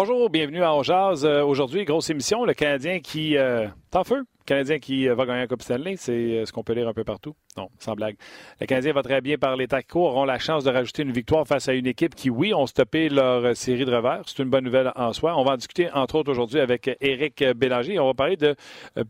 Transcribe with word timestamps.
Bonjour, 0.00 0.30
bienvenue 0.30 0.62
à 0.62 0.80
Jazz. 0.84 1.24
Euh, 1.24 1.42
aujourd'hui, 1.42 1.84
grosse 1.84 2.08
émission, 2.08 2.44
le 2.44 2.54
Canadien 2.54 3.00
qui 3.00 3.36
euh, 3.36 3.66
feu. 4.06 4.18
Le 4.18 4.44
Canadien 4.46 4.78
qui 4.78 5.08
euh, 5.08 5.16
va 5.16 5.26
gagner 5.26 5.40
un 5.40 5.48
Coupe 5.48 5.62
Stanley, 5.62 5.96
c'est 5.96 6.12
euh, 6.12 6.46
ce 6.46 6.52
qu'on 6.52 6.62
peut 6.62 6.72
lire 6.72 6.86
un 6.86 6.92
peu 6.92 7.02
partout. 7.02 7.34
Non, 7.56 7.68
sans 7.80 7.94
blague. 7.96 8.14
Le 8.60 8.66
Canadien 8.66 8.92
va 8.92 9.02
très 9.02 9.20
bien 9.20 9.38
par 9.38 9.56
les 9.56 9.66
tacos, 9.66 10.06
auront 10.06 10.24
la 10.24 10.38
chance 10.38 10.62
de 10.62 10.70
rajouter 10.70 11.02
une 11.02 11.10
victoire 11.10 11.48
face 11.48 11.68
à 11.68 11.72
une 11.72 11.88
équipe 11.88 12.14
qui, 12.14 12.30
oui, 12.30 12.54
ont 12.54 12.68
stoppé 12.68 13.08
leur 13.08 13.56
série 13.56 13.84
de 13.84 13.92
revers. 13.92 14.22
C'est 14.26 14.40
une 14.40 14.50
bonne 14.50 14.62
nouvelle 14.62 14.92
en 14.94 15.12
soi. 15.12 15.36
On 15.36 15.42
va 15.42 15.54
en 15.54 15.56
discuter, 15.56 15.90
entre 15.90 16.14
autres, 16.14 16.30
aujourd'hui 16.30 16.60
avec 16.60 16.88
Éric 17.00 17.42
Bélanger. 17.56 17.98
On 17.98 18.06
va 18.06 18.14
parler 18.14 18.36
de 18.36 18.54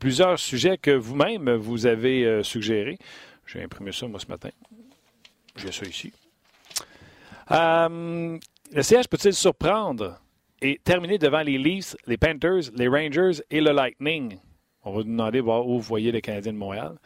plusieurs 0.01 0.39
sujets 0.39 0.79
que 0.79 0.93
vous-même 0.93 1.55
vous 1.55 1.85
avez 1.85 2.43
suggérés. 2.43 2.97
J'ai 3.45 3.63
imprimé 3.63 3.93
ça, 3.93 4.09
moi, 4.09 4.21
ce 4.21 4.29
matin. 4.29 4.49
J'ai 5.55 5.71
ça 5.71 5.85
ici. 5.85 6.15
Le 7.51 8.83
CH 8.83 9.07
peut-il 9.07 9.35
surprendre? 9.35 10.19
Et 10.63 10.81
terminer 10.83 11.19
devant 11.19 11.43
les 11.43 11.59
Leafs, 11.59 11.97
les 12.07 12.17
Panthers, 12.17 12.71
les 12.75 12.89
Rangers 12.89 13.43
et 13.51 13.61
le 13.61 13.73
Lightning? 13.73 14.39
On 14.85 14.91
va 14.91 14.97
vous 14.99 15.05
demander 15.05 15.41
voir 15.41 15.67
où 15.67 15.75
vous 15.75 15.81
voyez 15.81 16.13
les 16.13 16.21
Canadiens 16.21 16.53
de 16.53 16.59
Montréal. 16.59 16.97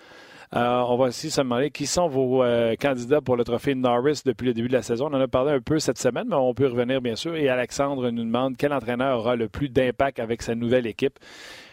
Euh, 0.54 0.84
on 0.86 0.96
va 0.98 1.06
aussi 1.06 1.30
se 1.30 1.40
demander 1.40 1.70
qui 1.70 1.86
sont 1.86 2.08
vos 2.08 2.42
euh, 2.42 2.74
candidats 2.78 3.22
pour 3.22 3.36
le 3.36 3.44
trophée 3.44 3.74
Norris 3.74 4.20
depuis 4.24 4.46
le 4.46 4.54
début 4.54 4.68
de 4.68 4.74
la 4.74 4.82
saison. 4.82 5.06
On 5.10 5.14
en 5.14 5.20
a 5.20 5.28
parlé 5.28 5.52
un 5.52 5.60
peu 5.60 5.78
cette 5.78 5.98
semaine, 5.98 6.26
mais 6.28 6.36
on 6.36 6.52
peut 6.52 6.66
revenir 6.66 7.00
bien 7.00 7.16
sûr. 7.16 7.34
Et 7.36 7.48
Alexandre 7.48 8.10
nous 8.10 8.24
demande 8.24 8.56
quel 8.58 8.72
entraîneur 8.72 9.18
aura 9.18 9.34
le 9.34 9.48
plus 9.48 9.70
d'impact 9.70 10.20
avec 10.20 10.42
sa 10.42 10.54
nouvelle 10.54 10.86
équipe. 10.86 11.18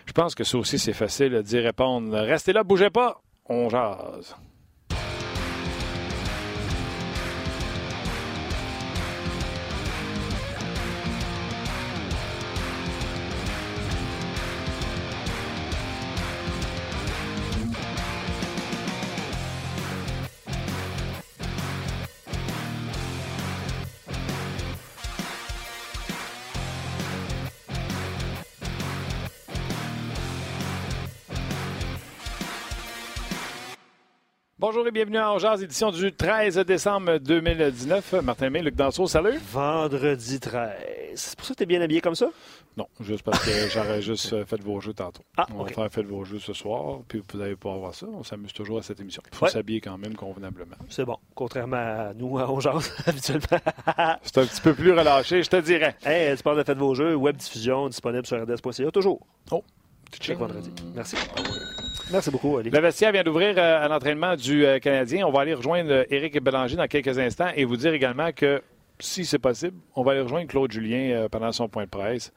Je 0.05 0.13
pense 0.13 0.33
que 0.33 0.45
ça 0.45 0.57
aussi, 0.57 0.79
c'est 0.79 0.93
facile 0.93 1.43
d'y 1.43 1.59
répondre. 1.59 2.17
Restez 2.17 2.53
là, 2.53 2.63
bougez 2.63 2.89
pas. 2.89 3.21
On 3.49 3.67
jase. 3.67 4.35
Bonjour 34.71 34.85
et 34.87 34.91
bienvenue 34.91 35.17
à 35.17 35.35
Jazz, 35.39 35.63
édition 35.63 35.89
du 35.89 36.13
13 36.13 36.57
décembre 36.59 37.17
2019. 37.17 38.13
Martin 38.21 38.51
May, 38.51 38.61
Luc 38.61 38.75
Danseau, 38.75 39.07
salut. 39.07 39.39
Vendredi 39.51 40.39
13. 40.39 40.71
C'est 41.15 41.35
pour 41.35 41.47
ça 41.47 41.53
que 41.55 41.57
tu 41.57 41.63
es 41.63 41.65
bien 41.65 41.81
habillé 41.81 42.01
comme 42.01 42.13
ça? 42.13 42.27
Non, 42.77 42.85
juste 42.99 43.23
parce 43.23 43.43
que 43.43 43.49
j'aurais 43.73 44.03
juste 44.03 44.31
euh, 44.31 44.45
fait 44.45 44.61
vos 44.61 44.79
jeux 44.79 44.93
tantôt. 44.93 45.23
Ah, 45.37 45.47
on 45.55 45.61
ok. 45.61 45.69
va 45.69 45.73
faire 45.73 45.91
fait 45.91 46.03
vos 46.03 46.23
jeux 46.23 46.37
ce 46.37 46.53
soir, 46.53 46.99
puis 47.07 47.23
vous 47.33 47.41
allez 47.41 47.55
pouvoir 47.55 47.79
voir 47.79 47.95
ça. 47.95 48.05
On 48.13 48.23
s'amuse 48.23 48.53
toujours 48.53 48.77
à 48.77 48.83
cette 48.83 48.99
émission. 48.99 49.23
Il 49.31 49.35
faut 49.35 49.45
Ouais. 49.45 49.51
s'habiller 49.51 49.81
quand 49.81 49.97
même 49.97 50.13
convenablement. 50.15 50.75
C'est 50.87 51.03
bon. 51.03 51.17
Contrairement 51.33 51.77
à 51.77 52.13
nous, 52.13 52.37
à 52.37 52.47
Ongeance, 52.47 52.91
habituellement. 53.07 53.47
C'est 54.21 54.37
un 54.37 54.45
petit 54.45 54.61
peu 54.61 54.75
plus 54.75 54.91
relâché, 54.91 55.41
je 55.41 55.49
te 55.49 55.59
dirais. 55.59 55.95
hey, 56.05 56.37
tu 56.37 56.43
parles 56.43 56.57
de 56.59 56.63
Faites 56.63 56.77
vos 56.77 56.93
jeux, 56.93 57.15
web 57.15 57.35
diffusion, 57.37 57.89
disponible 57.89 58.27
sur 58.27 58.39
rds.ca, 58.39 58.91
toujours. 58.91 59.19
Oh, 59.49 59.63
Chaque 60.21 60.37
vendredi. 60.37 60.71
Merci. 60.93 61.15
Merci 62.11 62.31
beaucoup, 62.31 62.57
Ali. 62.57 62.71
Le 62.71 62.79
vestiaire 62.79 63.11
vient 63.11 63.23
d'ouvrir 63.23 63.53
euh, 63.57 63.85
à 63.85 63.87
l'entraînement 63.87 64.35
du 64.35 64.65
euh, 64.65 64.79
Canadien. 64.79 65.27
On 65.27 65.31
va 65.31 65.41
aller 65.41 65.53
rejoindre 65.53 65.91
euh, 65.91 66.03
Éric 66.09 66.41
Bélanger 66.41 66.75
dans 66.75 66.87
quelques 66.87 67.19
instants 67.19 67.49
et 67.55 67.65
vous 67.65 67.77
dire 67.77 67.93
également 67.93 68.31
que, 68.31 68.63
si 68.99 69.25
c'est 69.25 69.37
possible, 69.37 69.77
on 69.95 70.01
va 70.01 70.13
aller 70.13 70.21
rejoindre 70.21 70.47
Claude 70.47 70.71
Julien 70.71 71.27
pendant 71.31 71.51
son 71.51 71.69
point 71.69 71.85
de 71.85 71.89
presse 71.89 72.33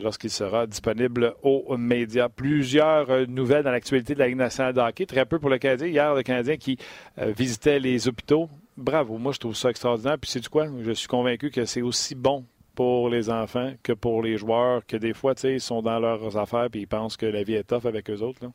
lorsqu'il 0.00 0.30
sera 0.30 0.66
disponible 0.66 1.34
aux 1.42 1.76
médias. 1.76 2.28
Plusieurs 2.28 3.28
nouvelles 3.28 3.62
dans 3.62 3.70
l'actualité 3.70 4.14
de 4.14 4.18
la 4.18 4.26
Ligue 4.26 4.36
nationale 4.36 4.72
de 4.72 4.80
hockey. 4.80 5.06
Très 5.06 5.24
peu 5.24 5.38
pour 5.38 5.48
le 5.48 5.58
Canadien. 5.58 5.86
Hier, 5.86 6.12
le 6.12 6.24
Canadien 6.24 6.56
qui 6.56 6.76
visitait 7.16 7.78
les 7.78 8.08
hôpitaux. 8.08 8.48
Bravo, 8.76 9.16
moi 9.18 9.30
je 9.30 9.38
trouve 9.38 9.54
ça 9.54 9.70
extraordinaire. 9.70 10.18
Puis 10.18 10.28
c'est 10.28 10.40
du 10.40 10.48
quoi? 10.48 10.66
Je 10.80 10.90
suis 10.90 11.06
convaincu 11.06 11.52
que 11.52 11.64
c'est 11.64 11.82
aussi 11.82 12.16
bon 12.16 12.44
pour 12.76 13.08
les 13.08 13.28
enfants 13.30 13.72
que 13.82 13.92
pour 13.92 14.22
les 14.22 14.36
joueurs, 14.36 14.86
que 14.86 14.96
des 14.96 15.12
fois, 15.14 15.34
tu 15.34 15.40
sais, 15.40 15.54
ils 15.54 15.60
sont 15.60 15.82
dans 15.82 15.98
leurs 15.98 16.36
affaires 16.36 16.68
puis 16.70 16.82
ils 16.82 16.86
pensent 16.86 17.16
que 17.16 17.26
la 17.26 17.42
vie 17.42 17.54
est 17.54 17.64
tough 17.64 17.86
avec 17.86 18.08
eux 18.08 18.20
autres. 18.22 18.38
là 18.44 18.52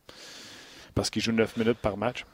parce 0.93 1.09
qu'il 1.09 1.21
joue 1.21 1.31
9 1.31 1.55
minutes 1.55 1.77
par 1.81 1.95
match. 1.95 2.25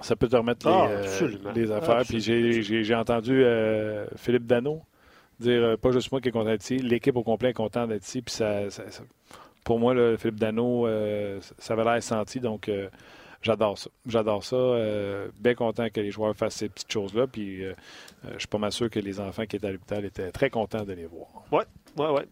Ça 0.00 0.16
peut 0.16 0.26
te 0.28 0.36
remettre 0.36 0.66
les, 0.66 0.74
Ah, 0.74 0.86
euh, 0.88 1.28
les 1.54 1.70
affaires. 1.70 2.02
Puis 2.08 2.20
j'ai- 2.20 2.94
entendu 2.94 3.44
euh, 3.44 4.06
Philippe 4.16 4.46
Dano 4.46 4.82
dire 5.38 5.62
euh, 5.62 5.76
pas 5.76 5.90
juste 5.92 6.10
moi 6.10 6.20
qui 6.22 6.28
est 6.28 6.32
content 6.32 6.46
d'être 6.50 6.62
ici, 6.62 6.78
l'équipe 6.78 7.14
au 7.14 7.22
complet 7.22 7.50
est 7.50 7.54
content 7.54 7.86
d'être 7.86 8.04
ici. 8.06 8.22
Puis 8.22 8.34
ça, 8.34 8.70
ça- 8.70 8.90
ça- 8.90 9.02
pour 9.64 9.78
moi, 9.78 9.92
là, 9.94 10.16
Philippe 10.16 10.40
Dano, 10.40 10.86
ça 11.58 11.74
avait 11.74 11.84
l'air 11.84 12.02
senti. 12.02 12.40
Donc 12.40 12.70
j'adore 13.42 13.78
ça. 13.78 13.90
J'adore 14.06 14.44
ça. 14.44 14.56
euh, 14.56 15.28
bien 15.38 15.54
content 15.54 15.88
que 15.90 16.00
les 16.00 16.10
joueurs 16.10 16.34
fassent 16.36 16.56
ces 16.56 16.68
petites 16.68 16.92
choses-là. 16.92 17.26
Puis 17.26 17.64
euh, 17.64 17.72
euh, 18.24 18.30
je 18.34 18.38
suis 18.40 18.48
pas 18.48 18.58
mal 18.58 18.72
sûr 18.72 18.90
que 18.90 18.98
les 19.00 19.20
enfants 19.20 19.46
qui 19.46 19.56
étaient 19.56 19.66
à 19.68 19.72
l'hôpital 19.72 20.04
étaient 20.04 20.30
très 20.32 20.50
contents 20.50 20.84
de 20.84 20.92
les 20.92 21.06
voir. 21.06 21.28
Ouais, 21.52 21.64
ouais, 21.96 22.10
ouais. 22.12 22.26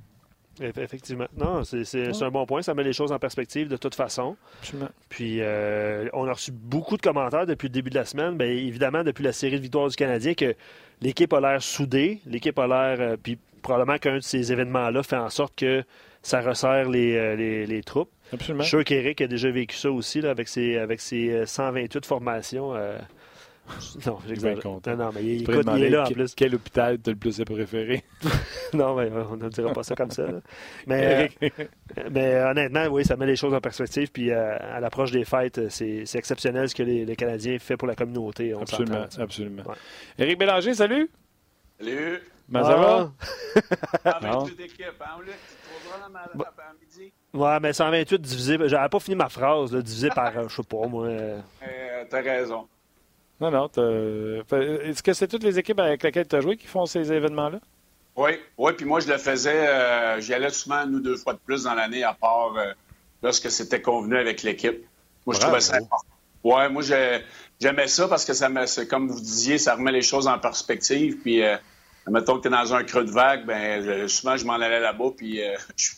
Eff- 0.60 0.78
Effectivement. 0.80 1.26
Non, 1.36 1.64
c'est 1.64 2.22
un 2.22 2.30
bon 2.30 2.46
point. 2.46 2.62
Ça 2.62 2.74
met 2.74 2.84
les 2.84 2.92
choses 2.92 3.10
en 3.10 3.18
perspective 3.18 3.66
de 3.68 3.76
toute 3.76 3.96
façon. 3.96 4.36
Absolument. 4.60 4.88
Puis, 5.08 5.38
euh, 5.40 6.08
on 6.12 6.28
a 6.28 6.32
reçu 6.32 6.52
beaucoup 6.52 6.96
de 6.96 7.02
commentaires 7.02 7.44
depuis 7.46 7.66
le 7.66 7.72
début 7.72 7.90
de 7.90 7.96
la 7.96 8.04
semaine. 8.04 8.36
Bien, 8.36 8.46
évidemment, 8.46 9.02
depuis 9.02 9.24
la 9.24 9.32
série 9.32 9.56
de 9.56 9.62
victoires 9.62 9.88
du 9.88 9.96
Canadien, 9.96 10.34
que 10.34 10.54
l'équipe 11.00 11.32
a 11.32 11.40
l'air 11.40 11.60
soudée. 11.60 12.20
L'équipe 12.26 12.56
a 12.60 12.66
l'air. 12.68 13.00
euh, 13.00 13.16
puis, 13.20 13.36
probablement 13.62 13.98
qu'un 13.98 14.16
de 14.16 14.20
ces 14.20 14.52
événements-là 14.52 15.02
fait 15.02 15.16
en 15.16 15.30
sorte 15.30 15.56
que 15.56 15.82
ça 16.22 16.40
resserre 16.40 16.88
les, 16.88 17.16
euh, 17.16 17.34
les, 17.34 17.66
les 17.66 17.82
troupes. 17.82 18.10
Absolument. 18.32 18.62
Je 18.62 18.68
suis 18.68 18.76
sûr 18.76 18.84
qu'Éric 18.84 19.20
a 19.20 19.26
déjà 19.26 19.50
vécu 19.50 19.76
ça 19.76 19.90
aussi 19.90 20.20
là, 20.20 20.30
avec, 20.30 20.48
ses, 20.48 20.78
avec 20.78 21.00
ses 21.00 21.30
euh, 21.30 21.46
128 21.46 22.04
formations. 22.06 22.74
euh, 22.74 22.98
Non, 24.06 24.18
j'exagère. 24.26 24.62
Non, 24.64 24.80
non, 24.96 25.10
mais 25.14 25.24
il, 25.24 25.44
Tu 25.44 25.50
écoute, 25.52 25.66
il 25.76 25.84
est 25.84 25.90
là 25.90 26.02
en 26.04 26.10
plus. 26.10 26.34
Quel 26.34 26.54
hôpital 26.54 26.98
t'as 26.98 27.12
le 27.12 27.16
plus 27.16 27.42
préféré? 27.44 28.04
Non, 28.74 28.96
mais 28.96 29.04
euh, 29.10 29.24
on 29.30 29.36
ne 29.36 29.48
dira 29.48 29.72
pas 29.72 29.84
ça 29.84 29.94
comme 29.94 30.10
ça. 30.10 30.26
là. 30.26 30.40
Mais, 30.86 31.30
euh, 31.42 31.48
mais 32.10 32.34
euh, 32.34 32.50
honnêtement, 32.50 32.86
oui, 32.86 33.04
ça 33.04 33.16
met 33.16 33.24
les 33.26 33.36
choses 33.36 33.54
en 33.54 33.60
perspective. 33.60 34.10
Puis 34.10 34.30
euh, 34.32 34.56
à 34.58 34.80
l'approche 34.80 35.12
des 35.12 35.24
fêtes, 35.24 35.58
euh, 35.58 35.68
c'est 35.70 36.04
c'est 36.06 36.18
exceptionnel 36.18 36.68
ce 36.68 36.74
que 36.74 36.82
les, 36.82 37.04
les 37.04 37.16
Canadiens 37.16 37.56
font 37.60 37.76
pour 37.76 37.86
la 37.88 37.94
communauté. 37.94 38.52
On 38.52 38.62
Absolument, 38.62 39.06
absolument. 39.18 39.62
Ouais. 39.62 39.76
Éric 40.18 40.38
Bélanger, 40.38 40.74
salut! 40.74 41.08
Salut! 41.78 42.20
Ben, 42.48 42.62
ça 42.64 42.76
va? 42.76 43.12
Ah, 44.04 44.20
Non. 44.22 44.40
28 44.44 44.60
équipes, 44.60 44.84
hein, 45.00 45.20
Luc? 45.24 45.34
Tu? 46.94 47.12
Ouais, 47.34 47.58
mais 47.60 47.72
128 47.72 48.20
divisé. 48.22 48.56
J'avais 48.66 48.88
pas 48.88 49.00
fini 49.00 49.16
ma 49.16 49.28
phrase, 49.28 49.72
là, 49.72 49.82
divisé 49.82 50.08
par, 50.10 50.36
euh, 50.38 50.48
je 50.48 50.54
sais 50.56 50.62
pas, 50.62 50.86
moi. 50.86 51.06
euh, 51.06 51.40
Euh, 51.66 52.04
T'as 52.08 52.20
raison. 52.22 52.68
Non, 53.40 53.50
non. 53.50 53.66
Est-ce 53.66 55.02
que 55.02 55.12
c'est 55.12 55.26
toutes 55.26 55.42
les 55.42 55.58
équipes 55.58 55.80
avec 55.80 56.02
lesquelles 56.02 56.28
tu 56.28 56.36
as 56.36 56.40
joué 56.40 56.56
qui 56.56 56.66
font 56.68 56.86
ces 56.86 57.12
événements-là? 57.12 57.58
Oui, 58.16 58.30
oui, 58.56 58.72
puis 58.74 58.86
moi, 58.86 59.00
je 59.00 59.08
le 59.08 59.18
faisais, 59.18 59.66
euh, 59.66 60.20
j'y 60.20 60.32
allais 60.32 60.50
souvent, 60.50 60.86
nous, 60.86 61.00
deux 61.00 61.16
fois 61.16 61.32
de 61.32 61.40
plus 61.40 61.64
dans 61.64 61.74
l'année, 61.74 62.04
à 62.04 62.14
part 62.14 62.54
euh, 62.56 62.72
lorsque 63.22 63.50
c'était 63.50 63.82
convenu 63.82 64.16
avec 64.16 64.44
l'équipe. 64.44 64.86
Moi, 65.26 65.34
je 65.34 65.40
trouvais 65.40 65.60
ça 65.60 65.76
important. 65.78 66.06
Ouais, 66.44 66.68
moi, 66.68 66.82
j'ai- 66.82 67.22
j'aimais 67.60 67.88
ça 67.88 68.06
parce 68.06 68.24
que 68.24 68.34
ça 68.34 68.48
me, 68.48 68.66
c'est 68.66 68.86
comme 68.86 69.08
vous 69.08 69.18
disiez, 69.20 69.58
ça 69.58 69.74
remet 69.74 69.90
les 69.90 70.02
choses 70.02 70.28
en 70.28 70.38
perspective. 70.38 71.16
Puis, 71.22 71.42
euh, 71.42 71.56
mettons 72.08 72.36
que 72.36 72.42
tu 72.42 72.48
es 72.48 72.50
dans 72.52 72.72
un 72.74 72.84
creux 72.84 73.04
de 73.04 73.10
vague, 73.10 73.44
ben 73.46 73.82
je- 73.82 74.06
souvent, 74.06 74.36
je 74.36 74.44
m'en 74.44 74.52
allais 74.54 74.78
là-bas, 74.80 75.06
puis 75.16 75.42
euh, 75.42 75.56
je 75.76 75.90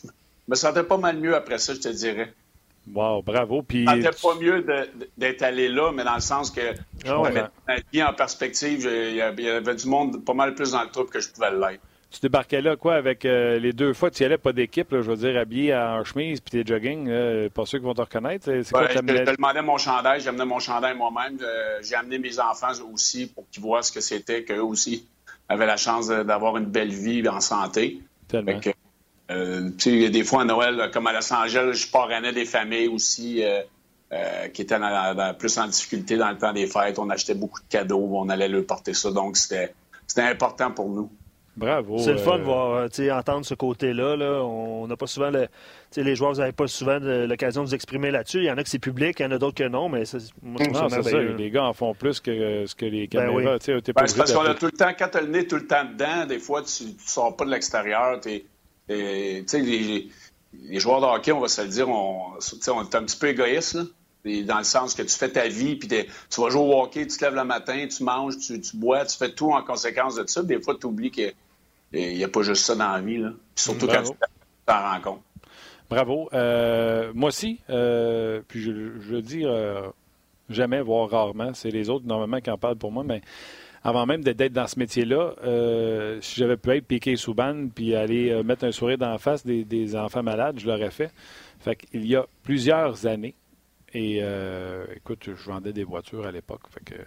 me 0.47 0.55
sentais 0.55 0.83
pas 0.83 0.97
mal 0.97 1.17
mieux 1.17 1.35
après 1.35 1.57
ça, 1.57 1.73
je 1.73 1.79
te 1.79 1.89
dirais. 1.89 2.33
Wow, 2.93 3.21
bravo. 3.21 3.61
Puis, 3.61 3.85
Je 3.85 3.95
me 3.95 4.01
sentais 4.01 4.17
pas 4.21 4.35
mieux 4.35 4.65
d'être 5.17 5.41
allé 5.41 5.67
là, 5.67 5.91
mais 5.91 6.03
dans 6.03 6.15
le 6.15 6.21
sens 6.21 6.51
que 6.51 6.61
je 7.03 7.11
Ah 7.11 7.15
pouvais 7.15 7.31
mettre 7.31 7.51
ma 7.67 7.75
vie 7.91 8.03
en 8.03 8.13
perspective. 8.13 8.89
Il 8.91 9.15
y 9.15 9.21
avait 9.21 9.75
du 9.75 9.87
monde 9.87 10.23
pas 10.23 10.33
mal 10.33 10.55
plus 10.55 10.71
dans 10.71 10.83
le 10.83 10.89
troupe 10.89 11.09
que 11.09 11.19
je 11.19 11.29
pouvais 11.29 11.51
l'être. 11.51 11.81
tu 12.09 12.19
débarquais 12.21 12.61
là, 12.61 12.77
quoi, 12.77 12.95
avec 12.95 13.25
euh, 13.25 13.59
les 13.59 13.73
deux 13.73 13.93
fois, 13.93 14.09
tu 14.09 14.23
y 14.23 14.25
allais 14.25 14.37
pas 14.37 14.53
d'équipe, 14.53 14.87
je 14.91 14.97
veux 14.97 15.17
dire, 15.17 15.37
habillé 15.37 15.75
en 15.75 16.03
chemise 16.05 16.39
puis 16.39 16.51
tes 16.51 16.65
jogging, 16.65 17.09
là, 17.09 17.49
pas 17.49 17.65
ceux 17.65 17.79
qui 17.79 17.83
vont 17.83 17.93
te 17.93 18.01
reconnaître. 18.01 18.45
C'est 18.45 18.71
quoi 18.71 18.87
je, 18.87 18.99
te 18.99 19.35
demandais 19.35 19.61
mon 19.61 19.77
chandail, 19.77 20.21
j'amenais 20.21 20.45
mon 20.45 20.59
chandail 20.59 20.95
moi-même. 20.95 21.37
Euh, 21.41 21.79
J'ai 21.81 21.95
amené 21.95 22.19
mes 22.19 22.39
enfants 22.39 22.71
aussi 22.93 23.27
pour 23.27 23.45
qu'ils 23.49 23.61
voient 23.61 23.83
ce 23.83 23.91
que 23.91 23.99
c'était, 23.99 24.43
qu'eux 24.43 24.61
aussi 24.61 25.05
avaient 25.49 25.65
la 25.65 25.77
chance 25.77 26.07
d'avoir 26.07 26.57
une 26.57 26.65
belle 26.65 26.91
vie 26.91 27.27
en 27.27 27.41
santé. 27.41 28.01
Tellement. 28.27 28.59
Que, 28.59 28.71
euh, 29.31 29.69
tu 29.77 29.83
sais, 29.83 29.91
il 29.91 30.01
y 30.01 30.05
a 30.05 30.09
des 30.09 30.23
fois 30.23 30.41
à 30.41 30.45
Noël, 30.45 30.89
comme 30.93 31.07
à 31.07 31.13
Los 31.13 31.31
Angeles, 31.33 31.73
je 31.73 31.91
parrainais 31.91 32.31
des 32.33 32.45
familles 32.45 32.87
aussi 32.87 33.43
euh, 33.43 33.61
euh, 34.13 34.47
qui 34.49 34.61
étaient 34.61 34.79
dans- 34.79 35.13
dans- 35.15 35.33
plus 35.37 35.57
en 35.57 35.67
difficulté 35.67 36.15
dans 36.17 36.29
le 36.29 36.37
temps 36.37 36.53
des 36.53 36.67
fêtes. 36.67 36.97
On 36.99 37.09
achetait 37.09 37.35
beaucoup 37.35 37.59
de 37.59 37.67
cadeaux, 37.67 38.09
on 38.13 38.29
allait 38.29 38.47
leur 38.47 38.65
porter 38.65 38.93
ça. 38.93 39.11
Donc, 39.11 39.35
c'était 39.37 39.73
c'était 40.07 40.21
important 40.21 40.71
pour 40.71 40.89
nous. 40.89 41.11
Bravo. 41.57 41.97
C'est 41.97 42.11
le 42.11 42.19
fun 42.19 42.37
de 42.37 42.43
voir, 42.43 42.87
entendre 43.17 43.43
ce 43.43 43.55
côté-là. 43.55 44.15
Là. 44.15 44.43
On 44.43 44.85
n'a 44.87 44.95
pas 44.95 45.07
souvent 45.07 45.31
le, 45.31 45.47
les 45.95 46.15
joueurs 46.15 46.33
n'avaient 46.37 46.51
pas 46.51 46.67
souvent 46.67 46.99
l'occasion 47.01 47.63
de 47.63 47.67
nous 47.69 47.73
exprimer 47.73 48.11
là-dessus. 48.11 48.37
Il 48.37 48.43
y 48.43 48.51
en 48.51 48.57
a 48.59 48.63
que 48.63 48.69
c'est 48.69 48.77
public, 48.77 49.19
il 49.19 49.23
y 49.23 49.25
en 49.25 49.31
a 49.31 49.39
d'autres 49.39 49.55
que 49.55 49.67
non, 49.67 49.89
mais 49.89 50.03
moi, 50.43 50.61
non, 50.71 50.87
c'est 50.87 51.01
ça. 51.01 51.17
Les 51.19 51.49
gars 51.49 51.65
en 51.65 51.73
font 51.73 51.95
plus 51.95 52.19
que 52.19 52.65
ce 52.67 52.75
que 52.75 52.85
les 52.85 53.07
ben 53.07 53.25
caméras. 53.31 53.57
Ben 53.57 53.93
parce 53.95 54.13
qu'on 54.31 54.41
a 54.41 54.53
tout 54.53 54.67
le 54.67 54.71
temps, 54.71 54.91
quand 54.97 55.07
tu 55.11 55.17
as 55.17 55.21
le 55.21 55.29
nez 55.29 55.47
tout 55.47 55.55
le 55.55 55.65
temps 55.65 55.83
dedans, 55.83 56.27
des 56.27 56.37
fois, 56.39 56.61
tu 56.61 56.83
ne 56.85 56.89
sors 57.03 57.35
pas 57.35 57.43
de 57.45 57.49
l'extérieur. 57.49 58.19
Les, 58.89 59.43
les 60.53 60.79
joueurs 60.79 61.01
de 61.01 61.05
hockey, 61.05 61.31
on 61.31 61.39
va 61.39 61.47
se 61.47 61.61
le 61.61 61.67
dire, 61.67 61.89
on, 61.89 62.33
on 62.33 62.81
est 62.83 62.95
un 62.95 63.03
petit 63.03 63.17
peu 63.17 63.27
égoïste. 63.27 63.75
Là 63.75 63.83
dans 64.43 64.57
le 64.57 64.63
sens 64.63 64.93
que 64.93 65.01
tu 65.01 65.09
fais 65.09 65.29
ta 65.29 65.47
vie, 65.47 65.75
puis 65.75 65.87
tu 65.87 66.41
vas 66.41 66.49
jouer 66.49 66.61
au 66.61 66.81
hockey, 66.81 67.07
tu 67.07 67.17
te 67.17 67.25
lèves 67.25 67.35
le 67.35 67.43
matin, 67.43 67.87
tu 67.87 68.03
manges, 68.03 68.37
tu, 68.37 68.59
bois, 68.73 69.05
tu 69.05 69.17
fais 69.17 69.31
tout 69.31 69.51
en 69.51 69.63
conséquence 69.63 70.15
de 70.15 70.27
ça. 70.27 70.43
Des 70.43 70.61
fois, 70.61 70.75
tu 70.79 70.87
oublies 70.87 71.11
qu'il 71.11 71.33
n'y 71.93 72.23
a, 72.23 72.27
pas 72.27 72.41
juste 72.41 72.63
ça 72.63 72.75
dans 72.75 72.91
la 72.91 73.01
vie. 73.01 73.17
Là. 73.17 73.31
surtout 73.55 73.87
quand 73.87 74.03
tu 74.03 74.11
t'en 74.65 74.81
rends 74.81 75.01
compte. 75.01 75.21
Bravo. 75.89 76.29
Euh, 76.33 77.11
moi 77.15 77.29
aussi, 77.29 77.61
euh, 77.69 78.41
puis 78.47 78.61
je, 78.61 78.71
veux 78.71 79.21
dire 79.21 79.49
euh, 79.49 79.87
jamais, 80.49 80.81
voire 80.81 81.09
rarement, 81.09 81.53
c'est 81.53 81.71
les 81.71 81.89
autres 81.89 82.05
normalement 82.05 82.41
qui 82.41 82.51
en 82.51 82.57
parlent 82.57 82.75
pour 82.75 82.91
moi, 82.91 83.03
mais 83.05 83.21
avant 83.83 84.05
même 84.05 84.23
d'être 84.23 84.53
dans 84.53 84.67
ce 84.67 84.79
métier-là, 84.79 85.33
si 86.21 86.39
j'avais 86.39 86.57
pu 86.57 86.71
être 86.71 86.85
piqué 86.85 87.15
sous 87.15 87.33
banne 87.33 87.69
puis 87.69 87.95
aller 87.95 88.43
mettre 88.43 88.65
un 88.65 88.71
sourire 88.71 88.97
dans 88.97 89.11
la 89.11 89.17
face 89.17 89.45
des, 89.45 89.95
enfants 89.95 90.23
malades, 90.23 90.59
je 90.59 90.67
l'aurais 90.67 90.91
fait. 90.91 91.11
Fait 91.59 91.75
qu'il 91.75 92.05
y 92.05 92.15
a 92.15 92.25
plusieurs 92.43 93.05
années, 93.05 93.35
et 93.93 94.21
écoute, 94.95 95.29
je 95.35 95.49
vendais 95.49 95.73
des 95.73 95.83
voitures 95.83 96.25
à 96.25 96.31
l'époque, 96.31 96.63
fait 96.69 96.83
que 96.83 97.01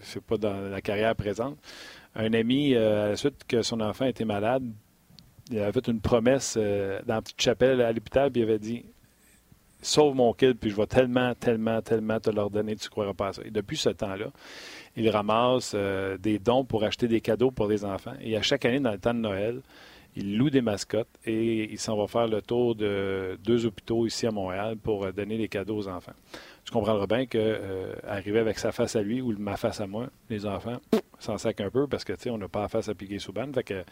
c'est 0.00 0.22
pas 0.22 0.36
dans 0.36 0.60
la 0.60 0.80
carrière 0.80 1.16
présente. 1.16 1.58
Un 2.14 2.32
ami, 2.34 2.76
à 2.76 3.08
la 3.08 3.16
suite 3.16 3.44
que 3.48 3.62
son 3.62 3.80
enfant 3.80 4.06
était 4.06 4.24
malade, 4.24 4.64
il 5.50 5.58
avait 5.58 5.72
fait 5.72 5.88
une 5.88 6.00
promesse 6.00 6.54
euh, 6.56 7.00
dans 7.06 7.16
la 7.16 7.22
petite 7.22 7.40
chapelle 7.40 7.80
à 7.80 7.92
l'hôpital, 7.92 8.30
puis 8.30 8.40
il 8.40 8.44
avait 8.44 8.58
dit 8.58 8.84
Sauve 9.82 10.14
mon 10.14 10.32
kid, 10.32 10.58
puis 10.58 10.70
je 10.70 10.76
vais 10.76 10.86
tellement, 10.86 11.34
tellement, 11.34 11.80
tellement 11.80 12.20
te 12.20 12.30
l'ordonner, 12.30 12.76
tu 12.76 12.86
ne 12.86 12.90
croiras 12.90 13.14
pas 13.14 13.28
à 13.28 13.32
ça. 13.32 13.42
Et 13.44 13.50
depuis 13.50 13.76
ce 13.76 13.88
temps-là, 13.88 14.26
il 14.96 15.08
ramasse 15.08 15.72
euh, 15.74 16.16
des 16.18 16.38
dons 16.38 16.64
pour 16.64 16.84
acheter 16.84 17.08
des 17.08 17.20
cadeaux 17.20 17.50
pour 17.50 17.68
les 17.68 17.84
enfants. 17.84 18.14
Et 18.20 18.36
à 18.36 18.42
chaque 18.42 18.64
année, 18.64 18.80
dans 18.80 18.92
le 18.92 18.98
temps 18.98 19.14
de 19.14 19.20
Noël, 19.20 19.60
il 20.16 20.36
loue 20.36 20.50
des 20.50 20.60
mascottes 20.60 21.08
et 21.24 21.70
il 21.70 21.78
s'en 21.78 21.96
va 21.96 22.08
faire 22.08 22.26
le 22.26 22.42
tour 22.42 22.74
de 22.74 23.38
deux 23.44 23.64
hôpitaux 23.66 24.06
ici 24.06 24.26
à 24.26 24.32
Montréal 24.32 24.76
pour 24.76 25.04
euh, 25.04 25.12
donner 25.12 25.38
des 25.38 25.48
cadeaux 25.48 25.76
aux 25.76 25.88
enfants. 25.88 26.14
Tu 26.64 26.72
comprendras 26.72 27.06
bien 27.06 27.26
qu'arriver 27.26 28.40
avec 28.40 28.58
sa 28.58 28.72
face 28.72 28.96
à 28.96 29.02
lui 29.02 29.20
ou 29.20 29.36
ma 29.38 29.56
face 29.56 29.80
à 29.80 29.86
moi, 29.86 30.08
les 30.28 30.46
enfants 30.46 30.80
s'en 31.18 31.38
sacent 31.38 31.60
un 31.60 31.70
peu 31.70 31.86
parce 31.86 32.04
que, 32.04 32.12
on 32.28 32.38
n'a 32.38 32.48
pas 32.48 32.66
face 32.68 32.88
à 32.88 32.94
piquer 32.94 33.18
sous 33.18 33.32
banne. 33.32 33.54
Fait 33.54 33.62
que 33.62 33.84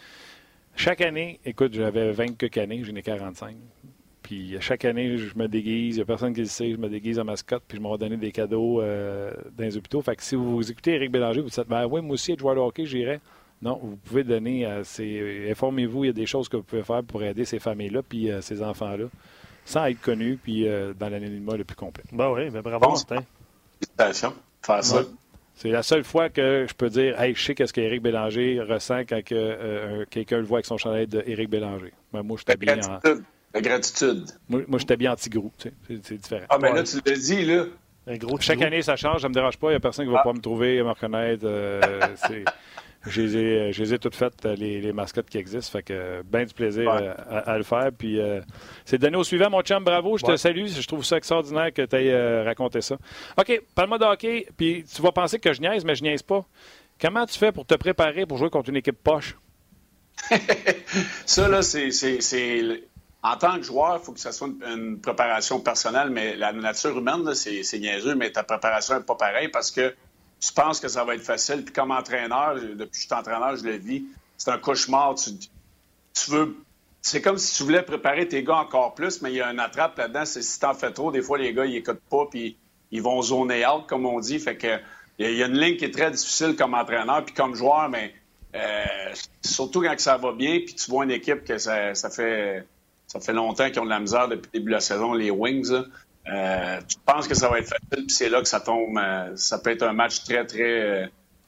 chaque 0.74 1.00
année, 1.00 1.40
écoute, 1.44 1.74
j'avais 1.74 2.12
20 2.12 2.36
quelques 2.36 2.58
années, 2.58 2.82
j'en 2.84 2.94
ai 2.94 3.02
45. 3.02 3.56
Puis 4.28 4.58
chaque 4.60 4.84
année, 4.84 5.16
je 5.16 5.38
me 5.38 5.48
déguise, 5.48 5.94
il 5.94 6.00
n'y 6.00 6.02
a 6.02 6.04
personne 6.04 6.34
qui 6.34 6.40
le 6.40 6.46
sait, 6.46 6.72
je 6.72 6.76
me 6.76 6.90
déguise 6.90 7.18
en 7.18 7.24
mascotte, 7.24 7.62
puis 7.66 7.78
je 7.78 7.82
m'en 7.82 7.92
vais 7.92 7.96
donner 7.96 8.18
des 8.18 8.30
cadeaux 8.30 8.82
euh, 8.82 9.32
dans 9.56 9.64
les 9.64 9.74
hôpitaux. 9.78 10.02
Fait 10.02 10.16
que 10.16 10.22
si 10.22 10.34
vous 10.34 10.70
écoutez 10.70 10.96
Eric 10.96 11.10
Bélanger, 11.10 11.40
vous 11.40 11.48
dites 11.48 11.66
ben 11.66 11.86
oui, 11.86 12.02
moi 12.02 12.12
aussi, 12.12 12.32
être 12.32 12.40
joueur 12.40 12.54
de 12.54 12.60
hockey, 12.60 12.84
j'irai. 12.84 13.20
Non, 13.62 13.80
vous 13.82 13.96
pouvez 13.96 14.24
donner 14.24 14.66
à 14.66 14.84
ces. 14.84 15.48
Informez-vous, 15.50 16.04
il 16.04 16.06
y 16.08 16.10
a 16.10 16.12
des 16.12 16.26
choses 16.26 16.46
que 16.50 16.58
vous 16.58 16.62
pouvez 16.62 16.82
faire 16.82 17.02
pour 17.04 17.22
aider 17.22 17.46
ces 17.46 17.58
familles-là, 17.58 18.02
puis 18.06 18.30
euh, 18.30 18.42
ces 18.42 18.62
enfants-là, 18.62 19.06
sans 19.64 19.86
être 19.86 20.02
connus, 20.02 20.38
puis 20.42 20.68
euh, 20.68 20.92
dans 20.92 21.08
l'anonymat 21.08 21.56
le 21.56 21.64
plus 21.64 21.76
complet. 21.76 22.04
Ben 22.12 22.30
oui, 22.30 22.50
ben 22.50 22.60
bravo, 22.60 22.86
Martin. 22.86 23.24
Félicitations. 23.80 24.34
Faire 24.60 24.84
ça. 24.84 25.04
C'est 25.54 25.70
la 25.70 25.82
seule 25.82 26.04
fois 26.04 26.28
que 26.28 26.66
je 26.68 26.74
peux 26.74 26.90
dire 26.90 27.18
Hey, 27.18 27.34
je 27.34 27.42
sais 27.42 27.54
qu'est-ce 27.54 27.72
qu'Éric 27.72 28.02
Bélanger 28.02 28.60
ressent 28.60 29.06
quand 29.08 29.24
que, 29.24 29.34
euh, 29.34 30.04
quelqu'un 30.10 30.36
le 30.36 30.44
voit 30.44 30.58
avec 30.58 30.66
son 30.66 30.76
chandail 30.76 31.06
d'Éric 31.06 31.48
Bélanger. 31.48 31.94
Ben, 32.12 32.22
moi, 32.22 32.36
j'étais 32.36 32.58
bien 32.58 32.78
en. 32.82 33.00
La 33.58 33.70
gratitude. 33.70 34.24
Moi, 34.48 34.62
moi 34.68 34.78
j'étais 34.78 34.96
bien 34.96 35.12
anti-gros. 35.12 35.50
C'est 35.58 36.14
différent. 36.14 36.46
Ah, 36.48 36.58
mais 36.60 36.72
là, 36.72 36.84
tu 36.84 36.98
l'as 37.04 37.16
dit, 37.16 37.44
là. 37.44 37.64
Un 38.06 38.16
gros 38.16 38.38
Chaque 38.38 38.62
année, 38.62 38.82
ça 38.82 38.94
change, 38.94 39.20
ça 39.22 39.26
ne 39.26 39.30
me 39.30 39.34
dérange 39.34 39.56
pas. 39.58 39.68
Il 39.68 39.70
n'y 39.70 39.76
a 39.76 39.80
personne 39.80 40.04
qui 40.04 40.10
ne 40.10 40.14
va 40.14 40.20
ah. 40.20 40.28
pas 40.28 40.32
me 40.32 40.40
trouver, 40.40 40.80
me 40.80 40.90
reconnaître. 40.90 41.42
Euh, 41.44 41.80
je 43.06 43.22
les, 43.22 43.94
ai, 43.94 43.98
toutes 43.98 44.14
faites, 44.14 44.46
euh, 44.46 44.54
les, 44.54 44.92
mascottes 44.92 45.28
qui 45.28 45.38
existent. 45.38 45.72
Fait 45.72 45.82
que 45.82 46.22
bien 46.22 46.44
du 46.44 46.54
plaisir 46.54 46.88
euh, 46.88 47.14
à, 47.28 47.58
le 47.58 47.64
faire. 47.64 47.90
Puis 47.96 48.20
euh, 48.20 48.40
c'est 48.84 48.98
donné 48.98 49.16
au 49.16 49.24
suivant, 49.24 49.50
mon 49.50 49.62
chum. 49.62 49.82
Bravo, 49.82 50.16
je 50.18 50.24
te 50.24 50.36
salue. 50.36 50.68
Je 50.68 50.86
trouve 50.86 51.04
ça 51.04 51.16
extraordinaire 51.16 51.72
que 51.72 51.82
tu 51.82 51.96
aies 51.96 52.42
raconté 52.42 52.80
ça. 52.80 52.96
OK, 53.36 53.60
parle-moi 53.74 53.98
de 53.98 54.04
hockey. 54.04 54.46
Puis 54.56 54.84
tu 54.84 55.02
vas 55.02 55.10
penser 55.10 55.40
que 55.40 55.52
je 55.52 55.60
niaise, 55.60 55.84
mais 55.84 55.96
je 55.96 56.04
niaise 56.04 56.22
pas. 56.22 56.46
Comment 57.00 57.26
tu 57.26 57.38
fais 57.38 57.50
pour 57.50 57.66
te 57.66 57.74
préparer 57.74 58.24
pour 58.24 58.38
jouer 58.38 58.50
contre 58.50 58.70
une 58.70 58.76
équipe 58.76 59.02
poche? 59.02 59.36
ça, 61.26 61.48
là, 61.48 61.62
c'est. 61.62 61.90
En 63.28 63.36
tant 63.36 63.56
que 63.56 63.62
joueur, 63.62 63.98
il 64.00 64.04
faut 64.04 64.12
que 64.12 64.20
ça 64.20 64.32
soit 64.32 64.48
une, 64.66 65.00
préparation 65.00 65.60
personnelle, 65.60 66.08
mais 66.08 66.34
la 66.34 66.52
nature 66.52 66.96
humaine, 66.96 67.34
c'est 67.34 67.78
niaiseux, 67.78 68.14
mais 68.14 68.32
ta 68.32 68.42
préparation 68.42 68.94
n'est 68.96 69.04
pas 69.04 69.16
pareille 69.16 69.48
parce 69.48 69.70
que 69.70 69.94
tu 70.40 70.52
penses 70.54 70.80
que 70.80 70.88
ça 70.88 71.04
va 71.04 71.14
être 71.14 71.22
facile. 71.22 71.62
Puis 71.62 71.74
comme 71.74 71.90
entraîneur, 71.90 72.54
depuis 72.54 72.90
que 72.90 72.96
je 72.96 73.00
suis 73.02 73.14
entraîneur, 73.14 73.56
je 73.56 73.64
le 73.64 73.76
vis, 73.76 74.04
c'est 74.38 74.50
un 74.50 74.56
cauchemar. 74.58 75.14
Tu, 75.16 76.30
veux. 76.30 76.56
C'est 77.02 77.20
comme 77.20 77.36
si 77.36 77.54
tu 77.54 77.64
voulais 77.64 77.82
préparer 77.82 78.26
tes 78.26 78.42
gars 78.42 78.56
encore 78.56 78.94
plus, 78.94 79.20
mais 79.20 79.30
il 79.30 79.36
y 79.36 79.40
a 79.42 79.48
un 79.48 79.58
attrape 79.58 79.98
là-dedans. 79.98 80.24
C'est 80.24 80.42
si 80.42 80.58
t'en 80.58 80.72
fais 80.72 80.92
trop, 80.92 81.12
des 81.12 81.20
fois, 81.20 81.36
les 81.36 81.52
gars, 81.52 81.66
ils 81.66 81.76
écoutent 81.76 82.00
pas, 82.08 82.26
puis 82.30 82.56
ils 82.90 83.02
vont 83.02 83.20
zoner 83.20 83.66
out, 83.66 83.86
comme 83.86 84.06
on 84.06 84.20
dit. 84.20 84.38
Fait 84.38 84.56
que 84.56 84.78
il 85.18 85.34
y 85.34 85.42
a 85.42 85.46
une 85.46 85.58
ligne 85.58 85.76
qui 85.76 85.84
est 85.84 85.90
très 85.90 86.10
difficile 86.10 86.56
comme 86.56 86.72
entraîneur, 86.72 87.24
puis 87.24 87.34
comme 87.34 87.54
joueur, 87.54 87.90
mais 87.90 88.14
euh, 88.54 88.84
surtout 89.44 89.82
quand 89.82 89.98
ça 89.98 90.16
va 90.16 90.32
bien, 90.32 90.60
puis 90.60 90.74
tu 90.74 90.90
vois 90.90 91.04
une 91.04 91.10
équipe 91.10 91.44
que 91.44 91.58
ça, 91.58 91.92
fait 92.10 92.64
ça 93.08 93.20
fait 93.20 93.32
longtemps 93.32 93.68
qu'ils 93.70 93.80
ont 93.80 93.84
de 93.84 93.90
la 93.90 94.00
misère 94.00 94.28
depuis 94.28 94.50
le 94.52 94.58
début 94.58 94.70
de 94.70 94.76
la 94.76 94.80
saison, 94.80 95.14
les 95.14 95.30
Wings. 95.30 95.72
Euh, 95.72 96.80
tu 96.86 96.96
penses 97.06 97.26
que 97.26 97.34
ça 97.34 97.48
va 97.48 97.58
être 97.58 97.68
facile, 97.68 98.06
puis 98.06 98.10
c'est 98.10 98.28
là 98.28 98.42
que 98.42 98.48
ça 98.48 98.60
tombe. 98.60 98.96
Euh, 98.98 99.32
ça 99.34 99.58
peut 99.58 99.70
être 99.70 99.82
un 99.82 99.94
match 99.94 100.24
très, 100.24 100.46
très. 100.46 101.02
Euh, 101.02 101.06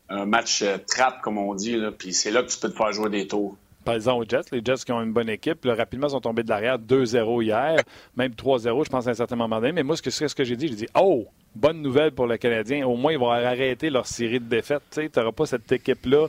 un 0.09 0.25
match 0.25 0.65
trap, 0.89 1.21
comme 1.23 1.39
on 1.39 1.55
dit, 1.55 1.79
puis 1.97 2.12
c'est 2.12 2.33
là 2.33 2.43
que 2.43 2.49
tu 2.49 2.59
peux 2.59 2.69
te 2.69 2.77
faire 2.77 2.91
jouer 2.91 3.11
des 3.11 3.29
tours. 3.29 3.57
Par 3.85 3.95
exemple, 3.95 4.25
aux 4.25 4.29
Jets, 4.29 4.51
les 4.51 4.61
Jets 4.65 4.85
qui 4.85 4.91
ont 4.91 5.01
une 5.01 5.12
bonne 5.12 5.29
équipe, 5.29 5.65
là, 5.65 5.77
rapidement 5.77 6.09
sont 6.09 6.21
tombés 6.21 6.43
de 6.43 6.49
l'arrière 6.49 6.79
2-0 6.79 7.45
hier, 7.45 7.81
même 8.17 8.33
3-0, 8.33 8.85
je 8.85 8.91
pense 8.91 9.07
à 9.07 9.11
un 9.11 9.15
certain 9.15 9.37
moment 9.37 9.61
donné. 9.61 9.71
Mais 9.71 9.85
moi, 9.85 9.97
ce 9.97 10.03
que, 10.03 10.11
ce 10.11 10.35
que 10.35 10.43
j'ai 10.43 10.57
dit, 10.57 10.67
j'ai 10.67 10.75
dit 10.75 10.89
Oh, 10.97 11.27
bonne 11.55 11.81
nouvelle 11.81 12.11
pour 12.11 12.27
le 12.27 12.39
Canadien. 12.39 12.85
Au 12.87 12.97
moins, 12.97 13.12
ils 13.12 13.19
vont 13.19 13.31
arrêter 13.31 13.89
leur 13.89 14.07
série 14.07 14.41
de 14.41 14.47
défaites. 14.47 14.83
Tu 14.91 15.09
n'auras 15.17 15.33
pas 15.33 15.47
cette 15.47 15.71
équipe-là 15.71 16.27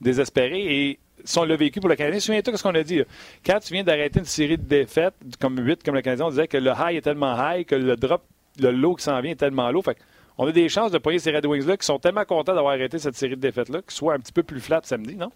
désespérée. 0.00 0.88
Et 0.88 0.98
si 1.24 1.38
on 1.38 1.44
l'a 1.44 1.56
vécu 1.56 1.80
pour 1.80 1.88
le 1.88 1.96
Canadien, 1.96 2.20
souviens-toi 2.20 2.56
ce 2.56 2.62
qu'on 2.62 2.74
a 2.74 2.82
dit. 2.82 3.02
Quand 3.44 3.58
tu 3.60 3.72
viens 3.72 3.84
d'arrêter 3.84 4.20
une 4.20 4.24
série 4.24 4.58
de 4.58 4.62
défaites, 4.62 5.14
comme 5.40 5.58
8, 5.58 5.82
comme 5.82 5.94
le 5.94 6.02
Canadien, 6.02 6.26
on 6.26 6.30
disait 6.30 6.48
que 6.48 6.56
le 6.56 6.70
high 6.70 6.96
est 6.96 7.02
tellement 7.02 7.36
high, 7.36 7.66
que 7.66 7.74
le 7.74 7.96
drop, 7.96 8.22
le 8.60 8.70
low 8.70 8.94
qui 8.94 9.04
s'en 9.04 9.20
vient 9.20 9.32
est 9.32 9.36
tellement 9.36 9.70
low. 9.70 9.82
Fait 9.82 9.96
on 10.38 10.46
a 10.46 10.52
des 10.52 10.68
chances 10.68 10.92
de 10.92 10.98
poigner 10.98 11.18
ces 11.18 11.32
Red 11.32 11.44
Wings-là 11.46 11.76
qui 11.76 11.84
sont 11.84 11.98
tellement 11.98 12.24
contents 12.24 12.54
d'avoir 12.54 12.74
arrêté 12.74 12.98
cette 12.98 13.16
série 13.16 13.36
de 13.36 13.40
défaites-là, 13.40 13.82
qu'ils 13.82 13.90
soient 13.90 14.14
un 14.14 14.20
petit 14.20 14.32
peu 14.32 14.44
plus 14.44 14.60
flat 14.60 14.80
samedi, 14.84 15.16
non? 15.16 15.32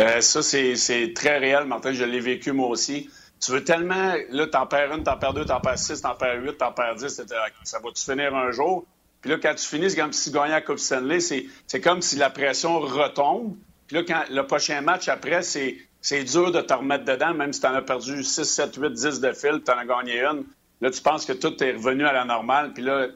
Euh, 0.00 0.20
ça, 0.20 0.42
c'est 0.42 1.12
très 1.14 1.38
réel, 1.38 1.64
Martin. 1.66 1.92
Je 1.92 2.04
l'ai 2.04 2.18
vécu 2.18 2.52
moi 2.52 2.68
aussi. 2.68 3.08
Tu 3.40 3.52
veux 3.52 3.62
tellement, 3.62 4.14
là, 4.30 4.46
t'en 4.46 4.66
perds 4.66 4.94
une, 4.94 5.04
t'en 5.04 5.16
perds 5.16 5.34
deux, 5.34 5.44
t'en 5.44 5.60
perds 5.60 5.78
six, 5.78 6.00
t'en 6.00 6.14
perds 6.14 6.42
huit, 6.42 6.56
t'en 6.58 6.72
perds 6.72 6.96
dix. 6.96 7.20
Ça 7.64 7.78
va-tu 7.78 8.02
finir 8.02 8.34
un 8.34 8.50
jour? 8.50 8.84
Puis 9.20 9.30
là, 9.30 9.38
quand 9.40 9.54
tu 9.54 9.66
finis, 9.66 9.90
c'est 9.90 9.96
comme 9.96 10.12
si 10.12 10.30
tu 10.30 10.36
gagnais 10.36 10.50
la 10.50 10.60
Coupe 10.60 10.78
Stanley. 10.78 11.20
C'est 11.20 11.80
comme 11.80 12.02
si 12.02 12.16
la 12.16 12.30
pression 12.30 12.80
retombe. 12.80 13.56
Puis 13.86 13.96
là, 13.96 14.02
quand 14.06 14.22
le 14.30 14.46
prochain 14.46 14.80
match 14.80 15.08
après, 15.08 15.42
c'est, 15.42 15.76
c'est 16.00 16.24
dur 16.24 16.52
de 16.52 16.60
te 16.60 16.72
remettre 16.72 17.04
dedans, 17.04 17.34
même 17.34 17.52
si 17.52 17.60
tu 17.60 17.66
en 17.66 17.74
as 17.74 17.82
perdu 17.82 18.22
6, 18.22 18.44
7, 18.44 18.76
8, 18.76 18.92
10 18.92 19.20
de 19.20 19.32
fil, 19.32 19.62
tu 19.64 19.70
en 19.70 19.78
as 19.78 19.84
gagné 19.84 20.20
une. 20.24 20.44
Là, 20.80 20.90
tu 20.90 21.00
penses 21.00 21.24
que 21.24 21.32
tout 21.32 21.62
est 21.62 21.72
revenu 21.72 22.04
à 22.04 22.12
la 22.12 22.24
normale. 22.24 22.72
Puis 22.72 22.82
là, 22.82 23.06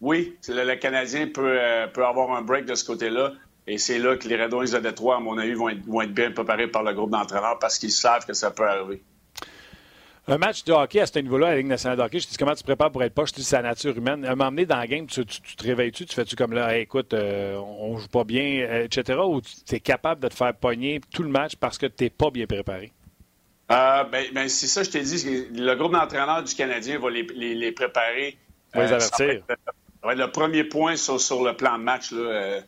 oui, 0.00 0.36
le, 0.48 0.74
Canadien 0.76 1.28
peut, 1.28 1.58
euh, 1.60 1.86
peut 1.86 2.04
avoir 2.04 2.32
un 2.32 2.42
break 2.42 2.64
de 2.64 2.74
ce 2.74 2.84
côté-là. 2.84 3.32
Et 3.66 3.78
c'est 3.78 3.98
là 3.98 4.16
que 4.16 4.26
les 4.26 4.42
Red 4.42 4.52
Wings 4.52 4.72
de 4.72 4.78
Détroit, 4.78 5.16
à 5.16 5.20
mon 5.20 5.38
avis, 5.38 5.54
vont 5.54 5.68
être, 5.68 5.84
vont 5.86 6.00
être 6.00 6.12
bien 6.14 6.32
préparés 6.32 6.66
par 6.66 6.82
le 6.82 6.92
groupe 6.92 7.10
d'entraîneurs 7.10 7.58
parce 7.60 7.78
qu'ils 7.78 7.92
savent 7.92 8.26
que 8.26 8.32
ça 8.32 8.50
peut 8.50 8.66
arriver. 8.66 9.02
Un 10.28 10.38
match 10.38 10.64
de 10.64 10.72
hockey 10.72 11.00
à 11.00 11.06
ce 11.06 11.18
niveau-là, 11.18 11.48
à 11.48 11.50
la 11.50 11.56
Ligue 11.56 11.66
nationale 11.66 11.98
de 11.98 12.02
hockey, 12.02 12.20
je 12.20 12.26
te 12.26 12.30
dis 12.30 12.36
comment 12.36 12.54
tu 12.54 12.60
te 12.60 12.66
prépares 12.66 12.92
pour 12.92 13.02
être 13.02 13.14
poche, 13.14 13.30
je 13.30 13.34
te 13.34 13.40
dis 13.40 13.46
c'est 13.46 13.56
la 13.56 13.70
nature 13.70 13.96
humaine. 13.96 14.24
À 14.24 14.36
m'emmener 14.36 14.66
dans 14.66 14.76
la 14.76 14.86
game, 14.86 15.06
tu, 15.06 15.24
te 15.24 15.64
réveilles-tu, 15.64 16.06
tu 16.06 16.14
fais-tu 16.14 16.36
comme 16.36 16.52
là, 16.52 16.76
écoute, 16.78 17.14
euh, 17.14 17.56
on 17.56 17.96
joue 17.96 18.08
pas 18.08 18.24
bien, 18.24 18.60
euh, 18.60 18.84
etc. 18.84 19.18
Ou 19.24 19.40
tu 19.40 19.74
es 19.74 19.80
capable 19.80 20.20
de 20.20 20.28
te 20.28 20.34
faire 20.34 20.54
pogner 20.54 21.00
tout 21.12 21.22
le 21.22 21.30
match 21.30 21.56
parce 21.56 21.78
que 21.78 21.86
tu 21.86 22.04
n'es 22.04 22.10
pas 22.10 22.30
bien 22.30 22.46
préparé? 22.46 22.92
Euh, 23.72 24.04
ben, 24.04 24.26
ben 24.32 24.48
c'est 24.48 24.66
ça, 24.66 24.82
je 24.82 24.90
t'ai 24.90 25.00
dit. 25.00 25.48
Le 25.52 25.74
groupe 25.74 25.92
d'entraîneurs 25.92 26.42
du 26.42 26.54
Canadien 26.54 26.98
va 26.98 27.10
les, 27.10 27.22
les, 27.22 27.72
préparer. 27.72 28.36
Va 28.74 28.84
les 28.84 28.92
avertir. 28.92 29.42
Va 30.02 30.12
être, 30.12 30.18
le 30.18 30.30
premier 30.30 30.64
point 30.64 30.96
sur, 30.96 31.20
sur, 31.20 31.42
le 31.42 31.54
plan 31.56 31.78
de 31.78 31.84
match. 31.84 32.10
Là. 32.12 32.60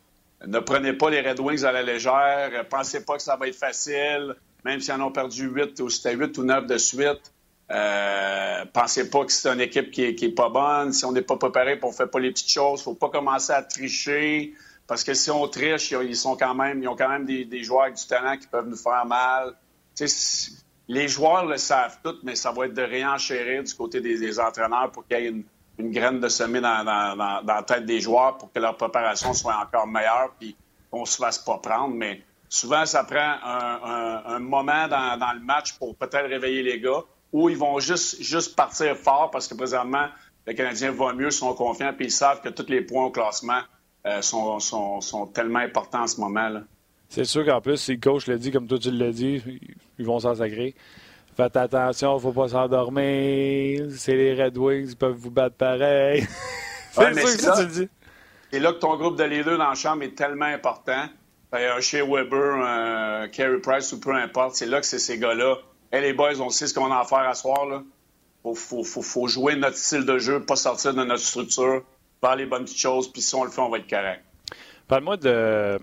ne 0.46 0.58
prenez 0.60 0.92
pas 0.94 1.10
les 1.10 1.20
Red 1.20 1.40
Wings 1.40 1.64
à 1.64 1.72
la 1.72 1.82
légère. 1.82 2.50
Pensez 2.70 3.04
pas 3.04 3.16
que 3.16 3.22
ça 3.22 3.36
va 3.36 3.48
être 3.48 3.56
facile, 3.56 4.36
même 4.64 4.80
s'ils 4.80 4.94
en 4.94 5.00
ont 5.00 5.12
perdu 5.12 5.48
8 5.48 5.80
ou 5.80 5.90
c'était 5.90 6.14
8 6.14 6.38
ou 6.38 6.44
9 6.44 6.66
de 6.66 6.78
suite. 6.78 7.32
Euh, 7.72 8.64
pensez 8.72 9.08
pas 9.08 9.24
que 9.24 9.32
c'est 9.32 9.48
une 9.48 9.60
équipe 9.60 9.90
qui 9.90 10.02
est, 10.04 10.34
pas 10.34 10.50
bonne. 10.50 10.92
Si 10.92 11.04
on 11.04 11.12
n'est 11.12 11.22
pas 11.22 11.36
préparé, 11.36 11.78
on 11.82 11.92
fait 11.92 12.06
pas 12.06 12.18
les 12.18 12.30
petites 12.30 12.50
choses, 12.50 12.82
faut 12.82 12.94
pas 12.94 13.08
commencer 13.08 13.52
à 13.52 13.62
tricher. 13.62 14.52
Parce 14.86 15.04
que 15.04 15.14
si 15.14 15.30
on 15.30 15.48
triche, 15.48 15.90
ils, 15.92 16.16
sont 16.16 16.36
quand 16.36 16.54
même, 16.54 16.82
ils 16.82 16.88
ont 16.88 16.96
quand 16.96 17.08
même 17.08 17.24
des, 17.24 17.62
joueurs 17.62 17.84
avec 17.84 17.94
du 17.94 18.06
talent 18.06 18.36
qui 18.36 18.46
peuvent 18.46 18.68
nous 18.68 18.76
faire 18.76 19.06
mal. 19.06 19.54
les 20.88 21.08
joueurs 21.08 21.46
le 21.46 21.56
savent 21.56 21.98
tout, 22.04 22.16
mais 22.24 22.34
ça 22.34 22.52
va 22.52 22.66
être 22.66 22.74
de 22.74 22.82
réenchérir 22.82 23.62
du 23.62 23.74
côté 23.74 24.00
des, 24.00 24.38
entraîneurs 24.38 24.90
pour 24.90 25.06
qu'il 25.06 25.18
y 25.18 25.26
ait 25.26 25.28
une, 25.28 25.44
graine 25.92 26.20
de 26.20 26.28
semer 26.28 26.60
dans, 26.60 26.84
la 26.84 27.62
tête 27.62 27.86
des 27.86 28.00
joueurs 28.00 28.36
pour 28.36 28.52
que 28.52 28.58
leur 28.58 28.76
préparation 28.76 29.32
soit 29.32 29.56
encore 29.56 29.86
meilleure 29.86 30.34
puis 30.38 30.54
qu'on 30.90 31.06
se 31.06 31.16
fasse 31.16 31.38
pas 31.38 31.56
prendre. 31.58 31.94
Mais 31.94 32.20
souvent, 32.50 32.84
ça 32.84 33.02
prend 33.04 33.36
un, 33.42 34.38
moment 34.40 34.88
dans, 34.88 35.32
le 35.32 35.40
match 35.40 35.72
pour 35.78 35.96
peut-être 35.96 36.28
réveiller 36.28 36.62
les 36.62 36.78
gars 36.78 37.02
ou 37.32 37.48
ils 37.48 37.56
vont 37.56 37.78
juste, 37.78 38.22
juste 38.22 38.54
partir 38.54 38.96
fort 38.96 39.30
parce 39.30 39.48
que 39.48 39.54
présentement, 39.54 40.06
les 40.46 40.54
Canadiens 40.54 40.90
vont 40.90 41.12
mieux, 41.14 41.30
sont 41.30 41.54
confiants 41.54 41.92
puis 41.96 42.06
ils 42.06 42.12
savent 42.12 42.40
que 42.42 42.48
tous 42.48 42.68
les 42.68 42.82
points 42.82 43.06
au 43.06 43.10
classement 43.10 43.60
euh, 44.06 44.20
sont, 44.20 44.58
sont, 44.60 45.26
tellement 45.32 45.60
importants 45.60 46.02
en 46.02 46.06
ce 46.06 46.20
moment. 46.20 46.48
là 46.48 46.62
C'est 47.08 47.24
sûr 47.24 47.44
qu'en 47.44 47.60
plus, 47.60 47.76
si 47.76 47.94
le 47.94 48.00
coach 48.00 48.26
le 48.26 48.38
dit, 48.38 48.50
comme 48.50 48.66
toi 48.66 48.78
tu 48.78 48.90
l'as 48.90 49.12
dit, 49.12 49.42
ils 49.98 50.06
vont 50.06 50.18
s'en 50.18 50.34
sacrer. 50.34 50.74
Faites 51.36 51.56
attention, 51.56 52.18
faut 52.18 52.32
pas 52.32 52.48
s'endormir. 52.48 53.86
C'est 53.96 54.14
les 54.14 54.34
Red 54.34 54.58
Wings, 54.58 54.90
ils 54.90 54.96
peuvent 54.96 55.16
vous 55.16 55.30
battre 55.30 55.56
pareil. 55.56 56.26
c'est 56.92 57.38
sûr 57.38 57.52
que 57.52 57.56
tu 57.56 57.66
le 57.66 57.72
dis. 57.72 57.88
Et 58.52 58.58
là 58.58 58.72
que 58.72 58.78
ton 58.78 58.96
groupe 58.98 59.16
de 59.16 59.24
leaders 59.24 59.56
dans 59.56 59.70
la 59.70 59.74
chambre 59.74 60.02
est 60.02 60.14
tellement 60.14 60.46
important. 60.46 61.06
Un 61.52 61.80
Shea 61.80 62.04
Weber, 62.04 62.54
un 62.54 63.28
Carey 63.28 63.58
Price 63.58 63.92
ou 63.92 64.00
peu 64.00 64.14
importe, 64.14 64.56
c'est 64.56 64.66
là 64.66 64.80
que 64.80 64.86
c'est 64.86 64.98
ces 64.98 65.18
gars-là. 65.18 65.56
Hey, 65.92 66.02
les 66.02 66.12
boys, 66.14 66.40
on 66.40 66.48
sait 66.48 66.66
ce 66.66 66.74
qu'on 66.74 66.90
a 66.90 66.98
à 66.98 67.04
faire 67.04 67.28
à 67.28 67.34
soir. 67.34 67.66
Là. 67.66 67.82
Faut, 68.42 68.82
faut, 68.82 69.28
jouer 69.28 69.54
notre 69.54 69.76
style 69.76 70.04
de 70.04 70.18
jeu, 70.18 70.44
pas 70.44 70.56
sortir 70.56 70.94
de 70.94 71.04
notre 71.04 71.22
structure 71.22 71.84
faire 72.22 72.36
les 72.36 72.46
bonnes 72.46 72.64
petites 72.64 72.78
choses, 72.78 73.10
puis 73.10 73.20
si 73.20 73.34
on 73.34 73.44
le 73.44 73.50
fait, 73.50 73.60
on 73.60 73.68
va 73.68 73.78
être 73.78 73.90
correct. 73.90 74.22
Parle-moi 74.88 75.16
de. 75.16 75.78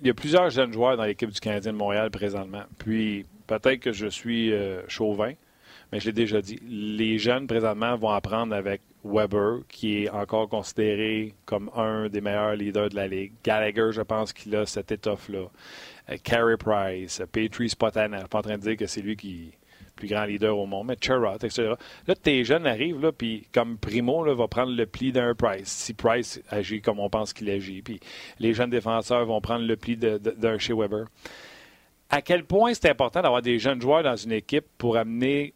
Il 0.00 0.06
y 0.08 0.10
a 0.10 0.14
plusieurs 0.14 0.50
jeunes 0.50 0.72
joueurs 0.72 0.96
dans 0.96 1.04
l'équipe 1.04 1.30
du 1.30 1.38
Canadien 1.38 1.72
de 1.72 1.78
Montréal 1.78 2.10
présentement. 2.10 2.64
Puis 2.78 3.24
peut-être 3.46 3.78
que 3.78 3.92
je 3.92 4.08
suis 4.08 4.52
euh, 4.52 4.82
chauvin, 4.88 5.32
mais 5.92 6.00
je 6.00 6.06
l'ai 6.06 6.12
déjà 6.12 6.40
dit. 6.40 6.58
Les 6.68 7.18
jeunes 7.18 7.46
présentement 7.46 7.96
vont 7.96 8.10
apprendre 8.10 8.54
avec 8.54 8.80
Weber, 9.04 9.60
qui 9.68 10.04
est 10.04 10.10
encore 10.10 10.48
considéré 10.48 11.34
comme 11.46 11.70
un 11.76 12.08
des 12.08 12.20
meilleurs 12.20 12.56
leaders 12.56 12.88
de 12.88 12.96
la 12.96 13.06
Ligue. 13.06 13.32
Gallagher, 13.44 13.90
je 13.92 14.02
pense 14.02 14.32
qu'il 14.32 14.54
a 14.56 14.66
cette 14.66 14.90
étoffe-là. 14.90 15.44
Euh, 16.10 16.16
Carey 16.22 16.56
Price, 16.56 17.22
Petrie 17.30 17.68
Spotaner. 17.68 18.16
Je 18.16 18.20
suis 18.20 18.28
pas 18.28 18.38
en 18.38 18.42
train 18.42 18.58
de 18.58 18.62
dire 18.62 18.76
que 18.76 18.86
c'est 18.86 19.02
lui 19.02 19.16
qui 19.16 19.52
plus 19.94 20.08
grand 20.08 20.24
leader 20.24 20.56
au 20.58 20.66
monde, 20.66 20.86
mais 20.88 20.96
Cherrott, 21.00 21.44
etc. 21.44 21.74
Là, 22.06 22.14
tes 22.14 22.44
jeunes 22.44 22.66
arrivent, 22.66 23.12
puis 23.16 23.46
comme 23.52 23.78
Primo 23.78 24.24
là, 24.24 24.34
va 24.34 24.48
prendre 24.48 24.72
le 24.72 24.86
pli 24.86 25.12
d'un 25.12 25.34
Price, 25.34 25.68
si 25.68 25.94
Price 25.94 26.40
agit 26.50 26.80
comme 26.80 26.98
on 26.98 27.10
pense 27.10 27.32
qu'il 27.32 27.50
agit, 27.50 27.82
puis 27.82 28.00
les 28.38 28.54
jeunes 28.54 28.70
défenseurs 28.70 29.24
vont 29.26 29.40
prendre 29.40 29.64
le 29.64 29.76
pli 29.76 29.96
d'un 29.96 30.58
chez 30.58 30.72
Weber. 30.72 31.06
À 32.10 32.20
quel 32.20 32.44
point 32.44 32.74
c'est 32.74 32.90
important 32.90 33.22
d'avoir 33.22 33.42
des 33.42 33.58
jeunes 33.58 33.80
joueurs 33.80 34.02
dans 34.02 34.16
une 34.16 34.32
équipe 34.32 34.66
pour 34.76 34.96
amener 34.96 35.54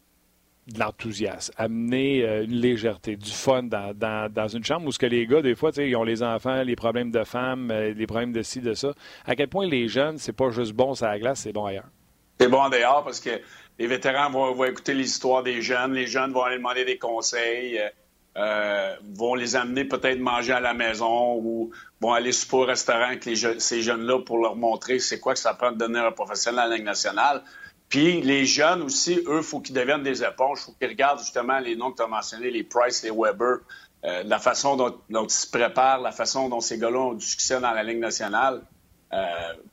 de 0.67 0.79
l'enthousiasme, 0.79 1.53
amener 1.57 2.23
euh, 2.23 2.43
une 2.43 2.55
légèreté, 2.55 3.15
du 3.15 3.31
fun 3.31 3.63
dans, 3.63 4.47
une 4.47 4.63
chambre 4.63 4.87
où 4.87 4.91
ce 4.91 4.99
que 4.99 5.05
les 5.05 5.25
gars, 5.25 5.41
des 5.41 5.55
fois, 5.55 5.71
ils 5.77 5.95
ont 5.95 6.03
les 6.03 6.23
enfants, 6.23 6.63
les 6.63 6.75
problèmes 6.75 7.11
de 7.11 7.23
femmes, 7.23 7.71
euh, 7.71 7.93
les 7.93 8.07
problèmes 8.07 8.33
de 8.33 8.41
ci, 8.41 8.59
de 8.59 8.73
ça. 8.73 8.93
À 9.25 9.35
quel 9.35 9.47
point 9.47 9.65
les 9.65 9.87
jeunes, 9.87 10.17
c'est 10.17 10.33
pas 10.33 10.49
juste 10.49 10.73
bon 10.73 10.93
sur 10.93 11.05
la 11.05 11.19
glace, 11.19 11.41
c'est 11.41 11.53
bon 11.53 11.65
ailleurs. 11.65 11.87
C'est 12.39 12.49
bon 12.49 12.69
dehors 12.69 13.03
parce 13.03 13.19
que 13.19 13.41
les 13.79 13.87
vétérans 13.87 14.29
vont, 14.29 14.63
écouter 14.65 14.93
l'histoire 14.93 15.41
des 15.43 15.61
jeunes, 15.61 15.93
les 15.93 16.07
jeunes 16.07 16.31
vont 16.31 16.43
aller 16.43 16.57
demander 16.57 16.85
des 16.85 16.97
conseils, 16.97 17.79
euh, 18.37 18.95
vont 19.15 19.35
les 19.35 19.55
amener 19.55 19.85
peut-être 19.85 20.19
manger 20.19 20.53
à 20.53 20.59
la 20.59 20.73
maison 20.73 21.35
ou 21.37 21.71
vont 22.01 22.13
aller 22.13 22.31
souper 22.31 22.57
au 22.57 22.65
restaurant 22.65 23.05
avec 23.05 23.23
ces 23.23 23.81
jeunes-là 23.81 24.19
pour 24.19 24.37
leur 24.37 24.55
montrer 24.55 24.99
c'est 24.99 25.19
quoi 25.19 25.33
que 25.33 25.39
ça 25.39 25.53
prend 25.55 25.71
de 25.71 25.77
devenir 25.77 26.05
un 26.05 26.11
professionnel 26.11 26.59
à 26.59 26.67
la 26.67 26.75
Ligue 26.75 26.85
nationale. 26.85 27.41
Puis 27.89 28.21
les 28.21 28.45
jeunes 28.45 28.83
aussi, 28.83 29.21
eux, 29.27 29.41
faut 29.41 29.61
qu'ils 29.61 29.75
deviennent 29.75 30.03
des 30.03 30.23
éponges, 30.23 30.59
il 30.61 30.65
faut 30.65 30.71
qu'ils 30.73 30.89
regardent 30.89 31.19
justement 31.19 31.59
les 31.59 31.75
noms 31.75 31.91
que 31.91 31.97
tu 31.97 32.03
as 32.03 32.07
mentionnés, 32.07 32.51
les 32.51 32.63
Price, 32.63 33.03
les 33.03 33.11
Weber, 33.11 33.59
euh, 34.03 34.23
la 34.23 34.39
façon 34.39 34.75
dont, 34.75 34.99
ils 35.09 35.29
se 35.29 35.49
préparent, 35.49 36.01
la 36.01 36.11
façon 36.11 36.49
dont 36.49 36.59
ces 36.59 36.77
gars-là 36.77 36.99
ont 36.99 37.13
du 37.13 37.25
succès 37.25 37.59
dans 37.59 37.71
la 37.71 37.83
Ligue 37.83 37.99
nationale. 37.99 38.61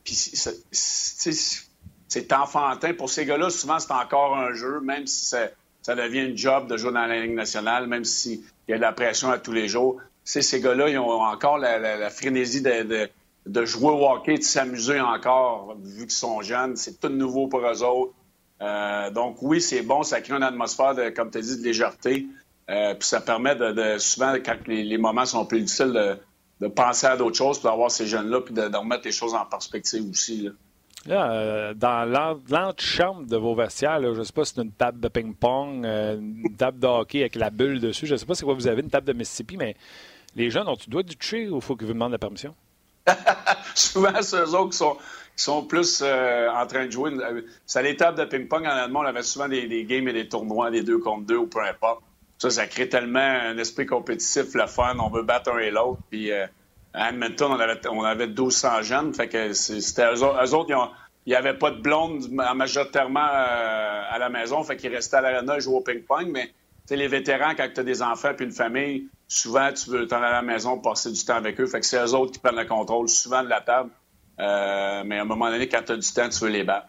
puis 0.05 0.15
c'est 0.15 2.33
enfantin. 2.33 2.95
Pour 2.95 3.11
ces 3.11 3.27
gars-là, 3.27 3.51
souvent, 3.51 3.79
c'est 3.79 3.93
encore 3.93 4.37
un 4.37 4.53
jeu, 4.53 4.81
même 4.81 5.07
si 5.07 5.27
ça, 5.27 5.95
devient 5.95 6.31
une 6.31 6.39
job 6.39 6.69
de 6.69 6.77
jouer 6.77 6.93
dans 6.93 7.07
la 7.07 7.21
Ligue 7.21 7.35
nationale, 7.35 7.87
même 7.87 8.05
s'il 8.05 8.41
y 8.69 8.73
a 8.73 8.77
de 8.77 8.83
la 8.83 8.93
pression 8.93 9.31
à 9.31 9.39
tous 9.39 9.53
les 9.53 9.69
jours. 9.69 10.01
ces 10.25 10.61
gars-là, 10.61 10.89
ils 10.89 10.99
ont 10.99 11.21
encore 11.21 11.59
la, 11.59 12.11
frénésie 12.11 12.63
de, 12.63 13.11
jouer 13.65 13.91
au 13.91 14.09
hockey, 14.09 14.39
de 14.39 14.43
s'amuser 14.43 15.01
encore, 15.01 15.77
vu 15.83 16.03
qu'ils 16.03 16.11
sont 16.11 16.41
jeunes. 16.43 16.77
C'est 16.77 17.01
tout 17.01 17.09
nouveau 17.09 17.47
pour 17.47 17.61
eux 17.61 17.83
autres. 17.83 18.15
Euh, 18.61 19.11
donc 19.11 19.39
oui, 19.43 19.61
c'est 19.61 19.83
bon, 19.83 20.03
ça 20.03 20.21
crée 20.21 20.35
une 20.35 20.43
atmosphère, 20.43 20.95
de, 20.95 21.11
comme 21.11 21.31
tu 21.31 21.39
as 21.39 21.41
dit, 21.43 21.59
de 21.59 21.65
légèreté. 21.65 22.27
Euh, 22.71 22.95
puis 22.95 23.07
ça 23.07 23.21
permet 23.21 23.57
de, 23.57 23.99
souvent, 23.99 24.35
quand 24.45 24.57
les, 24.67 24.99
moments 24.99 25.27
sont 25.27 25.45
plus 25.45 25.61
difficiles, 25.61 26.19
de, 26.61 26.69
penser 26.69 27.07
à 27.07 27.17
d'autres 27.17 27.37
choses, 27.37 27.59
puis 27.59 27.69
d'avoir 27.69 27.91
ces 27.91 28.07
jeunes-là, 28.07 28.41
puis 28.41 28.55
de, 28.55 28.63
remettre 28.75 29.05
les 29.05 29.13
choses 29.13 29.35
en 29.35 29.45
perspective 29.45 30.09
aussi. 30.09 30.49
Là, 31.07 31.31
euh, 31.33 31.75
dans 31.75 32.11
l'antichambre 32.49 33.27
de 33.27 33.37
vos 33.37 33.55
vestiaires, 33.55 34.01
je 34.01 34.19
ne 34.19 34.25
sais 34.25 34.33
pas 34.33 34.45
si 34.47 34.55
c'est 34.55 34.63
une 34.63 34.73
table 34.73 35.01
de 35.01 35.09
ping-pong, 35.09 35.85
euh, 35.85 36.17
une 36.17 36.57
table 36.57 36.79
de 36.79 36.87
hockey 36.87 37.21
avec 37.21 37.35
la 37.35 37.51
bulle 37.51 37.81
dessus. 37.81 38.07
Je 38.07 38.15
ne 38.15 38.17
sais 38.17 38.25
pas 38.25 38.35
c'est 38.35 38.47
quoi 38.47 38.55
vous 38.55 38.67
avez, 38.67 38.81
une 38.81 38.89
table 38.89 39.07
de 39.07 39.13
Mississippi, 39.13 39.59
mais 39.59 39.77
les 40.35 40.49
jeunes, 40.49 40.67
ont-tu 40.67 40.89
doit 40.89 41.03
du 41.03 41.17
toucher 41.17 41.51
ou 41.51 41.61
faut 41.61 41.77
qu'ils 41.77 41.87
vous 41.87 41.93
demandent 41.93 42.13
la 42.13 42.19
permission? 42.19 42.55
Souvent, 43.75 44.23
c'est 44.23 44.37
eux 44.37 44.55
autres 44.55 44.71
qui 44.71 44.79
sont, 44.79 44.97
sont 45.37 45.63
plus 45.65 46.03
euh, 46.03 46.49
en 46.51 46.67
train 46.67 46.87
de 46.87 46.91
jouer. 46.91 47.13
C'est 47.67 47.83
les 47.83 47.97
tables 47.97 48.19
de 48.19 48.25
ping-pong, 48.25 48.65
en 48.65 48.71
allemand, 48.71 49.01
on 49.01 49.07
avait 49.07 49.23
souvent 49.23 49.49
des, 49.49 49.85
games 49.85 50.09
et 50.09 50.13
des 50.13 50.29
tournois, 50.29 50.71
des 50.71 50.83
deux 50.83 50.99
contre 50.99 51.27
deux 51.27 51.37
ou 51.37 51.47
peu 51.47 51.61
importe. 51.61 52.03
Ça, 52.39 52.51
ça 52.51 52.67
crée 52.67 52.89
tellement 52.89 53.21
un 53.21 53.57
esprit 53.59 53.87
compétitif, 53.87 54.55
le 54.55 54.67
fun. 54.67 54.97
On 54.99 55.09
veut 55.09 55.23
battre 55.23 55.53
un 55.53 55.59
et 55.59 55.71
l'autre. 55.71 56.01
Puis 56.11 56.31
à 56.95 57.11
Edmonton, 57.11 57.53
on 57.53 57.61
avait, 57.61 57.81
on 57.89 58.05
avait 58.05 58.29
1200 58.29 58.83
jeunes. 58.83 59.15
Fait 59.15 59.29
que 59.29 59.53
c'était 59.53 60.13
eux, 60.15 60.23
autres, 60.23 60.71
il 61.27 61.31
n'y 61.31 61.35
avait 61.35 61.55
pas 61.55 61.71
de 61.71 61.81
blondes 61.81 62.29
majoritairement 62.31 63.27
euh, 63.27 64.03
à 64.09 64.19
la 64.19 64.29
maison. 64.29 64.63
Fait 64.63 64.77
qu'ils 64.77 64.95
restaient 64.95 65.17
à 65.17 65.21
l'arena 65.21 65.57
et 65.57 65.61
jouaient 65.61 65.77
au 65.77 65.81
ping-pong. 65.81 66.29
Mais 66.31 66.53
les 66.91 67.09
vétérans, 67.09 67.55
quand 67.57 67.69
tu 67.73 67.81
as 67.81 67.85
des 67.85 68.03
enfants 68.03 68.33
et 68.39 68.43
une 68.43 68.53
famille, 68.53 69.09
souvent, 69.27 69.73
tu 69.73 69.91
veux 69.91 70.07
t'en 70.07 70.17
aller 70.17 70.27
à 70.27 70.33
la 70.33 70.43
maison 70.43 70.79
passer 70.79 71.11
du 71.11 71.25
temps 71.25 71.37
avec 71.37 71.61
eux. 71.61 71.67
Fait 71.67 71.81
que 71.81 71.87
c'est 71.87 72.03
eux 72.03 72.15
autres 72.15 72.33
qui 72.33 72.39
prennent 72.39 72.57
le 72.57 72.67
contrôle 72.67 73.09
souvent 73.09 73.43
de 73.43 73.49
la 73.49 73.61
table. 73.61 73.91
Euh, 74.41 75.03
mais 75.07 75.19
à 75.19 75.23
un 75.23 75.25
moment 75.25 75.51
donné, 75.51 75.69
quand 75.69 75.83
tu 75.85 75.93
as 75.93 75.97
du 75.97 76.13
temps, 76.13 76.29
tu 76.29 76.45
veux 76.45 76.51
les 76.51 76.65
battre. 76.65 76.89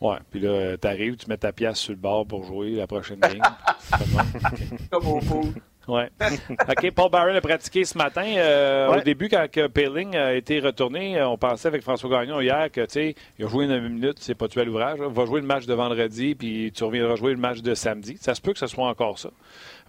Ouais, 0.00 0.18
puis 0.30 0.40
là, 0.40 0.76
tu 0.76 0.88
arrives, 0.88 1.16
tu 1.16 1.28
mets 1.28 1.36
ta 1.36 1.52
pièce 1.52 1.78
sur 1.78 1.92
le 1.92 1.98
bord 1.98 2.26
pour 2.26 2.44
jouer 2.44 2.72
la 2.72 2.88
prochaine 2.88 3.20
game. 3.20 3.40
Comme 4.90 5.06
au 5.06 5.20
fou. 5.20 5.54
Oui. 5.92 6.04
OK, 6.50 6.90
Paul 6.92 7.10
Barron 7.10 7.34
a 7.34 7.40
pratiqué 7.42 7.84
ce 7.84 7.98
matin. 7.98 8.24
Euh, 8.24 8.96
au 8.96 9.00
début, 9.02 9.28
quand 9.28 9.46
Payling 9.74 10.16
a 10.16 10.32
été 10.32 10.58
retourné, 10.58 11.18
euh, 11.18 11.28
on 11.28 11.36
pensait 11.36 11.68
avec 11.68 11.82
François 11.82 12.08
Gagnon 12.08 12.40
hier 12.40 12.70
que, 12.72 12.80
tu 12.80 12.92
sais, 12.92 13.14
il 13.38 13.44
a 13.44 13.48
joué 13.48 13.66
une 13.66 13.88
minute, 13.88 14.16
c'est 14.20 14.34
pas 14.34 14.48
tué 14.48 14.62
à 14.62 14.64
l'ouvrage. 14.64 15.00
Va 15.00 15.26
jouer 15.26 15.42
le 15.42 15.46
match 15.46 15.66
de 15.66 15.74
vendredi, 15.74 16.34
puis 16.34 16.72
tu 16.74 16.84
reviendras 16.84 17.16
jouer 17.16 17.32
le 17.32 17.38
match 17.38 17.60
de 17.60 17.74
samedi. 17.74 18.16
Ça 18.18 18.34
se 18.34 18.40
peut 18.40 18.54
que 18.54 18.58
ce 18.58 18.66
soit 18.66 18.86
encore 18.86 19.18
ça. 19.18 19.28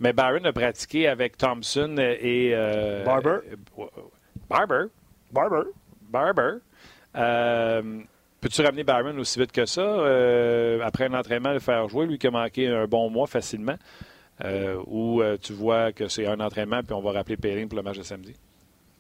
Mais 0.02 0.12
Barron 0.12 0.44
a 0.44 0.52
pratiqué 0.52 1.08
avec 1.08 1.38
Thompson 1.38 1.96
et. 1.98 2.52
Euh, 2.54 3.06
Barber. 3.06 3.38
Barber. 4.50 4.86
Barber. 5.32 5.70
Barber. 6.10 6.58
Peux-tu 8.42 8.62
ramener 8.62 8.84
Barron 8.84 9.18
aussi 9.20 9.40
vite 9.40 9.54
que 9.54 9.66
ça? 9.66 9.84
après 10.86 11.06
un 11.06 11.14
entraînement, 11.14 11.54
le 11.54 11.60
faire 11.60 11.88
jouer, 11.88 12.06
lui 12.08 12.18
qui 12.18 12.28
a 12.28 12.32
manqué 12.32 12.68
un 12.68 12.88
bon 12.88 13.10
mois 13.10 13.28
facilement? 13.28 13.78
Euh, 14.44 14.82
ou 14.88 15.22
euh, 15.22 15.38
tu 15.42 15.54
vois 15.54 15.92
que 15.92 16.08
c'est 16.08 16.26
un 16.26 16.40
entraînement 16.40 16.82
puis 16.82 16.94
on 16.94 17.02
va 17.02 17.12
rappeler 17.12 17.38
Perrin 17.38 17.68
pour 17.68 17.78
le 17.78 17.84
match 17.84 17.98
de 17.98 18.04
samedi? 18.04 18.34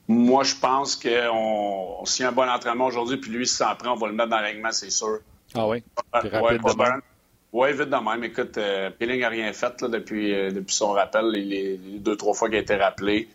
Moi, 0.08 0.44
je 0.44 0.56
pense 0.56 0.96
que 0.96 1.10
y 1.10 2.24
a 2.24 2.28
un 2.28 2.32
bon 2.32 2.50
entraînement 2.50 2.86
aujourd'hui, 2.86 3.18
puis 3.18 3.32
lui, 3.32 3.48
si 3.48 3.56
ça 3.56 3.72
en 3.72 3.75
prend, 3.75 3.94
on 3.94 3.96
va 3.96 4.08
le 4.08 4.13
mettre 4.13 4.30
dans 4.30 4.40
l'alignement, 4.40 4.72
c'est 4.72 4.90
sûr. 4.90 5.20
Ah 5.56 5.68
oui? 5.68 5.84
Oui, 7.54 7.72
vite 7.72 7.90
de 7.90 8.10
même. 8.10 8.24
Écoute, 8.24 8.58
euh, 8.58 8.90
n'a 9.00 9.30
rien 9.30 9.54
fait 9.54 9.80
là, 9.82 9.88
depuis, 9.88 10.34
euh, 10.34 10.50
depuis 10.50 10.74
son 10.74 10.92
rappel, 10.92 11.28
les, 11.28 11.78
deux, 11.78 12.18
trois 12.18 12.34
fois 12.34 12.50
qu'il 12.50 12.58
a 12.58 12.62
été 12.62 12.75
rappelé. 12.75 13.30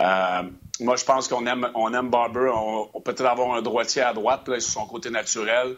Euh, 0.00 0.42
moi, 0.80 0.96
je 0.96 1.04
pense 1.04 1.28
qu'on 1.28 1.46
aime, 1.46 1.70
on 1.74 1.94
aime 1.94 2.10
Barber. 2.10 2.50
On, 2.52 2.86
peut 3.00 3.12
peut-être 3.12 3.26
avoir 3.26 3.54
un 3.54 3.62
droitier 3.62 4.02
à 4.02 4.12
droite 4.12 4.48
là, 4.48 4.58
sur 4.58 4.72
son 4.72 4.86
côté 4.86 5.08
naturel. 5.10 5.76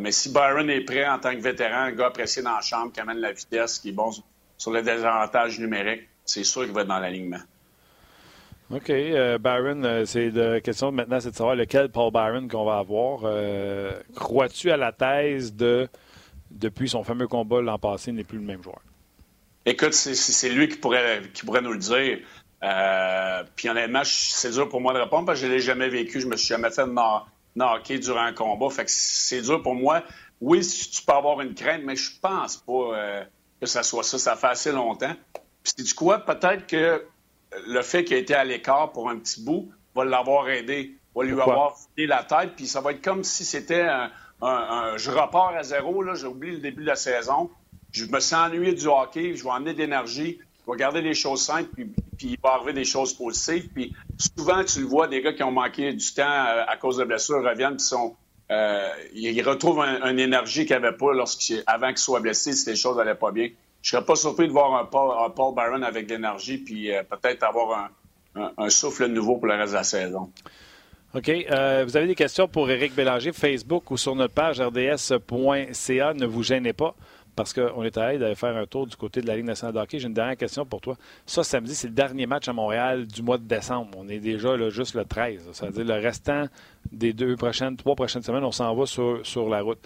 mais 0.00 0.10
si 0.10 0.32
Byron 0.32 0.68
est 0.68 0.80
prêt 0.80 1.06
en 1.06 1.20
tant 1.20 1.30
que 1.34 1.40
vétéran, 1.40 1.82
un 1.82 1.92
gars 1.92 2.06
apprécié 2.06 2.42
dans 2.42 2.56
la 2.56 2.62
chambre, 2.62 2.92
qui 2.92 3.00
amène 3.00 3.18
la 3.18 3.32
vitesse, 3.32 3.78
qui 3.78 3.90
est 3.90 3.92
bon 3.92 4.10
sur 4.56 4.70
le 4.70 4.82
désavantage 4.82 5.58
numérique, 5.58 6.08
c'est 6.24 6.44
sûr 6.44 6.64
qu'il 6.64 6.72
va 6.72 6.82
être 6.82 6.88
dans 6.88 6.98
l'alignement. 6.98 7.40
OK. 8.70 8.90
Euh, 8.90 9.38
Byron, 9.38 9.84
euh, 9.84 10.04
c'est 10.06 10.30
la 10.30 10.60
question 10.60 10.90
maintenant, 10.90 11.20
c'est 11.20 11.30
de 11.30 11.36
savoir 11.36 11.54
lequel 11.54 11.90
Paul 11.90 12.10
Byron 12.10 12.48
qu'on 12.48 12.64
va 12.64 12.78
avoir. 12.78 13.20
Euh, 13.24 13.92
crois-tu 14.14 14.70
à 14.70 14.76
la 14.76 14.92
thèse 14.92 15.54
de 15.54 15.88
depuis 16.50 16.88
son 16.88 17.04
fameux 17.04 17.28
combat 17.28 17.60
l'an 17.60 17.78
passé, 17.78 18.12
n'est 18.12 18.24
plus 18.24 18.38
le 18.38 18.44
même 18.44 18.62
joueur? 18.62 18.80
Écoute, 19.66 19.92
c'est 19.92 20.48
lui 20.50 20.68
qui 20.68 20.76
pourrait, 20.76 21.22
qui 21.32 21.44
pourrait 21.44 21.62
nous 21.62 21.72
le 21.72 21.78
dire. 21.78 22.18
puis 23.56 23.68
honnêtement, 23.68 24.02
c'est 24.04 24.50
dur 24.50 24.68
pour 24.68 24.80
moi 24.80 24.92
de 24.92 24.98
répondre 24.98 25.26
parce 25.26 25.40
que 25.40 25.46
je 25.46 25.50
ne 25.50 25.56
l'ai 25.56 25.60
jamais 25.60 25.88
vécu. 25.88 26.20
Je 26.20 26.26
me 26.26 26.36
suis 26.36 26.48
jamais 26.48 26.70
fait 26.70 26.86
knocker 27.56 27.98
durant 27.98 28.22
un 28.22 28.32
combat. 28.32 28.70
Fait 28.70 28.84
que 28.84 28.90
c'est 28.90 29.42
dur 29.42 29.62
pour 29.62 29.74
moi. 29.74 30.02
Oui, 30.40 30.60
tu 30.60 31.02
peux 31.02 31.12
avoir 31.12 31.40
une 31.40 31.54
crainte, 31.54 31.82
mais 31.84 31.96
je 31.96 32.10
pense 32.20 32.58
pas 32.58 33.26
que 33.64 33.70
ça 33.70 33.82
soit 33.82 34.04
ça. 34.04 34.18
Ça 34.18 34.36
fait 34.36 34.46
assez 34.46 34.72
longtemps. 34.72 35.14
Puis 35.62 35.72
c'est 35.76 35.82
du 35.82 35.94
quoi? 35.94 36.18
Peut-être 36.18 36.66
que 36.66 37.04
le 37.66 37.82
fait 37.82 38.04
qu'il 38.04 38.16
ait 38.16 38.20
été 38.20 38.34
à 38.34 38.44
l'écart 38.44 38.92
pour 38.92 39.10
un 39.10 39.18
petit 39.18 39.42
bout 39.42 39.70
va 39.94 40.04
l'avoir 40.04 40.48
aidé, 40.48 40.96
va 41.14 41.24
lui 41.24 41.40
avoir 41.40 41.76
vidé 41.96 42.06
la 42.06 42.24
tête, 42.24 42.54
puis 42.56 42.66
ça 42.66 42.80
va 42.80 42.92
être 42.92 43.02
comme 43.02 43.24
si 43.24 43.44
c'était 43.44 43.82
un, 43.82 44.10
Je 44.96 45.10
repars 45.10 45.54
à 45.56 45.62
zéro, 45.62 46.02
là, 46.02 46.14
j'ai 46.14 46.26
oublié 46.26 46.54
le 46.54 46.60
début 46.60 46.82
de 46.82 46.88
la 46.88 46.96
saison, 46.96 47.50
je 47.92 48.06
me 48.06 48.20
sens 48.20 48.48
ennuyé 48.48 48.74
du 48.74 48.86
hockey, 48.86 49.36
je 49.36 49.44
vais 49.44 49.50
emmener 49.50 49.74
d'énergie, 49.74 50.38
je 50.66 50.70
vais 50.70 50.76
garder 50.76 51.00
les 51.00 51.14
choses 51.14 51.42
simples, 51.42 51.70
puis, 51.74 51.92
il 52.22 52.38
va 52.42 52.54
arriver 52.54 52.72
des 52.72 52.84
choses 52.84 53.12
positives. 53.12 53.68
Puis 53.74 53.94
souvent, 54.36 54.64
tu 54.64 54.80
le 54.80 54.86
vois, 54.86 55.08
des 55.08 55.20
gars 55.20 55.32
qui 55.32 55.42
ont 55.42 55.50
manqué 55.50 55.92
du 55.92 56.14
temps 56.14 56.22
euh, 56.22 56.64
à, 56.66 56.76
cause 56.76 56.96
de 56.96 57.04
blessures 57.04 57.42
reviennent, 57.42 57.76
puis 57.76 57.84
sont... 57.84 58.16
Euh, 58.50 58.88
ils 59.14 59.42
retrouvent 59.42 59.80
une 59.80 60.18
énergie 60.18 60.66
qu'ils 60.66 60.76
n'avaient 60.76 60.96
pas 60.96 61.12
avant 61.66 61.88
qu'ils 61.88 61.98
soient 61.98 62.20
blessés 62.20 62.52
si 62.52 62.68
les 62.68 62.76
choses 62.76 62.96
n'allaient 62.96 63.14
pas 63.14 63.32
bien 63.32 63.48
je 63.84 63.90
serais 63.90 64.04
pas 64.04 64.16
surpris 64.16 64.48
de 64.48 64.52
voir 64.52 64.74
un 64.74 64.86
Paul, 64.86 65.54
Byron 65.54 65.84
avec 65.84 66.06
de 66.06 66.14
l'énergie, 66.14 66.56
puis 66.56 66.90
euh, 66.90 67.02
peut-être 67.02 67.42
avoir 67.42 67.90
un, 68.34 68.70
souffle 68.70 69.06
nouveau 69.06 69.36
pour 69.36 69.46
le 69.46 69.54
reste 69.54 69.72
de 69.72 69.76
la 69.76 69.84
saison. 69.84 70.32
OK. 71.14 71.28
Euh, 71.28 71.84
vous 71.86 71.96
avez 71.96 72.06
des 72.06 72.14
questions 72.14 72.48
pour 72.48 72.70
Éric 72.70 72.94
Bélanger, 72.94 73.32
Facebook 73.32 73.90
ou 73.90 73.98
sur 73.98 74.16
notre 74.16 74.32
page 74.32 74.58
rds.ca. 74.60 76.14
Ne 76.14 76.24
vous 76.24 76.42
gênez 76.42 76.72
pas 76.72 76.96
parce 77.36 77.52
qu'on 77.52 77.82
est 77.82 77.96
allé 77.96 78.18
d'aller 78.18 78.34
faire 78.34 78.56
un 78.56 78.66
tour 78.66 78.86
du 78.86 78.96
côté 78.96 79.20
de 79.20 79.26
la 79.26 79.36
Ligue 79.36 79.46
nationale 79.46 79.74
de. 79.74 79.98
J'ai 79.98 80.06
une 80.06 80.14
dernière 80.14 80.36
question 80.36 80.64
pour 80.64 80.80
toi. 80.80 80.96
Ça, 81.26 81.42
samedi, 81.44 81.74
c'est 81.74 81.88
le 81.88 81.94
dernier 81.94 82.26
match 82.26 82.48
à 82.48 82.52
Montréal 82.52 83.06
du 83.06 83.22
mois 83.22 83.38
de 83.38 83.44
décembre. 83.44 83.90
On 83.96 84.08
est 84.08 84.20
déjà 84.20 84.56
là, 84.56 84.70
juste 84.70 84.94
le 84.94 85.04
13. 85.04 85.50
Ça 85.52 85.66
veut 85.66 85.72
dire 85.72 85.96
le 85.96 86.00
restant 86.00 86.46
des 86.92 87.12
deux 87.12 87.36
prochaines, 87.36 87.76
trois 87.76 87.94
prochaines 87.94 88.22
semaines, 88.22 88.44
on 88.44 88.52
s'en 88.52 88.74
va 88.74 88.86
sur, 88.86 89.20
sur 89.24 89.48
la 89.48 89.62
route. 89.62 89.78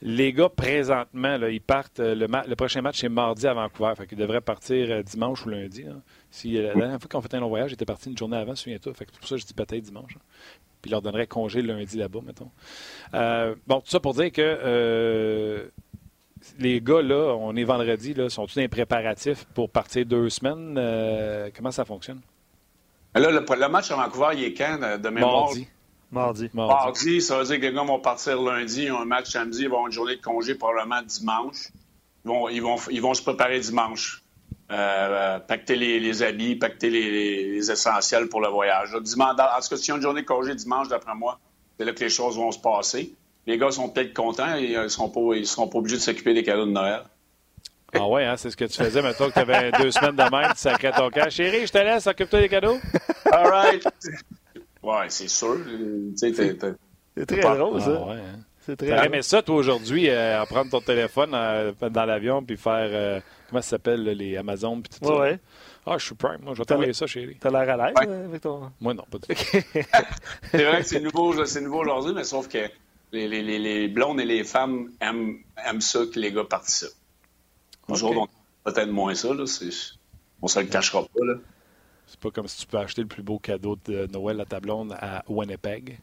Les 0.00 0.32
gars, 0.32 0.48
présentement, 0.48 1.36
ils 1.48 1.60
partent. 1.60 1.98
Euh, 1.98 2.14
le, 2.14 2.54
prochain 2.54 2.82
match, 2.82 3.00
c'est 3.00 3.08
mardi 3.08 3.46
à 3.46 3.54
Vancouver. 3.54 3.92
Fait 3.96 4.06
qu'ils 4.06 4.18
devraient 4.18 4.40
partir 4.40 4.90
euh, 4.90 5.02
dimanche 5.02 5.44
ou 5.44 5.48
lundi. 5.48 5.84
Si, 6.30 6.56
euh, 6.56 6.68
la 6.68 6.74
dernière 6.74 7.00
fois 7.00 7.08
qu'on 7.10 7.20
fait 7.20 7.34
un 7.34 7.40
long 7.40 7.48
voyage, 7.48 7.70
j'étais 7.70 7.84
parti 7.84 8.08
une 8.08 8.16
journée 8.16 8.36
avant, 8.36 8.54
souviens-toi. 8.54 8.94
Fait 8.94 9.08
c'est 9.10 9.18
pour 9.18 9.28
ça 9.28 9.34
que 9.34 9.40
je 9.40 9.46
dis 9.46 9.54
peut-être 9.54 9.82
dimanche. 9.82 10.16
Puis 10.80 10.90
ils 10.90 10.92
leur 10.92 11.02
donnerait 11.02 11.26
congé 11.26 11.62
lundi 11.62 11.96
là-bas, 11.96 12.20
mettons. 12.24 12.50
bon, 13.66 13.80
tout 13.80 13.90
ça 13.90 13.98
pour 13.98 14.14
dire 14.14 14.30
que 14.30 15.68
les 16.58 16.80
gars, 16.80 17.02
là, 17.02 17.34
on 17.38 17.54
est 17.56 17.64
vendredi, 17.64 18.14
là, 18.14 18.28
sont 18.28 18.46
tous 18.46 18.56
des 18.56 18.68
préparatifs 18.68 19.44
pour 19.54 19.70
partir 19.70 20.06
deux 20.06 20.28
semaines? 20.30 20.74
comment 21.56 21.70
ça 21.70 21.84
fonctionne? 21.84 22.20
Là, 23.14 23.30
le, 23.30 23.68
match 23.68 23.90
à 23.90 23.96
Vancouver, 23.96 24.28
il 24.34 24.44
est 24.44 24.54
quand, 24.54 24.78
de 24.78 25.08
mémoire? 25.08 25.44
Mardi. 25.44 25.68
Mardi? 26.10 26.50
Mardi. 26.54 27.20
ça 27.20 27.38
veut 27.38 27.44
dire 27.44 27.56
que 27.56 27.62
les 27.62 27.72
gars 27.72 27.82
vont 27.82 28.00
partir 28.00 28.40
lundi, 28.40 28.84
ils 28.84 28.92
ont 28.92 29.00
un 29.00 29.04
match 29.04 29.30
samedi, 29.30 29.62
ils 29.62 29.68
vont 29.68 29.76
avoir 29.76 29.86
une 29.86 29.92
journée 29.92 30.16
de 30.16 30.22
congé 30.22 30.54
probablement 30.54 31.02
dimanche. 31.02 31.68
Ils 32.24 32.28
vont, 32.28 32.48
ils 32.48 32.62
vont, 32.62 32.76
ils 32.90 33.02
vont 33.02 33.14
se 33.14 33.22
préparer 33.22 33.60
dimanche. 33.60 34.22
Euh, 34.70 35.38
pacter 35.38 35.76
les, 35.76 36.22
habits, 36.22 36.56
pacter 36.56 36.90
les, 36.90 37.70
essentiels 37.70 38.28
pour 38.28 38.42
le 38.42 38.48
voyage. 38.48 38.94
dimanche, 39.00 39.36
en 39.38 39.60
tout 39.60 39.68
cas, 39.70 39.76
s'ils 39.78 39.94
ont 39.94 39.96
une 39.96 40.02
journée 40.02 40.20
de 40.20 40.26
congé 40.26 40.54
dimanche, 40.54 40.88
d'après 40.88 41.14
moi, 41.14 41.40
c'est 41.78 41.86
là 41.86 41.92
que 41.92 42.00
les 42.00 42.10
choses 42.10 42.36
vont 42.36 42.52
se 42.52 42.58
passer. 42.58 43.14
Les 43.48 43.56
gars 43.56 43.70
sont 43.70 43.88
peut-être 43.88 44.12
contents 44.12 44.56
et 44.56 44.64
ils 44.64 44.78
ne 44.78 44.88
seront, 44.88 45.08
pas, 45.08 45.34
ils 45.34 45.46
seront 45.46 45.68
pas 45.68 45.78
obligés 45.78 45.96
de 45.96 46.02
s'occuper 46.02 46.34
des 46.34 46.42
cadeaux 46.42 46.66
de 46.66 46.70
Noël. 46.70 47.00
Ah 47.94 48.06
ouais, 48.06 48.26
hein, 48.26 48.36
c'est 48.36 48.50
ce 48.50 48.56
que 48.58 48.66
tu 48.66 48.74
faisais, 48.74 49.00
maintenant 49.00 49.28
que 49.28 49.32
tu 49.32 49.38
avais 49.38 49.72
deux 49.80 49.90
semaines 49.90 50.16
de 50.16 50.22
même, 50.22 50.52
tu 50.52 50.58
sacrais 50.58 50.92
ton 50.92 51.08
cas. 51.08 51.30
Chérie, 51.30 51.66
je 51.66 51.72
te 51.72 51.78
laisse, 51.78 52.06
occupe-toi 52.06 52.40
des 52.40 52.50
cadeaux. 52.50 52.76
All 53.32 53.46
right. 53.48 53.88
Ouais, 54.82 55.06
c'est 55.08 55.28
sûr. 55.28 55.56
C'est 56.14 56.30
très 56.30 57.56
drôle, 57.56 57.80
ça. 57.80 57.98
Ah, 57.98 58.08
ouais, 58.10 58.16
hein. 58.16 58.38
C'est 58.60 58.76
très 58.76 59.08
Mais 59.08 59.22
ça, 59.22 59.40
toi, 59.40 59.56
aujourd'hui, 59.56 60.10
euh, 60.10 60.44
prendre 60.44 60.70
ton 60.70 60.82
téléphone 60.82 61.30
euh, 61.32 61.72
dans 61.90 62.04
l'avion 62.04 62.44
puis 62.44 62.58
faire. 62.58 62.90
Euh, 62.92 63.20
comment 63.48 63.62
ça 63.62 63.70
s'appelle, 63.70 64.04
les 64.04 64.36
Amazon 64.36 64.82
puis 64.82 64.90
tout 65.00 65.06
ça? 65.06 65.18
Ouais. 65.18 65.38
Ah, 65.86 65.96
je 65.96 66.04
suis 66.04 66.14
prime. 66.14 66.40
Moi, 66.42 66.52
je 66.52 66.58
vais 66.58 66.66
t'envoyer 66.66 66.92
ça, 66.92 67.06
chérie. 67.06 67.38
T'as 67.40 67.48
l'air 67.48 67.80
à 67.80 67.86
l'aise 67.86 67.94
euh, 68.06 68.26
avec 68.26 68.42
toi? 68.42 68.70
Moi, 68.78 68.92
non, 68.92 69.04
pas 69.10 69.16
du 69.16 69.26
tout. 69.26 69.34
c'est 70.50 70.64
vrai 70.64 70.82
que 70.82 70.86
c'est 70.86 71.00
nouveau, 71.00 71.32
nouveau 71.32 71.80
aujourd'hui, 71.80 72.12
mais 72.14 72.24
sauf 72.24 72.46
que 72.46 72.58
les, 73.12 73.28
les, 73.28 73.58
les, 73.58 73.88
blondes 73.88 74.20
et 74.20 74.24
les 74.24 74.44
femmes 74.44 74.92
aiment, 75.00 75.38
aiment 75.64 75.80
ça 75.80 76.00
que 76.12 76.18
les 76.18 76.32
gars 76.32 76.44
participent. 76.44 76.88
Aujourd'hui, 77.88 78.20
on 78.20 78.28
peut-être 78.70 78.90
moins 78.90 79.14
ça. 79.14 79.28
Là. 79.28 79.44
On 80.42 80.46
ne 80.46 80.48
se 80.48 80.60
le 80.60 80.66
cachera 80.66 81.02
pas. 81.02 81.24
Là. 81.24 81.34
C'est 82.06 82.20
pas 82.20 82.30
comme 82.30 82.48
si 82.48 82.60
tu 82.60 82.66
peux 82.66 82.78
acheter 82.78 83.02
le 83.02 83.08
plus 83.08 83.22
beau 83.22 83.38
cadeau 83.38 83.76
de 83.84 84.06
Noël 84.06 84.40
à 84.40 84.44
ta 84.44 84.60
blonde 84.60 84.96
à 85.00 85.24
Winnipeg. 85.28 85.98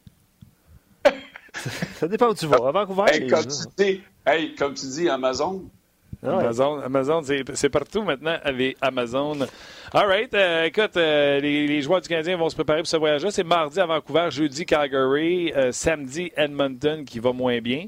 ça 1.95 2.07
dépend 2.07 2.29
où 2.29 2.35
tu 2.35 2.47
vas. 2.47 2.57
À 2.67 2.71
Vancouver, 2.71 3.03
hey, 3.07 3.27
comme, 3.27 3.45
tu 3.45 3.67
dis, 3.77 4.01
hey, 4.25 4.55
comme 4.55 4.73
tu 4.73 4.87
dis, 4.87 5.09
Amazon. 5.09 5.69
Ah 6.27 6.39
Amazon, 6.39 6.79
Amazon 6.81 7.21
c'est 7.53 7.69
partout 7.69 8.03
maintenant, 8.03 8.35
avec 8.43 8.77
Amazon. 8.81 9.35
All 9.93 10.07
right. 10.07 10.33
Euh, 10.33 10.65
écoute, 10.65 10.97
euh, 10.97 11.39
les, 11.39 11.81
joueurs 11.81 12.01
du 12.01 12.09
Canadien 12.09 12.37
vont 12.37 12.49
se 12.49 12.55
préparer 12.55 12.79
pour 12.79 12.87
ce 12.87 12.97
voyage-là. 12.97 13.31
C'est 13.31 13.43
mardi 13.43 13.79
à 13.79 13.85
Vancouver, 13.85 14.27
jeudi 14.29 14.65
Calgary, 14.65 15.53
euh, 15.55 15.71
samedi 15.71 16.31
Edmonton 16.35 17.05
qui 17.05 17.19
va 17.19 17.31
moins 17.31 17.59
bien. 17.59 17.85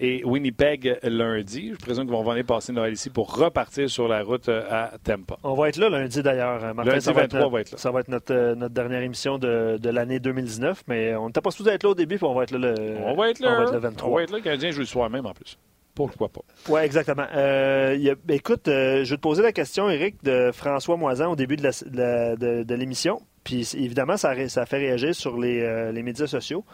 et 0.00 0.22
Winnipeg 0.24 0.98
lundi. 1.02 1.72
Je 1.74 1.84
présume 1.84 2.04
qu'ils 2.04 2.12
vont 2.12 2.22
venir 2.22 2.44
passer 2.44 2.72
Noël 2.72 2.92
ici 2.92 3.10
pour 3.10 3.36
repartir 3.36 3.90
sur 3.90 4.08
la 4.08 4.22
route 4.22 4.48
à 4.48 4.92
Tampa. 5.02 5.36
On 5.42 5.54
va 5.54 5.68
être 5.68 5.76
là 5.76 5.88
lundi 5.88 6.22
d'ailleurs. 6.22 6.60
Lundi 6.74 7.00
ça 7.00 7.12
23, 7.12 7.40
va 7.40 7.48
va 7.48 7.60
être 7.60 7.72
là. 7.72 7.78
Ça 7.78 7.90
va 7.90 8.00
être 8.00 8.08
notre, 8.08 8.54
notre 8.54 8.74
dernière 8.74 9.02
émission 9.02 9.38
de, 9.38 9.78
de 9.80 9.90
l'année 9.90 10.20
2019, 10.20 10.84
mais 10.86 11.14
on 11.16 11.26
n'était 11.26 11.40
pas 11.40 11.50
supposé 11.50 11.72
être 11.72 11.82
là 11.82 11.90
au 11.90 11.94
début, 11.94 12.16
puis 12.16 12.26
on 12.26 12.34
va 12.34 12.44
être 12.44 12.52
là 12.52 12.58
le, 12.58 12.96
on 13.04 13.14
va 13.14 13.30
être 13.30 13.40
là, 13.40 13.52
on 13.52 13.58
va 13.58 13.64
être 13.64 13.72
le 13.72 13.78
23. 13.78 14.08
On 14.08 14.14
va 14.14 14.22
être 14.22 14.30
là, 14.30 14.38
le 14.38 14.42
Canadien 14.42 14.70
joue 14.70 14.80
le 14.80 14.86
soir 14.86 15.10
même 15.10 15.26
en 15.26 15.32
plus. 15.32 15.58
Pourquoi 16.06 16.28
pas? 16.28 16.42
Oui, 16.68 16.80
exactement. 16.82 17.26
Euh, 17.34 18.14
ben, 18.24 18.36
écoute, 18.36 18.68
euh, 18.68 19.02
je 19.02 19.10
vais 19.10 19.16
te 19.16 19.20
poser 19.20 19.42
la 19.42 19.50
question, 19.50 19.90
Eric, 19.90 20.22
de 20.22 20.52
François 20.52 20.96
Moisan 20.96 21.32
au 21.32 21.34
début 21.34 21.56
de 21.56 22.74
l'émission. 22.74 23.20
Puis 23.42 23.68
évidemment, 23.76 24.16
ça, 24.16 24.48
ça 24.48 24.64
fait 24.64 24.76
réagir 24.76 25.12
sur 25.12 25.36
les, 25.36 25.60
euh, 25.60 25.92
médias 26.00 26.28
sociaux. 26.28 26.64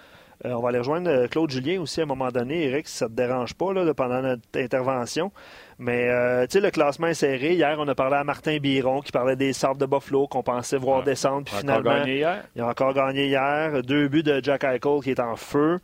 on 0.45 0.61
va 0.61 0.69
aller 0.69 0.79
rejoindre 0.79 1.27
Claude 1.29 1.51
Julien 1.51 1.81
aussi 1.81 2.01
à 2.01 2.03
un 2.03 2.07
moment 2.07 2.31
donné. 2.31 2.65
Eric, 2.65 2.87
si 2.87 2.99
ça 2.99 3.07
ne 3.07 3.13
te 3.13 3.15
dérange 3.15 3.55
pas 3.55 3.73
là, 3.73 3.95
pendant 3.95 4.21
notre 4.21 4.43
intervention. 4.57 5.33
Mais 5.79 6.07
tu 6.49 6.53
sais, 6.53 6.61
le 6.61 6.71
classement 6.71 7.07
est 7.07 7.15
serré. 7.15 7.55
Hier, 7.55 7.77
on 7.79 7.89
a 7.89 7.95
parlé 7.95 8.17
à 8.17 8.25
Martin 8.25 8.59
Biron 8.59 9.01
qui 9.01 9.11
parlait 9.11 9.37
des 9.37 9.55
Sabres 9.55 9.79
de 9.79 9.87
Buffalo 9.87 10.27
qu'on 10.27 10.43
pensait 10.43 10.77
voir 10.77 11.03
descendre. 11.03 11.45
Puis 11.47 11.57
finalement, 11.61 11.95
gagné 11.95 12.17
hier? 12.17 12.45
il 12.55 12.61
a 12.61 12.67
encore 12.67 12.93
gagné 12.93 13.29
hier. 13.29 13.83
Deux 13.83 14.09
buts 14.09 14.23
de 14.23 14.45
Jack 14.45 14.65
Eichel 14.65 15.01
qui 15.03 15.13
est 15.13 15.21
en 15.21 15.37
feu. 15.37 15.81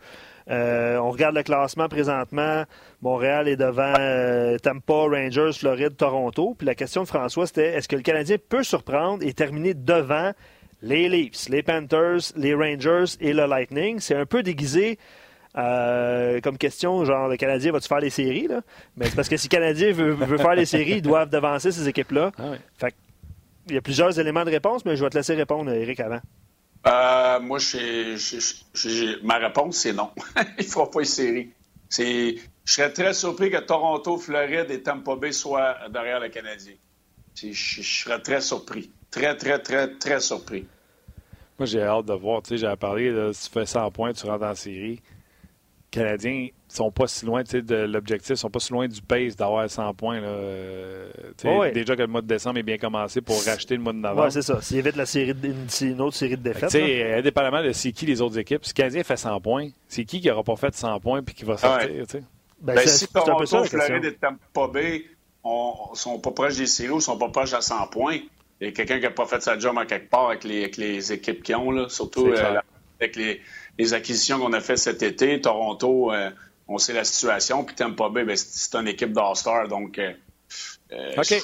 Euh, 0.50 0.98
on 0.98 1.10
regarde 1.10 1.36
le 1.36 1.42
classement 1.42 1.88
présentement. 1.88 2.64
Montréal 3.02 3.48
est 3.48 3.56
devant 3.56 3.94
euh, 3.98 4.58
Tampa, 4.58 4.92
Rangers, 4.92 5.52
Floride, 5.56 5.96
Toronto. 5.96 6.54
Puis 6.58 6.66
la 6.66 6.74
question 6.74 7.02
de 7.02 7.06
François, 7.06 7.46
c'était 7.46 7.74
est-ce 7.74 7.88
que 7.88 7.96
le 7.96 8.02
Canadien 8.02 8.36
peut 8.48 8.64
surprendre 8.64 9.24
et 9.24 9.32
terminer 9.32 9.74
devant 9.74 10.32
les 10.82 11.08
Leafs, 11.08 11.48
les 11.48 11.62
Panthers, 11.62 12.32
les 12.36 12.54
Rangers 12.54 13.16
et 13.20 13.32
le 13.32 13.46
Lightning? 13.46 14.00
C'est 14.00 14.16
un 14.16 14.26
peu 14.26 14.42
déguisé. 14.42 14.98
Euh, 15.58 16.40
comme 16.42 16.58
question, 16.58 17.04
genre 17.04 17.26
le 17.26 17.36
Canadien 17.36 17.72
va-tu 17.72 17.88
faire 17.88 17.98
les 17.98 18.10
séries? 18.10 18.46
Là? 18.46 18.60
Mais 18.96 19.06
c'est 19.06 19.16
parce 19.16 19.28
que 19.28 19.36
si 19.36 19.48
le 19.48 19.50
Canadien 19.50 19.92
veut, 19.92 20.14
faire 20.36 20.54
les 20.54 20.64
séries, 20.64 20.98
ils 20.98 21.02
doivent 21.02 21.28
devancer 21.28 21.72
ces 21.72 21.88
équipes-là. 21.88 22.30
Ah 22.38 22.88
il 23.68 23.74
y 23.74 23.78
a 23.78 23.82
plusieurs 23.82 24.18
éléments 24.18 24.44
de 24.44 24.50
réponse, 24.50 24.84
mais 24.84 24.96
je 24.96 25.04
vais 25.04 25.10
te 25.10 25.16
laisser 25.16 25.34
répondre, 25.34 25.70
Eric, 25.72 26.00
avant. 26.00 26.20
Euh, 26.86 27.40
moi, 27.40 27.58
ma 29.22 29.38
réponse, 29.38 29.76
c'est 29.76 29.92
non. 29.92 30.10
Il 30.58 30.64
ne 30.64 30.70
fera 30.70 30.90
pas 30.90 31.00
une 31.00 31.04
série. 31.04 31.50
Je 31.90 32.38
serais 32.64 32.92
très 32.92 33.12
surpris 33.12 33.50
que 33.50 33.58
Toronto, 33.58 34.16
Floride 34.16 34.70
et 34.70 34.82
Tampa 34.82 35.16
Bay 35.16 35.32
soient 35.32 35.76
derrière 35.90 36.20
le 36.20 36.28
Canadien. 36.28 36.74
Je, 37.34 37.52
serais 37.52 38.20
très 38.20 38.40
surpris. 38.40 38.90
Très, 39.10 39.36
très, 39.36 39.58
très, 39.58 39.96
très 39.98 40.20
surpris. 40.20 40.66
Moi, 41.58 41.66
j'ai 41.66 41.82
hâte 41.82 42.06
de 42.06 42.14
voir. 42.14 42.42
Tu 42.42 42.50
sais, 42.50 42.58
j'ai 42.58 42.76
parlé, 42.76 43.32
si 43.32 43.48
tu 43.48 43.52
fais 43.52 43.66
100 43.66 43.90
points, 43.90 44.12
tu 44.12 44.26
rentres 44.26 44.44
en 44.44 44.54
série. 44.54 45.00
Canadiens 45.90 46.48
sont 46.68 46.90
pas 46.92 47.08
si 47.08 47.26
loin 47.26 47.42
de 47.42 47.74
l'objectif, 47.74 48.36
sont 48.36 48.50
pas 48.50 48.60
si 48.60 48.72
loin 48.72 48.86
du 48.86 49.02
pace 49.02 49.34
d'avoir 49.36 49.68
100 49.68 49.92
points. 49.94 50.20
Là. 50.20 51.70
Déjà 51.72 51.96
que 51.96 52.02
le 52.02 52.06
mois 52.06 52.22
de 52.22 52.26
décembre 52.26 52.58
est 52.58 52.62
bien 52.62 52.78
commencé 52.78 53.20
pour 53.20 53.42
racheter 53.44 53.76
le 53.76 53.82
mois 53.82 53.92
de 53.92 53.98
novembre. 53.98 54.26
Oui, 54.26 54.32
c'est 54.32 54.42
ça. 54.42 54.60
S'il 54.62 54.78
évite 54.78 54.96
la 54.96 55.06
série 55.06 55.34
une, 55.82 56.00
autre 56.00 56.16
série 56.16 56.36
de 56.36 56.42
défaites. 56.42 56.74
Indépendamment 56.74 57.62
de 57.62 57.72
c'est 57.72 57.92
qui 57.92 58.06
les 58.06 58.20
autres 58.20 58.38
équipes, 58.38 58.64
si 58.64 58.72
le 58.72 58.76
Canadien 58.76 59.02
fait 59.02 59.16
100 59.16 59.40
points, 59.40 59.68
c'est 59.88 60.04
qui 60.04 60.20
qui 60.20 60.28
n'aura 60.28 60.44
pas 60.44 60.56
fait 60.56 60.74
100 60.74 61.00
points 61.00 61.22
puis 61.22 61.34
qui 61.34 61.44
va 61.44 61.56
sortir? 61.56 61.90
Ouais. 61.90 62.22
Ben, 62.60 62.74
ben, 62.74 62.86
si 62.86 63.08
Toronto, 63.08 63.64
Floride 63.64 64.04
et 64.04 64.14
Tampa 64.14 64.68
Bay 64.68 65.04
ne 65.44 65.94
sont 65.94 66.18
pas 66.18 66.30
proches 66.30 66.56
des 66.56 66.66
séries 66.66 66.90
ou 66.90 67.00
sont 67.00 67.16
pas 67.16 67.30
proches 67.30 67.54
à 67.54 67.62
100 67.62 67.86
points, 67.88 68.18
il 68.60 68.66
y 68.66 68.68
a 68.68 68.72
quelqu'un 68.72 68.98
qui 68.98 69.04
n'a 69.04 69.10
pas 69.10 69.24
fait 69.24 69.42
sa 69.42 69.58
job 69.58 69.76
en 69.78 69.86
quelque 69.86 70.10
part 70.10 70.28
avec 70.28 70.44
les, 70.44 70.60
avec 70.60 70.76
les 70.76 71.12
équipes 71.12 71.42
qu'ils 71.42 71.56
ont, 71.56 71.70
là, 71.70 71.88
surtout 71.88 72.26
euh, 72.26 72.60
avec 73.00 73.16
les 73.16 73.40
les 73.78 73.94
acquisitions 73.94 74.38
qu'on 74.38 74.52
a 74.52 74.60
faites 74.60 74.78
cet 74.78 75.02
été. 75.02 75.40
Toronto, 75.40 76.12
euh, 76.12 76.30
on 76.68 76.76
sait 76.78 76.92
la 76.92 77.04
situation. 77.04 77.64
Puis 77.64 77.74
Tampa 77.74 78.08
Bay, 78.10 78.24
ben, 78.24 78.36
c'est 78.36 78.74
une 78.74 78.88
équipe 78.88 79.12
d'All-Star. 79.12 79.68
Donc, 79.68 79.98
euh, 79.98 80.12
euh, 80.92 81.12
OK. 81.16 81.34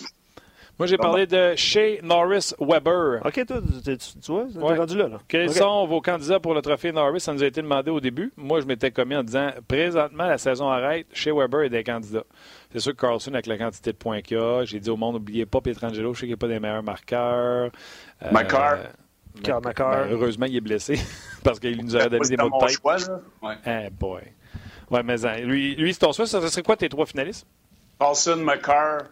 Moi, 0.79 0.87
j'ai 0.87 0.99
parlé 0.99 1.27
de 1.27 1.55
Shea 1.57 2.03
Norris 2.03 2.53
Weber. 2.61 3.23
OK, 3.25 3.47
toi, 3.47 3.61
tu, 3.83 3.97
tu, 3.97 3.97
tu 4.21 4.31
vois, 4.31 4.45
tu 4.53 4.59
Ouais. 4.59 4.75
es 4.75 4.79
rendu 4.79 4.99
là. 4.99 5.09
là. 5.09 5.19
Quels 5.27 5.51
sont 5.55 5.87
vos 5.87 6.03
candidats 6.03 6.39
pour 6.39 6.53
le 6.53 6.61
trophée 6.61 6.93
Norris? 6.93 7.21
Ça 7.21 7.33
nous 7.33 7.43
a 7.43 7.47
été 7.47 7.63
demandé 7.63 7.91
au 7.91 7.99
début. 7.99 8.31
Moi, 8.37 8.61
je 8.61 8.67
m'étais 8.67 8.91
commis 8.91 9.17
en 9.17 9.23
disant 9.23 9.53
présentement, 9.67 10.27
la 10.27 10.37
saison 10.37 10.69
arrête. 10.69 11.07
Chez 11.15 11.33
Weber 11.33 11.63
est 11.63 11.71
des 11.71 11.83
candidats. 11.83 12.25
C'est 12.73 12.81
sûr 12.81 12.93
que 12.95 13.01
Carlson, 13.01 13.33
avec 13.33 13.47
la 13.47 13.57
quantité 13.57 13.93
de 13.93 13.97
points 13.97 14.21
qu'il 14.21 14.37
a, 14.37 14.65
j'ai 14.67 14.79
dit 14.79 14.91
au 14.91 14.99
monde, 14.99 15.15
n'oubliez 15.15 15.47
pas 15.47 15.63
Pietrangelo, 15.63 16.13
je 16.13 16.21
sais 16.21 16.27
qu'il 16.27 16.33
n'est 16.35 16.37
pas 16.37 16.49
des 16.49 16.61
meilleurs 16.61 16.83
marqueurs. 16.83 17.71
Euh, 18.23 18.31
Macar. 18.31 18.77
Car 18.83 18.91
Macar. 19.63 19.91
ben, 19.91 20.09
heureusement, 20.11 20.47
il 20.47 20.57
est 20.57 20.61
blessé 20.61 20.99
parce 21.45 21.59
qu'il 21.61 21.83
nous 21.85 21.95
aurait 21.97 22.09
donné 22.09 22.29
des 22.29 22.37
mots 22.37 22.51
de 22.61 22.67
tête. 22.67 22.77
choix, 22.81 22.99
là. 22.99 23.21
Ouais. 23.43 23.55
Eh 23.87 23.91
boy. 23.91 24.23
Ouais, 24.91 25.03
mais 25.03 25.25
hein, 25.27 25.39
lui, 25.41 25.75
lui 25.77 25.93
c'est 25.93 26.01
ton 26.01 26.13
choix. 26.13 26.27
Ça 26.27 26.47
serait 26.49 26.63
quoi 26.63 26.77
tes 26.77 26.89
trois 26.89 27.07
finalistes? 27.07 27.47
Carlson, 27.99 28.37
McCarr, 28.37 29.05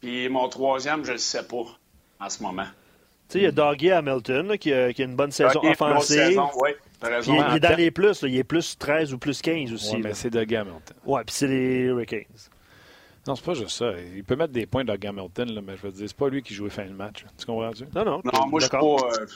puis 0.00 0.28
mon 0.28 0.48
troisième, 0.48 1.04
je 1.04 1.12
ne 1.12 1.16
sais 1.18 1.42
pas 1.42 1.64
en 2.20 2.30
ce 2.30 2.42
moment. 2.42 2.66
Tu 3.28 3.34
sais, 3.34 3.38
il 3.40 3.42
y 3.42 3.46
a 3.46 3.50
Doggy 3.52 3.90
Hamilton 3.90 4.48
là, 4.48 4.56
qui, 4.56 4.72
a, 4.72 4.90
qui 4.92 5.02
a 5.02 5.04
une 5.04 5.16
bonne 5.16 5.30
saison 5.32 5.60
une 5.62 5.70
offensive. 5.70 6.16
saison, 6.16 6.48
raison. 7.02 7.44
il, 7.50 7.56
est 7.56 7.60
dans 7.60 7.76
les 7.76 7.90
plus. 7.90 8.22
là. 8.22 8.28
Il 8.28 8.36
est 8.38 8.44
plus 8.44 8.78
13 8.78 9.12
ou 9.12 9.18
plus 9.18 9.42
15 9.42 9.72
aussi. 9.72 9.96
Ouais, 9.96 10.02
mais 10.02 10.14
c'est 10.14 10.30
de 10.30 10.38
Hamilton. 10.38 10.80
Ouais, 11.04 11.22
puis 11.24 11.34
c'est 11.34 11.46
les 11.46 11.80
Hurricanes. 11.80 12.24
Non, 13.26 13.34
c'est 13.36 13.44
pas 13.44 13.52
juste 13.52 13.70
ça. 13.76 13.92
Il 14.16 14.24
peut 14.24 14.36
mettre 14.36 14.54
des 14.54 14.64
points 14.64 14.84
de 14.84 14.92
Hamilton, 14.92 15.52
là, 15.52 15.60
mais 15.60 15.76
je 15.76 15.82
veux 15.82 15.92
dire, 15.92 16.08
c'est 16.08 16.16
pas 16.16 16.30
lui 16.30 16.42
qui 16.42 16.54
joue 16.54 16.70
fin 16.70 16.86
de 16.86 16.92
match. 16.92 17.26
Tu 17.36 17.44
comprends-tu? 17.44 17.84
Non, 17.94 18.02
non. 18.04 18.22
Non, 18.24 18.46
moi, 18.46 18.60
je 18.60 18.64
suis 18.64 18.70
pas. 18.70 18.78
euh, 18.78 19.26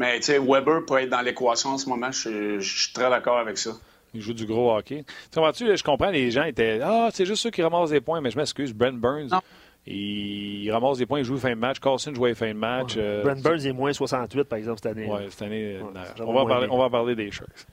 Mais, 0.00 0.16
tu 0.16 0.22
sais, 0.26 0.38
Weber 0.38 0.84
peut 0.86 0.98
être 0.98 1.10
dans 1.10 1.20
l'équation 1.20 1.70
en 1.70 1.78
ce 1.78 1.88
moment. 1.88 2.10
Je 2.10 2.58
je 2.58 2.78
suis 2.84 2.92
très 2.92 3.10
d'accord 3.10 3.38
avec 3.38 3.58
ça. 3.58 3.72
Il 4.14 4.20
joue 4.22 4.32
du 4.32 4.46
gros 4.46 4.74
hockey. 4.74 5.04
Tu 5.30 5.38
là, 5.40 5.76
Je 5.76 5.82
comprends, 5.84 6.10
les 6.10 6.30
gens 6.30 6.42
étaient 6.44 6.80
Ah, 6.82 7.10
c'est 7.12 7.26
juste 7.26 7.42
ceux 7.42 7.50
qui 7.50 7.62
ramassent 7.62 7.90
des 7.90 8.00
points, 8.00 8.20
mais 8.20 8.30
je 8.30 8.36
m'excuse. 8.38 8.72
Brent 8.72 8.98
Burns, 8.98 9.28
Non. 9.30 9.40
il... 9.86 10.64
il 10.64 10.70
ramasse 10.72 10.98
des 10.98 11.06
points, 11.06 11.18
il 11.20 11.24
joue 11.24 11.36
fin 11.38 11.50
de 11.50 11.54
match. 11.54 11.78
Carlson 11.80 12.12
jouait 12.14 12.34
fin 12.34 12.48
de 12.48 12.54
match. 12.58 12.94
euh, 12.96 13.22
Brent 13.22 13.42
Burns 13.42 13.66
est 13.66 13.72
moins 13.72 13.92
68, 13.92 14.44
par 14.44 14.58
exemple, 14.58 14.80
cette 14.82 14.90
année. 14.96 15.06
Ouais, 15.06 15.26
cette 15.28 15.42
année, 15.42 15.78
Ouais, 15.80 16.00
on, 16.26 16.32
va 16.32 16.44
parler, 16.46 16.66
on 16.70 16.78
va 16.78 16.84
en 16.84 16.90
parler 16.90 17.14
des 17.14 17.30
Sharks. 17.30 17.66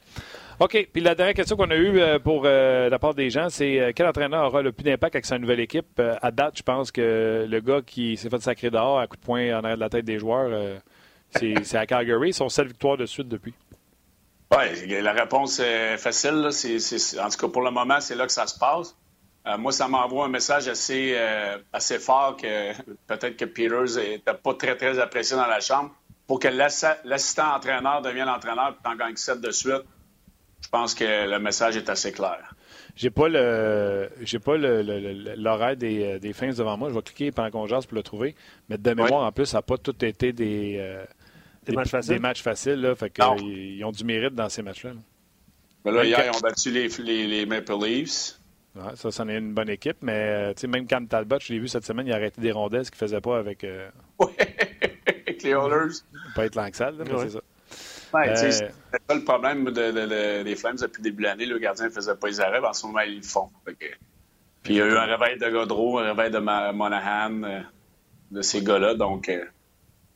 OK. 0.60 0.90
Puis 0.92 1.02
la 1.02 1.16
dernière 1.16 1.34
question 1.36 1.56
qu'on 1.56 1.70
a 1.72 1.76
eue 1.76 2.00
euh, 2.00 2.20
pour 2.20 2.44
euh, 2.46 2.90
la 2.90 3.00
part 3.00 3.14
des 3.14 3.30
gens, 3.30 3.48
c'est 3.50 3.80
euh, 3.80 3.92
quel 3.96 4.06
entraîneur 4.08 4.46
aura 4.48 4.62
le 4.62 4.72
plus 4.72 4.84
d'impact 4.84 5.16
avec 5.16 5.26
sa 5.26 5.40
nouvelle 5.40 5.60
équipe? 5.60 5.88
Euh, 6.00 6.16
à 6.22 6.32
date, 6.32 6.58
je 6.58 6.64
pense 6.64 6.92
que 6.92 7.46
le 7.50 7.60
gars 7.62 7.82
qui 7.86 8.18
s'est 8.18 8.30
fait 8.30 8.42
sacrer 8.42 8.70
dehors 8.70 9.00
à 9.00 9.08
coup 9.08 9.16
de 9.18 9.22
poing 9.22 9.56
en 9.56 9.60
arrière 9.64 9.76
de 9.78 9.82
la 9.82 9.90
tête 9.90 10.06
des 10.06 10.18
joueurs, 10.20 10.50
euh, 10.52 10.78
c'est 11.32 11.76
à 11.76 11.86
Calgary. 11.86 12.34
Son 12.34 12.50
seule 12.50 12.68
victoire 12.68 12.98
de 12.98 13.06
suite 13.06 13.28
depuis. 13.28 13.54
Oui, 14.52 15.02
la 15.02 15.12
réponse 15.12 15.60
est 15.60 15.98
facile. 15.98 16.36
là. 16.36 16.50
En 16.50 17.30
tout 17.30 17.38
cas, 17.38 17.48
pour 17.52 17.62
le 17.62 17.72
moment, 17.72 18.00
c'est 18.00 18.16
là 18.16 18.26
que 18.26 18.32
ça 18.32 18.48
se 18.48 18.58
passe. 18.58 18.96
Euh, 19.46 19.58
moi, 19.58 19.72
ça 19.72 19.88
m'envoie 19.88 20.26
un 20.26 20.30
message 20.30 20.68
assez, 20.68 21.14
euh, 21.16 21.58
assez 21.72 22.00
fort 22.00 22.36
que 22.38 22.74
peut-être 23.08 23.38
que 23.38 23.46
Peters 23.46 23.96
n'était 23.98 24.34
pas 24.34 24.54
très, 24.56 24.76
très 24.76 25.00
apprécié 25.00 25.36
dans 25.38 25.48
la 25.48 25.60
chambre. 25.60 25.92
Pour 26.28 26.40
que 26.40 26.50
l'assistant 26.50 27.56
entraîneur 27.56 28.02
devienne 28.02 28.26
l'entraîneur 28.26 28.72
et 28.78 28.84
t'en 28.84 28.96
gagnes 28.96 29.16
7 29.16 29.40
de 29.40 29.52
suite, 29.52 29.84
je 30.62 30.68
pense 30.70 30.94
que 30.94 31.30
le 31.30 31.40
message 31.40 31.78
est 31.78 31.90
assez 31.90 32.12
clair. 32.12 32.54
J'ai 32.98 33.10
pas 33.12 33.30
le 33.30 34.10
j'ai 34.22 34.40
pas 34.40 34.58
l'horaire 34.58 35.78
des, 35.78 36.04
euh, 36.04 36.20
des 36.20 36.34
fins 36.34 36.50
devant 36.50 36.76
moi. 36.78 36.90
Je 36.90 36.96
vais 36.96 37.02
cliquer 37.02 37.32
pendant 37.32 37.52
qu'on 37.52 37.68
jase 37.68 37.86
pour 37.86 37.96
le 37.96 38.04
trouver. 38.04 38.36
Mais 38.68 38.78
de 38.78 38.94
mémoire, 38.94 39.24
en 39.24 39.32
plus, 39.32 39.46
ça 39.46 39.60
n'a 39.60 39.62
pas 39.62 39.78
tout 39.78 40.04
été 40.04 40.34
des, 40.34 40.78
euh, 40.80 41.06
Des 41.72 41.76
matchs 41.76 41.90
faciles? 41.90 42.14
Des 42.14 42.20
matchs 42.20 42.42
faciles 42.42 42.82
là. 42.82 42.96
Fait 42.96 43.10
que, 43.10 43.22
euh, 43.22 43.36
ils, 43.40 43.78
ils 43.78 43.84
ont 43.86 43.92
du 43.92 44.04
mérite 44.04 44.34
dans 44.36 44.50
ces 44.50 44.62
matchs-là. 44.62 44.92
là. 44.94 45.00
Mais 45.86 45.92
là, 45.92 45.98
Même 46.00 46.08
hier, 46.08 46.26
ils 46.26 46.36
ont 46.36 46.40
battu 46.42 46.72
les, 46.72 46.88
les, 46.88 47.28
les 47.28 47.46
Maple 47.46 47.74
Leafs. 47.82 48.40
Ouais, 48.76 48.96
ça, 48.96 49.10
c'en 49.10 49.28
est 49.30 49.38
une 49.38 49.54
bonne 49.54 49.70
équipe, 49.70 49.98
mais 50.02 50.12
euh, 50.50 50.54
tu 50.54 50.62
sais, 50.62 50.68
même 50.68 50.86
Cam 50.86 51.08
Talbot, 51.08 51.38
je 51.42 51.52
l'ai 51.54 51.60
vu 51.60 51.68
cette 51.68 51.86
semaine, 51.86 52.06
il 52.06 52.14
a 52.14 52.16
arrêté 52.16 52.42
des 52.42 52.52
rondelles, 52.52 52.86
ce 52.86 52.92
qu'il 52.92 53.00
faisait 53.00 53.22
pas 53.22 53.38
avec 53.40 53.64
euh, 53.64 53.90
Ouais, 54.20 54.28
avec 55.08 55.42
les 55.44 55.50
Oilers. 55.52 55.94
pas 56.36 56.46
être 56.46 56.56
Langsal, 56.56 56.96
là, 56.98 57.04
mais 57.08 57.14
Ouais. 57.14 57.24
c'est 57.24 57.30
ça. 57.32 57.40
Ouais, 58.14 58.30
tu 58.34 58.40
sais, 58.40 58.46
Euh, 58.66 58.70
C'était 58.92 59.04
ça 59.10 59.16
le 59.16 59.24
problème 59.24 59.66
de, 59.66 59.72
de- 59.72 59.92
de- 59.92 60.44
des 60.44 60.56
Flames 60.56 60.78
depuis 60.80 61.00
le 61.00 61.04
début 61.04 61.24
de 61.24 61.28
l'année. 61.28 61.46
Le 61.46 61.58
gardien 61.58 61.86
ne 61.86 61.90
faisait 61.90 62.16
pas 62.16 62.28
les 62.28 62.40
arrêts. 62.40 62.60
En 62.60 62.72
ce 62.74 62.86
moment, 62.86 63.00
ils 63.00 63.18
le 63.18 63.22
font. 63.24 63.50
Puis 63.66 64.74
il 64.74 64.76
y 64.76 64.82
a 64.82 64.86
eu 64.86 64.96
un 64.96 65.06
réveil 65.06 65.38
de 65.40 65.50
Godreau, 65.50 66.00
un 66.00 66.14
réveil 66.14 66.32
de 66.32 66.38
Monahan, 66.40 67.44
euh, 67.44 67.60
de 68.32 68.42
ces 68.42 68.62
gars-là. 68.64 68.94
Donc, 68.96 69.28
euh, 69.30 69.44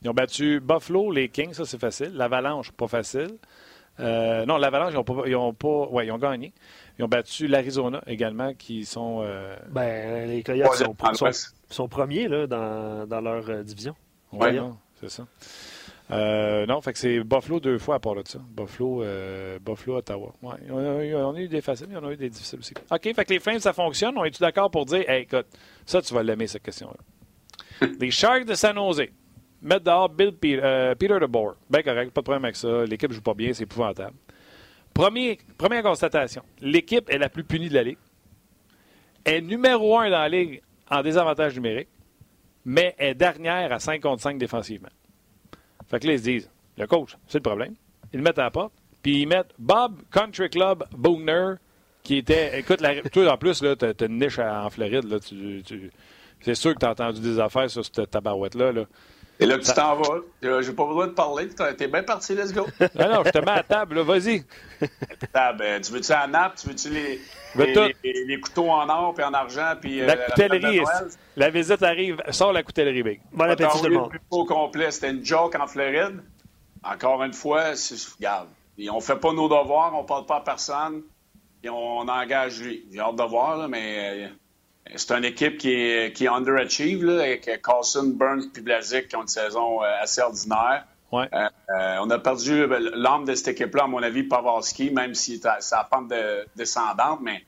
Ils 0.03 0.09
ont 0.09 0.13
battu 0.13 0.59
Buffalo, 0.59 1.11
les 1.11 1.29
Kings, 1.29 1.53
ça 1.53 1.65
c'est 1.65 1.79
facile. 1.79 2.11
L'Avalanche, 2.15 2.71
pas 2.71 2.87
facile. 2.87 3.37
Euh, 3.99 4.45
non, 4.45 4.57
l'Avalanche, 4.57 4.93
ils 4.93 4.97
ont 4.97 5.03
pas, 5.03 5.23
ils 5.27 5.35
ont 5.35 5.53
pas, 5.53 5.87
ouais, 5.89 6.07
ils 6.07 6.11
ont 6.11 6.17
gagné. 6.17 6.53
Ils 6.97 7.03
ont 7.05 7.07
battu 7.07 7.47
l'Arizona 7.47 8.01
également, 8.07 8.53
qui 8.53 8.85
sont. 8.85 9.21
euh, 9.23 9.55
Ben, 9.69 10.27
les 10.27 10.41
Coyotes 10.43 10.73
sont, 10.75 11.29
sont, 11.69 11.87
premiers 11.87 12.27
là, 12.27 12.47
dans, 12.47 13.05
dans 13.07 13.21
leur 13.21 13.47
euh, 13.49 13.63
division. 13.63 13.95
non, 14.33 14.77
c'est 14.99 15.09
ça. 15.09 15.27
Euh, 16.09 16.65
non, 16.65 16.81
fait 16.81 16.91
que 16.93 16.99
c'est 16.99 17.19
Buffalo 17.23 17.59
deux 17.59 17.77
fois 17.77 17.95
à 17.95 17.99
part 17.99 18.15
de 18.15 18.23
ça. 18.25 18.39
Buffalo, 18.49 19.03
euh, 19.03 19.59
Buffalo, 19.59 19.97
Ottawa. 19.97 20.33
Ouais, 20.41 20.55
on, 20.69 20.77
a, 20.99 21.03
eu- 21.05 21.15
on 21.15 21.35
a 21.35 21.39
eu 21.39 21.47
des 21.47 21.61
faciles, 21.61 21.87
mais 21.89 21.97
on 21.97 22.05
a 22.07 22.11
eu 22.11 22.17
des 22.17 22.29
difficiles 22.29 22.59
aussi. 22.59 22.73
OK, 22.89 23.01
fait 23.15 23.25
que 23.25 23.33
les 23.33 23.39
Flames, 23.39 23.59
ça 23.59 23.71
fonctionne. 23.71 24.17
On 24.17 24.25
est-tu 24.25 24.41
d'accord 24.41 24.69
pour 24.71 24.85
dire, 24.85 25.09
hey, 25.09 25.23
écoute, 25.23 25.47
ça, 25.85 26.01
tu 26.01 26.13
vas 26.13 26.21
l'aimer, 26.23 26.47
cette 26.47 26.63
question-là. 26.63 27.87
les 27.99 28.11
Sharks 28.11 28.45
de 28.45 28.55
San 28.55 28.75
Jose 28.75 29.03
mettent 29.62 29.84
dehors 29.84 30.10
Bill 30.10 30.32
Pe- 30.34 30.60
euh, 30.62 30.95
Peter 30.95 31.17
DeBoer. 31.19 31.56
Ben 31.69 31.84
correct, 31.84 32.12
pas 32.12 32.21
de 32.21 32.24
problème 32.26 32.45
avec 32.45 32.56
ça. 32.56 32.84
L'équipe 32.86 33.12
joue 33.12 33.21
pas 33.21 33.34
bien, 33.34 33.54
c'est 33.54 33.63
épouvantable. 33.63 34.15
Première 34.93 35.84
constatation, 35.84 36.43
l'équipe 36.60 37.10
est 37.10 37.17
la 37.17 37.30
plus 37.30 37.43
punie 37.43 37.69
de 37.69 37.74
la 37.76 37.84
Ligue. 37.84 37.97
Est 39.26 39.41
numéro 39.41 39.97
un 40.00 40.10
dans 40.10 40.19
la 40.19 40.30
Ligue 40.30 40.62
en 40.89 41.02
désavantage 41.02 41.56
numérique, 41.56 41.88
mais 42.65 42.95
est 42.97 43.13
dernière 43.15 43.71
à 43.71 43.80
5 43.80 44.02
contre 44.02 44.21
5 44.21 44.38
défensivement. 44.38 44.89
Fait 45.88 46.00
que 46.00 46.08
là, 46.08 46.13
ils 46.13 46.19
se 46.19 46.24
disent, 46.24 46.50
le 46.78 46.88
coach, 46.88 47.15
c'est 47.28 47.38
le 47.38 47.43
problème. 47.43 47.76
Ils 48.13 48.17
le 48.17 48.24
mettent 48.24 48.39
à 48.39 48.43
la 48.43 48.52
porte, 48.52 48.74
puis 49.02 49.21
ils 49.21 49.28
mettent 49.28 49.54
Bob 49.58 50.02
Country 50.12 50.50
Club 50.50 50.84
Bugner, 50.97 51.54
qui 52.04 52.17
était. 52.17 52.60
Écoute, 52.60 52.82
la, 52.82 53.02
toi, 53.04 53.32
en 53.34 53.38
plus, 53.38 53.62
là, 53.62 53.76
t'as, 53.76 53.93
t'as 53.93 54.08
une 54.08 54.19
niche 54.19 54.39
en 54.39 54.69
Floride, 54.69 55.06
là. 55.06 55.19
Tu, 55.19 55.62
tu- 55.65 55.91
c'est 56.41 56.56
sûr 56.56 56.74
que 56.74 56.80
t'as 56.80 56.91
entendu 56.91 57.21
des 57.21 57.39
affaires 57.39 57.69
sur 57.69 57.86
cette 57.86 58.10
tabarouette-là. 58.10 58.71
Là. 58.71 58.86
Et 59.41 59.45
là, 59.45 59.58
que 59.58 59.63
tu 59.63 59.73
t'en 59.73 59.95
vas. 59.95 60.19
Euh, 60.43 60.62
J'ai 60.62 60.73
pas 60.73 60.86
besoin 60.86 61.08
de 61.08 61.12
parler. 61.13 61.49
T'es 61.77 61.88
bien 61.88 62.04
parti, 62.04 62.36
let's 62.36 62.54
go. 62.54 62.65
Non, 62.95 63.10
non, 63.13 63.23
je 63.25 63.32
te 63.32 63.38
mets 63.39 63.51
à 63.51 63.63
table, 63.63 63.99
vas-y. 64.01 64.43
Ah, 65.34 65.54
ben, 65.54 65.82
tu 65.82 65.91
veux-tu 65.91 66.12
la 66.12 66.27
nappe? 66.27 66.56
Tu 66.56 66.67
veux-tu 66.67 66.89
les, 66.89 67.19
veux 67.56 67.65
les, 67.65 67.73
tout. 67.73 67.82
les- 68.04 68.25
les 68.25 68.39
couteaux 68.39 68.69
en 68.69 68.88
or 68.89 69.13
puis 69.13 69.23
en 69.23 69.34
argent? 69.34 69.73
Puis, 69.80 70.01
euh, 70.01 70.06
La 70.08 70.15
table 70.15 70.25
de 70.27 70.32
coutellerie, 70.34 70.77
Noël? 70.77 71.08
la 71.38 71.49
visite 71.49 71.84
arrive, 71.84 72.21
sors 72.32 72.51
la 72.54 72.63
coutellerie, 72.63 73.04
Big. 73.04 73.21
Bon 73.32 73.43
appétit 73.49 73.82
tout 73.82 73.88
le 73.89 73.97
monde. 73.97 74.12
au 74.30 74.45
complet. 74.45 74.89
C'était 74.91 75.12
une 75.12 75.23
joke 75.25 75.56
en 75.60 75.67
Floride. 75.67 76.21
Encore 76.84 77.23
une 77.23 77.34
fois, 77.34 77.73
regarde. 78.17 78.47
Et 78.77 78.89
on 78.89 78.99
fait 78.99 79.15
pas 79.17 79.34
nos 79.34 79.47
devoirs, 79.47 79.93
on 79.95 80.04
parle 80.04 80.25
pas 80.25 80.38
à 80.38 80.41
personne. 80.41 81.04
Et 81.63 81.69
on, 81.69 81.99
engage 81.99 82.60
lui. 82.62 82.86
J'ai 82.91 82.99
hâte 82.99 83.15
de 83.15 83.23
voir, 83.23 83.58
là, 83.58 83.67
mais 83.67 84.25
euh, 84.25 84.27
c'est 84.96 85.12
une 85.12 85.26
équipe 85.26 85.58
qui 85.58 85.72
est, 85.74 86.13
qui 86.15 86.26
est 86.26 86.28
là, 86.28 87.22
avec 87.24 87.62
Carlson, 87.63 88.13
Burns 88.15 88.50
et 88.58 88.62
Blazik 88.62 89.08
qui 89.08 89.15
ont 89.15 89.22
une 89.22 89.28
saison 89.28 89.84
euh, 89.84 89.86
assez 90.02 90.22
ordinaire. 90.22 90.86
Ouais. 91.12 91.28
Euh, 91.34 91.50
euh, 91.78 91.98
on 92.02 92.10
a 92.10 92.20
perdu 92.20 92.65
l'âme 92.96 93.26
de 93.26 93.36
cette 93.36 93.50
équipe-là, 93.50 93.84
à 93.84 93.88
mon 93.88 94.02
avis, 94.02 94.24
Pavarski, 94.24 94.91
même 94.91 95.13
si 95.13 95.41
c'est 95.60 95.76
à 95.76 95.84
pente 95.84 96.08
de- 96.10 96.46
descendante, 96.56 97.20
mais 97.22 97.44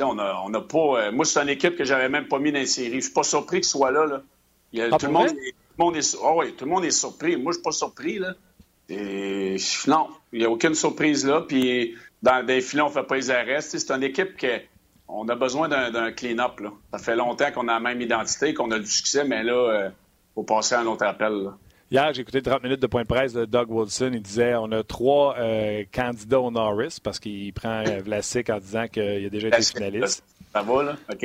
on 0.00 0.18
a, 0.18 0.42
on 0.44 0.52
a 0.52 0.60
pas. 0.60 0.78
euh, 1.06 1.12
moi, 1.12 1.24
c'est 1.24 1.40
une 1.40 1.48
équipe 1.48 1.76
que 1.76 1.84
j'avais 1.84 2.08
même 2.08 2.28
pas 2.28 2.38
mis 2.38 2.52
dans 2.52 2.58
les 2.58 2.66
séries. 2.66 2.96
Je 2.96 3.06
suis 3.06 3.12
pas 3.14 3.22
surpris 3.22 3.58
qu'il 3.58 3.68
soit 3.68 3.90
là. 3.90 4.04
là. 4.06 4.22
Il 4.72 4.82
Ah, 4.82 4.98
tout, 4.98 5.06
le 5.06 5.12
monde, 5.12 5.28
tout 5.28 5.34
le 5.78 5.84
monde 5.84 5.96
est 5.96 6.16
oui, 6.34 6.52
tout 6.54 6.64
le 6.66 6.70
monde 6.70 6.84
est 6.84 6.90
surpris. 6.90 7.36
Moi, 7.36 7.52
je 7.52 7.56
suis 7.56 7.62
pas 7.62 7.72
surpris. 7.72 8.18
Là. 8.18 8.34
Et, 8.88 9.56
non, 9.86 10.08
il 10.32 10.40
n'y 10.40 10.44
a 10.44 10.50
aucune 10.50 10.74
surprise 10.74 11.26
là. 11.26 11.40
Puis 11.40 11.96
dans 12.22 12.44
des 12.44 12.60
filets, 12.60 12.82
on 12.82 12.90
fait 12.90 13.04
pas 13.04 13.16
les 13.16 13.30
arrêts. 13.30 13.60
C'est 13.62 13.90
une 13.90 14.02
équipe 14.02 14.36
que 14.36 14.60
on 15.08 15.28
a 15.28 15.34
besoin 15.34 15.68
d'un 15.68 16.12
clean-up. 16.12 16.60
là. 16.60 16.70
Ça 16.92 16.98
fait 16.98 17.16
longtemps 17.16 17.50
qu'on 17.52 17.68
a 17.68 17.74
la 17.74 17.80
même 17.80 18.00
identité, 18.00 18.54
qu'on 18.54 18.70
a 18.70 18.78
du 18.78 18.86
succès, 18.86 19.24
mais 19.24 19.42
là, 19.42 19.86
il 19.88 19.92
faut 20.34 20.42
passer 20.42 20.74
à 20.74 20.80
un 20.80 20.86
autre 20.86 21.04
appel. 21.04 21.32
là. 21.32 21.56
Hier, 21.88 22.12
j'ai 22.12 22.22
écouté 22.22 22.42
30 22.42 22.64
minutes 22.64 22.82
de 22.82 22.88
point 22.88 23.02
de 23.02 23.06
presse 23.06 23.32
de 23.32 23.44
Doug 23.44 23.70
Wilson. 23.70 24.10
Il 24.12 24.20
disait 24.20 24.56
on 24.56 24.72
a 24.72 24.82
trois 24.82 25.36
euh, 25.38 25.84
candidats 25.92 26.40
au 26.40 26.50
Norris 26.50 26.98
parce 27.02 27.20
qu'il 27.20 27.52
prend 27.52 27.84
euh, 27.86 28.00
Vlasic 28.00 28.50
en 28.50 28.58
disant 28.58 28.88
qu'il 28.88 29.26
a 29.26 29.28
déjà 29.28 29.48
été 29.48 29.62
finaliste. 29.62 30.24
Ça 30.52 30.62
va, 30.62 30.82
là? 30.82 30.96
OK. 31.12 31.24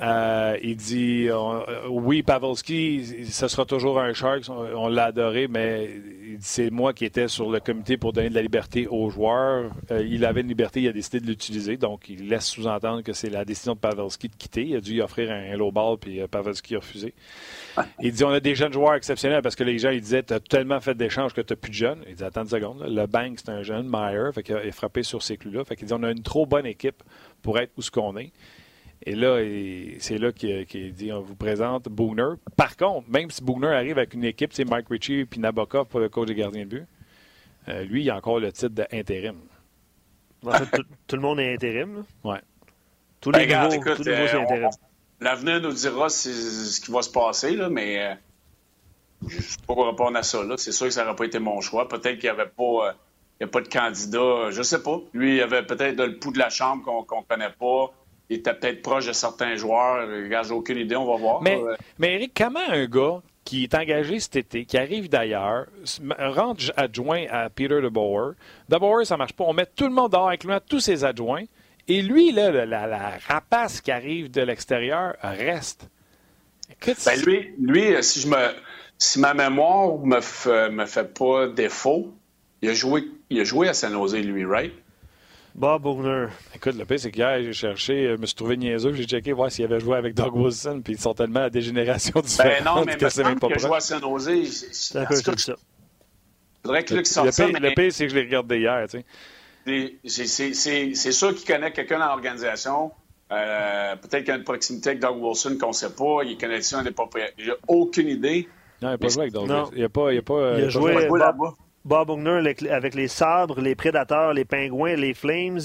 Euh, 0.00 0.58
il 0.62 0.76
dit 0.76 1.28
on- 1.32 1.62
oui, 1.88 2.22
Pavelski, 2.22 3.24
ce 3.30 3.48
sera 3.48 3.64
toujours 3.64 3.98
un 3.98 4.12
Sharks, 4.12 4.50
on, 4.50 4.66
on 4.76 4.88
l'a 4.88 5.04
adoré, 5.06 5.48
mais 5.48 5.88
il 5.94 6.36
c'est 6.40 6.70
moi 6.70 6.92
qui 6.92 7.06
étais 7.06 7.28
sur 7.28 7.50
le 7.50 7.60
comité 7.60 7.96
pour 7.96 8.12
donner 8.12 8.28
de 8.28 8.34
la 8.34 8.42
liberté 8.42 8.86
aux 8.88 9.08
joueurs. 9.08 9.70
Euh, 9.90 10.04
il 10.06 10.22
avait 10.26 10.42
une 10.42 10.48
liberté, 10.48 10.82
il 10.82 10.88
a 10.88 10.92
décidé 10.92 11.20
de 11.20 11.26
l'utiliser, 11.26 11.78
donc 11.78 12.10
il 12.10 12.28
laisse 12.28 12.44
sous-entendre 12.46 13.00
que 13.02 13.14
c'est 13.14 13.30
la 13.30 13.46
décision 13.46 13.72
de 13.72 13.78
Pavelski 13.78 14.28
de 14.28 14.34
quitter. 14.36 14.66
Il 14.66 14.76
a 14.76 14.80
dû 14.82 15.00
offrir 15.00 15.30
un 15.30 15.56
low 15.56 15.72
ball, 15.72 15.96
puis 15.98 16.20
euh, 16.20 16.26
Pavelski 16.26 16.74
a 16.76 16.80
refusé. 16.80 17.14
Il 18.02 18.12
dit 18.12 18.22
on 18.24 18.30
a 18.30 18.40
des 18.40 18.54
jeunes 18.54 18.72
joueurs 18.74 18.94
exceptionnels 18.94 19.40
parce 19.40 19.56
que 19.56 19.64
les 19.64 19.78
gens 19.78 19.88
ils 19.90 20.02
disaient 20.02 20.22
tu 20.22 20.34
as 20.34 20.40
tellement 20.40 20.80
fait 20.80 20.94
d'échanges 20.94 21.32
que 21.32 21.40
tu 21.40 21.54
n'as 21.54 21.56
plus 21.56 21.70
de 21.70 21.74
jeunes. 21.76 22.00
Il 22.06 22.16
dit 22.16 22.24
attends 22.24 22.42
une 22.42 22.48
seconde, 22.50 22.80
là, 22.80 23.02
le 23.02 23.06
Bank 23.06 23.38
c'est 23.38 23.48
un 23.50 23.62
jeune, 23.62 23.88
Meyer, 23.88 24.30
fait 24.34 24.50
a, 24.50 24.62
il 24.62 24.68
a 24.68 24.72
frappé 24.72 25.02
sur 25.02 25.22
ces 25.22 25.38
clous-là. 25.38 25.64
Fait 25.64 25.74
qu'il 25.74 25.86
dit 25.86 25.94
on 25.94 26.02
a 26.02 26.10
une 26.10 26.22
trop 26.22 26.44
bonne 26.44 26.66
équipe 26.66 27.02
pour 27.40 27.58
être 27.58 27.72
où 27.78 27.82
ce 27.82 27.90
qu'on 27.90 28.14
est. 28.18 28.30
Et 29.02 29.14
là, 29.14 29.38
c'est 30.00 30.18
là 30.18 30.32
qu'il 30.32 30.92
dit 30.92 31.12
on 31.12 31.20
vous 31.20 31.36
présente 31.36 31.84
Booner. 31.88 32.34
Par 32.56 32.76
contre, 32.76 33.08
même 33.10 33.30
si 33.30 33.42
Booner 33.42 33.68
arrive 33.68 33.98
avec 33.98 34.14
une 34.14 34.24
équipe, 34.24 34.52
c'est 34.52 34.64
Mike 34.64 34.88
Ritchie 34.88 35.20
et 35.20 35.38
Nabokov 35.38 35.86
pour 35.86 36.00
le 36.00 36.08
coach 36.08 36.28
des 36.28 36.34
gardiens 36.34 36.64
de 36.64 36.70
but, 36.70 36.86
euh, 37.68 37.84
lui, 37.84 38.02
il 38.02 38.10
a 38.10 38.16
encore 38.16 38.40
le 38.40 38.52
titre 38.52 38.68
d'intérim. 38.68 39.36
En 40.44 40.52
fait, 40.52 40.82
tout, 41.06 41.16
le 41.16 41.22
monde 41.22 41.40
est 41.40 41.54
intérim. 41.54 42.04
Oui. 42.24 42.36
Tous 43.20 43.32
les 43.32 43.46
ben, 43.46 43.68
niveaux, 43.68 43.94
tous 43.96 44.04
les 44.04 44.14
c'est 44.14 44.34
euh, 44.34 44.40
intérim. 44.40 44.70
L'avenir 45.20 45.60
nous 45.60 45.72
dira 45.72 46.08
ce 46.08 46.80
qui 46.80 46.90
va 46.92 47.02
se 47.02 47.10
passer, 47.10 47.56
là, 47.56 47.68
mais 47.68 48.02
euh, 48.02 48.14
je 49.26 49.36
ne 49.36 49.42
sais 49.42 49.56
pas 49.66 49.74
répondre 49.74 50.16
à 50.16 50.22
ça. 50.22 50.38
C'est 50.56 50.72
sûr 50.72 50.86
que 50.86 50.92
ça 50.92 51.04
n'aurait 51.04 51.16
pas 51.16 51.24
été 51.24 51.38
mon 51.38 51.60
choix. 51.60 51.88
Peut-être 51.88 52.18
qu'il 52.18 52.30
n'y 52.30 52.40
avait 52.40 52.46
pas, 52.46 52.94
a 53.40 53.46
pas 53.46 53.60
de 53.60 53.68
candidat. 53.68 54.50
Je 54.50 54.58
ne 54.58 54.62
sais 54.62 54.82
pas. 54.82 55.00
Lui, 55.12 55.36
il 55.36 55.42
avait 55.42 55.64
peut-être 55.64 56.00
le 56.00 56.18
pouls 56.18 56.32
de 56.32 56.38
la 56.38 56.50
chambre 56.50 56.84
qu'on 56.84 57.20
ne 57.20 57.26
connaît 57.26 57.50
pas 57.50 57.92
il 58.28 58.38
était 58.38 58.54
peut-être 58.54 58.82
proche 58.82 59.06
de 59.06 59.12
certains 59.12 59.56
joueurs. 59.56 60.08
J'ai 60.44 60.52
aucune 60.52 60.78
idée, 60.78 60.96
on 60.96 61.06
va 61.06 61.16
voir. 61.16 61.42
Mais, 61.42 61.60
mais 61.98 62.14
Eric, 62.14 62.32
comment 62.36 62.68
un 62.68 62.86
gars 62.86 63.22
qui 63.44 63.62
est 63.62 63.74
engagé 63.74 64.18
cet 64.18 64.36
été, 64.36 64.64
qui 64.64 64.76
arrive 64.76 65.08
d'ailleurs, 65.08 65.66
rentre 66.18 66.72
adjoint 66.76 67.26
à 67.30 67.48
Peter 67.48 67.80
DeBoer. 67.80 68.32
DeBoer, 68.68 69.06
ça 69.06 69.16
marche 69.16 69.34
pas. 69.34 69.44
On 69.44 69.52
met 69.52 69.66
tout 69.66 69.84
le 69.84 69.94
monde 69.94 70.10
dehors, 70.10 70.28
incluant 70.28 70.58
tous 70.66 70.80
ses 70.80 71.04
adjoints. 71.04 71.44
Et 71.86 72.02
lui, 72.02 72.32
là, 72.32 72.66
la, 72.66 73.12
rapace 73.28 73.80
qui 73.80 73.92
arrive 73.92 74.30
de 74.32 74.42
l'extérieur 74.42 75.14
reste. 75.22 75.88
ben 76.84 77.22
lui, 77.24 77.54
lui, 77.60 78.02
si 78.02 78.20
je 78.20 78.26
me 78.26 78.52
si 78.98 79.20
ma 79.20 79.34
mémoire 79.34 79.98
me, 79.98 80.68
me 80.70 80.86
fait 80.86 81.14
pas 81.14 81.48
défaut, 81.48 82.14
il 82.62 82.70
a 82.70 82.74
joué, 82.74 83.04
il 83.30 83.40
a 83.40 83.44
joué 83.44 83.68
à 83.68 83.74
San 83.74 83.92
Jose, 83.92 84.16
lui, 84.16 84.44
right? 84.44 84.72
Bob 85.56 85.82
Bogner. 85.82 86.26
Écoute, 86.54 86.74
le 86.74 86.84
pire, 86.84 87.00
c'est 87.00 87.10
qu'hier, 87.10 87.42
j'ai 87.42 87.52
cherché, 87.54 88.14
je 88.14 88.20
me 88.20 88.26
suis 88.26 88.34
trouvé 88.36 88.58
niaiseux, 88.58 88.92
j'ai 88.92 89.04
checké 89.04 89.32
voir 89.32 89.50
s'il 89.50 89.64
avait 89.64 89.80
joué 89.80 89.96
avec 89.96 90.14
Doug 90.14 90.36
Wilson, 90.36 90.82
puis 90.84 90.92
ils 90.92 91.00
sont 91.00 91.14
tellement 91.14 91.44
à 91.44 91.50
des 91.50 91.62
générations 91.62 92.20
différentes 92.24 92.58
ben 92.58 92.64
non, 92.64 92.84
mais 92.84 92.96
que 92.98 93.08
c'est 93.08 93.24
même 93.24 93.40
pas 93.40 93.48
San 93.80 94.00
Jose. 94.00 94.68
C'est 94.72 94.98
un 94.98 95.06
peu 95.06 95.14
ça. 95.14 95.54
faudrait 96.62 96.84
que 96.84 96.94
Luc 96.94 97.06
sorte 97.06 97.30
ça. 97.30 97.48
Le 97.48 97.74
pire, 97.74 97.90
c'est 97.90 98.04
que 98.04 98.10
je 98.10 98.16
l'ai 98.16 98.24
regardé 98.24 98.58
hier, 98.58 98.86
tu 98.90 99.02
sais. 99.64 99.96
C'est 100.04 101.12
sûr 101.12 101.34
qu'il 101.34 101.46
connaît 101.46 101.72
quelqu'un 101.72 102.00
dans 102.00 102.08
l'organisation. 102.08 102.92
Euh, 103.32 103.96
Peut-être 103.96 104.20
qu'il 104.20 104.28
y 104.28 104.32
a 104.32 104.36
une 104.36 104.44
proximité 104.44 104.90
avec 104.90 105.00
Doug 105.00 105.16
Wilson 105.20 105.56
qu'on 105.58 105.68
ne 105.68 105.72
sait 105.72 105.90
pas. 105.90 106.22
Il 106.24 106.36
connaît 106.38 106.60
ça, 106.60 106.78
on 106.78 106.82
n'est 106.82 106.92
pas 106.92 107.06
prêt. 107.06 107.32
J'ai 107.38 107.54
aucune 107.66 108.08
idée. 108.08 108.46
Non, 108.82 108.88
il 108.88 108.92
n'a 108.92 108.98
pas 108.98 109.08
joué 109.08 109.22
avec 109.22 109.32
Doug 109.32 109.48
Wilson. 109.48 109.70
Il 109.74 109.82
n'a 109.82 109.88
pas, 109.88 110.12
il 110.12 110.18
a 110.18 110.22
pas, 110.22 110.58
il 110.58 110.64
a, 110.64 110.68
joué 110.68 110.94
là-bas. 111.18 111.54
Bob 111.86 112.08
Bugner 112.08 112.42
avec 112.68 112.94
les 112.94 113.06
Sabres, 113.06 113.60
les 113.60 113.76
Prédateurs, 113.76 114.32
les 114.32 114.44
Pingouins, 114.44 114.96
les 114.96 115.14
Flames, 115.14 115.60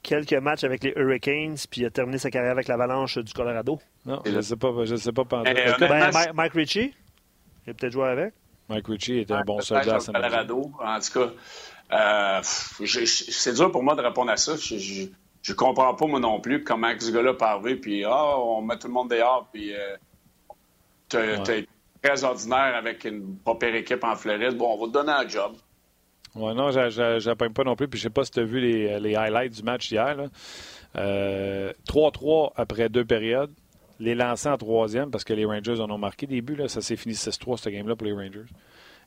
quelques 0.00 0.34
matchs 0.34 0.62
avec 0.62 0.84
les 0.84 0.92
Hurricanes, 0.94 1.56
puis 1.68 1.80
il 1.80 1.86
a 1.86 1.90
terminé 1.90 2.18
sa 2.18 2.30
carrière 2.30 2.52
avec 2.52 2.68
l'Avalanche 2.68 3.18
du 3.18 3.32
Colorado. 3.32 3.80
Non, 4.04 4.22
je 4.24 4.30
ne 4.30 4.40
sais 4.42 4.56
pas, 4.56 4.72
je 4.84 4.94
sais 4.94 5.12
pas 5.12 5.24
pendant. 5.24 5.50
Eh, 5.50 5.72
ben, 5.80 6.10
Mike, 6.34 6.52
Ritchie, 6.52 6.94
il 7.66 7.70
a 7.70 7.74
peut-être 7.74 7.92
joué 7.92 8.06
avec. 8.06 8.32
Mike 8.68 8.86
Ritchie 8.86 9.18
était 9.18 9.34
un 9.34 9.42
bon 9.42 9.60
soldat 9.60 9.96
à 9.96 9.98
Colorado. 9.98 10.70
En 10.78 11.00
tout 11.00 11.18
cas, 11.18 11.32
euh, 11.92 12.40
c'est 12.42 13.54
dur 13.54 13.72
pour 13.72 13.82
moi 13.82 13.96
de 13.96 14.02
répondre 14.02 14.30
à 14.30 14.36
ça. 14.36 14.54
Je, 14.56 15.08
je, 15.42 15.52
comprends 15.52 15.94
pas 15.94 16.06
moi 16.06 16.20
non 16.20 16.40
plus 16.40 16.62
comment 16.62 16.92
ce 16.96 17.10
gars-là 17.10 17.34
parvient, 17.34 17.76
puis 17.76 18.04
ah, 18.04 18.38
on 18.38 18.62
met 18.62 18.78
tout 18.78 18.86
le 18.86 18.92
monde 18.92 19.10
dehors, 19.10 19.48
puis 19.52 19.74
euh, 19.74 19.96
très 22.06 22.24
ordinaire 22.24 22.74
avec 22.76 23.04
une 23.04 23.36
pas 23.36 23.56
équipe 23.62 24.04
en 24.04 24.14
Floride. 24.14 24.56
Bon, 24.56 24.74
on 24.74 24.80
va 24.80 24.86
te 24.86 24.92
donner 24.92 25.12
un 25.12 25.28
job. 25.28 25.52
Oui, 26.34 26.54
non, 26.54 26.70
j'apprends 26.70 27.50
pas 27.50 27.64
non 27.64 27.76
plus. 27.76 27.88
Puis 27.88 27.98
je 27.98 28.04
sais 28.04 28.10
pas 28.10 28.24
si 28.24 28.30
tu 28.30 28.40
as 28.40 28.44
vu 28.44 28.60
les, 28.60 29.00
les, 29.00 29.16
highlights 29.16 29.54
du 29.54 29.62
match 29.62 29.90
hier. 29.90 30.16
3-3 30.94 30.96
euh, 30.96 31.72
après 32.56 32.88
deux 32.88 33.04
périodes. 33.04 33.52
Les 33.98 34.14
lancers 34.14 34.52
en 34.52 34.58
troisième, 34.58 35.10
parce 35.10 35.24
que 35.24 35.32
les 35.32 35.46
Rangers 35.46 35.80
en 35.80 35.90
ont 35.90 35.98
marqué 35.98 36.26
des 36.26 36.42
buts. 36.42 36.56
Là. 36.56 36.68
Ça 36.68 36.82
s'est 36.82 36.96
fini 36.96 37.14
6-3 37.14 37.56
ce 37.56 37.70
game-là 37.70 37.96
pour 37.96 38.06
les 38.06 38.12
Rangers. 38.12 38.44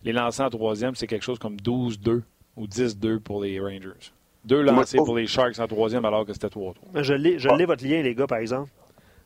Les 0.04 0.12
lancers 0.12 0.48
en 0.48 0.50
troisième, 0.50 0.96
c'est 0.96 1.06
quelque 1.06 1.26
chose 1.26 1.38
comme 1.38 1.58
12-2 1.58 2.24
ou 2.58 2.66
10-2 2.66 3.20
pour 3.20 3.44
les 3.44 3.60
Rangers. 3.60 4.12
Deux 4.46 4.62
lancers 4.62 5.04
pour 5.04 5.18
les 5.18 5.28
Sharks 5.28 5.60
en 5.60 5.68
troisième 5.68 6.06
alors 6.06 6.26
que 6.26 6.34
c'était 6.34 6.48
3-3. 6.48 6.74
Je 6.96 7.14
l'ai 7.14 7.66
votre 7.66 7.86
lien, 7.86 8.02
les 8.02 8.16
gars, 8.16 8.26
par 8.26 8.40
exemple. 8.40 8.70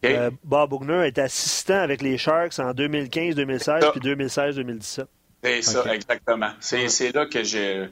Euh, 0.03 0.31
Bob 0.43 0.71
Bugner 0.71 1.07
est 1.07 1.17
assistant 1.17 1.79
avec 1.79 2.01
les 2.01 2.17
Sharks 2.17 2.59
en 2.59 2.71
2015-2016 2.73 3.91
puis 3.91 4.01
2016-2017. 4.01 5.05
C'est 5.43 5.61
ça, 5.61 5.93
exactement. 5.93 6.51
C'est 6.59 7.13
là 7.13 7.25
que 7.25 7.43
j'ai. 7.43 7.89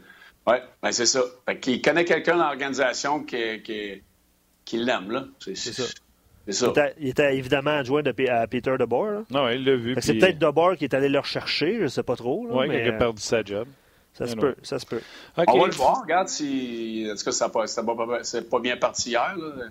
Oui, 0.47 0.55
ben 0.81 0.91
c'est 0.91 1.05
ça. 1.05 1.21
Fait 1.45 1.59
qu'il 1.59 1.81
connaît 1.81 2.05
quelqu'un 2.05 2.37
dans 2.37 2.47
l'organisation 2.47 3.23
qui, 3.23 3.61
qui, 3.61 4.01
qui 4.65 4.77
l'aime, 4.77 5.11
là. 5.11 5.25
C'est 5.39 5.55
ça. 5.55 5.83
ça. 6.49 6.89
Il, 6.99 7.09
était, 7.09 7.37
évidemment 7.37 7.71
adjoint 7.71 8.01
de, 8.01 8.29
à 8.29 8.47
Peter 8.47 8.75
DeBoer. 8.79 9.23
Non, 9.29 9.49
il 9.49 9.63
l'a 9.63 9.75
vu. 9.75 9.95
C'est 9.99 10.15
peut-être 10.15 10.39
DeBoer 10.39 10.77
qui 10.77 10.85
est 10.85 10.95
allé 10.95 11.09
le 11.09 11.19
rechercher, 11.19 11.77
je 11.77 11.83
ne 11.83 11.87
sais 11.87 12.03
pas 12.03 12.15
trop. 12.15 12.47
Oui, 12.49 12.67
mais... 12.67 12.83
il 12.83 12.89
a 12.89 12.93
perdu 12.93 13.21
sa 13.21 13.43
job. 13.43 13.67
Ça 14.13 14.27
se 14.27 14.35
peut, 14.35 14.55
ça 14.61 14.77
se 14.77 14.85
peut. 14.85 15.01
On 15.37 15.59
va 15.59 15.67
le 15.67 15.73
voir, 15.73 16.01
regarde 16.01 16.27
si. 16.27 17.07
En 17.09 17.15
tout 17.15 17.23
cas, 17.23 17.31
ça 17.31 17.49
c'est 18.23 18.49
pas 18.49 18.59
bien 18.59 18.77
parti 18.77 19.11
hier. 19.11 19.35
Là. 19.37 19.67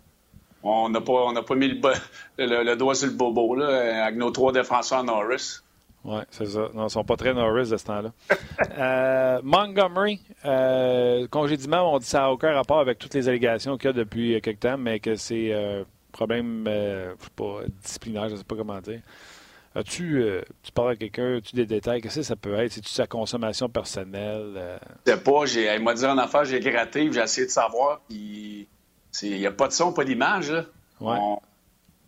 On 0.62 0.88
n'a 0.90 1.00
pas, 1.00 1.32
pas 1.42 1.54
mis 1.54 1.68
le, 1.68 2.74
doigt 2.74 2.94
sur 2.94 3.06
le 3.06 3.14
bobo 3.14 3.54
là, 3.54 4.04
avec 4.04 4.16
nos 4.16 4.30
trois 4.30 4.52
défenseurs 4.52 5.04
Norris. 5.04 5.60
Oui, 6.04 6.20
c'est 6.30 6.46
ça. 6.46 6.60
Non, 6.74 6.82
ils 6.82 6.84
ne 6.84 6.88
sont 6.88 7.04
pas 7.04 7.16
très 7.16 7.34
Norris 7.34 7.70
de 7.70 7.76
ce 7.76 7.84
temps-là. 7.84 8.12
euh, 8.78 9.40
Montgomery, 9.42 10.20
euh, 10.44 11.26
congédiement, 11.28 11.94
on 11.94 11.98
dit 11.98 12.04
que 12.04 12.10
ça 12.10 12.20
n'a 12.20 12.30
aucun 12.30 12.52
rapport 12.52 12.80
avec 12.80 12.98
toutes 12.98 13.14
les 13.14 13.28
allégations 13.28 13.76
qu'il 13.76 13.88
y 13.88 13.90
a 13.90 13.92
depuis 13.92 14.40
quelques 14.40 14.60
temps, 14.60 14.78
mais 14.78 15.00
que 15.00 15.14
c'est 15.14 15.52
un 15.52 15.56
euh, 15.56 15.84
problème, 16.10 16.64
euh, 16.68 17.14
je 17.18 17.24
sais 17.24 17.30
pas, 17.36 17.60
disciplinaire, 17.82 18.28
je 18.28 18.34
ne 18.34 18.38
sais 18.38 18.44
pas 18.44 18.56
comment 18.56 18.80
dire. 18.80 19.00
As-tu, 19.74 20.22
euh, 20.22 20.40
tu 20.62 20.72
parles 20.72 20.92
à 20.92 20.96
quelqu'un, 20.96 21.36
as-tu 21.36 21.54
des 21.54 21.66
détails, 21.66 22.00
qu'est-ce 22.00 22.16
que 22.16 22.22
ça 22.22 22.34
peut 22.34 22.54
être? 22.54 22.72
C'est-tu 22.72 22.90
sa 22.90 23.06
consommation 23.06 23.68
personnelle? 23.68 24.78
Je 25.06 25.12
sais 25.12 25.20
pas, 25.20 25.44
il 25.76 25.84
m'a 25.84 25.94
dit 25.94 26.06
en 26.06 26.18
affaire, 26.18 26.44
j'ai 26.44 26.60
gratté, 26.60 27.12
j'ai 27.12 27.20
essayé 27.20 27.46
de 27.46 27.52
savoir, 27.52 28.00
puis 28.08 28.66
il 29.22 29.38
n'y 29.38 29.46
a 29.46 29.52
pas 29.52 29.68
de 29.68 29.72
son, 29.72 29.92
pas 29.92 30.04
d'image. 30.04 30.52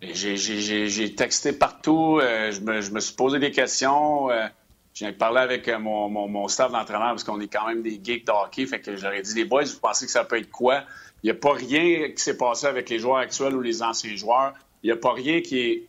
J'ai 0.03 1.15
texté 1.15 1.53
partout, 1.53 2.19
euh, 2.21 2.51
je, 2.51 2.91
me, 2.91 3.01
suis 3.01 3.15
posé 3.15 3.39
des 3.39 3.51
questions. 3.51 4.31
Euh, 4.31 4.47
j'ai 4.95 5.13
parlé 5.13 5.41
avec 5.41 5.69
euh, 5.69 5.79
mon, 5.79 6.49
staff 6.49 6.73
d'entraîneur 6.73 7.11
parce 7.11 7.25
qu'on 7.25 7.41
est 7.41 7.49
quand 7.49 7.67
même 7.67 7.83
des 7.83 8.01
geeks 8.03 8.27
de 8.27 8.33
hockey. 8.33 8.67
Fait 8.67 8.81
que 8.81 8.97
j'aurais 8.97 9.23
dit, 9.23 9.35
les 9.35 9.45
boys, 9.45 9.65
vous 9.65 9.79
pensez 9.81 10.07
que 10.07 10.13
ça 10.13 10.25
peut 10.25 10.39
être 10.39 10.51
quoi? 10.51 10.83
Il 11.23 11.27
n'y 11.27 11.31
a 11.31 11.35
pas 11.35 11.53
rien 11.53 12.11
qui 12.11 12.23
s'est 12.23 12.37
passé 12.37 12.67
avec 12.67 12.91
les 12.91 12.99
joueurs 12.99 13.19
actuels 13.19 13.55
ou 13.55 13.61
les 13.61 13.83
anciens 13.83 14.17
joueurs. 14.17 14.55
Il 14.83 14.89
n'y 14.89 14.93
a 14.93 14.97
pas 14.97 15.13
rien 15.13 15.41
qui 15.41 15.61
est... 15.61 15.89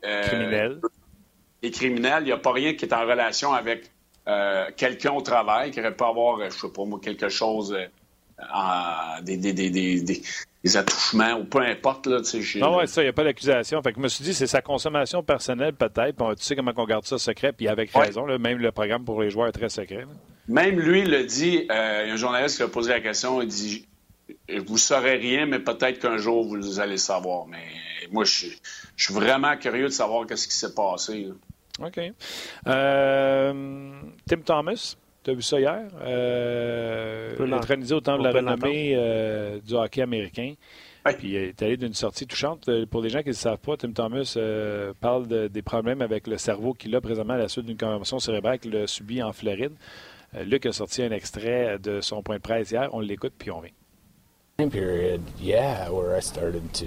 criminel. 1.71 2.21
Il 2.21 2.25
n'y 2.25 2.31
a 2.31 2.37
pas 2.37 2.51
rien 2.51 2.75
qui 2.75 2.85
est 2.85 2.93
en 2.93 3.01
relation 3.01 3.51
avec 3.51 3.89
quelqu'un 4.77 5.11
au 5.11 5.21
travail 5.21 5.71
qui 5.71 5.79
aurait 5.79 5.95
pu 5.95 6.03
avoir, 6.03 6.39
je 6.51 6.55
sais 6.55 6.69
pas 6.69 6.85
moi, 6.85 6.99
quelque 7.01 7.29
chose... 7.29 7.75
des, 9.23 9.37
des, 9.37 9.53
des, 9.53 10.01
des 10.01 10.21
attouchements 10.75 11.33
ou 11.33 11.43
peu 11.43 11.59
importe. 11.59 12.07
Là, 12.07 12.21
non, 12.55 12.77
ouais, 12.77 12.87
ça, 12.87 13.01
il 13.01 13.05
n'y 13.05 13.09
a 13.09 13.13
pas 13.13 13.23
d'accusation. 13.23 13.81
Fait 13.81 13.91
que 13.91 13.97
je 13.97 14.03
me 14.03 14.07
suis 14.07 14.23
dit, 14.23 14.33
c'est 14.33 14.47
sa 14.47 14.61
consommation 14.61 15.21
personnelle 15.23 15.73
peut-être. 15.73 16.35
Tu 16.35 16.43
sais 16.43 16.55
comment 16.55 16.71
on 16.75 16.85
garde 16.85 17.05
ça 17.05 17.17
secret, 17.17 17.51
puis 17.53 17.67
avec 17.67 17.91
raison. 17.91 18.25
Là, 18.25 18.37
même 18.37 18.57
le 18.57 18.71
programme 18.71 19.03
pour 19.03 19.21
les 19.21 19.29
joueurs 19.29 19.47
est 19.47 19.53
très 19.53 19.69
secret. 19.69 20.05
Même 20.47 20.79
lui 20.79 21.03
le 21.03 21.23
dit, 21.23 21.67
euh, 21.69 22.01
il 22.03 22.07
y 22.07 22.11
a 22.11 22.13
un 22.13 22.17
journaliste 22.17 22.57
qui 22.57 22.63
a 22.63 22.67
posé 22.67 22.91
la 22.91 23.01
question, 23.01 23.41
il 23.41 23.47
dit 23.47 23.87
Vous 24.49 24.73
ne 24.73 24.79
saurez 24.79 25.15
rien, 25.15 25.45
mais 25.45 25.59
peut-être 25.59 25.99
qu'un 25.99 26.17
jour 26.17 26.45
vous 26.45 26.79
allez 26.79 26.93
le 26.93 26.97
savoir. 26.97 27.45
Mais 27.47 27.63
moi, 28.11 28.23
je, 28.23 28.47
suis 28.95 29.13
vraiment 29.13 29.57
curieux 29.57 29.85
de 29.85 29.93
savoir 29.93 30.25
ce 30.29 30.47
qui 30.47 30.55
s'est 30.55 30.73
passé. 30.73 31.29
OK. 31.79 31.99
Euh, 32.67 33.93
Tim 34.27 34.41
Thomas, 34.45 34.95
tu 35.23 35.31
as 35.31 35.33
vu 35.33 35.41
ça 35.41 35.59
hier? 35.59 35.81
Euh, 36.01 37.35
au 37.37 38.01
temps 38.01 38.17
de 38.17 38.23
la 38.23 38.31
renommée 38.31 38.93
euh, 38.95 39.59
du 39.59 39.73
hockey 39.73 40.01
américain. 40.01 40.53
Puis 41.17 41.29
il 41.29 41.35
est 41.35 41.61
allé 41.61 41.77
d'une 41.77 41.93
sortie 41.93 42.25
touchante. 42.25 42.69
Euh, 42.69 42.85
pour 42.85 43.01
les 43.01 43.09
gens 43.09 43.21
qui 43.21 43.29
ne 43.29 43.33
savent 43.33 43.57
pas, 43.57 43.75
Tim 43.75 43.91
Thomas 43.91 44.35
euh, 44.37 44.93
parle 44.99 45.27
des 45.27 45.61
problèmes 45.61 46.01
avec 46.01 46.27
le 46.27 46.37
cerveau 46.37 46.73
qu'il 46.73 46.95
a 46.95 47.01
présentement 47.01 47.33
à 47.33 47.37
la 47.37 47.49
suite 47.49 47.65
d'une 47.65 47.77
convention 47.77 48.19
cérébrale 48.19 48.59
qu'il 48.59 48.75
a 48.75 48.87
subie 48.87 49.21
en 49.21 49.33
Floride. 49.33 49.73
Luc 50.45 50.65
a 50.65 50.71
sorti 50.71 51.03
un 51.03 51.11
extrait 51.11 51.77
de 51.77 52.01
son 52.01 52.23
point 52.23 52.37
de 52.37 52.41
presse 52.41 52.71
hier. 52.71 52.89
On 52.91 53.01
l'écoute 53.01 53.33
puis 53.37 53.51
on 53.51 53.59
vient. 53.59 54.69
Period, 54.69 55.21
yeah, 55.39 55.89
where 55.91 56.17
I 56.17 56.21
started 56.21 56.71
to, 56.73 56.85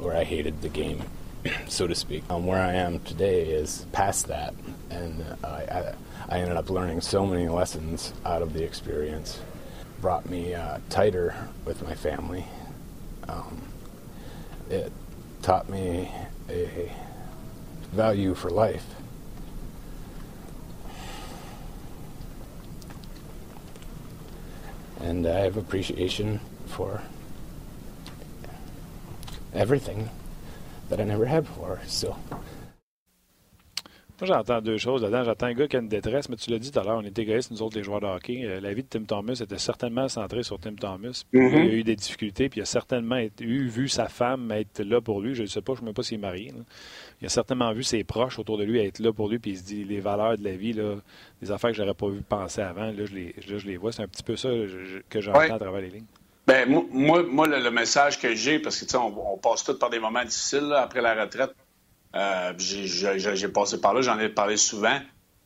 where 0.00 0.14
I 0.14 0.24
hated 0.24 0.60
the 0.62 0.72
game, 0.72 0.98
so 1.68 1.86
to 1.86 1.94
speak. 1.94 2.24
Um, 2.30 2.46
where 2.46 2.60
I 2.60 2.74
am 2.74 3.00
today 3.00 3.46
is 3.46 3.86
past 3.92 4.28
that, 4.28 4.54
and 4.90 5.24
I 5.44 5.94
I 6.28 6.40
ended 6.40 6.56
up 6.56 6.70
learning 6.70 7.00
so 7.00 7.26
many 7.26 7.48
lessons 7.48 8.12
out 8.24 8.42
of 8.42 8.52
the 8.52 8.62
experience. 8.62 9.40
Brought 10.00 10.28
me 10.28 10.54
uh, 10.54 10.78
tighter 10.90 11.34
with 11.64 11.82
my 11.82 11.94
family. 11.94 12.44
Um, 13.28 13.62
it 14.70 14.92
taught 15.42 15.68
me 15.68 16.10
a 16.48 16.92
value 17.92 18.34
for 18.34 18.50
life. 18.50 18.84
And 25.00 25.26
I 25.26 25.40
have 25.40 25.56
appreciation 25.56 26.40
for 26.66 27.02
everything 29.54 30.10
that 30.90 31.00
I 31.00 31.04
never 31.06 31.26
had 31.26 31.44
before. 31.44 31.78
So 31.86 32.14
Moi, 34.20 34.26
j'entends 34.26 34.60
deux 34.60 34.78
choses 34.78 35.02
là-dedans. 35.02 35.22
J'entends 35.22 35.46
un 35.46 35.52
gars 35.54 35.68
qui 35.68 35.76
a 35.76 35.78
une 35.78 35.86
détresse, 35.88 36.28
mais 36.28 36.34
tu 36.34 36.50
l'as 36.50 36.58
dit 36.58 36.72
tout 36.72 36.78
à 36.80 36.82
l'heure, 36.82 36.98
on 36.98 37.02
est 37.04 37.16
égoïstes, 37.16 37.52
nous 37.52 37.62
autres, 37.62 37.76
les 37.78 37.84
joueurs 37.84 38.00
de 38.00 38.06
hockey. 38.06 38.40
Euh, 38.44 38.58
la 38.60 38.74
vie 38.74 38.82
de 38.82 38.88
Tim 38.88 39.04
Thomas 39.04 39.34
était 39.40 39.58
certainement 39.58 40.08
centrée 40.08 40.42
sur 40.42 40.58
Tim 40.58 40.74
Thomas. 40.74 41.22
Puis, 41.30 41.40
Mhm. 41.40 41.54
Il 41.64 41.70
a 41.70 41.74
eu 41.74 41.84
des 41.84 41.94
difficultés, 41.94 42.48
puis 42.48 42.58
il 42.58 42.62
a 42.64 42.66
certainement 42.66 43.20
eu, 43.40 43.68
vu 43.68 43.88
sa 43.88 44.08
femme 44.08 44.50
être 44.50 44.80
là 44.82 45.00
pour 45.00 45.20
lui. 45.20 45.36
Je 45.36 45.42
ne 45.42 45.46
sais 45.46 45.62
pas, 45.62 45.74
je 45.74 45.76
ne 45.76 45.78
sais 45.82 45.84
même 45.84 45.94
pas 45.94 46.02
s'il 46.02 46.16
est 46.18 46.20
marié. 46.20 46.48
là. 46.50 46.64
Il 47.22 47.26
a 47.26 47.28
certainement 47.28 47.72
vu 47.72 47.84
ses 47.84 48.02
proches 48.02 48.40
autour 48.40 48.58
de 48.58 48.64
lui 48.64 48.80
être 48.80 48.98
là 48.98 49.12
pour 49.12 49.28
lui, 49.28 49.38
puis 49.38 49.52
il 49.52 49.56
se 49.58 49.62
dit 49.62 49.84
les 49.84 50.00
valeurs 50.00 50.36
de 50.36 50.42
la 50.42 50.56
vie, 50.56 50.72
là, 50.72 50.96
des 51.40 51.52
affaires 51.52 51.70
que 51.70 51.76
j'aurais 51.76 51.94
pas 51.94 52.08
vu 52.08 52.20
penser 52.22 52.60
avant, 52.60 52.86
là, 52.90 53.04
je 53.04 53.14
les, 53.14 53.26
là, 53.48 53.56
je 53.58 53.66
les 53.68 53.76
vois. 53.76 53.92
C'est 53.92 54.02
un 54.02 54.08
petit 54.08 54.24
peu 54.24 54.34
ça 54.34 54.48
que 55.08 55.20
j'entends 55.20 55.38
Ouais. 55.38 55.50
à 55.52 55.58
travers 55.60 55.80
les 55.80 55.90
lignes. 55.90 56.06
Ben, 56.48 56.66
moi, 56.66 57.22
moi, 57.24 57.46
le, 57.46 57.60
le 57.60 57.70
message 57.70 58.18
que 58.18 58.34
j'ai, 58.34 58.58
parce 58.58 58.80
que 58.80 58.86
tu 58.86 58.92
sais, 58.92 58.96
on, 58.96 59.36
passe 59.36 59.64
tous 59.64 59.74
par 59.78 59.90
des 59.90 59.98
moments 59.98 60.24
difficiles 60.24 60.66
là, 60.66 60.80
après 60.80 61.02
la 61.02 61.14
retraite. 61.14 61.54
Euh, 62.14 62.54
j'ai- 62.56 63.48
passé 63.48 63.78
par 63.82 63.92
là, 63.92 64.00
j'en 64.00 64.18
ai 64.18 64.30
parlé 64.30 64.56
souvent. 64.56 64.98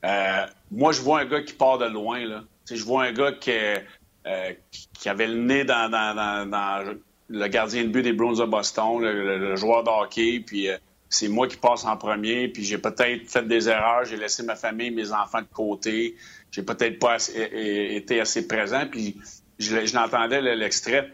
Euh, 0.04 0.46
moi, 0.70 0.92
je 0.92 1.00
vois 1.02 1.18
un 1.22 1.24
gars 1.24 1.42
qui 1.42 1.54
part 1.54 1.78
de 1.78 1.86
loin. 1.86 2.24
Là. 2.24 2.44
Je 2.70 2.84
vois 2.84 3.02
un 3.02 3.12
gars 3.12 3.32
qui, 3.32 3.50
euh, 3.50 4.52
qui- 4.70 5.08
avait 5.08 5.26
le 5.26 5.34
nez 5.40 5.64
dans, 5.64 5.90
dans- 5.90 6.14
dans- 6.14 6.48
dans 6.48 6.94
le 7.28 7.48
gardien 7.48 7.82
de 7.82 7.88
but 7.88 8.02
des 8.02 8.12
Bruins 8.12 8.38
de 8.38 8.44
Boston, 8.44 9.00
le, 9.00 9.38
le- 9.38 9.56
joueur 9.56 9.82
de 9.82 9.88
hockey, 9.90 10.38
puis 10.46 10.68
euh, 10.68 10.76
c'est 11.08 11.26
moi 11.26 11.48
qui 11.48 11.56
passe 11.56 11.84
en 11.84 11.96
premier, 11.96 12.46
puis 12.46 12.62
j'ai 12.62 12.78
peut-être 12.78 13.28
fait 13.28 13.42
des 13.48 13.68
erreurs, 13.68 14.04
j'ai 14.04 14.16
laissé 14.16 14.44
ma 14.44 14.54
famille, 14.54 14.92
mes 14.92 15.10
enfants 15.12 15.40
de 15.42 15.52
côté, 15.52 16.14
j'ai 16.52 16.62
peut-être 16.62 17.00
pas 17.00 17.14
assez- 17.14 17.50
été 17.96 18.20
assez 18.20 18.46
présent, 18.46 18.86
puis 18.88 19.16
je, 19.62 19.94
l'entendais 19.94 20.40
le- 20.40 20.54
l'extrait 20.54 21.10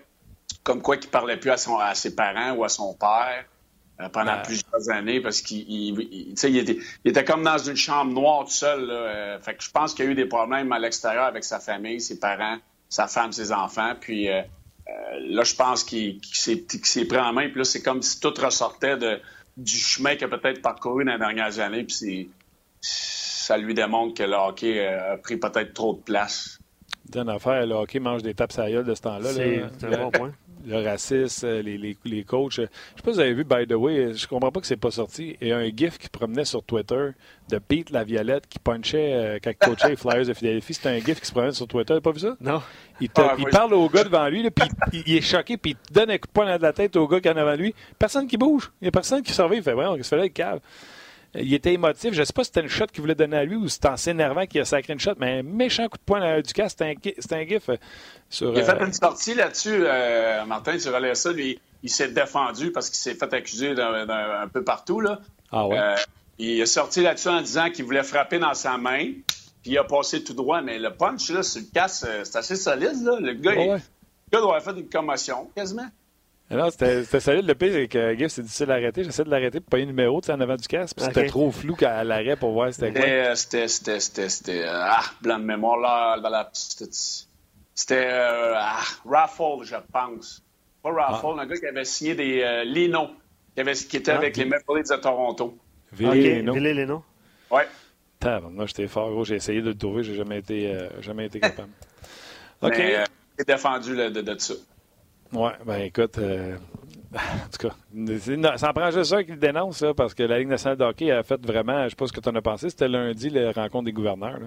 comme 0.64 0.82
quoi 0.82 0.96
qu'il 0.96 1.10
parlait 1.10 1.36
plus 1.36 1.50
à, 1.50 1.56
son, 1.56 1.78
à 1.78 1.94
ses 1.94 2.14
parents 2.14 2.52
ou 2.52 2.64
à 2.64 2.68
son 2.68 2.94
père 2.94 3.44
euh, 4.00 4.08
pendant 4.08 4.36
Ben. 4.36 4.42
plusieurs 4.42 4.90
années 4.90 5.20
parce 5.20 5.40
qu'il 5.40 5.58
il, 5.68 6.00
il- 6.00 6.34
il 7.04 7.10
était, 7.10 7.24
comme 7.24 7.42
dans 7.42 7.58
une 7.58 7.76
chambre 7.76 8.12
noire 8.12 8.44
tout 8.44 8.50
seul. 8.50 8.86
Là, 8.86 8.92
euh, 8.94 9.38
fait 9.40 9.54
que 9.54 9.62
je 9.62 9.70
pense 9.70 9.94
qu'il 9.94 10.04
y 10.04 10.08
a 10.08 10.10
eu 10.10 10.14
des 10.14 10.26
problèmes 10.26 10.70
à 10.72 10.78
l'extérieur 10.78 11.24
avec 11.24 11.44
sa 11.44 11.60
famille, 11.60 12.00
ses 12.00 12.18
parents, 12.18 12.58
sa 12.88 13.06
femme, 13.08 13.32
ses 13.32 13.52
enfants. 13.52 13.94
Puis 14.00 14.28
euh, 14.28 14.40
euh, 14.40 14.92
là, 15.28 15.42
je 15.44 15.54
pense 15.54 15.84
qu'il 15.84 16.20
s'est 16.32 17.04
pris 17.06 17.18
en 17.18 17.32
main. 17.32 17.48
Puis 17.48 17.58
là, 17.58 17.64
c'est 17.64 17.82
comme 17.82 18.02
si 18.02 18.20
tout 18.20 18.34
ressortait 18.38 18.96
de, 18.96 19.20
du 19.56 19.76
chemin 19.76 20.14
qu'il 20.16 20.24
a 20.24 20.28
peut-être 20.28 20.62
parcouru 20.62 21.04
dans 21.04 21.12
les 21.12 21.18
dernières 21.18 21.58
années. 21.60 21.84
Puis 21.84 22.30
ça 22.80 23.56
lui 23.58 23.74
démontre 23.74 24.14
que 24.14 24.22
le 24.22 24.34
hockey 24.36 24.86
a 24.86 25.16
pris 25.16 25.36
peut-être 25.36 25.72
trop 25.74 25.94
de 25.94 26.00
place. 26.02 26.58
D'une 27.10 27.28
affaire, 27.28 27.66
le 27.66 27.74
hockey 27.74 28.00
mange 28.00 28.22
des 28.22 28.34
tapes 28.34 28.52
à 28.58 28.64
la 28.64 28.70
gueule 28.70 28.84
de 28.84 28.94
ce 28.94 29.02
temps-là. 29.02 29.30
C'est 29.32 29.56
là. 29.56 29.66
c'est 29.78 29.86
un 29.86 29.98
bon 30.04 30.10
point. 30.10 30.32
le 30.66 30.84
racisme, 30.84 31.46
euh, 31.46 31.62
les, 31.62 31.78
les, 31.78 31.96
les 32.04 32.24
coachs. 32.24 32.58
euh, 32.58 32.66
Je 32.96 33.00
sais 33.00 33.02
pas 33.02 33.10
si 33.12 33.14
vous 33.16 33.20
avez 33.20 33.32
vu, 33.32 33.44
by 33.44 33.66
the 33.66 33.72
way, 33.74 34.12
je 34.14 34.26
comprends 34.26 34.50
pas 34.52 34.60
que 34.60 34.66
c'est 34.66 34.76
pas 34.76 34.90
sorti. 34.90 35.36
Il 35.40 35.48
y 35.48 35.52
a 35.52 35.56
un 35.56 35.68
gif 35.74 35.96
qui 35.96 36.08
promenait 36.10 36.44
sur 36.44 36.62
Twitter 36.62 37.10
de 37.48 37.58
Pete 37.58 37.88
Laviolette 37.90 38.46
qui 38.46 38.58
punchait 38.58 39.12
euh, 39.14 39.38
quand 39.42 39.50
il 39.50 39.56
coachait 39.56 39.88
les 39.88 39.96
Flyers 39.96 40.26
de 40.26 40.34
Philadelphie. 40.34 40.74
C'était 40.74 40.90
un 40.90 40.98
gif 40.98 41.20
qui 41.20 41.26
se 41.26 41.32
promenait 41.32 41.52
sur 41.52 41.66
Twitter. 41.66 41.94
T'as 41.94 42.00
pas 42.02 42.12
vu 42.12 42.20
ça? 42.20 42.36
Non. 42.40 42.60
Il, 43.00 43.08
te- 43.08 43.20
Ah, 43.22 43.34
il 43.38 43.42
moi, 43.42 43.50
parle 43.50 43.72
au 43.74 43.88
gars 43.88 44.04
devant 44.04 44.28
lui, 44.28 44.42
là, 44.42 44.50
puis 44.50 44.68
il, 44.92 45.02
il 45.06 45.16
est 45.16 45.20
choqué, 45.22 45.56
puis 45.56 45.76
il 45.88 45.94
donne 45.94 46.10
un 46.10 46.18
coup 46.18 46.26
de 46.26 46.32
poing 46.32 46.44
dans 46.46 46.60
la 46.60 46.72
tête 46.74 46.94
au 46.96 47.08
gars 47.08 47.20
qui 47.20 47.28
est 47.28 47.32
en 47.32 47.36
avant 47.36 47.54
lui. 47.54 47.74
Personne 47.98 48.26
qui 48.26 48.36
bouge. 48.36 48.70
Il 48.82 48.84
n'y 48.84 48.88
a 48.88 48.90
personne 48.92 49.22
qui 49.22 49.32
surveille. 49.32 49.58
Il 49.60 49.64
fait, 49.64 49.72
vraiment, 49.72 49.96
qu'est-ce 49.96 50.10
que 50.10 50.16
fait 50.16 50.16
là, 50.16 50.22
le 50.24 50.28
cave? 50.28 50.60
Il 51.34 51.52
était 51.52 51.74
émotif. 51.74 52.14
Je 52.14 52.20
ne 52.20 52.24
sais 52.24 52.32
pas 52.32 52.42
si 52.42 52.48
c'était 52.48 52.60
une 52.62 52.68
shot 52.68 52.86
qu'il 52.86 53.02
voulait 53.02 53.14
donner 53.14 53.36
à 53.36 53.44
lui 53.44 53.56
ou 53.56 53.68
si 53.68 53.74
c'était 53.74 53.88
en 53.88 53.96
s'énervant 53.98 54.46
qu'il 54.46 54.60
a 54.60 54.64
sacré 54.64 54.92
une 54.94 54.98
shot, 55.00 55.12
mais 55.18 55.40
un 55.40 55.42
méchant 55.42 55.86
coup 55.88 55.98
de 55.98 56.02
poing 56.02 56.40
du 56.40 56.52
casque. 56.54 56.78
C'était 56.80 57.34
un, 57.34 57.38
un 57.40 57.46
gif 57.46 57.68
euh, 57.68 57.76
sur. 58.30 58.52
Il 58.54 58.60
a 58.60 58.64
fait 58.64 58.80
euh, 58.82 58.86
une 58.86 58.92
sortie 58.94 59.34
là-dessus, 59.34 59.82
euh, 59.84 60.44
Martin, 60.46 60.78
tu 60.78 60.88
relais 60.88 61.14
ça. 61.14 61.30
Lui, 61.32 61.60
il 61.82 61.90
s'est 61.90 62.08
défendu 62.08 62.72
parce 62.72 62.88
qu'il 62.88 62.98
s'est 62.98 63.14
fait 63.14 63.32
accuser 63.34 63.74
d'un, 63.74 64.08
un 64.08 64.48
peu 64.48 64.64
partout. 64.64 65.00
Là. 65.00 65.20
Ah 65.52 65.66
ouais? 65.66 65.78
Euh, 65.78 65.96
il 66.38 66.60
est 66.60 66.66
sorti 66.66 67.02
là-dessus 67.02 67.28
en 67.28 67.42
disant 67.42 67.68
qu'il 67.70 67.84
voulait 67.84 68.02
frapper 68.02 68.38
dans 68.38 68.54
sa 68.54 68.78
main, 68.78 69.12
puis 69.62 69.72
il 69.72 69.78
a 69.78 69.84
passé 69.84 70.24
tout 70.24 70.34
droit. 70.34 70.62
Mais 70.62 70.78
le 70.78 70.90
punch, 70.94 71.28
là, 71.30 71.42
sur 71.42 71.60
le 71.60 71.66
casse, 71.74 72.06
c'est 72.24 72.36
assez 72.38 72.56
solide. 72.56 73.02
Là. 73.02 73.18
Le, 73.20 73.34
gars, 73.34 73.50
Ouais, 73.54 73.64
il- 73.66 73.70
ouais. 73.70 73.76
le 73.76 73.80
gars 74.32 74.40
doit 74.40 74.56
avoir 74.56 74.62
fait 74.74 74.80
une 74.80 74.88
commotion, 74.88 75.50
quasiment. 75.54 75.88
Non, 76.50 76.70
c'était 76.70 77.04
solide. 77.20 77.46
Le 77.46 77.54
pire, 77.54 77.72
c'est 77.72 77.88
que 77.88 78.16
Giff, 78.16 78.28
c'est 78.28 78.42
difficile 78.42 78.70
à 78.70 78.74
arrêter. 78.74 79.04
J'essaie 79.04 79.24
de 79.24 79.30
l'arrêter 79.30 79.60
pour 79.60 79.68
pas 79.70 79.76
un 79.78 79.84
numéro 79.84 80.20
tu 80.20 80.26
sais, 80.26 80.32
en 80.32 80.40
avant 80.40 80.56
du 80.56 80.66
casque. 80.66 80.96
C'était 80.98 81.26
trop 81.26 81.50
flou 81.50 81.74
qu'à 81.76 82.02
l'arrêt 82.04 82.36
pour 82.36 82.52
voir 82.52 82.72
c'était 82.72 82.90
quoi. 82.92 83.00
C'était, 83.02 83.12
euh, 83.12 83.34
c'était, 83.34 83.68
c'était, 83.68 84.00
c'était, 84.00 84.28
c'était, 84.30 84.62
euh, 84.64 84.70
ah, 84.72 85.02
blanc 85.20 85.38
de 85.38 85.44
mémoire, 85.44 85.76
là, 85.78 86.18
dans 86.20 86.30
la- 86.30 86.48
c'était, 86.54 86.90
c'était 87.74 88.06
euh, 88.10 88.54
ah, 88.56 88.80
Raffle, 89.04 89.62
je 89.64 89.76
pense. 89.92 90.42
Pas 90.82 90.90
Raffle, 90.92 91.38
un 91.38 91.46
gars 91.46 91.56
qui 91.56 91.66
avait 91.66 91.84
signé 91.84 92.14
des 92.14 92.40
euh, 92.42 92.64
Lino, 92.64 93.08
qui, 93.54 93.60
avait, 93.60 93.74
qui 93.74 93.96
était 93.98 94.12
Ah, 94.12 94.16
avec 94.16 94.36
les 94.36 94.46
Maple 94.46 94.76
Leafs 94.76 94.88
de 94.88 94.96
Toronto. 94.96 95.58
Villiers, 95.92 96.42
les 96.74 96.86
noms. 96.86 97.02
Ouais. 97.50 97.66
Moi, 98.24 98.66
j'étais 98.66 98.88
fort, 98.88 99.10
gros. 99.10 99.24
J'ai 99.24 99.36
essayé 99.36 99.60
de 99.60 99.68
le 99.68 99.74
trouver. 99.76 100.02
J'ai 100.02 100.14
jamais 100.14 100.38
été, 100.38 100.72
euh, 100.74 100.88
jamais 101.00 101.26
été 101.26 101.40
capable. 101.40 101.70
OK. 102.62 102.72
Mais, 102.76 102.96
euh, 102.96 103.04
il 103.38 103.42
est 103.42 103.48
défendu 103.48 103.94
là, 103.94 104.10
de, 104.10 104.20
de 104.20 104.38
ça. 104.38 104.54
Ouais, 105.32 105.52
ben 105.66 105.82
écoute, 105.82 106.18
euh, 106.18 106.56
en 107.14 107.48
tout 107.50 107.68
cas, 107.68 107.74
non, 107.92 108.56
ça 108.56 108.70
en 108.70 108.72
prend 108.72 108.90
juste 108.90 109.12
un 109.12 109.22
qui 109.24 109.32
le 109.32 109.36
dénonce, 109.36 109.82
là, 109.82 109.92
parce 109.94 110.14
que 110.14 110.22
la 110.22 110.38
Ligue 110.38 110.48
nationale 110.48 110.78
de 110.78 110.84
hockey 110.84 111.10
a 111.10 111.22
fait 111.22 111.40
vraiment, 111.44 111.84
je 111.84 111.90
sais 111.90 111.96
pas 111.96 112.06
ce 112.06 112.12
que 112.12 112.20
tu 112.20 112.28
en 112.28 112.34
as 112.34 112.42
pensé, 112.42 112.70
c'était 112.70 112.88
lundi, 112.88 113.28
la 113.30 113.52
rencontre 113.52 113.84
des 113.84 113.92
gouverneurs. 113.92 114.38
là. 114.40 114.46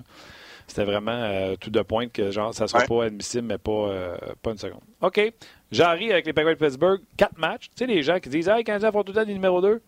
C'était 0.67 0.85
vraiment 0.85 1.11
euh, 1.11 1.55
tout 1.59 1.69
de 1.69 1.81
pointe 1.81 2.11
que 2.13 2.31
genre 2.31 2.53
ça 2.53 2.65
Ouais. 2.77 2.85
pas 2.87 3.03
admissible, 3.05 3.45
mais 3.47 3.57
pas, 3.57 3.71
euh, 3.71 4.17
pas 4.41 4.51
une 4.51 4.57
seconde. 4.57 4.81
OK. 5.01 5.33
Jarry 5.71 6.11
avec 6.11 6.25
les 6.25 6.33
Penguins 6.33 6.53
de 6.53 6.57
Pittsburgh, 6.57 7.01
quatre 7.17 7.37
matchs. 7.37 7.65
Tu 7.69 7.71
sais, 7.79 7.85
les 7.87 8.01
gens 8.03 8.19
qui 8.19 8.29
disent 8.29 8.47
Hey, 8.47 8.63
Canadien 8.63 8.91
font 8.91 9.03
tout 9.03 9.11
le 9.11 9.19
temps 9.19 9.25
des 9.25 9.33
numéro 9.33 9.59
2. 9.59 9.81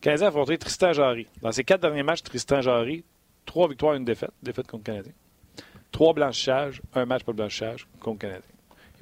Canadien 0.00 0.26
a 0.26 0.28
affronté 0.28 0.56
Tristan 0.58 0.92
Jarry. 0.92 1.26
Dans 1.42 1.52
ses 1.52 1.64
quatre 1.64 1.82
derniers 1.82 2.02
matchs, 2.04 2.22
Tristan 2.22 2.60
Jarry, 2.62 3.04
trois 3.44 3.68
victoires, 3.68 3.94
une 3.94 4.04
défaite. 4.04 4.30
Défaite 4.42 4.68
contre 4.68 4.84
le 4.86 4.92
Canadien. 4.94 5.12
Trois 5.92 6.14
blanchissages, 6.14 6.80
un 6.94 7.04
match 7.04 7.22
pour 7.24 7.32
le 7.32 7.36
blanchissage 7.38 7.86
contre 8.00 8.24
le 8.24 8.28
Canadien. 8.30 8.50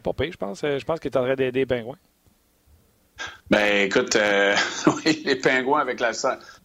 Je 0.07 0.37
pense. 0.37 0.63
Euh, 0.65 0.79
Je 0.79 0.85
pense 0.85 1.01
qu'il 1.01 1.11
est 1.11 1.17
en 1.17 1.25
d'aider 1.25 1.51
les 1.51 1.67
Pingouins. 1.67 1.99
Ben, 3.49 3.87
écoute, 3.87 4.17
euh, 4.17 4.55
les 5.25 5.37
Pingouins, 5.37 5.81
avec 5.81 6.01
la- 6.01 6.13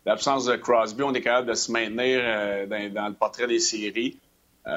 l'absence 0.06 0.46
de 0.46 0.56
Crosby, 0.56 1.04
on 1.04 1.14
est 1.14 1.22
capable 1.22 1.48
de 1.48 1.54
se 1.54 1.72
maintenir 1.72 2.20
euh, 2.24 2.90
dans, 2.90 3.08
le 3.08 3.14
portrait 3.14 3.48
des 3.48 3.60
séries. 3.60 4.18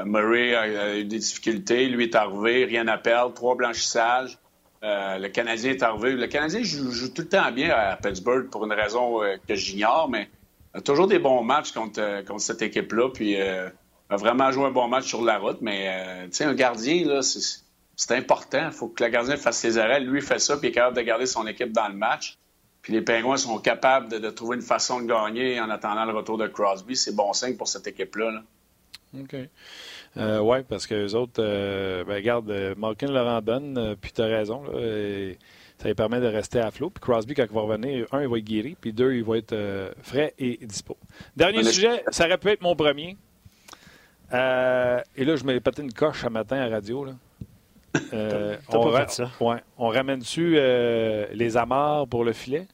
Murray 0.07 0.55
a, 0.55 0.97
eu 0.97 1.05
des 1.05 1.19
difficultés. 1.19 1.87
Lui 1.87 2.05
est 2.05 2.15
arrivé, 2.15 2.65
rien 2.65 2.89
à 2.89 2.97
perdre, 2.97 3.35
trois 3.35 3.55
blanchissages. 3.57 4.39
Le 4.81 5.29
Canadien 5.29 5.73
est 5.73 5.83
arrivé. 5.83 6.13
Le 6.13 6.27
Canadien 6.29 6.63
joue, 6.63 7.09
tout 7.13 7.23
le 7.23 7.29
temps 7.29 7.53
bien 7.53 7.75
à 7.75 7.97
Pittsburgh 7.97 8.49
pour 8.49 8.65
une 8.65 8.73
raison 8.73 9.21
que 9.47 9.55
j'ignore, 9.55 10.09
mais 10.09 10.31
a 10.73 10.81
toujours 10.81 11.09
des 11.09 11.19
bons 11.19 11.43
matchs 11.43 11.73
contre, 11.73 12.25
contre 12.25 12.41
cette 12.41 12.63
équipe-là. 12.63 13.11
Puis 13.13 13.39
a 13.39 13.71
vraiment 14.17 14.51
joué 14.51 14.65
un 14.65 14.71
bon 14.71 14.89
match 14.89 15.09
sur 15.09 15.23
la 15.23 15.37
route. 15.37 15.59
Mais 15.61 16.25
tu 16.31 16.37
sais, 16.39 16.45
un 16.45 16.55
gardien, 16.55 17.05
là, 17.07 17.21
c'est 17.21 17.41
c'est 18.05 18.17
important. 18.17 18.67
Il 18.67 18.73
faut 18.73 18.89
que 18.89 19.03
le 19.05 19.11
gardien 19.11 19.37
fasse 19.37 19.59
ses 19.59 19.79
arrêts. 19.79 20.01
Lui, 20.01 20.19
il 20.21 20.25
fait 20.25 20.39
ça, 20.39 20.57
puis 20.57 20.69
il 20.69 20.71
est 20.71 20.75
capable 20.75 20.97
de 20.97 21.03
garder 21.03 21.27
son 21.27 21.47
équipe 21.47 21.73
dans 21.73 21.89
le 21.89 21.95
match. 21.95 22.39
Puis 22.83 22.93
les 22.93 23.01
Pingouins 23.03 23.37
sont 23.37 23.59
capables 23.59 24.11
de, 24.11 24.19
de 24.19 24.31
trouver 24.31 24.57
une 24.57 24.63
façon 24.63 25.01
de 25.01 25.07
gagner 25.07 25.61
en 25.61 25.71
attendant 25.71 26.05
le 26.05 26.13
retour 26.13 26.37
de 26.37 26.49
Crosby. 26.49 26.97
C'est 26.97 27.15
bon 27.15 27.33
signe 27.33 27.57
pour 27.57 27.69
cette 27.69 27.87
équipe-là. 27.87 28.31
là. 28.33 28.43
OK. 29.21 29.37
Euh, 30.17 30.41
oui, 30.41 30.59
parce 30.69 30.87
que 30.87 30.95
les 30.95 31.15
autres, 31.15 31.41
euh, 31.43 32.03
ben, 32.05 32.15
regarde, 32.15 32.51
euh, 32.51 32.75
Malkin 32.77 33.07
leur 33.13 33.27
en 33.29 33.41
donne, 33.41 33.79
euh, 33.79 33.95
puis 34.01 34.11
tu 34.13 34.21
as 34.21 34.27
raison. 34.27 34.65
là, 34.65 34.79
et 34.81 35.39
ça 35.79 35.89
lui 35.89 35.95
permet 35.95 36.21
de 36.21 36.27
rester 36.27 36.59
à 36.61 36.71
flot. 36.71 36.91
Puis 36.91 37.01
Crosby, 37.01 37.35
quand 37.35 37.45
il 37.49 37.55
va 37.55 37.61
revenir, 37.63 38.07
un, 38.13 38.23
il 38.23 38.29
va 38.29 38.39
être 38.39 38.45
guéri, 38.45 38.77
puis 38.81 38.93
deux, 38.93 39.15
il 39.15 39.23
va 39.25 39.37
être 39.39 39.53
euh, 39.53 39.91
frais 40.03 40.35
et 40.39 40.59
dispo. 40.63 40.97
Dernier 41.37 41.59
On 41.59 41.61
est- 41.61 41.73
sujet, 41.73 42.03
ça 42.11 42.27
aurait 42.27 42.39
pu 42.39 42.49
être 42.49 42.63
mon 42.63 42.75
premier. 42.75 43.17
Et 44.33 44.35
là, 45.25 45.37
je 45.37 45.45
m'ai 45.45 45.61
pété 45.61 45.83
une 45.83 45.93
coche 45.93 46.23
ce 46.23 46.29
matin 46.29 46.57
à 46.57 46.69
la 46.69 46.77
radio. 46.77 47.05
Là. 47.05 47.13
Euh, 48.13 48.57
on, 48.69 48.73
pas 48.85 48.91
ra- 48.91 49.07
fait 49.07 49.11
ça. 49.11 49.31
ouais, 49.41 49.57
on 49.79 49.89
ramène-tu 49.89 50.55
euh, 50.57 51.27
les 51.33 51.57
amarres 51.57 52.07
pour 52.09 52.25
le 52.25 52.33
filet? 52.33 52.67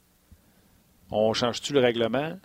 On 1.11 1.33
change-tu 1.33 1.73
le 1.73 1.79
règlement? 1.79 2.37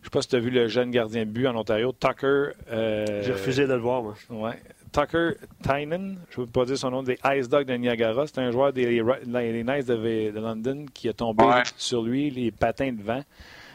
Je 0.00 0.06
sais 0.06 0.10
pas 0.10 0.22
si 0.22 0.28
tu 0.28 0.36
as 0.36 0.40
vu 0.40 0.50
le 0.50 0.66
jeune 0.66 0.90
gardien 0.90 1.24
de 1.26 1.30
but 1.30 1.46
en 1.46 1.54
Ontario, 1.56 1.92
Tucker. 1.92 2.52
euh, 2.72 3.22
J'ai 3.22 3.32
refusé 3.32 3.66
de 3.66 3.74
le 3.74 3.80
voir, 3.80 4.02
moi. 4.02 4.14
Ouais. 4.30 4.58
Tucker 4.92 5.32
Tynan, 5.62 6.16
je 6.30 6.40
ne 6.40 6.46
veux 6.46 6.50
pas 6.50 6.64
dire 6.64 6.78
son 6.78 6.90
nom, 6.90 7.02
des 7.02 7.18
Ice 7.36 7.48
Dogs 7.48 7.66
de 7.66 7.74
Niagara. 7.74 8.26
C'est 8.26 8.38
un 8.38 8.50
joueur 8.50 8.72
des 8.72 8.86
les 8.86 9.62
Knights 9.62 9.86
de, 9.86 10.30
de 10.32 10.40
London 10.40 10.86
qui 10.92 11.08
a 11.08 11.12
tombé 11.12 11.44
Ouais. 11.44 11.62
sur 11.76 12.02
lui, 12.02 12.30
les 12.30 12.50
patins 12.50 12.90
devant. 12.92 13.20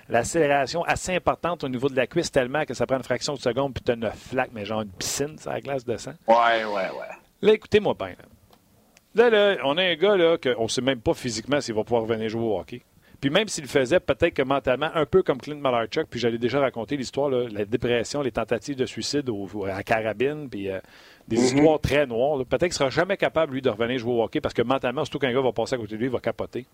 L'accélération 0.09 0.83
assez 0.83 1.15
importante 1.15 1.63
au 1.63 1.69
niveau 1.69 1.87
de 1.89 1.95
la 1.95 2.05
cuisse 2.05 2.31
tellement 2.31 2.65
que 2.65 2.73
ça 2.73 2.85
prend 2.85 2.97
une 2.97 3.03
fraction 3.03 3.33
de 3.33 3.39
seconde 3.39 3.73
puis 3.73 3.83
tu 3.83 3.91
as 3.91 3.95
une 3.95 4.11
flaque, 4.11 4.49
mais 4.53 4.65
genre 4.65 4.81
une 4.81 4.89
piscine, 4.89 5.35
c'est 5.39 5.49
la 5.49 5.61
glace 5.61 5.85
de 5.85 5.95
sang. 5.97 6.13
Ouais, 6.27 6.63
ouais, 6.65 6.73
ouais. 6.73 7.15
Là, 7.45 7.53
écoutez-moi 7.53 7.93
bien. 7.93 8.07
Là. 8.07 9.29
Là, 9.29 9.29
là, 9.29 9.57
on 9.65 9.77
a 9.77 9.83
un 9.83 9.95
gars 9.95 10.17
là, 10.17 10.35
qu'on 10.39 10.63
ne 10.63 10.67
sait 10.67 10.81
même 10.81 10.99
pas 10.99 11.13
physiquement 11.13 11.61
s'il 11.61 11.75
va 11.75 11.83
pouvoir 11.83 12.01
revenir 12.01 12.27
jouer 12.27 12.41
au 12.41 12.57
hockey. 12.59 12.81
Puis 13.21 13.29
même 13.29 13.47
s'il 13.47 13.65
le 13.65 13.69
faisait, 13.69 13.99
peut-être 13.99 14.33
que 14.33 14.41
mentalement, 14.41 14.89
un 14.95 15.05
peu 15.05 15.21
comme 15.21 15.37
Clint 15.37 15.59
Malarchuk, 15.59 16.07
puis 16.09 16.19
j'allais 16.19 16.39
déjà 16.39 16.59
raconter 16.59 16.97
l'histoire, 16.97 17.29
là, 17.29 17.47
la 17.47 17.65
dépression, 17.65 18.23
les 18.23 18.31
tentatives 18.31 18.75
de 18.75 18.87
suicide 18.87 19.29
au, 19.29 19.47
à 19.65 19.83
carabine, 19.83 20.49
puis 20.49 20.71
euh, 20.71 20.79
des 21.27 21.37
histoires 21.37 21.79
très 21.79 22.07
noires. 22.07 22.37
là. 22.37 22.45
Peut-être 22.45 22.61
qu'il 22.61 22.69
ne 22.69 22.89
sera 22.89 22.89
jamais 22.89 23.15
capable, 23.15 23.53
lui, 23.53 23.61
de 23.61 23.69
revenir 23.69 23.99
jouer 23.99 24.13
au 24.13 24.23
hockey 24.23 24.41
parce 24.41 24.55
que 24.55 24.63
mentalement, 24.63 25.05
surtout 25.05 25.19
qu'un 25.19 25.31
gars 25.31 25.41
va 25.41 25.51
passer 25.51 25.75
à 25.75 25.77
côté 25.77 25.93
de 25.93 25.97
lui, 25.97 26.05
il 26.07 26.11
va 26.11 26.19
capoter. 26.19 26.65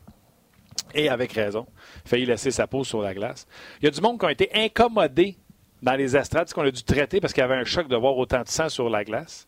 Et 0.96 1.10
avec 1.10 1.34
raison. 1.34 1.68
Failli 2.06 2.26
laisser 2.26 2.50
sa 2.50 2.66
peau 2.66 2.86
sur 2.86 3.02
la 3.02 3.14
glace. 3.14 3.46
Il 3.82 3.86
y 3.86 3.88
a 3.90 3.92
du 3.92 4.00
monde 4.00 4.18
qui 4.18 4.26
a 4.26 4.32
été 4.32 4.50
incommodé 4.54 5.36
dans 5.82 5.96
les 5.96 6.16
estrades, 6.16 6.52
qu'on 6.54 6.62
a 6.64 6.72
dû 6.72 6.84
traiter 6.84 7.20
parce 7.20 7.34
qu'il 7.34 7.42
y 7.42 7.44
avait 7.44 7.56
un 7.56 7.66
choc 7.66 7.90
de 7.90 7.96
voir 7.98 8.16
autant 8.18 8.42
de 8.42 8.48
sang 8.48 8.70
sur 8.70 8.90
la 8.90 9.04
glace. 9.04 9.48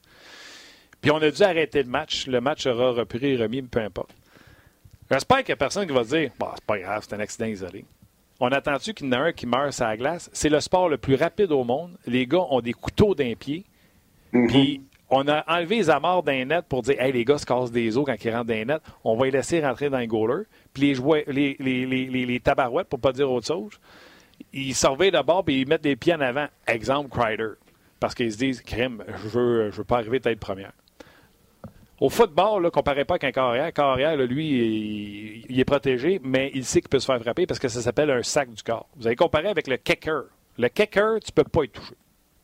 Puis 1.04 1.12
on 1.12 1.18
a 1.18 1.30
dû 1.30 1.43
arrêter 1.43 1.84
le 1.84 1.89
match. 1.89 2.28
Le 2.28 2.39
match 2.39 2.64
sera 2.64 2.91
repris, 2.91 3.36
remis, 3.36 3.62
peu 3.62 3.82
importe. 3.82 4.16
J'espère 5.12 5.39
qu'il 5.39 5.47
n'y 5.47 5.54
a 5.54 5.58
personne 5.58 5.86
qui 5.86 5.93
va 5.93 6.04
dire 6.06 6.32
bah, 6.39 6.54
c'est 6.56 6.64
pas 6.64 6.80
grave, 6.80 7.06
c'est 7.06 7.14
un 7.14 7.20
accident 7.20 7.45
isolé. 7.45 7.84
On 8.39 8.47
attend-tu 8.47 8.93
qu'il 8.93 9.08
y 9.08 9.10
en 9.10 9.12
a 9.12 9.18
un 9.18 9.32
qui 9.34 9.45
meurt 9.45 9.74
sur 9.74 9.86
la 9.86 9.97
glace? 9.97 10.30
C'est 10.32 10.47
le 10.47 10.62
sport 10.62 10.88
le 10.88 10.97
plus 10.97 11.16
rapide 11.16 11.51
au 11.51 11.66
monde. 11.66 11.97
Les 12.08 12.26
gars 12.26 12.45
ont 12.49 12.62
des 12.62 12.72
couteaux 12.72 13.14
d'un 13.16 13.34
pied. 13.36 13.66
Mhm. 14.32 14.47
Puis 14.47 14.82
on 15.10 15.28
a 15.28 15.43
enlevé 15.54 15.76
les 15.76 15.89
amarres 15.89 16.24
d'un 16.24 16.45
net 16.45 16.66
pour 16.70 16.82
dire 16.82 16.95
Hey, 17.01 17.12
les 17.12 17.26
gars 17.26 17.38
se 17.38 17.45
cassent 17.45 17.72
des 17.72 17.97
os 17.97 18.06
quand 18.06 18.16
ils 18.24 18.32
rentrent 18.32 18.45
dans 18.45 18.54
les 18.54 18.66
net. 18.66 18.82
On 19.04 19.18
va 19.18 19.26
les 19.26 19.32
laisser 19.32 19.60
rentrer 19.60 19.89
dans 19.89 19.99
les 19.99 20.08
goalers. 20.08 20.45
Puis 20.74 20.84
les, 20.84 20.95
jouets, 20.95 21.26
les, 21.28 21.58
les, 21.60 21.86
les, 21.86 22.06
les, 22.06 22.26
les 22.26 22.39
tabarouettes, 22.39 22.88
pour 22.88 22.99
ne 22.99 23.04
pas 23.04 23.12
dire 23.12 23.30
autre 23.30 23.47
chose, 23.47 23.78
ils 24.54 24.74
surveillent 24.74 25.12
d'abord 25.12 25.43
et 25.49 25.54
ils 25.54 25.68
mettent 25.68 25.84
les 25.84 25.97
pieds 25.97 26.16
en 26.16 26.22
avant. 26.22 26.47
Exemple, 26.66 27.10
Crider. 27.10 27.49
Parce 27.99 28.16
qu'ils 28.16 28.32
se 28.32 28.38
disent 28.38 28.62
Crime, 28.62 29.04
je 29.22 29.28
veux, 29.28 29.70
je 29.70 29.76
veux 29.76 29.84
pas 29.84 29.97
arriver 29.97 30.22
tête 30.22 30.39
première. 30.39 30.72
Au 32.04 32.10
football, 32.10 32.62
là, 32.62 32.70
comparez 32.70 33.06
pas 33.06 33.14
avec 33.14 33.24
un 33.24 33.32
carrière. 33.32 33.72
Carrière, 33.72 34.18
lui, 34.18 35.45
il, 35.47 35.58
est 35.58 35.64
protégé, 35.64 36.20
mais 36.22 36.51
il 36.54 36.66
sait 36.66 36.82
qu'il 36.82 36.89
peut 36.89 36.99
se 36.99 37.06
faire 37.06 37.18
frapper 37.22 37.47
parce 37.47 37.62
que 37.62 37.70
ça 37.70 37.82
s'appelle 37.82 38.12
un 38.12 38.22
sac 38.22 38.51
du 38.51 38.62
corps. 38.62 38.89
Vous 38.97 39.08
avez 39.08 39.16
comparé 39.16 39.47
avec 39.47 39.68
le 39.68 39.78
kicker. 39.78 40.24
Le 40.58 40.68
kicker, 40.68 41.22
tu 41.24 41.32
peux 41.32 41.45
pas 41.45 41.64
y 41.64 41.70
toucher. 41.70 41.95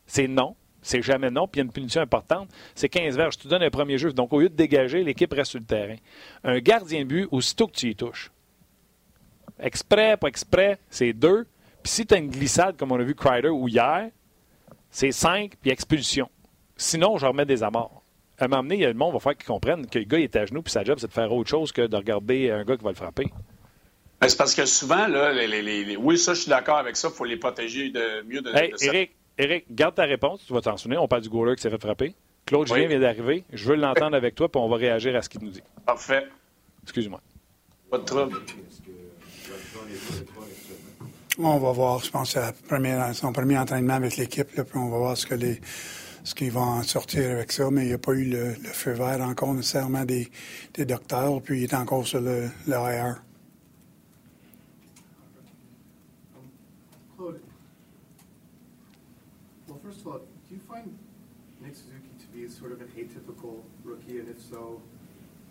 C'est 0.06 0.28
non. 0.28 0.56
C'est 0.80 1.02
jamais 1.02 1.30
non. 1.30 1.46
Puis 1.46 1.58
il 1.58 1.64
y 1.64 1.64
a 1.64 1.66
une 1.66 1.72
punition 1.72 2.00
importante. 2.00 2.48
C'est 2.74 2.88
15 2.88 3.18
verges. 3.18 3.36
Tu 3.36 3.48
donnes 3.48 3.62
un 3.62 3.68
premier 3.68 3.98
jeu. 3.98 4.14
Donc, 4.14 4.32
au 4.32 4.40
lieu 4.40 4.48
de 4.48 4.54
dégager, 4.54 5.04
l'équipe 5.04 5.30
reste 5.30 5.50
sur 5.50 5.60
le 5.60 5.66
terrain. 5.66 5.96
Un 6.42 6.60
gardien 6.60 7.00
de 7.00 7.04
but, 7.04 7.28
aussitôt 7.30 7.66
que 7.66 7.74
tu 7.74 7.90
y 7.90 7.94
touches, 7.94 8.30
exprès, 9.58 10.16
pas 10.16 10.28
exprès, 10.28 10.78
c'est 10.88 11.12
deux. 11.12 11.46
Puis 11.82 11.92
si 11.92 12.06
tu 12.06 12.14
as 12.14 12.16
une 12.16 12.30
glissade, 12.30 12.78
comme 12.78 12.92
on 12.92 12.98
a 12.98 13.04
vu 13.04 13.14
Crider 13.14 13.50
ou 13.50 13.68
hier, 13.68 14.08
c'est 14.90 15.12
cinq, 15.12 15.56
puis 15.60 15.70
expulsion. 15.70 16.30
Sinon, 16.78 17.18
je 17.18 17.26
remets 17.26 17.44
des 17.44 17.62
amarres. 17.62 17.99
À 18.40 18.46
un 18.46 18.48
moment 18.48 18.62
donné, 18.62 18.76
il 18.76 18.80
y 18.80 18.84
a 18.84 18.88
le 18.88 18.94
monde 18.94 19.12
va 19.12 19.20
falloir 19.20 19.36
qu'ils 19.36 19.46
comprennent 19.46 19.86
que 19.86 19.98
le 19.98 20.04
gars 20.06 20.18
est 20.18 20.34
à 20.34 20.46
genoux, 20.46 20.62
puis 20.62 20.72
sa 20.72 20.82
job, 20.82 20.98
c'est 20.98 21.06
de 21.08 21.12
faire 21.12 21.30
autre 21.32 21.48
chose 21.50 21.70
que 21.72 21.82
de 21.82 21.96
regarder 21.96 22.50
un 22.50 22.64
gars 22.64 22.76
qui 22.76 22.82
va 22.84 22.90
le 22.90 22.96
frapper. 22.96 23.26
Ben, 24.20 24.28
c'est 24.28 24.36
parce 24.36 24.54
que 24.54 24.64
souvent, 24.66 25.06
là, 25.06 25.32
les, 25.32 25.46
les- 25.46 25.62
les- 25.62 25.84
les- 25.84 25.96
oui, 25.96 26.18
ça, 26.18 26.34
je 26.34 26.40
suis 26.42 26.48
d'accord 26.50 26.76
avec 26.78 26.96
ça. 26.96 27.08
Il 27.08 27.14
faut 27.14 27.24
les 27.24 27.36
protéger 27.36 27.90
de 27.90 28.22
mieux 28.26 28.40
de, 28.40 28.50
Hey, 28.54 28.72
de 28.72 28.76
cette- 28.76 28.94
Eric, 28.94 29.10
Eric, 29.38 29.64
garde 29.70 29.94
ta 29.94 30.04
réponse. 30.04 30.44
Tu 30.46 30.52
vas 30.52 30.60
t'en 30.60 30.76
souvenir. 30.76 31.02
On 31.02 31.08
parle 31.08 31.22
du 31.22 31.28
goaler 31.30 31.54
qui 31.56 31.62
s'est 31.62 31.70
fait 31.70 31.80
frapper. 31.80 32.14
Claude 32.46 32.68
Oui. 32.70 32.74
Julien 32.76 32.88
vient 32.88 33.00
d'arriver. 33.00 33.44
Je 33.52 33.68
veux 33.68 33.76
l'entendre 33.76 34.16
avec 34.16 34.34
toi, 34.34 34.50
puis 34.50 34.60
on 34.60 34.68
va 34.68 34.76
réagir 34.76 35.14
à 35.16 35.22
ce 35.22 35.28
qu'il 35.28 35.42
nous 35.42 35.50
dit. 35.50 35.62
Parfait. 35.86 36.26
Excuse-moi. 36.82 37.20
Pas 37.90 37.98
de 37.98 38.04
trouble. 38.04 38.36
On 41.38 41.58
va 41.58 41.72
voir, 41.72 42.02
je 42.04 42.10
pense, 42.10 42.36
à 42.36 42.52
son 43.14 43.32
premier 43.32 43.56
entraînement 43.58 43.94
avec 43.94 44.16
l'équipe, 44.16 44.54
là, 44.56 44.64
puis 44.64 44.78
on 44.78 44.90
va 44.90 44.98
voir 44.98 45.16
ce 45.16 45.26
que 45.26 45.34
les 45.34 45.60
ce 46.24 46.34
qu'ils 46.34 46.52
vont 46.52 46.60
en 46.60 46.82
sortir 46.82 47.30
avec 47.30 47.52
ça, 47.52 47.70
mais 47.70 47.84
il 47.84 47.88
n'y 47.88 47.94
a 47.94 47.98
pas 47.98 48.12
eu 48.12 48.24
le, 48.24 48.48
le 48.52 48.68
feu 48.68 48.92
vert 48.92 49.20
encore 49.22 49.54
nécessairement 49.54 50.04
des, 50.04 50.28
des 50.74 50.84
docteurs, 50.84 51.40
puis 51.42 51.60
il 51.60 51.64
est 51.64 51.74
encore 51.74 52.06
sur 52.06 52.20
le, 52.20 52.48
le 52.66 52.74
IR. 52.74 53.22
Claude, 57.16 57.40
well, 59.68 59.78
first 59.82 60.00
of 60.00 60.06
all, 60.06 60.18
do 60.18 60.54
you 60.54 60.60
find 60.68 60.96
Nick 61.62 61.74
Suzuki 61.74 62.08
to 62.18 62.26
be 62.34 62.48
sort 62.48 62.72
of 62.72 62.80
an 62.80 62.88
atypical 62.96 63.60
rookie, 63.84 64.18
and 64.18 64.28
if 64.28 64.40
so, 64.40 64.80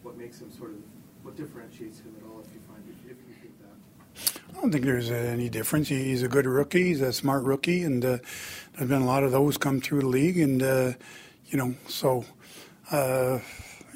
what 0.04 0.18
makes 0.18 0.40
him 0.42 0.52
sort 0.52 0.72
of, 0.72 0.78
what 1.24 1.36
differentiates 1.36 2.00
him 2.00 2.14
at 2.20 2.26
all, 2.30 2.40
if 2.42 2.48
you 2.54 2.60
find, 2.68 2.84
if, 2.90 3.12
if 3.12 3.18
you 3.28 3.36
think 3.42 3.54
that? 3.62 4.58
I 4.58 4.62
don't 4.62 4.72
think 4.72 4.84
there's 4.86 5.12
any 5.12 5.50
difference. 5.50 5.88
He- 5.90 6.04
He's 6.06 6.24
a 6.24 6.28
good 6.28 6.46
rookie. 6.48 6.86
He's 6.86 7.02
a 7.02 7.14
smart 7.14 7.44
rookie, 7.44 7.84
and 7.84 8.04
uh, 8.04 8.18
there's 8.80 8.90
been 8.90 9.02
a 9.02 9.06
lot 9.06 9.24
of 9.24 9.34
those 9.34 9.58
come 9.58 9.82
through 9.82 10.00
the 10.00 10.08
league, 10.08 10.40
and 10.40 10.64
uh, 10.64 10.94
you 11.48 11.58
know, 11.58 11.76
so 11.90 12.24
uh, 12.92 13.40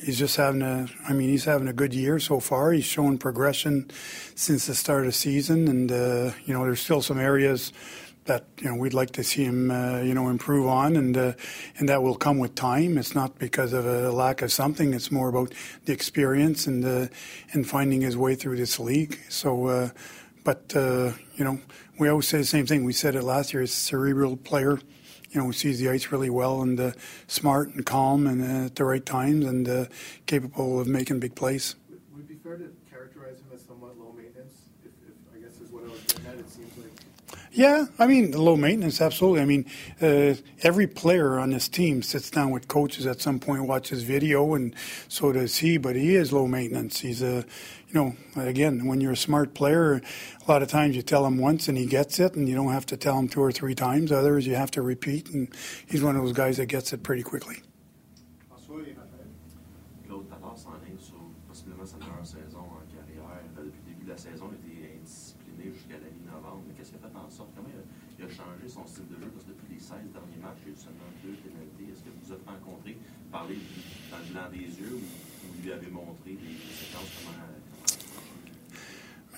he's 0.04 0.20
just 0.20 0.36
having 0.36 0.62
a. 0.62 0.90
I 1.08 1.14
mean, 1.14 1.30
he's 1.30 1.46
having 1.46 1.70
a 1.70 1.74
good 1.74 1.94
year 1.94 2.20
so 2.20 2.42
far. 2.42 2.74
He's 2.74 2.84
shown 2.84 3.18
progression 3.18 3.90
since 4.36 4.68
the 4.68 4.76
start 4.76 5.02
of 5.02 5.06
the 5.06 5.12
season, 5.14 5.70
and 5.70 5.90
uh, 5.90 6.32
you 6.44 6.54
know, 6.54 6.66
there's 6.66 6.82
still 6.82 7.02
some 7.02 7.18
areas 7.18 7.72
that 8.26 8.46
you 8.60 8.70
know 8.70 8.76
we'd 8.76 8.94
like 8.94 9.12
to 9.12 9.24
see 9.24 9.46
him 9.46 9.72
uh, 9.72 10.02
you 10.02 10.14
know 10.14 10.28
improve 10.28 10.68
on, 10.68 10.98
and 10.98 11.16
uh, 11.16 11.32
and 11.78 11.88
that 11.88 12.04
will 12.04 12.16
come 12.16 12.38
with 12.38 12.54
time. 12.54 12.98
It's 12.98 13.16
not 13.16 13.40
because 13.40 13.72
of 13.72 13.86
a 13.86 14.12
lack 14.12 14.42
of 14.42 14.52
something. 14.52 14.94
It's 14.94 15.12
more 15.12 15.30
about 15.30 15.54
the 15.86 15.94
experience 15.94 16.68
and 16.68 16.84
uh, 16.84 17.08
and 17.54 17.66
finding 17.66 18.02
his 18.02 18.18
way 18.18 18.36
through 18.36 18.58
this 18.58 18.82
league. 18.82 19.18
So. 19.30 19.92
But, 20.44 20.76
uh, 20.76 21.14
you 21.36 21.44
know, 21.46 21.60
we 21.98 22.10
always 22.10 22.28
say 22.28 22.40
the 22.40 22.46
same 22.46 22.66
thing. 22.66 22.84
We 22.84 22.94
said 22.94 23.16
it 23.16 23.24
last 23.24 23.54
year. 23.54 23.62
He's 23.62 23.72
a 23.72 23.76
cerebral 23.76 24.36
player. 24.38 24.80
You 25.32 25.42
know, 25.42 25.52
sees 25.52 25.80
the 25.80 25.90
ice 25.90 26.12
really 26.12 26.30
well 26.30 26.62
and 26.62 26.80
uh, 26.80 26.92
smart 27.28 27.70
and 27.70 27.86
calm 27.86 28.28
and 28.28 28.42
uh, 28.44 28.66
at 28.66 28.76
the 28.76 28.86
right 28.86 29.04
times 29.04 29.46
and 29.46 29.68
uh, 29.68 29.86
capable 30.28 30.80
of 30.80 30.88
making 30.88 31.20
big 31.20 31.34
plays. 31.34 31.76
Would 31.90 32.02
would 32.14 32.22
it 32.26 32.28
be 32.28 32.36
fair 32.36 32.58
to 32.58 32.70
characterize 32.92 33.40
him 33.40 33.48
as 33.54 33.64
somewhat 33.64 33.98
low 33.98 34.14
maintenance, 34.16 34.54
if, 34.84 34.92
if, 35.08 35.16
I 35.36 35.40
guess 35.40 35.60
is 35.60 35.72
what 35.72 35.86
I 35.86 35.88
was 35.88 36.02
getting 36.02 36.28
at, 36.28 36.36
it 36.36 36.50
seems 36.52 36.78
like 36.78 37.40
Yeah, 37.52 37.86
I 37.98 38.06
mean, 38.06 38.32
low 38.34 38.56
maintenance, 38.56 39.02
absolutely. 39.02 39.42
I 39.42 39.46
mean, 39.46 39.66
uh, 40.00 40.36
every 40.62 40.86
player 40.86 41.40
on 41.40 41.50
this 41.50 41.68
team 41.68 42.04
sits 42.04 42.30
down 42.30 42.52
with 42.52 42.68
coaches 42.68 43.08
at 43.08 43.20
some 43.20 43.40
point, 43.40 43.64
watches 43.64 44.04
video, 44.04 44.54
and 44.54 44.76
so 45.08 45.32
does 45.32 45.58
he, 45.58 45.78
but 45.78 45.96
he 45.96 46.16
is 46.16 46.32
low 46.32 46.46
maintenance. 46.46 47.00
He's 47.00 47.24
a, 47.24 47.44
you 47.94 48.16
know, 48.36 48.42
again, 48.42 48.88
when 48.88 49.02
you're 49.02 49.12
a 49.12 49.18
smart 49.18 49.54
player, 49.54 49.94
a 49.96 50.52
lot 50.52 50.64
of 50.64 50.68
times 50.68 50.96
you 50.96 51.04
tell 51.04 51.26
him 51.26 51.38
once 51.38 51.68
and 51.68 51.78
he 51.78 51.86
gets 51.86 52.20
it, 52.20 52.34
and 52.34 52.50
you 52.50 52.56
don't 52.56 52.72
have 52.72 52.88
to 52.88 52.98
tell 52.98 53.20
him 53.20 53.28
two 53.28 53.42
or 53.42 53.52
three 53.52 53.76
times. 53.76 54.12
Others, 54.12 54.48
you 54.48 54.56
have 54.56 54.72
to 54.72 54.82
repeat, 54.82 55.30
and 55.30 55.54
he's 55.86 56.02
one 56.02 56.16
of 56.16 56.24
those 56.24 56.34
guys 56.34 56.58
that 56.58 56.66
gets 56.66 56.92
it 56.92 57.04
pretty 57.04 57.22
quickly. 57.22 57.62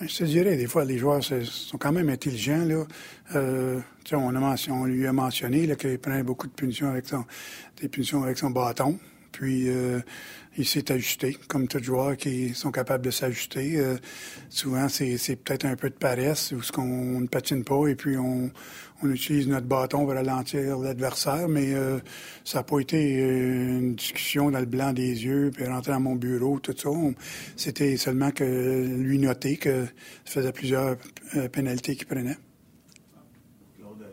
Je 0.00 0.14
te 0.14 0.24
dirais, 0.24 0.56
des 0.56 0.66
fois, 0.66 0.84
les 0.84 0.98
joueurs 0.98 1.24
sont 1.24 1.78
quand 1.78 1.92
même 1.92 2.10
intelligents. 2.10 2.64
Là. 2.66 2.84
Euh, 3.34 3.80
on, 4.12 4.34
a 4.34 4.56
on 4.68 4.84
lui 4.84 5.06
a 5.06 5.12
mentionné 5.12 5.74
qu'il 5.76 5.98
prenait 5.98 6.22
beaucoup 6.22 6.46
de 6.46 6.52
punitions 6.52 6.90
avec 6.90 7.06
son, 7.06 7.24
des 7.80 7.88
punitions 7.88 8.22
avec 8.22 8.36
son 8.36 8.50
bâton. 8.50 8.98
Puis, 9.32 9.68
euh, 9.68 10.00
il 10.56 10.66
s'est 10.66 10.90
ajusté, 10.90 11.36
comme 11.48 11.68
tout 11.68 11.82
joueur 11.82 12.16
qui 12.16 12.54
sont 12.54 12.70
capables 12.70 13.04
de 13.04 13.10
s'ajuster. 13.10 13.78
Euh, 13.78 13.96
souvent, 14.48 14.88
c'est 14.88 15.36
peut-être 15.36 15.66
un 15.66 15.76
peu 15.76 15.90
de 15.90 15.94
paresse 15.94 16.52
où 16.52 16.62
ce 16.62 16.72
qu'on 16.72 17.20
ne 17.20 17.26
patine 17.26 17.62
pas 17.62 17.86
et 17.88 17.94
puis 17.94 18.16
on, 18.16 18.50
utilise 19.04 19.46
notre 19.46 19.66
bâton 19.66 20.06
pour 20.06 20.14
ralentir 20.14 20.78
l'adversaire. 20.78 21.48
Mais 21.48 21.74
euh, 21.74 21.98
ça 22.44 22.60
n'a 22.60 22.62
pas 22.62 22.80
été 22.80 23.18
une 23.18 23.94
discussion 23.94 24.50
dans 24.50 24.60
le 24.60 24.66
blanc 24.66 24.94
des 24.94 25.24
yeux 25.24 25.50
puis 25.54 25.66
rentrer 25.66 25.92
dans 25.92 26.00
mon 26.00 26.16
bureau, 26.16 26.58
tout 26.58 26.74
ça. 26.76 26.88
C'était 27.56 27.96
seulement 27.98 28.30
que 28.30 28.44
lui 28.44 29.18
noter 29.18 29.58
que 29.58 29.84
ça 30.24 30.40
faisait 30.40 30.52
plusieurs 30.52 30.96
pénalités 31.52 31.94
qu'il 31.96 32.06
prenait. 32.06 32.38
Claude, 33.78 34.06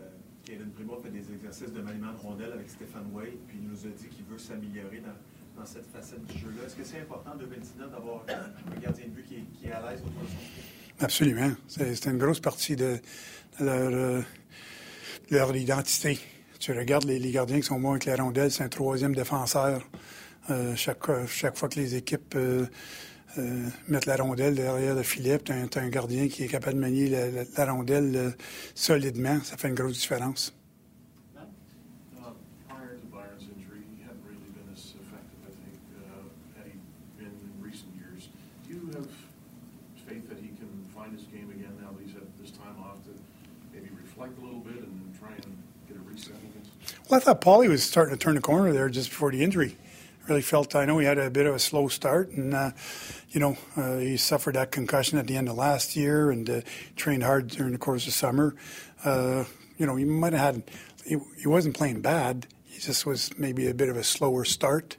Kevin 0.44 0.70
Primo 0.70 1.00
fait 1.02 1.10
des 1.10 1.32
exercices 1.32 1.72
de 1.72 1.80
maniement 1.80 2.12
de 2.12 2.18
rondelle 2.18 2.52
avec 2.52 2.68
Stéphane 2.68 3.06
Wade, 3.14 3.38
puis 3.48 3.58
il 3.62 3.68
nous 3.68 3.86
a 3.86 3.88
dit 3.96 4.08
qu'il 4.08 4.24
veut 4.26 4.33
s'améliorer 4.46 5.02
dans, 5.56 5.66
cette 5.66 5.86
facette 5.86 6.24
du 6.26 6.38
jeu-là. 6.38 6.66
Est-ce 6.66 6.76
que 6.76 6.84
c'est 6.84 7.00
important 7.00 7.30
en 7.32 7.36
2019 7.36 7.90
d'avoir 7.90 8.22
un 8.28 8.80
gardien 8.80 9.06
de 9.06 9.10
but 9.10 9.26
qui 9.26 9.66
est, 9.66 9.72
à 9.72 9.80
l'aise 9.80 10.00
autour 10.00 10.22
de 10.22 10.28
son? 10.28 11.04
Absolument. 11.04 11.52
C'est 11.68 12.06
une 12.06 12.18
grosse 12.18 12.40
partie 12.40 12.76
de, 12.76 12.98
euh, 13.60 14.20
leur 15.30 15.56
identité. 15.56 16.18
Tu 16.58 16.72
regardes 16.72 17.04
les, 17.04 17.30
gardiens 17.30 17.56
qui 17.60 17.66
sont 17.66 17.80
bons 17.80 17.92
avec 17.92 18.04
la 18.04 18.16
rondelle, 18.16 18.50
c'est 18.50 18.64
un 18.64 18.68
troisième 18.68 19.14
défenseur. 19.14 19.88
Euh, 20.50 20.74
chaque, 20.76 21.06
fois 21.56 21.68
que 21.68 21.80
les 21.80 21.94
équipes 21.94 22.34
euh, 22.36 22.66
euh, 23.38 23.68
mettent 23.88 24.06
la 24.06 24.16
rondelle 24.16 24.54
derrière 24.54 24.94
le 24.94 25.02
filet, 25.02 25.38
tu 25.38 25.52
as, 25.52 25.80
un 25.80 25.88
gardien 25.88 26.28
qui 26.28 26.44
est 26.44 26.48
capable 26.48 26.76
de 26.76 26.80
manier 26.80 27.08
la 27.56 27.72
rondelle 27.72 28.12
euh, 28.14 28.30
solidement. 28.74 29.40
Ça 29.42 29.56
fait 29.56 29.68
une 29.68 29.74
grosse 29.74 29.98
différence. 29.98 30.54
Well, 47.14 47.20
I 47.20 47.24
thought 47.26 47.42
Paulie 47.42 47.68
was 47.68 47.84
starting 47.84 48.12
to 48.12 48.18
turn 48.18 48.34
the 48.34 48.40
corner 48.40 48.72
there 48.72 48.88
just 48.88 49.08
before 49.08 49.30
the 49.30 49.40
injury. 49.40 49.76
really 50.26 50.42
felt. 50.42 50.74
I 50.74 50.84
know 50.84 50.98
he 50.98 51.06
had 51.06 51.16
a 51.16 51.30
bit 51.30 51.46
of 51.46 51.54
a 51.54 51.60
slow 51.60 51.86
start, 51.86 52.30
and 52.30 52.52
uh, 52.52 52.72
you 53.30 53.38
know 53.38 53.56
uh, 53.76 53.98
he 53.98 54.16
suffered 54.16 54.56
that 54.56 54.72
concussion 54.72 55.16
at 55.20 55.28
the 55.28 55.36
end 55.36 55.48
of 55.48 55.54
last 55.54 55.94
year, 55.94 56.32
and 56.32 56.50
uh, 56.50 56.60
trained 56.96 57.22
hard 57.22 57.46
during 57.50 57.70
the 57.70 57.78
course 57.78 58.08
of 58.08 58.14
summer. 58.14 58.56
Uh, 59.04 59.44
you 59.78 59.86
know, 59.86 59.94
he 59.94 60.04
might 60.04 60.32
have 60.32 60.56
had. 60.56 60.62
He, 61.06 61.16
he 61.40 61.46
wasn't 61.46 61.76
playing 61.76 62.00
bad. 62.00 62.48
He 62.64 62.80
just 62.80 63.06
was 63.06 63.30
maybe 63.38 63.68
a 63.68 63.74
bit 63.74 63.88
of 63.88 63.96
a 63.96 64.02
slower 64.02 64.44
start. 64.44 64.96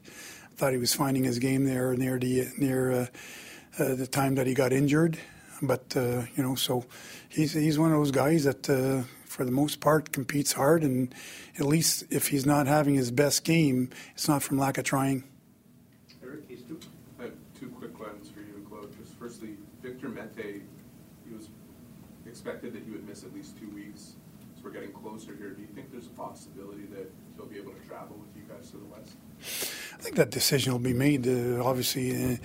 Thought 0.55 0.71
he 0.71 0.79
was 0.79 0.93
finding 0.93 1.25
his 1.25 1.37
game 1.37 1.65
there 1.65 1.97
near 1.97 2.17
the 2.17 2.47
near 2.57 2.91
uh, 2.91 3.07
uh, 3.77 3.95
the 3.95 4.07
time 4.07 4.35
that 4.35 4.47
he 4.47 4.53
got 4.53 4.71
injured, 4.71 5.17
but 5.61 5.91
you 5.97 6.43
know, 6.43 6.55
so 6.55 6.85
he's 7.27 7.51
he's 7.51 7.77
one 7.77 7.91
of 7.91 7.97
those 7.97 8.11
guys 8.11 8.45
that 8.45 8.69
for 9.35 9.43
the 9.43 9.51
most 9.51 9.81
part, 9.81 10.13
competes 10.13 10.53
hard, 10.53 10.81
and 10.81 11.13
at 11.59 11.65
least 11.65 12.05
if 12.09 12.29
he's 12.29 12.45
not 12.45 12.67
having 12.67 12.95
his 12.95 13.11
best 13.11 13.43
game, 13.43 13.89
it's 14.13 14.29
not 14.29 14.41
from 14.41 14.57
lack 14.57 14.77
of 14.77 14.85
trying. 14.85 15.25
Eric, 16.23 16.43
I 17.19 17.23
have 17.23 17.33
two 17.59 17.67
quick 17.67 17.99
ones 17.99 18.29
for 18.29 18.39
you, 18.39 18.55
and 18.55 18.65
Claude. 18.65 18.97
Just 18.97 19.13
firstly, 19.19 19.57
Victor 19.83 20.07
Mete, 20.07 20.63
he 21.27 21.35
was 21.35 21.49
expected 22.25 22.71
that 22.73 22.83
he 22.83 22.91
would 22.91 23.05
miss 23.05 23.23
at 23.25 23.33
least 23.33 23.59
two 23.59 23.69
weeks. 23.71 24.13
So 24.55 24.61
we're 24.63 24.71
getting 24.71 24.93
closer 24.93 25.35
here. 25.35 25.49
Do 25.49 25.61
you 25.61 25.67
think 25.75 25.91
there's 25.91 26.07
a 26.07 26.11
possibility 26.11 26.85
that 26.93 27.11
he'll 27.35 27.45
be 27.45 27.57
able 27.57 27.73
to 27.73 27.87
travel 27.89 28.15
with 28.15 28.33
you 28.37 28.43
guys 28.47 28.71
to 28.71 28.77
the 28.77 28.85
West? 28.85 29.17
I 29.99 30.01
think 30.01 30.15
that 30.15 30.31
decision 30.31 30.71
will 30.71 30.79
be 30.79 30.93
made, 30.93 31.27
uh, 31.27 31.61
obviously, 31.61 32.15
uh, 32.15 32.37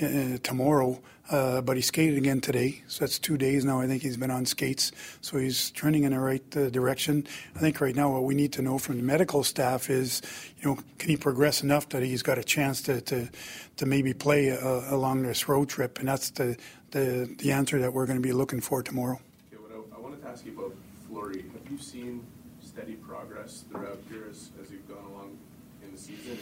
uh, 0.00 0.38
tomorrow. 0.42 0.98
Uh, 1.30 1.60
but 1.60 1.76
he 1.76 1.82
skated 1.82 2.16
again 2.16 2.40
today, 2.40 2.82
so 2.88 3.00
that's 3.00 3.18
two 3.18 3.36
days 3.36 3.62
now. 3.62 3.80
I 3.80 3.86
think 3.86 4.02
he's 4.02 4.16
been 4.16 4.30
on 4.30 4.46
skates, 4.46 4.92
so 5.20 5.36
he's 5.36 5.70
trending 5.72 6.04
in 6.04 6.12
the 6.12 6.18
right 6.18 6.56
uh, 6.56 6.70
direction. 6.70 7.26
I 7.54 7.58
think 7.58 7.82
right 7.82 7.94
now 7.94 8.10
what 8.10 8.24
we 8.24 8.34
need 8.34 8.50
to 8.54 8.62
know 8.62 8.78
from 8.78 8.96
the 8.96 9.02
medical 9.02 9.44
staff 9.44 9.90
is, 9.90 10.22
you 10.58 10.70
know, 10.70 10.78
can 10.98 11.10
he 11.10 11.18
progress 11.18 11.62
enough 11.62 11.90
that 11.90 12.02
he's 12.02 12.22
got 12.22 12.38
a 12.38 12.44
chance 12.44 12.80
to 12.82 13.02
to, 13.02 13.28
to 13.76 13.84
maybe 13.84 14.14
play 14.14 14.52
uh, 14.52 14.94
along 14.94 15.22
this 15.22 15.48
road 15.50 15.68
trip, 15.68 15.98
and 15.98 16.08
that's 16.08 16.30
the, 16.30 16.56
the 16.92 17.28
the 17.38 17.52
answer 17.52 17.78
that 17.78 17.92
we're 17.92 18.06
going 18.06 18.18
to 18.18 18.26
be 18.26 18.32
looking 18.32 18.62
for 18.62 18.82
tomorrow. 18.82 19.20
Okay, 19.52 19.62
I, 19.70 19.96
I 19.96 20.00
wanted 20.00 20.22
to 20.22 20.28
ask 20.28 20.46
you 20.46 20.58
about 20.58 20.74
Fleury. 21.06 21.42
Have 21.42 21.70
you 21.70 21.78
seen 21.78 22.24
steady 22.64 22.94
progress 22.94 23.64
throughout 23.70 23.98
here 24.08 24.24
as, 24.30 24.48
as 24.62 24.70
you've 24.70 24.88
gone 24.88 25.04
along 25.12 25.36
in 25.84 25.92
the 25.92 25.98
season? 25.98 26.38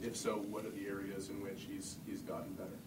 And 0.00 0.06
if 0.08 0.16
so, 0.16 0.36
what 0.50 0.64
are 0.64 0.70
the 0.70 0.86
areas 0.86 1.28
in 1.28 1.42
which 1.42 1.66
he's 1.68 1.96
he's 2.06 2.20
gotten 2.20 2.52
better? 2.54 2.78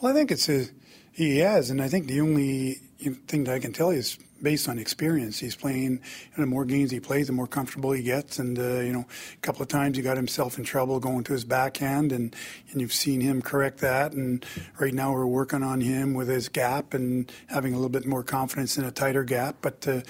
Well, 0.00 0.12
I 0.12 0.14
think 0.14 0.30
it's 0.30 0.48
a, 0.48 0.66
he 1.12 1.38
has, 1.38 1.70
and 1.70 1.80
I 1.80 1.88
think 1.88 2.06
the 2.06 2.20
only 2.20 2.80
thing 3.28 3.44
that 3.44 3.54
I 3.54 3.58
can 3.58 3.72
tell 3.72 3.92
you 3.92 3.98
is 3.98 4.18
based 4.42 4.68
on 4.68 4.78
experience. 4.78 5.38
He's 5.38 5.56
playing, 5.56 6.00
and 6.34 6.42
the 6.42 6.46
more 6.46 6.64
games 6.64 6.90
he 6.90 7.00
plays, 7.00 7.28
the 7.28 7.32
more 7.32 7.46
comfortable 7.46 7.92
he 7.92 8.02
gets. 8.02 8.38
And 8.38 8.58
uh, 8.58 8.80
you 8.80 8.92
know, 8.92 9.06
a 9.32 9.40
couple 9.40 9.62
of 9.62 9.68
times 9.68 9.96
he 9.96 10.02
got 10.02 10.16
himself 10.16 10.58
in 10.58 10.64
trouble 10.64 11.00
going 11.00 11.24
to 11.24 11.32
his 11.32 11.44
backhand, 11.44 12.12
and 12.12 12.34
and 12.70 12.80
you've 12.80 12.92
seen 12.92 13.20
him 13.20 13.42
correct 13.42 13.78
that. 13.78 14.12
And 14.12 14.44
right 14.78 14.92
now 14.92 15.12
we're 15.12 15.26
working 15.26 15.62
on 15.62 15.80
him 15.80 16.14
with 16.14 16.28
his 16.28 16.48
gap 16.48 16.94
and 16.94 17.30
having 17.46 17.72
a 17.72 17.76
little 17.76 17.88
bit 17.88 18.06
more 18.06 18.22
confidence 18.22 18.76
in 18.76 18.84
a 18.84 18.90
tighter 18.90 19.24
gap. 19.24 19.56
But 19.62 19.86
uh, 19.88 20.00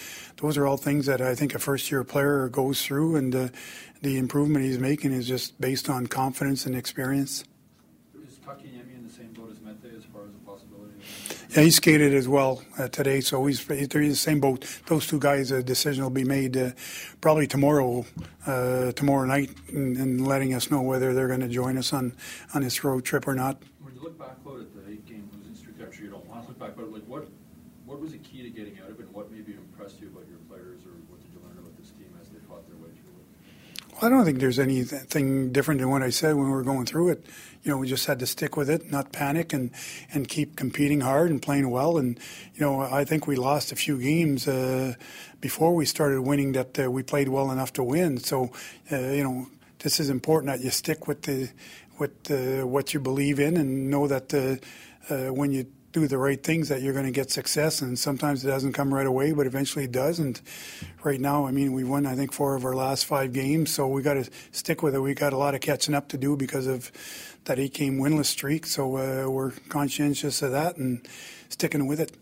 those 0.40 0.56
are 0.56 0.66
all 0.66 0.76
things 0.78 1.06
that 1.06 1.20
I 1.20 1.34
think 1.34 1.54
a 1.54 1.58
first-year 1.58 2.04
player 2.04 2.48
goes 2.48 2.84
through, 2.84 3.16
and 3.16 3.34
uh, 3.34 3.48
the 4.04 4.18
improvement 4.18 4.64
he's 4.64 4.78
making 4.78 5.12
is 5.12 5.26
just 5.26 5.60
based 5.60 5.90
on 5.90 6.06
confidence 6.06 6.66
and 6.66 6.76
experience. 6.76 7.44
Yeah, 11.54 11.62
he 11.62 11.70
skated 11.70 12.12
as 12.14 12.26
well 12.26 12.62
uh, 12.78 12.88
today, 12.88 13.20
so 13.20 13.46
he's 13.46 13.64
they're 13.64 14.02
in 14.02 14.08
the 14.08 14.16
same 14.16 14.40
boat. 14.40 14.66
Those 14.86 15.06
two 15.06 15.20
guys, 15.20 15.52
a 15.52 15.62
decision 15.62 16.02
will 16.02 16.10
be 16.10 16.24
made 16.24 16.56
uh, 16.56 16.70
probably 17.20 17.46
tomorrow, 17.46 18.04
uh, 18.44 18.90
tomorrow 18.92 19.24
night, 19.24 19.50
and, 19.68 19.96
and, 19.96 20.26
letting 20.26 20.52
us 20.52 20.68
know 20.72 20.82
whether 20.82 21.14
they're 21.14 21.28
going 21.28 21.46
to 21.46 21.48
join 21.48 21.78
us 21.78 21.92
on 21.92 22.12
on 22.54 22.62
this 22.62 22.82
road 22.82 23.04
trip 23.04 23.28
or 23.28 23.36
not. 23.36 23.62
When 23.80 23.94
you 23.94 24.02
look 24.02 24.18
back 24.18 24.42
the 24.42 24.66
eight-game 24.90 25.30
losing 25.32 25.54
streak, 25.54 25.76
I'm 25.80 25.92
sure 25.92 26.06
you 26.06 26.10
don't 26.10 26.26
want 26.26 26.42
to 26.42 26.48
look 26.48 26.58
back, 26.58 26.74
but 26.74 26.90
like 26.90 27.06
what 27.06 27.28
what 27.86 28.00
was 28.00 28.10
the 28.10 28.18
key 28.18 28.42
to 28.42 28.50
getting 28.50 28.80
out 28.82 28.90
of 28.90 28.98
it? 28.98 29.06
What 29.12 29.30
maybe 29.30 29.52
impressed 29.52 30.00
you 30.00 30.08
about 30.08 30.26
your 30.26 30.38
players, 30.50 30.82
or 30.82 30.98
what 31.06 31.22
did 31.22 31.30
you 31.30 31.38
learn 31.46 31.56
about 31.56 31.78
this 31.78 31.90
team 31.90 32.10
as 32.20 32.30
they 32.30 32.40
fought 32.48 32.66
their 32.66 32.76
way 32.82 32.90
through 32.98 33.14
it? 33.14 33.93
Well, 33.93 33.93
I 34.04 34.10
don't 34.10 34.24
think 34.24 34.38
there's 34.38 34.58
anything 34.58 35.52
different 35.52 35.80
than 35.80 35.90
what 35.90 36.02
I 36.02 36.10
said 36.10 36.34
when 36.36 36.46
we 36.46 36.52
were 36.52 36.62
going 36.62 36.86
through 36.86 37.10
it 37.10 37.26
you 37.64 37.70
know, 37.70 37.78
we 37.78 37.88
just 37.88 38.06
had 38.06 38.18
to 38.18 38.26
stick 38.26 38.56
with 38.56 38.68
it, 38.68 38.92
not 38.92 39.10
panic, 39.10 39.52
and 39.54 39.70
and 40.12 40.28
keep 40.28 40.54
competing 40.54 41.00
hard 41.00 41.30
and 41.30 41.40
playing 41.40 41.70
well. 41.70 41.96
And 41.96 42.20
you 42.54 42.60
know, 42.60 42.80
I 42.80 43.04
think 43.04 43.26
we 43.26 43.36
lost 43.36 43.72
a 43.72 43.76
few 43.76 43.98
games 43.98 44.46
uh, 44.46 44.94
before 45.40 45.74
we 45.74 45.86
started 45.86 46.20
winning 46.20 46.52
that 46.52 46.78
uh, 46.78 46.90
we 46.90 47.02
played 47.02 47.28
well 47.28 47.50
enough 47.50 47.72
to 47.74 47.82
win. 47.82 48.18
So, 48.18 48.52
uh, 48.92 48.98
you 48.98 49.24
know, 49.24 49.46
this 49.78 49.98
is 49.98 50.10
important 50.10 50.52
that 50.52 50.62
you 50.62 50.70
stick 50.70 51.08
with 51.08 51.22
the 51.22 51.50
with 51.98 52.30
uh, 52.30 52.66
what 52.66 52.92
you 52.92 53.00
believe 53.00 53.40
in 53.40 53.56
and 53.56 53.90
know 53.90 54.06
that 54.08 54.34
uh, 54.34 54.56
uh, 55.12 55.32
when 55.32 55.50
you 55.50 55.66
do 55.94 56.06
the 56.06 56.18
right 56.18 56.42
things 56.42 56.68
that 56.68 56.82
you're 56.82 56.92
going 56.92 57.06
to 57.06 57.10
get 57.10 57.30
success 57.30 57.80
and 57.80 57.98
sometimes 57.98 58.44
it 58.44 58.48
doesn't 58.48 58.74
come 58.74 58.92
right 58.92 59.06
away 59.06 59.32
but 59.32 59.46
eventually 59.46 59.86
it 59.86 59.92
does 59.92 60.18
and 60.18 60.42
right 61.04 61.20
now 61.20 61.46
i 61.46 61.50
mean 61.50 61.72
we 61.72 61.84
won 61.84 62.04
i 62.04 62.14
think 62.14 62.32
four 62.32 62.54
of 62.54 62.64
our 62.64 62.74
last 62.74 63.06
five 63.06 63.32
games 63.32 63.72
so 63.72 63.88
we 63.88 64.02
got 64.02 64.14
to 64.14 64.28
stick 64.52 64.82
with 64.82 64.94
it 64.94 65.00
we 65.00 65.14
got 65.14 65.32
a 65.32 65.38
lot 65.38 65.54
of 65.54 65.60
catching 65.62 65.94
up 65.94 66.08
to 66.08 66.18
do 66.18 66.36
because 66.36 66.66
of 66.66 66.90
that 67.44 67.58
eight 67.58 67.74
game 67.74 67.98
winless 67.98 68.26
streak. 68.26 68.66
So 68.66 68.96
uh, 68.96 69.30
we're 69.30 69.52
conscientious 69.68 70.42
of 70.42 70.52
that 70.52 70.76
and 70.76 71.06
sticking 71.48 71.86
with 71.86 72.00
it. 72.00 72.16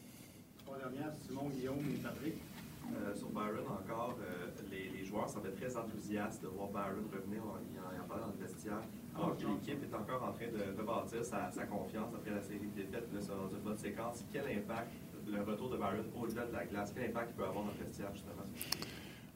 Quel 14.33 14.43
impact 14.43 14.91
le 15.31 15.43
retour 15.43 15.71
de 15.71 15.77
Byron 15.77 16.05
au-delà 16.21 16.47
de 16.47 16.53
la 16.53 16.65
glace, 16.65 16.93
quel 16.95 17.11
impact 17.11 17.37
peut 17.37 17.45
avoir 17.45 17.65
dans 17.65 17.71
le 17.79 17.85
vestiaire 17.85 18.11
justement? 18.13 18.43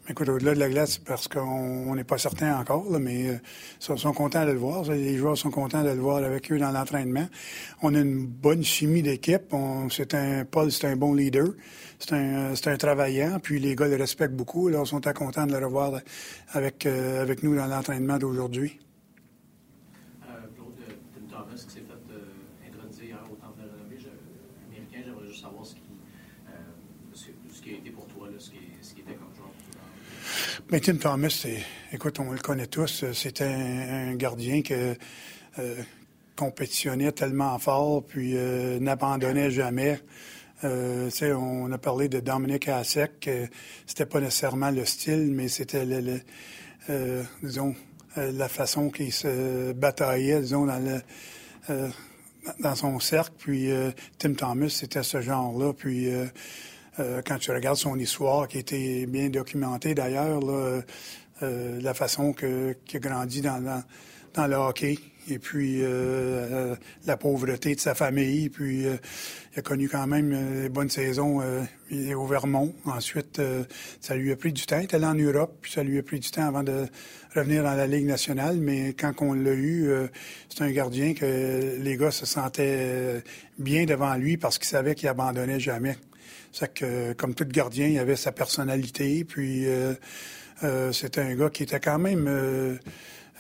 Écoute, 0.09 0.29
au-delà 0.29 0.55
de 0.55 0.61
la 0.61 0.69
glace, 0.69 0.99
parce 0.99 1.27
qu'on 1.27 1.93
n'est 1.97 2.05
pas 2.05 2.17
certain 2.17 2.61
encore, 2.61 2.85
mais 3.01 3.29
euh, 3.29 3.39
ils 3.81 3.99
sont, 3.99 4.13
contents 4.13 4.47
de 4.47 4.53
le 4.53 4.59
voir. 4.59 4.85
Les 4.85 5.17
joueurs 5.17 5.37
sont 5.37 5.51
contents 5.51 5.83
de 5.83 5.89
le 5.89 5.99
voir 5.99 6.19
avec 6.19 6.53
eux 6.53 6.59
dans 6.61 6.71
l'entraînement. 6.71 7.27
On 7.83 7.93
a 7.93 7.99
une 7.99 8.25
bonne 8.25 8.63
chimie 8.63 9.03
d'équipe. 9.03 9.53
C'est 9.91 10.15
un 10.15 10.45
Paul, 10.45 10.71
c'est 10.71 10.87
un 10.87 10.95
bon 10.95 11.13
leader. 11.13 11.49
C'est 11.99 12.13
un, 12.13 12.55
c'est 12.55 12.69
un 12.71 12.77
travaillant. 12.77 13.41
Puis 13.43 13.59
les 13.59 13.75
gars 13.75 13.89
le 13.89 13.97
respectent 13.97 14.37
beaucoup. 14.37 14.69
Là, 14.69 14.83
ils 14.85 14.87
sont 14.87 15.01
contents 15.01 15.47
de 15.47 15.57
le 15.57 15.65
revoir 15.67 16.01
avec, 16.53 16.87
euh, 16.87 17.23
avec 17.23 17.43
nous 17.43 17.57
dans 17.57 17.67
l'entraînement 17.67 18.19
d'aujourd'hui. 18.19 18.79
Mais 30.69 30.81
Tim 30.81 30.97
Thomas, 30.97 31.47
écoute, 31.93 32.19
on 32.19 32.33
le 32.33 32.41
connaît 32.41 32.67
tous. 32.67 33.05
C'était 33.13 33.45
un, 33.45 34.17
gardien 34.17 34.63
que 34.63 34.97
euh, 35.61 35.83
compétitionnait 36.35 37.13
tellement 37.13 37.57
fort, 37.61 38.05
puis 38.05 38.37
euh, 38.37 38.81
n'abandonnait 38.81 39.53
jamais. 39.53 40.01
Euh, 40.65 41.09
on 41.23 41.71
a 41.71 41.79
parlé 41.79 42.09
de 42.09 42.19
Dominique 42.19 42.67
Hasek. 42.67 43.31
c'était 43.87 44.07
pas 44.07 44.21
nécessairement 44.21 44.73
le 44.73 44.85
style, 44.85 45.31
mais 45.33 45.47
c'était 45.47 45.85
le, 45.85 46.21
euh, 46.91 47.23
disons 47.45 47.77
la 48.17 48.49
façon 48.49 48.91
qu'il 48.91 49.13
se 49.13 49.73
bataillait, 49.73 50.41
disons 50.41 50.67
dans 50.67 50.79
le 50.79 51.01
dans 52.59 52.75
son 52.75 52.99
cercle. 52.99 53.35
Puis 53.39 53.69
Tim 54.19 54.33
Thomas, 54.33 54.71
c'était 54.71 55.05
ce 55.05 55.21
genre-là. 55.21 55.75
Puis 55.75 56.09
euh, 56.99 57.21
quand 57.27 57.39
tu 57.39 57.51
regardes 57.51 57.77
son 57.77 57.99
histoire, 57.99 58.49
qui 58.49 58.59
été 58.59 59.07
bien 59.07 59.29
documentée 59.29 59.95
d'ailleurs, 59.95 60.41
euh, 60.49 61.81
la 61.81 61.93
façon 61.93 62.33
qu'il 62.33 62.77
a 62.95 62.99
grandi 62.99 63.43
dans, 63.43 63.83
dans, 64.35 64.47
le 64.47 64.57
hockey, 64.57 64.99
et 65.29 65.39
puis 65.39 65.81
euh, 65.83 66.75
la 67.05 67.17
pauvreté 67.19 67.75
de 67.75 67.81
sa 67.81 67.95
famille, 67.95 68.49
puis 68.49 68.85
il 68.85 69.59
a 69.59 69.63
connu 69.63 69.91
quand 69.91 70.07
même 70.07 70.33
une 70.33 70.69
bonne 70.69 70.89
saison 70.89 71.43
il 71.91 72.09
est 72.09 72.15
au 72.15 72.27
Vermont. 72.27 72.75
Ensuite, 72.87 73.43
ça 74.01 74.17
lui 74.17 74.33
a 74.33 74.37
pris 74.37 74.53
du 74.53 74.65
temps. 74.65 74.79
Il 74.79 74.85
est 74.85 74.95
allé 74.95 75.05
en 75.05 75.15
Europe, 75.15 75.59
puis 75.61 75.73
ça 75.73 75.83
lui 75.83 75.99
a 75.99 76.03
pris 76.03 76.21
du 76.21 76.31
temps 76.31 76.47
avant 76.47 76.63
de 76.63 76.87
revenir 77.35 77.63
dans 77.63 77.75
la 77.75 77.87
Ligue 77.87 78.07
nationale. 78.07 78.57
Mais 78.57 78.95
quand 78.95 79.13
on 79.21 79.35
l'a 79.35 79.53
eu, 79.53 79.91
c'est 80.49 80.63
un 80.63 80.71
gardien 80.71 81.13
que 81.15 81.77
les 81.79 81.97
gars 81.97 82.11
se 82.11 82.25
sentaient 82.25 83.23
bien 83.59 83.85
devant 83.85 84.15
lui 84.15 84.37
parce 84.37 84.59
qu'ils 84.59 84.69
savaient 84.69 84.95
qu'il 84.95 85.09
abandonnait 85.09 85.61
jamais. 85.61 85.97
C'est 86.59 86.73
que, 86.73 87.13
comme 87.13 87.35
tout 87.35 87.45
gardien, 87.45 87.87
il 87.87 87.99
avait 87.99 88.17
sa 88.17 88.33
personnalité. 88.33 89.25
Puis, 89.25 89.67
euh, 89.67 89.93
euh, 90.63 90.91
c'était 90.91 91.21
un 91.21 91.35
gars 91.35 91.51
qui 91.51 91.65
était 91.65 91.81
quand 91.81 91.99
même, 91.99 92.27
euh, 92.29 92.79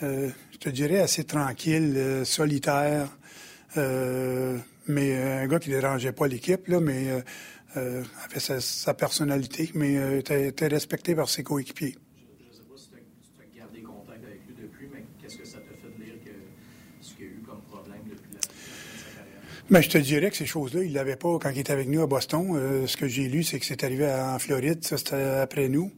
je 0.02 0.58
te 0.58 0.68
dirais, 0.68 1.00
assez 1.00 1.24
tranquille, 1.24 2.22
solitaire. 2.26 3.08
mais 3.74 5.16
un 5.16 5.46
gars 5.46 5.58
qui 5.58 5.70
dérangeait 5.70 6.12
pas 6.12 6.28
l'équipe, 6.28 6.68
là, 6.68 6.78
mais 6.78 7.08
avait 7.74 8.38
sa, 8.38 8.92
personnalité, 8.92 9.70
mais 9.72 10.18
était 10.18 10.68
respecté 10.68 11.14
par 11.14 11.30
ses 11.30 11.42
coéquipiers. 11.42 11.96
Je 12.38 12.44
ne 12.44 12.52
sais 12.52 12.60
pas 12.68 12.76
si 12.76 12.90
tu 12.90 12.96
as, 13.40 13.58
gardé 13.58 13.80
contact 13.80 14.22
avec 14.24 14.40
lui 14.46 14.54
depuis, 14.62 14.90
mais 14.92 15.06
qu'est-ce 15.22 15.38
que 15.38 15.46
ça 15.46 15.56
te 15.60 15.72
fait 15.72 15.98
de 15.98 16.04
lire 16.04 16.22
que 16.22 16.32
Mais 19.68 19.82
je 19.82 19.90
te 19.90 19.98
dirais 19.98 20.30
que 20.30 20.36
ces 20.36 20.46
choses-là, 20.46 20.84
il 20.84 20.92
l'avait 20.92 21.16
pas 21.16 21.40
quand 21.40 21.50
il 21.50 21.58
était 21.58 21.72
avec 21.72 21.88
nous 21.88 22.00
à 22.00 22.06
Boston. 22.06 22.52
Euh, 22.54 22.86
ce 22.86 22.96
que 22.96 23.08
j'ai 23.08 23.28
lu, 23.28 23.42
c'est 23.42 23.58
que 23.58 23.66
c'est 23.66 23.82
arrivé 23.82 24.08
en 24.08 24.38
Floride. 24.38 24.84
Ça, 24.84 24.96
c'était 24.96 25.16
après 25.16 25.68
nous. 25.68 25.90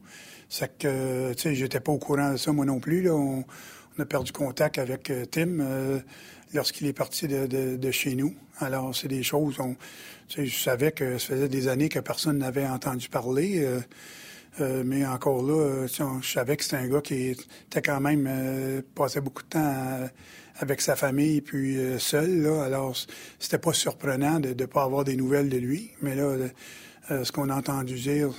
C'est 0.49 0.75
que, 0.79 1.33
tu 1.33 1.41
sais, 1.43 1.53
j'étais 1.53 1.79
pas 1.79 1.91
au 1.91 1.99
courant 1.99 2.31
de 2.31 2.37
ça, 2.37 2.51
moi 2.51 2.65
non 2.65 2.79
plus. 2.79 3.03
Là. 3.03 3.13
On, 3.13 3.45
a 3.99 4.05
perdu 4.05 4.31
contact 4.31 4.79
avec 4.79 5.09
euh, 5.09 5.25
Tim 5.25 5.59
euh, 5.59 5.99
lorsqu'il 6.53 6.87
est 6.87 6.93
parti 6.93 7.27
de, 7.27 7.45
de, 7.45 7.91
chez 7.91 8.15
nous. 8.15 8.33
Alors, 8.57 8.95
c'est 8.95 9.09
des 9.09 9.23
choses, 9.23 9.57
on, 9.59 9.75
je 10.29 10.49
savais 10.49 10.91
que 10.91 11.19
ça 11.19 11.35
faisait 11.35 11.49
des 11.49 11.67
années 11.67 11.89
que 11.89 11.99
personne 11.99 12.39
n'avait 12.39 12.65
entendu 12.65 13.09
parler. 13.09 13.67
mais 14.59 15.05
encore 15.05 15.43
là, 15.43 15.85
je 15.87 16.27
savais 16.27 16.55
que 16.55 16.63
c'était 16.63 16.77
un 16.77 16.87
gars 16.87 17.01
qui 17.01 17.35
était 17.69 17.81
quand 17.81 17.99
même 17.99 18.81
passait 18.95 19.21
beaucoup 19.21 19.43
de 19.43 19.49
temps 19.49 20.09
avec 20.59 20.81
sa 20.81 20.95
famille 20.95 21.41
puis 21.41 21.77
seul. 21.97 22.41
Là. 22.41 22.63
Alors, 22.63 22.95
c'était 23.39 23.57
pas 23.57 23.73
surprenant 23.73 24.39
de 24.39 24.49
ne 24.49 24.65
pas 24.65 24.83
avoir 24.83 25.03
des 25.03 25.15
nouvelles 25.15 25.49
de 25.49 25.57
lui. 25.57 25.91
Mais 26.01 26.15
là, 26.15 26.35
ce 27.09 27.31
qu'on 27.31 27.49
a 27.49 27.55
entendu 27.55 27.95
dire, 27.95 28.29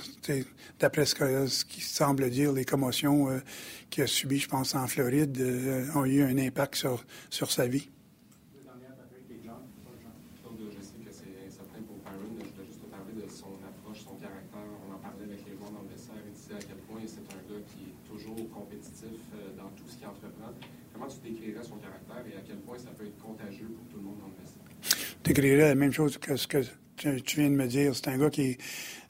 d'après 0.81 1.05
ce, 1.05 1.65
qui 1.65 1.81
semble 1.81 2.29
dire, 2.29 2.51
les 2.51 2.65
commotions 2.65 3.29
euh, 3.29 3.39
qu'il 3.89 4.03
a 4.03 4.07
subies, 4.07 4.39
je 4.39 4.49
pense, 4.49 4.73
en 4.75 4.87
Floride, 4.87 5.37
euh, 5.39 5.85
ont 5.93 6.05
eu 6.05 6.23
un 6.23 6.37
impact 6.37 6.75
sur, 6.75 7.05
sur 7.29 7.51
sa 7.51 7.67
vie. 7.67 7.89
Donc, 10.43 10.57
je 10.57 10.81
sais 10.81 10.97
que 10.97 11.11
c'est 11.11 11.47
incertain 11.47 11.81
pour 11.85 11.97
Byron. 12.01 12.33
Je 12.39 12.49
voulais 12.49 12.65
juste 12.65 12.81
te 12.81 12.89
parler 12.89 13.13
de 13.13 13.29
son 13.29 13.53
approche, 13.61 14.01
son 14.03 14.15
caractère. 14.17 14.65
On 14.89 14.95
en 14.95 14.99
parlait 14.99 15.25
avec 15.25 15.45
les 15.45 15.55
joueurs 15.55 15.71
dans 15.71 15.85
le 15.85 15.89
vestiaire. 15.93 16.17
Il 16.25 16.33
disait 16.33 16.55
à 16.55 16.65
quel 16.65 16.81
point 16.89 17.01
c'est 17.05 17.27
un 17.29 17.41
gars 17.45 17.61
qui 17.69 17.93
est 17.93 17.97
toujours 18.09 18.49
compétitif 18.49 19.21
euh, 19.37 19.53
dans 19.55 19.69
tout 19.77 19.85
ce 19.85 19.97
qu'il 19.97 20.07
entreprend. 20.07 20.49
Comment 20.93 21.07
tu 21.07 21.19
décrirais 21.21 21.63
son 21.63 21.77
caractère 21.77 22.25
et 22.25 22.37
à 22.37 22.41
quel 22.41 22.57
point 22.65 22.77
ça 22.79 22.89
peut 22.97 23.05
être 23.05 23.21
contagieux 23.21 23.69
pour 23.69 23.85
tout 23.85 23.97
le 23.97 24.03
monde 24.09 24.17
dans 24.17 24.33
le 24.33 24.37
vestiaire? 24.41 24.65
Je 24.81 25.10
décrirais 25.23 25.69
la 25.69 25.75
même 25.75 25.93
chose 25.93 26.17
que 26.17 26.35
ce 26.35 26.47
que 26.47 26.63
tu 27.19 27.39
viens 27.39 27.49
de 27.49 27.55
me 27.55 27.67
dire. 27.67 27.95
C'est 27.95 28.07
un 28.07 28.17
gars 28.17 28.29
qui, 28.29 28.57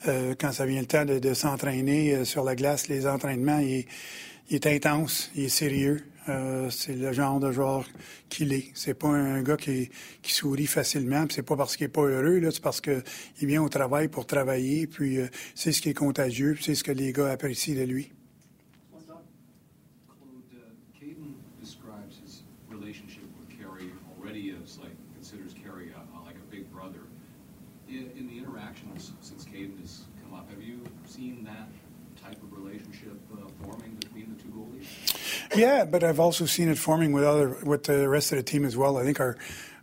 euh, 0.07 0.34
quand 0.39 0.51
ça 0.51 0.66
vient 0.66 0.80
le 0.80 0.88
temps 0.88 1.05
de, 1.05 1.34
s'entraîner 1.34 2.16
euh, 2.16 2.26
sur 2.26 2.43
la 2.43 2.55
glace, 2.55 2.88
les 2.88 3.07
entraînements, 3.07 3.59
il, 3.59 3.86
est 4.49 4.68
intense, 4.68 5.32
il 5.36 5.45
est 5.45 5.49
sérieux. 5.49 6.01
Euh, 6.30 6.70
c'est 6.70 6.93
le 6.93 7.12
genre 7.14 7.39
de 7.39 7.51
joueur 7.51 7.86
qu'il 8.30 8.53
est. 8.53 8.72
C'est 8.76 8.93
pas 8.93 9.07
un 9.07 9.41
gars 9.41 9.57
qui, 9.57 9.89
sourit 10.24 10.68
facilement. 10.68 11.26
C'est 11.30 11.43
pas 11.43 11.55
parce 11.55 11.76
qu'il 11.76 11.86
est 11.86 11.89
pas 11.89 12.03
heureux, 12.03 12.39
là, 12.39 12.51
c'est 12.51 12.62
parce 12.62 12.80
qu'il 12.80 13.03
vient 13.41 13.64
au 13.64 13.70
travail 13.70 14.07
pour 14.07 14.26
travailler. 14.26 14.88
Puis 14.88 15.18
c'est 15.55 15.72
ce 15.72 15.82
qui 15.82 15.89
est 15.89 15.93
contagieux. 15.93 16.55
c'est 16.62 16.76
ce 16.76 16.84
que 16.84 16.91
les 16.91 17.12
gars 17.12 17.32
apprécient 17.32 17.76
de 17.76 17.84
lui. 17.84 18.12
Yeah, 35.56 35.84
but 35.86 36.04
I've 36.04 36.20
also 36.20 36.45
seen 36.45 36.70
it 36.70 36.78
forming 36.78 37.12
with 37.12 37.24
other 37.24 37.58
with 37.66 37.84
the 37.84 38.08
rest 38.08 38.32
of 38.32 38.38
the 38.38 38.43
team 38.43 38.64
as 38.64 38.78
well. 38.78 38.97
I 38.97 39.04
think 39.04 39.20
our 39.20 39.38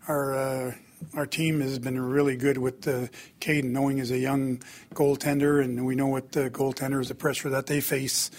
our 0.07 0.35
uh, 0.35 0.75
our 1.15 1.27
team 1.27 1.61
has 1.61 1.79
been 1.79 2.01
really 2.01 2.37
good 2.37 2.57
with 2.59 2.89
uh, 2.89 3.09
Caden, 3.41 3.65
knowing 3.65 4.01
as 4.01 4.11
a 4.11 4.19
young 4.19 4.63
goaltender, 4.95 5.63
and 5.63 5.85
we 5.85 5.95
know 5.95 6.07
what 6.07 6.33
the 6.33 6.49
goaltenders, 6.51 7.09
the 7.09 7.15
pressure 7.15 7.51
that 7.51 7.67
they 7.67 7.81
face 7.81 8.31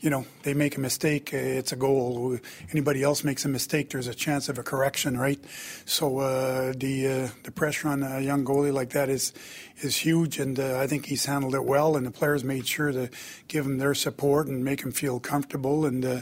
you 0.00 0.08
know, 0.08 0.24
they 0.44 0.54
make 0.54 0.78
a 0.78 0.80
mistake, 0.80 1.34
uh, 1.34 1.36
it's 1.36 1.72
a 1.72 1.76
goal. 1.76 2.38
Anybody 2.70 3.02
else 3.02 3.22
makes 3.22 3.44
a 3.44 3.48
mistake, 3.48 3.90
there's 3.90 4.06
a 4.06 4.14
chance 4.14 4.48
of 4.48 4.58
a 4.58 4.62
correction, 4.62 5.18
right? 5.18 5.38
So 5.84 6.18
uh, 6.18 6.72
the 6.74 7.06
uh, 7.06 7.28
the 7.44 7.50
pressure 7.50 7.88
on 7.88 8.02
a 8.02 8.20
young 8.20 8.42
goalie 8.44 8.72
like 8.72 8.90
that 8.90 9.10
is 9.10 9.34
is 9.82 9.96
huge, 9.96 10.38
and 10.38 10.58
uh, 10.58 10.78
I 10.78 10.86
think 10.86 11.06
he's 11.06 11.26
handled 11.26 11.54
it 11.54 11.64
well. 11.64 11.96
And 11.96 12.06
the 12.06 12.10
players 12.10 12.44
made 12.44 12.66
sure 12.66 12.90
to 12.92 13.10
give 13.46 13.66
him 13.66 13.76
their 13.76 13.94
support 13.94 14.46
and 14.46 14.64
make 14.64 14.82
him 14.82 14.90
feel 14.90 15.20
comfortable. 15.20 15.84
And 15.84 16.04
uh, 16.04 16.20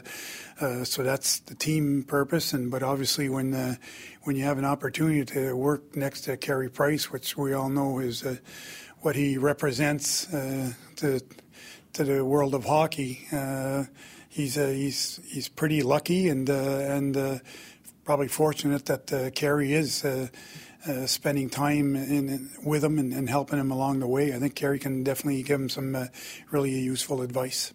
uh, 0.60 0.82
so 0.82 1.04
that's 1.04 1.38
the 1.38 1.54
team 1.54 2.02
purpose. 2.02 2.52
And 2.52 2.72
but 2.72 2.82
obviously, 2.82 3.28
when 3.28 3.78
when 4.24 4.34
you 4.34 4.42
have 4.42 4.58
an 4.58 4.64
opportunity 4.64 5.24
to 5.24 5.54
work 5.54 5.94
next 5.94 6.22
to 6.22 6.36
Carey 6.36 6.68
Price, 6.68 7.12
which 7.12 7.36
we 7.36 7.52
all 7.52 7.68
know 7.68 8.00
is 8.00 8.24
what 9.02 9.14
he 9.14 9.38
represents 9.38 10.26
to 10.26 11.22
to 11.94 12.04
the 12.04 12.24
world 12.24 12.54
of 12.54 12.64
hockey. 12.64 13.26
Uh, 13.32 13.84
he's 14.28 14.56
uh, 14.56 14.68
he's 14.68 15.20
he's 15.26 15.48
pretty 15.48 15.82
lucky 15.82 16.28
and 16.28 16.48
uh, 16.48 16.52
and 16.96 17.16
uh, 17.16 17.38
probably 18.04 18.28
fortunate 18.28 18.86
that 18.86 19.32
Kerry 19.34 19.72
is 19.72 20.04
spending 21.06 21.50
time 21.50 21.96
in, 21.96 22.50
with 22.64 22.82
him 22.82 22.98
and, 22.98 23.12
and, 23.12 23.28
helping 23.28 23.58
him 23.58 23.70
along 23.70 23.98
the 23.98 24.06
way. 24.06 24.32
I 24.32 24.38
think 24.38 24.54
Kerry 24.54 24.78
can 24.78 25.02
definitely 25.02 25.42
give 25.42 25.60
him 25.60 25.68
some 25.68 26.08
really 26.50 26.78
useful 26.78 27.22
advice. 27.22 27.74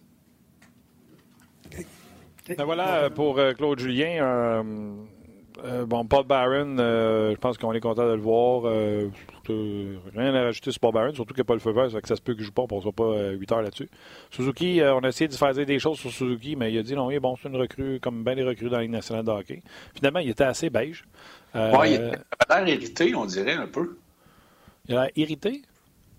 Ben 2.46 2.66
voilà 2.66 3.08
pour 3.14 3.36
Claude 3.56 3.78
Julien. 3.78 5.08
Euh, 5.64 5.86
bon, 5.86 6.04
Paul 6.04 6.24
Barron, 6.24 6.76
euh, 6.78 7.30
je 7.32 7.36
pense 7.36 7.56
qu'on 7.58 7.72
est 7.72 7.80
content 7.80 8.06
de 8.06 8.14
le 8.14 8.20
voir. 8.20 8.64
Euh, 9.50 9.98
rien 10.14 10.34
à 10.34 10.42
rajouter 10.44 10.70
sur 10.70 10.80
Paul 10.80 10.92
Barron, 10.92 11.14
surtout 11.14 11.34
qu'il 11.34 11.40
n'y 11.40 11.46
a 11.46 11.48
pas 11.48 11.54
le 11.54 11.60
feu 11.60 11.72
vert, 11.72 11.90
ça, 11.90 12.00
que 12.00 12.08
ça 12.08 12.16
se 12.16 12.22
peut 12.22 12.32
qu'il 12.32 12.42
ne 12.42 12.46
joue 12.46 12.52
pas, 12.52 12.62
on 12.70 12.84
ne 12.84 12.90
pas 12.90 13.30
8 13.30 13.52
heures 13.52 13.62
là-dessus. 13.62 13.88
Suzuki, 14.30 14.80
on 14.82 14.98
a 15.00 15.08
essayé 15.08 15.28
de 15.28 15.34
faire 15.34 15.54
des 15.54 15.78
choses 15.78 15.98
sur 15.98 16.10
Suzuki, 16.10 16.56
mais 16.56 16.72
il 16.72 16.78
a 16.78 16.82
dit 16.82 16.94
non, 16.94 17.10
il 17.10 17.16
est 17.16 17.20
bon, 17.20 17.36
c'est 17.36 17.48
une 17.48 17.56
recrue, 17.56 18.00
comme 18.00 18.24
bien 18.24 18.34
les 18.34 18.44
recrues 18.44 18.68
dans 18.68 18.76
la 18.76 18.82
Ligue 18.82 18.92
nationale 18.92 19.24
de 19.24 19.30
hockey. 19.30 19.62
Finalement, 19.94 20.20
il 20.20 20.30
était 20.30 20.44
assez 20.44 20.70
beige. 20.70 21.04
oui, 21.54 21.94
il 21.94 22.18
a 22.48 22.64
l'air 22.64 22.76
irrité, 22.76 23.14
on 23.14 23.26
dirait, 23.26 23.54
un 23.54 23.66
peu. 23.66 23.96
Il 24.88 24.96
a 24.96 25.02
l'air 25.02 25.10
irrité? 25.16 25.62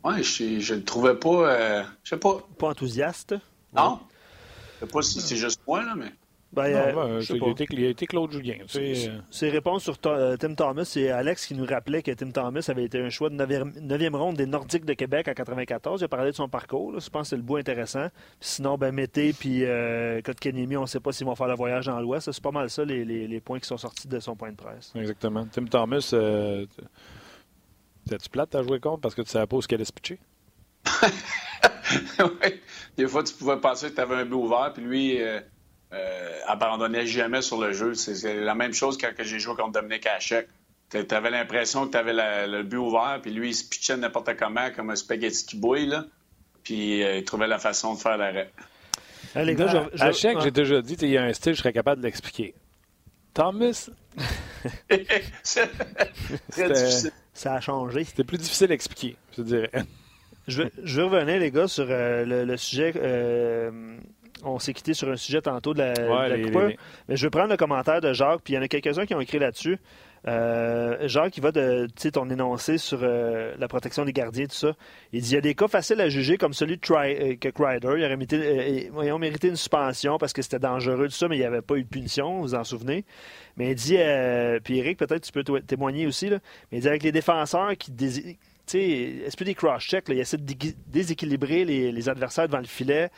Oui, 0.03 0.23
je 0.23 0.73
ne 0.73 0.77
le 0.79 0.83
trouvais 0.83 1.15
pas, 1.15 1.83
je 2.03 2.09
sais 2.09 2.17
pas. 2.17 2.37
Pas 2.57 2.69
enthousiaste? 2.69 3.35
Non. 3.75 3.99
Je 4.79 4.85
ne 4.85 4.87
sais 4.87 4.93
pas 4.93 5.01
si 5.01 5.21
c'est 5.21 5.35
juste 5.35 5.61
moi, 5.67 5.83
là, 5.83 5.95
mais... 5.95 6.11
Ben, 6.55 6.93
non, 6.93 7.01
euh, 7.01 7.21
il, 7.69 7.85
a 7.85 7.89
été, 7.89 8.07
Claude 8.07 8.31
Julien. 8.31 8.55
Ses 8.67 9.49
réponses 9.49 9.83
sur 9.83 9.97
euh, 10.05 10.37
Tim 10.37 10.53
Thomas, 10.53 10.85
c'est 10.85 11.09
Alex 11.09 11.45
qui 11.45 11.53
nous 11.53 11.65
rappelait 11.65 12.01
que 12.01 12.11
Tim 12.11 12.31
Thomas 12.31 12.65
avait 12.69 12.85
été 12.85 12.99
un 13.01 13.09
choix 13.09 13.29
de 13.29 13.35
9e, 13.35 14.15
ronde 14.15 14.37
des 14.37 14.45
Nordiques 14.45 14.85
de 14.85 14.93
Québec 14.93 15.27
en 15.27 15.33
94. 15.33 15.99
Il 15.99 16.05
a 16.05 16.07
parlé 16.07 16.31
de 16.31 16.35
son 16.35 16.47
parcours. 16.47 16.97
Je 16.97 17.09
pense 17.09 17.23
que 17.23 17.27
c'est 17.29 17.35
le 17.35 17.41
bout 17.41 17.57
intéressant. 17.57 18.07
sinon, 18.39 18.77
ben, 18.77 18.93
Mété 18.93 19.33
puis 19.33 19.65
euh, 19.65 20.21
Kotkenemi, 20.21 20.77
on 20.77 20.83
ne 20.83 20.85
sait 20.85 21.01
pas 21.01 21.11
s'ils 21.11 21.25
vont 21.25 21.35
faire 21.35 21.47
le 21.47 21.55
voyage 21.55 21.87
dans 21.87 21.99
l'Ouest. 21.99 22.31
C'est 22.31 22.43
pas 22.43 22.51
mal 22.51 22.69
ça, 22.69 22.85
les, 22.85 23.03
les, 23.03 23.39
points 23.41 23.59
qui 23.59 23.67
sont 23.67 23.77
sortis 23.77 24.07
de 24.07 24.19
son 24.19 24.35
point 24.35 24.51
de 24.51 24.55
presse. 24.55 24.93
Exactement. 24.95 25.45
Tim 25.51 25.65
Thomas, 25.65 26.09
euh, 26.13 26.65
t'as-tu 28.09 28.29
plate 28.29 28.55
à 28.55 28.63
jouer 28.63 28.79
contre 28.79 29.01
parce 29.01 29.15
que 29.15 29.23
tu 29.23 29.29
savais 29.29 29.45
pas 29.45 29.57
où 29.57 29.59
qu'elle 29.59 29.77
allait 29.77 29.85
se 29.85 29.93
pitcher? 29.93 30.19
oui. 32.19 32.61
Des 32.95 33.07
fois, 33.07 33.23
tu 33.23 33.33
pouvais 33.33 33.57
penser 33.57 33.89
que 33.89 33.95
tu 33.95 34.01
avais 34.01 34.15
un 34.15 34.25
but 34.25 34.35
ouvert, 34.35 34.71
puis 34.73 34.83
lui... 34.83 35.21
Euh, 35.21 35.41
abandonnait 36.47 37.05
jamais 37.05 37.41
sur 37.41 37.59
le 37.59 37.73
jeu. 37.73 37.93
C'est 37.93 38.35
la 38.35 38.55
même 38.55 38.73
chose 38.73 38.97
quand 38.97 39.11
j'ai 39.17 39.39
joué 39.39 39.55
contre 39.55 39.71
Dominique 39.71 40.05
Hachek. 40.05 40.47
Tu 40.89 41.15
avais 41.15 41.31
l'impression 41.31 41.87
que 41.87 41.91
tu 41.91 41.97
avais 41.97 42.13
le 42.47 42.63
but 42.63 42.77
ouvert, 42.77 43.19
puis 43.21 43.31
lui, 43.31 43.49
il 43.49 43.55
se 43.55 43.67
pitchait 43.67 43.97
n'importe 43.97 44.35
comment, 44.37 44.69
comme 44.71 44.91
un 44.91 44.95
spaghetti 44.95 45.45
qui 45.45 45.57
bouille, 45.57 45.87
là. 45.87 46.05
Puis 46.63 47.03
euh, 47.03 47.17
il 47.17 47.23
trouvait 47.23 47.47
la 47.47 47.59
façon 47.59 47.93
de 47.93 47.99
faire 47.99 48.17
l'arrêt. 48.17 48.51
Hachek, 49.35 50.39
j'ai 50.41 50.51
déjà 50.51 50.81
dit, 50.81 50.95
il 51.01 51.09
y 51.09 51.17
a 51.17 51.23
un 51.23 51.33
style, 51.33 51.53
je 51.53 51.59
serais 51.59 51.73
capable 51.73 52.01
de 52.01 52.07
l'expliquer. 52.07 52.55
Thomas? 53.33 53.89
Ça 57.33 57.53
a 57.53 57.59
changé. 57.61 58.03
C'était 58.05 58.23
plus 58.23 58.37
difficile 58.37 58.71
à 58.71 58.73
expliquer, 58.73 59.17
je 59.37 59.41
dirais. 59.43 59.71
Je 60.47 60.63
veux, 60.63 60.71
je 60.83 61.01
revenir, 61.01 61.39
les 61.39 61.51
gars, 61.51 61.67
sur 61.67 61.87
euh, 61.89 62.45
le, 62.45 62.57
sujet 62.57 62.93
on 64.43 64.59
s'est 64.59 64.73
quitté 64.73 64.93
sur 64.93 65.09
un 65.09 65.15
sujet 65.15 65.41
tantôt 65.41 65.73
de 65.73 65.79
la, 65.79 65.93
Mais 67.07 67.15
je 67.15 67.25
vais 67.25 67.29
prendre 67.29 67.49
le 67.49 67.57
commentaire 67.57 68.01
de 68.01 68.13
Jacques, 68.13 68.41
puis 68.43 68.53
il 68.53 68.57
y 68.57 68.59
en 68.59 68.61
a 68.61 68.67
quelques-uns 68.67 69.05
qui 69.05 69.15
ont 69.15 69.21
écrit 69.21 69.39
là-dessus. 69.39 69.79
Euh, 70.27 71.07
Jacques, 71.07 71.33
qui 71.33 71.39
va 71.39 71.51
de 71.51 71.87
ton 72.11 72.29
énoncé 72.29 72.79
sur 72.79 72.99
euh, 73.03 73.53
la 73.59 73.67
protection 73.67 74.05
des 74.05 74.13
gardiens, 74.13 74.45
tout 74.47 74.55
ça. 74.55 74.73
Il 75.13 75.21
dit 75.21 75.31
il 75.31 75.35
y 75.35 75.37
a 75.37 75.41
des 75.41 75.53
cas 75.53 75.67
faciles 75.67 76.01
à 76.01 76.09
juger, 76.09 76.37
comme 76.37 76.53
celui 76.53 76.77
de 76.77 76.81
Try, 76.81 77.15
euh, 77.15 77.35
que 77.35 77.49
Crider. 77.49 77.93
Il 77.97 78.03
aurait 78.03 78.17
mérité, 78.17 78.89
ils 78.91 79.19
mérité 79.19 79.49
une 79.49 79.55
suspension 79.55 80.17
parce 80.17 80.33
que 80.33 80.41
c'était 80.41 80.59
dangereux, 80.59 81.05
tout 81.07 81.15
ça, 81.15 81.27
mais 81.27 81.35
il 81.35 81.39
n'y 81.39 81.45
avait 81.45 81.61
pas 81.61 81.75
eu 81.75 81.83
de 81.83 81.87
punition, 81.87 82.37
vous 82.37 82.41
vous 82.41 82.55
en 82.55 82.63
souvenez. 82.63 83.05
Mais 83.57 83.71
il 83.71 83.75
dit, 83.75 83.97
puis 84.63 84.79
Eric, 84.79 84.97
peut-être 84.97 85.21
tu 85.21 85.31
peux 85.31 85.43
témoigner 85.61 86.07
aussi, 86.07 86.29
là, 86.29 86.39
mais 86.71 86.79
il 86.79 86.81
dit 86.81 86.87
avec 86.87 87.03
les 87.03 87.11
défenseurs 87.11 87.77
qui 87.77 87.91
sais, 88.09 88.37
peu 88.71 89.45
des 89.45 89.55
cross-checks. 89.55 90.05
Il 90.09 90.19
essaie 90.19 90.37
de 90.37 90.53
déséquilibrer 90.87 91.65
les, 91.65 92.09
adversaires 92.09 92.47
devant 92.47 92.59
le 92.59 92.65
filet. 92.65 93.09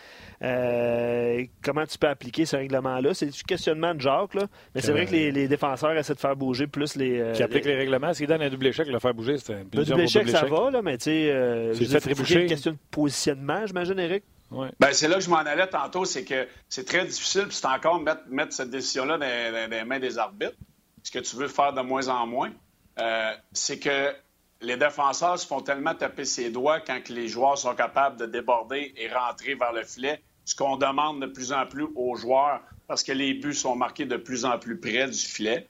Euh, 0.44 1.44
comment 1.64 1.86
tu 1.86 1.98
peux 1.98 2.08
appliquer 2.08 2.46
ce 2.46 2.56
règlement-là? 2.56 3.14
C'est 3.14 3.28
du 3.28 3.44
questionnement 3.44 3.96
de 3.96 4.02
Jacques, 4.02 4.36
là. 4.36 4.48
mais 4.76 4.82
c'est 4.82 4.92
vrai 4.92 5.06
que 5.06 5.12
les, 5.12 5.48
défenseurs 5.48 5.98
essaient 5.98 6.14
de 6.14 6.20
faire 6.20 6.36
bouger 6.36 6.68
plus 6.68 6.96
les. 6.96 7.20
Euh, 7.20 7.34
qui 7.34 7.44
appliquent 7.44 7.66
les... 7.66 7.76
règlements. 7.76 8.14
S'ils 8.14 8.28
donnent 8.28 8.42
un 8.42 8.50
double 8.50 8.68
échec, 8.68 8.88
le 8.88 9.00
faire 9.00 9.14
bouger, 9.14 9.38
c'est 9.38 9.54
un 9.54 9.64
Le 9.74 9.86
double 9.86 10.02
échec, 10.02 10.30
ça 10.30 10.46
va, 10.46 10.72
là, 10.72 10.82
mais 10.82 10.98
tu 10.98 11.06
sais, 11.06 11.32
euh, 11.32 11.74
c'est 11.74 12.36
une 12.36 12.48
question 12.48 12.72
de 12.72 12.78
positionnement, 12.92 13.66
j'imagine, 13.66 14.00
Eric. 14.00 14.24
Ouais. 14.50 14.70
Ben, 14.80 14.94
c'est 14.94 15.10
là 15.10 15.16
que 15.16 15.22
je 15.22 15.30
m'en 15.30 15.38
allais 15.38 15.68
tantôt, 15.68 16.06
c'est 16.06 16.24
que 16.24 16.48
c'est 16.70 16.86
très 16.86 17.06
difficile, 17.06 17.48
c'est 17.50 17.66
encore 17.66 18.00
mettre, 18.00 18.22
mettre 18.30 18.54
cette 18.54 18.70
décision-là 18.70 19.18
dans, 19.18 19.52
dans, 19.52 19.70
les 19.70 19.84
mains 19.84 20.00
des 20.00 20.18
arbitres, 20.18 20.56
ce 21.04 21.12
que 21.12 21.20
tu 21.20 21.36
veux 21.36 21.50
faire 21.50 21.74
de 21.74 21.82
moins 21.82 22.08
en 22.08 22.26
moins. 22.26 22.52
euh, 23.00 23.34
c'est 23.52 23.78
que 23.80 24.14
les 24.62 24.78
défenseurs 24.78 25.40
se 25.40 25.46
font 25.46 25.62
tellement 25.62 25.94
taper 25.94 26.26
ses 26.26 26.50
doigts 26.50 26.80
quand 26.80 27.10
les 27.10 27.28
joueurs 27.28 27.58
sont 27.58 27.76
capables 27.76 28.18
de 28.18 28.26
déborder 28.26 28.94
et 28.98 29.08
rentrer 29.10 29.56
vers 29.56 29.72
le 29.72 29.84
filet, 29.84 30.22
ce 30.46 30.56
qu'on 30.56 30.78
demande 30.78 31.22
de 31.22 31.28
plus 31.28 31.52
en 31.52 31.66
plus 31.66 31.88
aux 31.96 32.16
joueurs 32.16 32.62
parce 32.88 33.04
que 33.04 33.12
les 33.12 33.34
buts 33.34 33.54
sont 33.54 33.76
marqués 33.76 34.06
de 34.06 34.18
plus 34.18 34.46
en 34.46 34.58
plus 34.58 34.80
près 34.80 35.08
du 35.08 35.18
filet. 35.18 35.68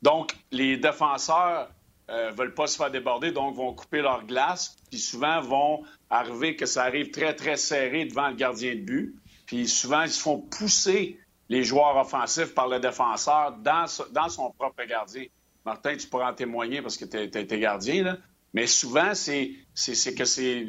Donc, 0.00 0.34
les 0.50 0.76
défenseurs 0.76 1.70
euh, 2.10 2.30
veulent 2.30 2.54
pas 2.54 2.66
se 2.66 2.76
faire 2.76 2.90
déborder, 2.90 3.32
donc 3.32 3.54
vont 3.56 3.74
couper 3.74 4.00
leur 4.00 4.24
glace, 4.24 4.76
puis 4.90 4.98
souvent 4.98 5.40
vont 5.40 5.82
arriver 6.08 6.56
que 6.56 6.66
ça 6.66 6.84
arrive 6.84 7.10
très, 7.10 7.34
très 7.34 7.56
serré 7.56 8.04
devant 8.04 8.28
le 8.28 8.34
gardien 8.34 8.74
de 8.74 8.80
but. 8.80 9.14
Puis 9.46 9.68
souvent, 9.68 10.02
ils 10.02 10.10
se 10.10 10.20
font 10.20 10.38
pousser 10.38 11.18
les 11.48 11.64
joueurs 11.64 11.96
offensifs 11.96 12.54
par 12.54 12.68
le 12.68 12.80
défenseur 12.80 13.52
dans 13.58 14.28
son 14.28 14.50
propre 14.52 14.84
gardien. 14.84 15.26
Martin, 15.64 15.96
tu 15.96 16.06
pourras 16.08 16.30
en 16.32 16.34
témoigner 16.34 16.82
parce 16.82 16.96
que 16.96 17.04
tu 17.04 17.16
es, 17.16 17.58
gardien, 17.58 18.02
là. 18.02 18.16
Mais 18.54 18.66
souvent, 18.66 19.14
c'est 19.14 19.54
que 20.14 20.24
c'est. 20.24 20.66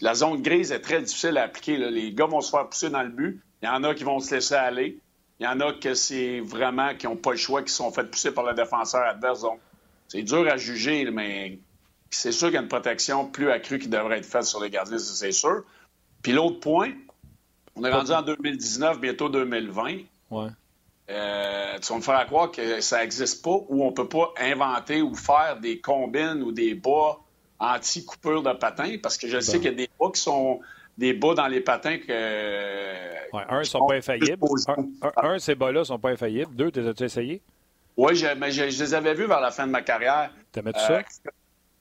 La 0.00 0.14
zone 0.14 0.40
grise 0.40 0.72
est 0.72 0.80
très 0.80 1.02
difficile 1.02 1.36
à 1.36 1.42
appliquer. 1.42 1.76
Les 1.76 2.12
gars 2.12 2.26
vont 2.26 2.40
se 2.40 2.50
faire 2.50 2.66
pousser 2.68 2.88
dans 2.88 3.02
le 3.02 3.10
but. 3.10 3.42
Il 3.62 3.66
y 3.66 3.68
en 3.68 3.84
a 3.84 3.94
qui 3.94 4.04
vont 4.04 4.18
se 4.20 4.34
laisser 4.34 4.54
aller. 4.54 4.98
Il 5.40 5.44
y 5.44 5.46
en 5.46 5.60
a 5.60 5.72
que 5.74 5.94
c'est 5.94 6.40
vraiment 6.40 6.94
qui 6.94 7.06
n'ont 7.06 7.16
pas 7.16 7.32
le 7.32 7.36
choix, 7.36 7.62
qui 7.62 7.72
sont 7.72 7.90
fait 7.90 8.04
pousser 8.04 8.32
par 8.32 8.44
le 8.44 8.54
défenseur 8.54 9.02
adverse. 9.02 9.42
Donc, 9.42 9.60
c'est 10.08 10.22
dur 10.22 10.48
à 10.48 10.56
juger, 10.56 11.10
mais 11.10 11.58
c'est 12.10 12.32
sûr 12.32 12.48
qu'il 12.48 12.54
y 12.54 12.58
a 12.58 12.62
une 12.62 12.68
protection 12.68 13.26
plus 13.26 13.50
accrue 13.50 13.78
qui 13.78 13.88
devrait 13.88 14.18
être 14.18 14.26
faite 14.26 14.44
sur 14.44 14.62
les 14.62 14.70
gardiens, 14.70 14.98
c'est 14.98 15.32
sûr. 15.32 15.64
Puis 16.22 16.32
l'autre 16.32 16.60
point, 16.60 16.92
on 17.74 17.84
est 17.84 17.90
rendu 17.90 18.12
en 18.12 18.22
2019, 18.22 19.00
bientôt 19.00 19.28
2020. 19.28 19.98
Ouais. 20.30 20.48
Euh, 21.10 21.78
tu 21.80 21.92
vas 21.92 21.98
me 21.98 22.02
faire 22.02 22.26
croire 22.26 22.50
que 22.50 22.80
ça 22.80 23.00
n'existe 23.00 23.44
pas 23.44 23.58
ou 23.68 23.84
on 23.84 23.90
ne 23.90 23.94
peut 23.94 24.08
pas 24.08 24.32
inventer 24.38 25.02
ou 25.02 25.14
faire 25.14 25.58
des 25.60 25.78
combines 25.80 26.42
ou 26.42 26.50
des 26.50 26.74
bas 26.74 27.18
anti-coupure 27.58 28.42
de 28.42 28.52
patins 28.52 28.96
parce 29.02 29.18
que 29.18 29.28
je 29.28 29.38
sais 29.40 29.58
qu'il 29.58 29.70
y 29.70 29.74
a 29.74 29.76
des 29.76 29.90
bas 30.00 30.10
qui 30.14 30.20
sont 30.20 30.60
des 30.96 31.12
bas 31.12 31.34
dans 31.34 31.46
les 31.46 31.60
patins 31.60 31.98
que. 31.98 33.32
Ouais, 33.32 33.42
un, 33.48 33.60
ils 33.60 33.66
sont 33.66 33.86
pas 33.86 33.96
infaillibles. 33.96 34.46
Un, 35.16 35.38
ces 35.38 35.54
bas-là 35.54 35.80
ne 35.80 35.84
sont 35.84 35.98
pas 35.98 36.10
infaillibles. 36.10 36.54
Deux, 36.54 36.70
tu 36.70 36.80
as 36.80 37.04
essayé? 37.04 37.42
Oui, 37.96 38.16
je, 38.16 38.26
mais 38.34 38.50
je, 38.50 38.64
les 38.64 38.94
avais 38.94 39.14
vus 39.14 39.26
vers 39.26 39.40
la 39.40 39.50
fin 39.50 39.66
de 39.66 39.72
ma 39.72 39.82
carrière. 39.82 40.30
T'aimais 40.52 40.72
tout 40.72 40.80
ça? 40.80 41.00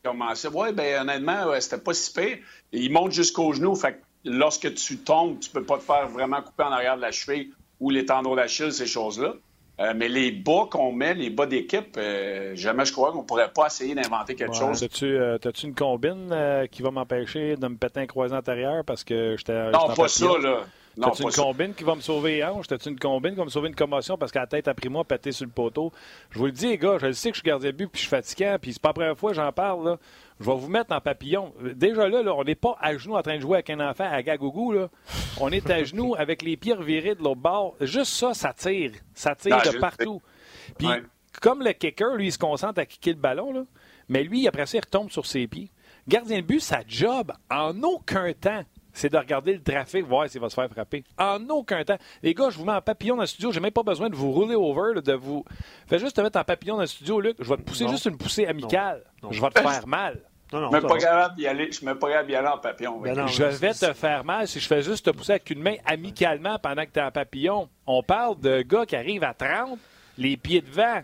Euh, 0.05 0.49
oui, 0.53 0.73
bien, 0.73 1.01
honnêtement, 1.01 1.59
c'était 1.59 1.77
pas 1.77 1.93
si 1.93 2.11
pire. 2.11 2.37
Ils 2.71 2.91
montent 2.91 3.13
jusqu'au 3.13 3.53
genou. 3.53 3.73
Fait 3.75 3.93
que 3.93 3.99
lorsque 4.25 4.73
tu 4.73 4.97
tombes, 4.97 5.39
tu 5.39 5.49
peux 5.49 5.63
pas 5.63 5.77
te 5.77 5.83
faire 5.83 6.07
vraiment 6.07 6.41
couper 6.41 6.63
en 6.63 6.71
arrière 6.71 6.97
de 6.97 7.01
la 7.01 7.11
cheville 7.11 7.53
ou 7.83 7.89
les 7.89 8.05
tendons 8.05 8.35
d'Achille, 8.35 8.71
ces 8.71 8.87
choses-là. 8.87 9.33
Euh, 9.79 9.93
mais 9.95 10.07
les 10.07 10.31
bas 10.31 10.67
qu'on 10.69 10.91
met, 10.91 11.15
les 11.15 11.29
bas 11.29 11.45
d'équipe, 11.47 11.97
euh, 11.97 12.55
jamais 12.55 12.85
je 12.85 12.93
crois 12.93 13.11
qu'on 13.11 13.23
pourrait 13.23 13.51
pas 13.51 13.67
essayer 13.67 13.93
d'inventer 13.93 14.35
quelque 14.35 14.55
chose. 14.55 14.81
As-tu 14.83 15.17
euh, 15.17 15.37
une 15.63 15.73
combine 15.73 16.33
qui 16.71 16.81
va 16.81 16.91
m'empêcher 16.91 17.57
de 17.57 17.67
me 17.67 17.75
péter 17.75 17.99
un 17.99 18.05
croisé 18.05 18.35
antérieur 18.35 18.85
parce 18.85 19.03
que 19.03 19.35
j'étais. 19.37 19.71
Non, 19.71 19.93
pas 19.93 20.07
ça, 20.07 20.27
là. 20.41 20.61
T'as-tu 21.01 21.23
une 21.23 21.31
combine 21.31 21.73
qui 21.73 21.83
va 21.83 21.95
me 21.95 22.01
sauver 22.01 22.35
les 22.35 22.43
hanches? 22.43 22.67
T'as-tu 22.67 22.89
une 22.89 22.99
combine 22.99 23.31
qui 23.31 23.39
va 23.39 23.45
me 23.45 23.49
sauver 23.49 23.69
une 23.69 23.75
commotion 23.75 24.15
parce 24.15 24.31
que 24.31 24.37
la 24.37 24.45
tête 24.45 24.67
a 24.67 24.75
pris 24.75 24.89
moi 24.89 25.03
pété 25.03 25.31
sur 25.31 25.45
le 25.45 25.51
poteau? 25.51 25.91
Je 26.29 26.37
vous 26.37 26.45
le 26.45 26.51
dis, 26.51 26.67
les 26.67 26.77
gars, 26.77 26.99
je 27.01 27.11
sais 27.11 27.31
que 27.31 27.35
je 27.35 27.41
suis 27.41 27.49
gardien 27.49 27.71
de 27.71 27.75
but 27.75 27.87
puis 27.87 27.99
je 27.99 28.07
suis 28.07 28.15
fatiguant, 28.15 28.57
puis 28.61 28.73
c'est 28.73 28.81
pas 28.81 28.89
la 28.89 28.93
première 28.93 29.17
fois 29.17 29.31
que 29.31 29.35
j'en 29.35 29.51
parle. 29.51 29.85
Là. 29.85 29.97
Je 30.39 30.45
vais 30.45 30.55
vous 30.55 30.67
mettre 30.67 30.93
en 30.93 31.01
papillon. 31.01 31.53
Déjà 31.75 32.07
là, 32.07 32.23
là 32.23 32.33
on 32.35 32.43
n'est 32.43 32.55
pas 32.55 32.77
à 32.81 32.97
genoux 32.97 33.15
en 33.15 33.21
train 33.21 33.35
de 33.35 33.41
jouer 33.41 33.57
avec 33.57 33.69
un 33.69 33.79
enfant 33.79 34.09
à 34.09 34.21
gagougou. 34.21 34.71
Là. 34.71 34.89
On 35.39 35.49
est 35.49 35.69
à 35.69 35.83
genoux 35.83 36.15
avec 36.17 36.41
les 36.41 36.57
pieds 36.57 36.73
revirés 36.73 37.15
de 37.15 37.23
l'autre 37.23 37.41
bord. 37.41 37.75
Juste 37.81 38.13
ça, 38.13 38.33
ça 38.33 38.53
tire. 38.53 38.91
Ça 39.13 39.35
tire 39.35 39.61
de 39.61 39.77
partout. 39.79 40.21
Puis 40.77 40.87
comme 41.41 41.63
le 41.63 41.73
kicker, 41.73 42.15
lui, 42.15 42.27
il 42.27 42.31
se 42.31 42.37
concentre 42.37 42.79
à 42.79 42.85
kicker 42.85 43.13
le 43.13 43.19
ballon, 43.19 43.53
là, 43.53 43.63
mais 44.09 44.23
lui, 44.23 44.47
après 44.47 44.65
ça, 44.65 44.77
il 44.77 44.81
retombe 44.81 45.09
sur 45.09 45.25
ses 45.25 45.47
pieds. 45.47 45.71
Gardien 46.07 46.37
de 46.37 46.45
but, 46.45 46.59
sa 46.59 46.81
job, 46.87 47.31
en 47.49 47.81
aucun 47.83 48.33
temps, 48.33 48.63
c'est 48.93 49.11
de 49.11 49.17
regarder 49.17 49.53
le 49.53 49.61
trafic, 49.61 50.05
voir 50.05 50.29
s'il 50.29 50.39
va 50.39 50.49
se 50.49 50.55
faire 50.55 50.69
frapper. 50.69 51.03
En 51.17 51.39
aucun 51.49 51.83
temps. 51.83 51.97
Les 52.21 52.33
gars, 52.33 52.49
je 52.49 52.57
vous 52.57 52.65
mets 52.65 52.73
en 52.73 52.81
papillon 52.81 53.15
dans 53.15 53.23
le 53.23 53.27
studio. 53.27 53.51
J'ai 53.51 53.59
même 53.59 53.71
pas 53.71 53.83
besoin 53.83 54.09
de 54.09 54.15
vous 54.15 54.31
rouler 54.31 54.55
over, 54.55 55.01
de 55.01 55.13
vous. 55.13 55.43
Fais 55.87 55.99
juste 55.99 56.15
te 56.15 56.21
mettre 56.21 56.39
en 56.39 56.43
papillon 56.43 56.75
dans 56.75 56.81
le 56.81 56.87
studio, 56.87 57.19
Luc. 57.19 57.35
Je 57.39 57.49
vais 57.49 57.57
te 57.57 57.63
pousser 57.63 57.87
juste 57.87 58.05
une 58.05 58.17
poussée 58.17 58.45
amicale. 58.45 59.03
Je 59.31 59.41
vais 59.41 59.49
te 59.49 59.59
faire 59.59 59.87
mal. 59.87 60.19
Non, 60.51 60.59
non, 60.61 60.69
je 60.69 60.75
ne 60.75 60.79
suis 60.81 60.87
pas 60.87 60.97
capable 60.99 61.35
d'y 61.35 61.47
aller. 61.47 61.71
Je 61.71 61.83
me 61.83 61.97
pas 61.97 62.09
capable 62.09 62.27
d'y 62.27 62.35
aller 62.35 62.47
en 62.47 62.57
papillon. 62.59 62.99
Ben 62.99 63.27
je 63.27 63.43
vais 63.43 63.73
te 63.73 63.91
faire 63.93 64.23
mal 64.23 64.47
si 64.47 64.59
je 64.59 64.67
fais 64.67 64.83
juste 64.83 65.03
te 65.05 65.09
pousser 65.09 65.31
avec 65.31 65.49
une 65.49 65.61
main 65.63 65.75
amicalement 65.83 66.59
pendant 66.59 66.85
que 66.85 66.91
tu 66.91 66.99
es 66.99 67.03
en 67.03 67.09
papillon. 67.09 67.69
On 67.87 68.03
parle 68.03 68.39
de 68.39 68.61
gars 68.61 68.85
qui 68.85 68.95
arrivent 68.95 69.23
à 69.23 69.33
30, 69.33 69.79
les 70.19 70.37
pieds 70.37 70.61
devant. 70.61 71.01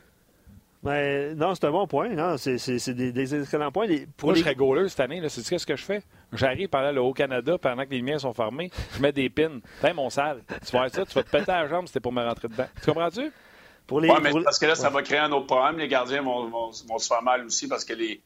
Mais 0.82 1.36
non, 1.36 1.56
c'est 1.56 1.66
un 1.66 1.72
bon 1.72 1.88
point. 1.88 2.10
Non, 2.10 2.38
c'est, 2.38 2.94
des, 2.94 3.12
des, 3.12 3.36
excellents 3.36 3.72
points. 3.72 3.88
pour 4.16 4.30
Moi, 4.30 4.36
je 4.36 4.42
serais 4.42 4.56
goaler 4.56 4.88
cette 4.88 5.02
année. 5.02 5.22
C'est 5.28 5.58
ce 5.58 5.66
que 5.66 5.76
je 5.76 5.84
fais? 5.84 6.04
J'arrive 6.32 6.70
pendant 6.70 6.92
le 6.92 7.02
Haut-Canada, 7.02 7.58
pendant 7.58 7.84
que 7.84 7.92
les 7.92 8.02
miens 8.02 8.18
sont 8.18 8.34
fermés. 8.34 8.72
Je 8.96 9.02
mets 9.02 9.12
des 9.12 9.30
pins. 9.30 9.60
T'es 9.82 9.94
mon 9.94 10.10
sale. 10.10 10.42
Tu 10.66 10.72
vas 10.72 10.88
ça, 10.88 11.06
tu 11.06 11.14
vas 11.14 11.24
te 11.24 11.30
péter 11.30 11.52
la 11.52 11.68
jambe 11.68 11.86
si 11.86 11.90
c'était 11.90 12.00
pour 12.00 12.14
me 12.14 12.24
rentrer 12.24 12.48
dedans. 12.48 12.68
Tu 12.82 12.86
comprends-tu? 12.86 13.32
Pour 13.88 14.00
les, 14.00 14.08
mais 14.22 14.32
parce 14.44 14.60
que 14.60 14.68
là, 14.68 14.76
ça 14.76 14.90
va 14.90 15.02
créer 15.02 15.20
un 15.20 15.32
autre 15.32 15.48
problème. 15.48 15.80
Les 15.80 15.88
gardiens 15.88 16.22
vont, 16.22 16.48
vont, 16.48 16.72
se 16.72 17.08
faire 17.08 17.24
mal 17.24 17.44
aussi 17.44 17.68
parce 17.68 17.84
que 17.84 17.94
les, 17.94 18.22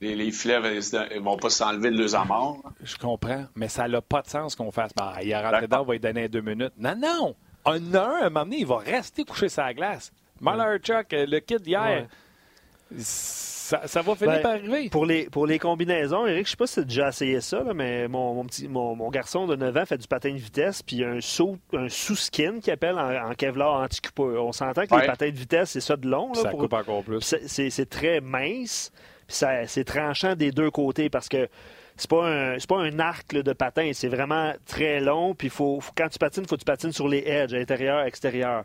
les, 0.00 0.14
les 0.14 0.30
filets 0.30 0.60
ne 0.60 1.18
vont 1.18 1.36
pas 1.36 1.50
s'enlever 1.50 1.90
de 1.90 1.98
leurs 1.98 2.14
amarres. 2.14 2.54
Je 2.82 2.96
comprends, 2.96 3.46
mais 3.54 3.68
ça 3.68 3.88
n'a 3.88 4.00
pas 4.00 4.22
de 4.22 4.28
sens 4.28 4.54
qu'on 4.54 4.70
fasse. 4.70 4.92
Bah, 4.94 5.16
il 5.22 5.34
a 5.34 5.42
rentré 5.42 5.62
dedans, 5.62 5.80
on 5.82 5.84
va 5.84 5.94
lui 5.94 6.00
donner 6.00 6.28
deux 6.28 6.40
minutes. 6.40 6.72
Non, 6.78 6.94
non! 6.96 7.34
Un 7.66 7.94
un, 7.94 8.00
à 8.00 8.26
un 8.26 8.30
moment 8.30 8.44
donné, 8.44 8.60
il 8.60 8.66
va 8.66 8.78
rester 8.78 9.24
couché 9.24 9.48
sur 9.48 9.62
la 9.62 9.74
glace. 9.74 10.12
Muller 10.40 10.78
Chuck, 10.78 11.06
le 11.10 11.38
kid 11.40 11.62
d'hier, 11.62 12.06
ça, 12.96 13.86
ça, 13.86 14.00
va 14.00 14.14
finir 14.14 14.36
ben, 14.36 14.42
par 14.42 14.52
arriver. 14.52 14.88
Pour 14.88 15.04
les, 15.04 15.28
pour 15.28 15.46
les 15.46 15.58
combinaisons, 15.58 16.26
Eric, 16.26 16.46
je 16.46 16.52
sais 16.52 16.56
pas 16.56 16.66
si 16.66 16.74
tu 16.74 16.80
as 16.80 16.84
déjà 16.84 17.08
essayé 17.08 17.40
ça, 17.40 17.62
mais 17.74 18.08
mon, 18.08 18.34
mon, 18.34 18.44
petit, 18.44 18.66
mon, 18.66 18.96
mon, 18.96 19.10
garçon 19.10 19.46
de 19.46 19.56
9 19.56 19.76
ans 19.76 19.86
fait 19.86 19.98
du 19.98 20.08
patin 20.08 20.32
de 20.32 20.38
vitesse, 20.38 20.82
puis 20.82 21.04
un 21.04 21.20
saut, 21.20 21.58
un 21.74 21.88
sous-skin 21.88 22.60
qu'il 22.62 22.72
appelle 22.72 22.98
en, 22.98 23.34
Kevlar 23.34 23.82
anti-coupeur. 23.82 24.42
On 24.44 24.52
s'entend 24.52 24.86
que 24.86 24.98
les 24.98 25.06
patins 25.06 25.28
de 25.28 25.36
vitesse, 25.36 25.70
c'est 25.70 25.80
ça 25.80 25.96
de 25.96 26.08
long. 26.08 26.32
Là, 26.32 26.42
ça 26.42 26.50
coupe 26.50 26.72
encore 26.72 27.02
plus. 27.02 27.20
C'est 27.20 27.90
très 27.90 28.20
mince, 28.20 28.90
puis 29.26 29.36
c'est 29.66 29.84
tranchant 29.84 30.34
des 30.34 30.50
deux 30.50 30.70
côtés 30.70 31.10
parce 31.10 31.28
que 31.28 31.48
c'est 31.96 32.08
pas 32.08 32.26
un 32.26 32.56
pas 32.68 32.78
un 32.78 32.98
arc 33.00 33.34
de 33.34 33.52
patin, 33.52 33.90
c'est 33.92 34.08
vraiment 34.08 34.54
très 34.66 35.00
long. 35.00 35.34
Puis 35.34 35.50
faut, 35.50 35.80
quand 35.96 36.08
tu 36.08 36.18
patines, 36.18 36.46
faut 36.46 36.54
que 36.54 36.60
tu 36.60 36.64
patines 36.64 36.92
sur 36.92 37.08
les 37.08 37.24
edges, 37.26 37.54
intérieur, 37.54 38.00
extérieur. 38.02 38.64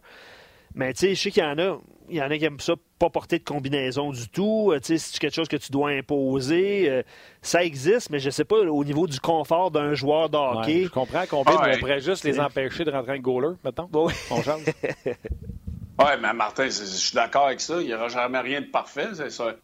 Mais 0.76 0.94
tu 0.94 1.02
sais, 1.02 1.16
je 1.16 1.22
sais 1.22 1.32
qu'il 1.32 1.44
y 1.44 1.46
en 1.46 1.58
a, 1.60 1.78
il 2.10 2.16
y 2.16 2.22
en 2.22 2.30
a 2.30 2.38
qui 2.38 2.46
aiment 2.46 2.60
ça, 2.60 2.74
pas 3.00 3.10
porter 3.10 3.40
de 3.40 3.44
combinaison 3.44 4.12
du 4.12 4.28
tout. 4.30 4.72
Euh, 4.72 4.80
tu 4.80 4.88
sais, 4.88 4.98
c'est 4.98 5.20
quelque 5.20 5.36
chose 5.36 5.48
que 5.48 5.58
tu 5.58 5.72
dois 5.72 5.92
imposer? 5.92 6.90
Euh, 6.90 7.04
ça 7.42 7.64
existe, 7.64 8.10
mais 8.10 8.20
je 8.20 8.30
sais 8.30 8.46
pas 8.46 8.58
au 8.58 8.84
niveau 8.84 9.08
du 9.08 9.20
confort 9.20 9.72
d'un 9.72 9.94
joueur 9.94 10.30
de 10.30 10.38
hockey. 10.38 10.84
je 10.84 10.90
comprends 10.90 11.26
qu'on 11.26 11.42
on 11.42 11.78
pourrait 11.80 12.02
juste 12.02 12.24
les 12.24 12.40
empêcher 12.40 12.84
de 12.86 12.92
rentrer 12.92 13.18
en 13.18 13.20
goaler, 13.20 13.56
mettons. 13.64 13.90
Oui. 13.94 14.14
On 14.32 14.42
change. 14.42 14.64
oui, 15.06 16.12
mais 16.22 16.34
Martin, 16.34 16.66
je 16.66 16.72
suis 16.72 17.16
d'accord 17.16 17.48
avec 17.48 17.62
ça. 17.62 17.80
Il 17.80 17.88
n'y 17.88 17.94
aura 17.94 18.08
jamais 18.08 18.40
rien 18.40 18.62
de 18.62 18.68
parfait, 18.68 19.10
c'est 19.14 19.30
ça. 19.30 19.56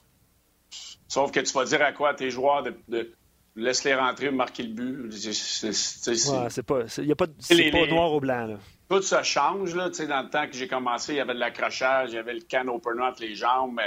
Sauf 1.07 1.31
que 1.31 1.39
tu 1.39 1.51
vas 1.53 1.65
dire 1.65 1.81
à 1.81 1.91
quoi 1.91 2.09
à 2.09 2.13
tes 2.13 2.29
joueurs 2.29 2.63
de, 2.63 3.11
laisse-les 3.59 3.95
rentrer, 3.95 4.31
marquer 4.31 4.63
le 4.63 4.73
but. 4.73 5.11
C'est 5.11 6.63
pas, 6.63 6.85
y 6.97 7.11
a 7.11 7.15
pas, 7.15 7.27
pas 7.27 7.87
noir 7.87 8.13
au 8.13 8.19
blanc. 8.19 8.47
Là 8.47 8.57
tout 8.89 9.01
ça 9.01 9.23
change. 9.23 9.75
Là. 9.75 9.89
Dans 9.89 10.21
le 10.23 10.29
temps 10.29 10.47
que 10.47 10.53
j'ai 10.53 10.67
commencé, 10.67 11.13
il 11.13 11.17
y 11.17 11.19
avait 11.19 11.35
de 11.35 11.39
l'accrochage, 11.39 12.09
il 12.11 12.15
y 12.15 12.17
avait 12.17 12.33
le 12.33 12.41
can 12.49 12.67
opener 12.67 13.03
entre 13.03 13.21
les 13.21 13.35
jambes, 13.35 13.79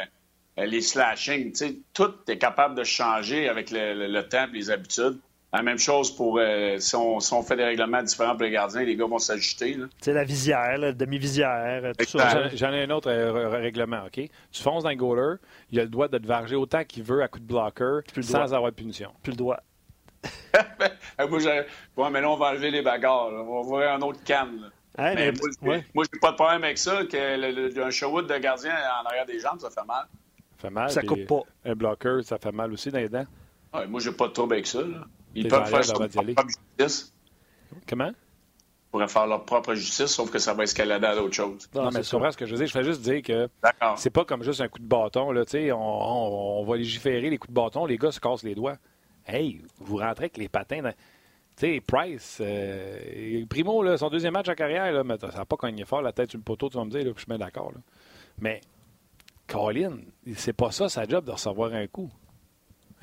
euh, 0.58 0.64
les 0.64 0.80
slashing. 0.80 1.52
Tout 1.92 2.14
est 2.28 2.38
capable 2.38 2.76
de 2.76 2.84
changer 2.84 3.48
avec 3.48 3.70
le, 3.70 4.20
temps 4.22 4.46
et 4.46 4.56
les 4.56 4.70
habitudes. 4.70 5.18
La 5.52 5.62
même 5.62 5.78
chose 5.78 6.14
pour 6.14 6.38
euh, 6.38 6.78
si, 6.78 6.96
on, 6.96 7.20
fait 7.42 7.56
des 7.56 7.64
règlements 7.64 8.02
différents 8.02 8.32
pour 8.32 8.44
les 8.44 8.50
gardiens, 8.50 8.84
les 8.84 8.96
gars 8.96 9.04
vont 9.04 9.18
s'ajuster. 9.18 9.76
C'est 10.00 10.14
la 10.14 10.24
visière, 10.24 10.78
la 10.78 10.92
demi-visière, 10.92 11.92
tout 11.98 12.18
ça. 12.18 12.48
J'en 12.54 12.72
ai 12.72 12.84
un 12.84 12.90
autre 12.90 13.10
euh, 13.10 13.50
règlement, 13.50 14.04
OK? 14.06 14.28
Tu 14.50 14.62
fonces 14.62 14.84
dans 14.84 14.90
le 14.90 14.96
goaler, 14.96 15.36
il 15.70 15.78
a 15.78 15.82
le 15.82 15.90
droit 15.90 16.08
de 16.08 16.16
te 16.16 16.26
varger 16.26 16.56
autant 16.56 16.84
qu'il 16.84 17.02
veut 17.02 17.22
à 17.22 17.28
coup 17.28 17.38
de 17.38 17.44
blocker 17.44 18.00
sans 18.22 18.54
avoir 18.54 18.70
de 18.70 18.76
punition. 18.76 19.10
Plus 19.22 19.32
le 19.32 19.36
droit. 19.36 19.60
moi, 21.96 22.10
mais 22.10 22.20
là, 22.20 22.30
on 22.30 22.36
va 22.36 22.50
enlever 22.50 22.70
les 22.70 22.82
bagarres. 22.82 23.28
On 23.30 23.60
va 23.60 23.68
voir 23.68 23.94
un 23.94 24.00
autre 24.00 24.22
canne 24.24 24.70
mais, 24.98 25.32
moi, 25.62 26.04
j'ai 26.12 26.20
pas 26.20 26.32
de 26.32 26.36
problème 26.36 26.64
avec 26.64 26.78
ça, 26.78 27.04
qu'un 27.06 27.90
showwood 27.90 28.26
de 28.26 28.38
gardien 28.38 28.74
en 29.00 29.06
arrière 29.06 29.26
des 29.26 29.38
jambes, 29.38 29.58
ça 29.58 29.70
fait 29.70 29.86
mal. 29.86 30.06
Ça 30.56 30.68
fait 30.68 30.70
mal. 30.70 30.90
Ça 30.90 31.02
coupe 31.02 31.26
pas. 31.26 31.42
Un 31.64 31.74
bloqueur, 31.74 32.22
ça 32.24 32.38
fait 32.38 32.52
mal 32.52 32.72
aussi 32.72 32.90
dans 32.90 32.98
les 32.98 33.08
dents. 33.08 33.26
Ouais, 33.72 33.86
moi, 33.86 34.00
j'ai 34.00 34.12
pas 34.12 34.28
de 34.28 34.32
trouble 34.32 34.54
avec 34.54 34.66
ça. 34.66 34.82
Là. 34.82 35.06
Ils 35.34 35.48
peuvent 35.48 35.66
faire 35.66 35.80
leur 35.80 36.08
propre 36.08 36.48
justice. 36.78 37.14
Comment? 37.88 38.08
Ils 38.08 38.90
pourraient 38.90 39.08
faire 39.08 39.26
leur 39.26 39.44
propre 39.44 39.74
justice, 39.74 40.06
sauf 40.06 40.30
que 40.30 40.38
ça 40.38 40.52
va 40.52 40.64
escalader 40.64 41.06
à 41.06 41.14
d'autres 41.14 41.34
choses. 41.34 41.68
Non, 41.74 41.90
mais 41.90 42.02
tu 42.02 42.10
comprends 42.10 42.30
ce 42.30 42.36
que 42.36 42.44
je 42.44 42.50
veux 42.50 42.58
dire. 42.58 42.66
Je 42.66 42.72
fais 42.72 42.84
juste 42.84 43.00
dire 43.00 43.22
que 43.22 43.48
c'est 43.96 44.10
pas 44.10 44.24
comme 44.24 44.42
juste 44.42 44.60
un 44.60 44.68
coup 44.68 44.80
de 44.80 44.86
bâton. 44.86 45.32
Là, 45.32 45.44
on, 45.54 45.72
on, 45.72 46.60
on 46.60 46.64
va 46.64 46.76
légiférer 46.76 47.30
les 47.30 47.38
coups 47.38 47.50
de 47.50 47.54
bâton, 47.54 47.86
les 47.86 47.96
gars 47.96 48.12
se 48.12 48.20
cassent 48.20 48.42
les 48.42 48.54
doigts. 48.54 48.76
Hey, 49.26 49.62
vous 49.78 49.96
rentrez 49.96 50.24
avec 50.24 50.36
les 50.36 50.48
patins 50.48 50.82
dans... 50.82 50.92
Tu 51.54 51.66
sais, 51.66 51.80
Price, 51.86 52.38
euh, 52.40 53.44
Primo, 53.46 53.82
là, 53.82 53.98
son 53.98 54.08
deuxième 54.08 54.32
match 54.32 54.48
en 54.48 54.54
carrière, 54.54 54.90
là, 54.90 55.04
mais 55.04 55.18
ça 55.18 55.28
n'a 55.28 55.44
pas 55.44 55.56
cogné 55.56 55.84
fort 55.84 56.00
la 56.00 56.12
tête 56.12 56.30
sur 56.30 56.38
le 56.38 56.42
poteau, 56.42 56.70
tu 56.70 56.78
vas 56.78 56.84
me 56.84 56.90
dire, 56.90 57.00
là, 57.00 57.12
puis 57.12 57.14
je 57.16 57.20
suis 57.20 57.28
bien 57.28 57.36
d'accord. 57.38 57.72
Mais 58.38 58.62
Colin, 59.46 59.98
c'est 60.34 60.54
pas 60.54 60.70
ça 60.70 60.88
sa 60.88 61.06
job 61.06 61.26
de 61.26 61.30
recevoir 61.30 61.74
un 61.74 61.86
coup. 61.86 62.10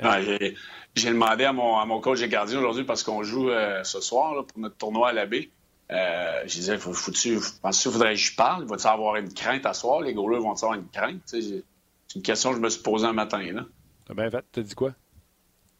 Ah, 0.02 0.22
j'ai- 0.22 0.56
demandé 0.96 1.46
à 1.46 1.54
mon, 1.54 1.78
à 1.78 1.86
mon 1.86 2.00
coach 2.00 2.20
des 2.20 2.28
gardiens 2.28 2.60
aujourd'hui 2.60 2.84
parce 2.84 3.04
qu'on 3.04 3.24
joue 3.24 3.50
euh, 3.50 3.84
ce 3.84 4.02
soir 4.02 4.36
là, 4.36 4.44
pour 4.44 4.60
notre 4.60 4.78
tournoi 4.78 5.10
à 5.10 5.14
la 5.14 5.26
baie. 5.26 5.50
Euh, 5.92 6.42
je 6.46 6.54
disais, 6.54 6.78
faut, 6.78 6.92
penses-tu 6.92 7.40
qu'il 7.62 7.92
faudrait 7.92 8.14
que 8.14 8.20
je 8.20 8.36
parle? 8.36 8.66
Va-tu 8.66 8.88
avoir 8.88 9.16
une 9.16 9.34
crainte 9.34 9.66
à 9.66 9.74
soir? 9.74 10.02
Les 10.02 10.14
gros-là 10.14 10.40
vont 10.40 10.54
avoir 10.54 10.76
une 10.76 10.88
crainte? 10.88 11.22
Tu 11.28 11.42
C'est 11.42 11.64
une 12.16 12.22
question 12.22 12.52
que 12.52 12.58
je 12.58 12.62
me 12.62 12.70
suis 12.70 12.84
posée 12.84 13.08
un 13.08 13.14
matin. 13.14 13.42
Là. 13.52 13.66
T'as 14.06 14.14
bien 14.14 14.30
fait. 14.30 14.46
T'as 14.52 14.62
dit 14.62 14.76
quoi? 14.76 14.94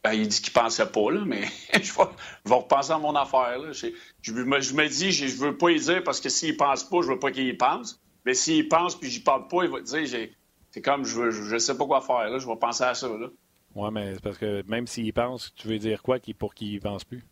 Ben, 0.04 0.14
il 0.14 0.28
dit 0.28 0.42
qu'il 0.42 0.54
pensait 0.54 0.86
pas, 0.86 1.12
là, 1.12 1.24
mais 1.26 1.42
je 1.74 1.94
vais, 1.94 2.08
je 2.46 2.50
vais 2.50 2.56
repenser 2.56 2.92
à 2.92 2.98
mon 2.98 3.16
affaire. 3.16 3.60
Là. 3.60 3.72
Je, 3.72 3.88
je 4.22 4.34
me, 4.34 4.62
je 4.62 4.74
me 4.74 4.88
dis, 4.88 5.12
je, 5.12 5.26
veux 5.38 5.58
pas 5.58 5.72
y 5.72 5.80
dire 5.80 6.04
parce 6.04 6.22
que 6.22 6.30
s'il 6.30 6.56
pense 6.58 6.84
pas, 6.86 7.02
je 7.02 7.08
veux 7.08 7.20
pas 7.20 7.32
qu'il 7.32 7.48
y 7.48 7.54
pense. 7.54 8.00
Mais 8.26 8.34
s'il 8.34 8.68
pense 8.68 8.96
puis 8.96 9.10
j'y 9.10 9.22
parle 9.22 9.48
pas, 9.48 9.64
il 9.64 9.70
va 9.70 9.82
dire, 9.82 10.30
c'est 10.72 10.82
comme, 10.82 11.04
je, 11.06 11.16
veux, 11.20 11.32
je, 11.32 11.44
je 11.44 11.58
sais 11.58 11.78
pas 11.78 11.86
quoi 11.86 12.02
faire. 12.02 12.30
Là. 12.30 12.40
Je 12.40 12.48
vais 12.48 12.56
penser 12.56 12.84
à 12.84 12.94
ça. 12.96 13.08
Là. 13.08 13.28
Ouais, 13.76 13.92
mais 13.92 14.14
c'est 14.16 14.24
parce 14.24 14.38
que 14.38 14.64
même 14.68 14.88
s'il 14.88 15.14
pense, 15.14 15.54
tu 15.56 15.68
veux 15.68 15.78
dire 15.78 16.02
quoi 16.02 16.18
pour 16.38 16.54
qu'il 16.54 16.74
y 16.74 16.80
pense 16.80 17.04
plus? 17.04 17.24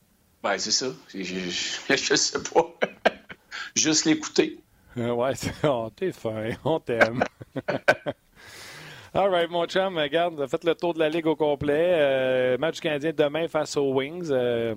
Ben, 0.44 0.58
c'est 0.58 0.72
ça. 0.72 0.88
Je, 1.14 1.24
je, 1.24 1.36
je 1.96 2.16
sais 2.16 2.40
pas. 2.54 2.74
Juste 3.76 4.06
l'écouter. 4.06 4.60
Euh, 4.98 5.12
ouais, 5.12 5.36
c'est... 5.36 5.52
Oh, 5.64 5.90
t'es 5.96 6.12
fin, 6.12 6.50
on 6.64 6.80
t'aime. 6.80 7.24
All 9.14 9.30
right, 9.30 9.50
mon 9.50 9.66
chum, 9.66 9.98
regarde, 9.98 10.46
faites 10.48 10.64
le 10.64 10.76
tour 10.76 10.94
de 10.94 11.00
la 11.00 11.10
Ligue 11.10 11.26
au 11.26 11.36
complet. 11.36 11.94
Euh, 11.96 12.58
match 12.58 12.80
canadien 12.80 13.12
demain 13.16 13.48
face 13.48 13.76
aux 13.78 13.94
Wings. 13.94 14.28
Euh, 14.30 14.76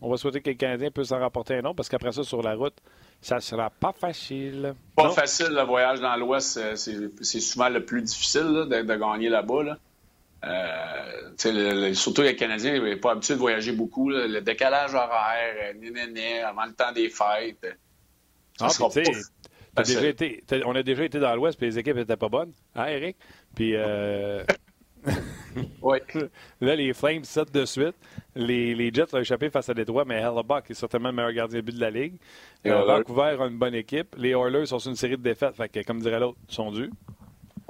on 0.00 0.08
va 0.10 0.16
souhaiter 0.16 0.40
que 0.40 0.48
les 0.50 0.56
Canadiens 0.56 0.90
puissent 0.90 1.12
en 1.12 1.18
rapporter 1.18 1.56
un 1.56 1.64
autre 1.64 1.76
parce 1.76 1.88
qu'après 1.88 2.12
ça, 2.12 2.22
sur 2.24 2.42
la 2.42 2.54
route, 2.54 2.74
ça 3.20 3.38
sera 3.40 3.70
pas 3.70 3.92
facile. 3.92 4.74
Pas 4.96 5.10
facile, 5.10 5.48
le 5.50 5.62
voyage 5.62 6.00
dans 6.00 6.16
l'Ouest. 6.16 6.56
euh, 6.56 6.74
C'est 6.74 7.40
souvent 7.40 7.68
le 7.68 7.84
plus 7.84 8.02
difficile 8.02 8.42
là, 8.42 8.64
de, 8.64 8.86
de 8.86 8.94
gagner 8.96 9.28
là-bas. 9.28 9.62
Là. 9.62 9.78
Le- 10.44 11.88
le- 11.88 11.94
surtout 11.94 12.22
les 12.22 12.34
Canadiens, 12.36 12.74
ils 12.74 12.82
n'ont 12.82 12.98
pas 12.98 13.12
habitué 13.12 13.34
de 13.34 13.38
voyager 13.38 13.72
beaucoup. 13.72 14.10
là. 14.10 14.26
Le 14.26 14.40
décalage 14.40 14.94
horaire, 14.94 15.54
euh, 15.64 15.72
né, 15.78 15.90
né, 15.90 16.06
né, 16.08 16.40
avant 16.40 16.64
le 16.66 16.72
temps 16.72 16.92
des 16.92 17.08
fêtes. 17.08 17.58
euh, 17.64 17.72
ça 18.58 18.66
Ah, 18.66 18.68
puis 19.02 19.04
pas 19.74 19.82
déjà 19.84 20.06
été- 20.08 20.44
on 20.66 20.74
a 20.74 20.82
déjà 20.82 21.04
été 21.04 21.18
dans 21.18 21.34
l'Ouest 21.34 21.56
puis 21.58 21.66
les 21.66 21.78
équipes 21.78 21.96
n'étaient 21.96 22.16
pas 22.16 22.28
bonnes. 22.28 22.52
Hein, 22.74 22.86
Eric? 22.88 23.16
Puis 23.54 23.72
euh, 23.74 24.44
là, 26.60 26.76
les 26.76 26.92
Flames 26.92 27.24
sortent 27.24 27.52
de 27.54 27.64
suite. 27.64 27.94
Les, 28.34 28.74
les 28.74 28.92
Jets 28.92 29.14
ont 29.14 29.18
échappé 29.18 29.50
face 29.50 29.68
à 29.68 29.74
Détroit, 29.74 30.04
mais 30.04 30.16
Hellebuck 30.20 30.70
est 30.70 30.74
certainement 30.74 31.08
le 31.10 31.14
meilleur 31.16 31.32
gardien 31.32 31.60
de 31.60 31.64
but 31.64 31.74
de 31.74 31.80
la 31.80 31.90
Ligue. 31.90 32.14
Euh. 32.66 32.84
Vancouver 32.84 33.36
a 33.40 33.46
une 33.46 33.58
bonne 33.58 33.74
équipe. 33.74 34.14
Les 34.16 34.30
Oilers 34.30 34.66
sont 34.66 34.78
sur 34.78 34.90
une 34.90 34.96
série 34.96 35.16
de 35.16 35.22
défaites. 35.22 35.54
Fait 35.56 35.68
que, 35.68 35.82
comme 35.84 36.00
dirait 36.00 36.20
l'autre, 36.20 36.38
ils 36.48 36.54
sont 36.54 36.70
dus. 36.70 36.90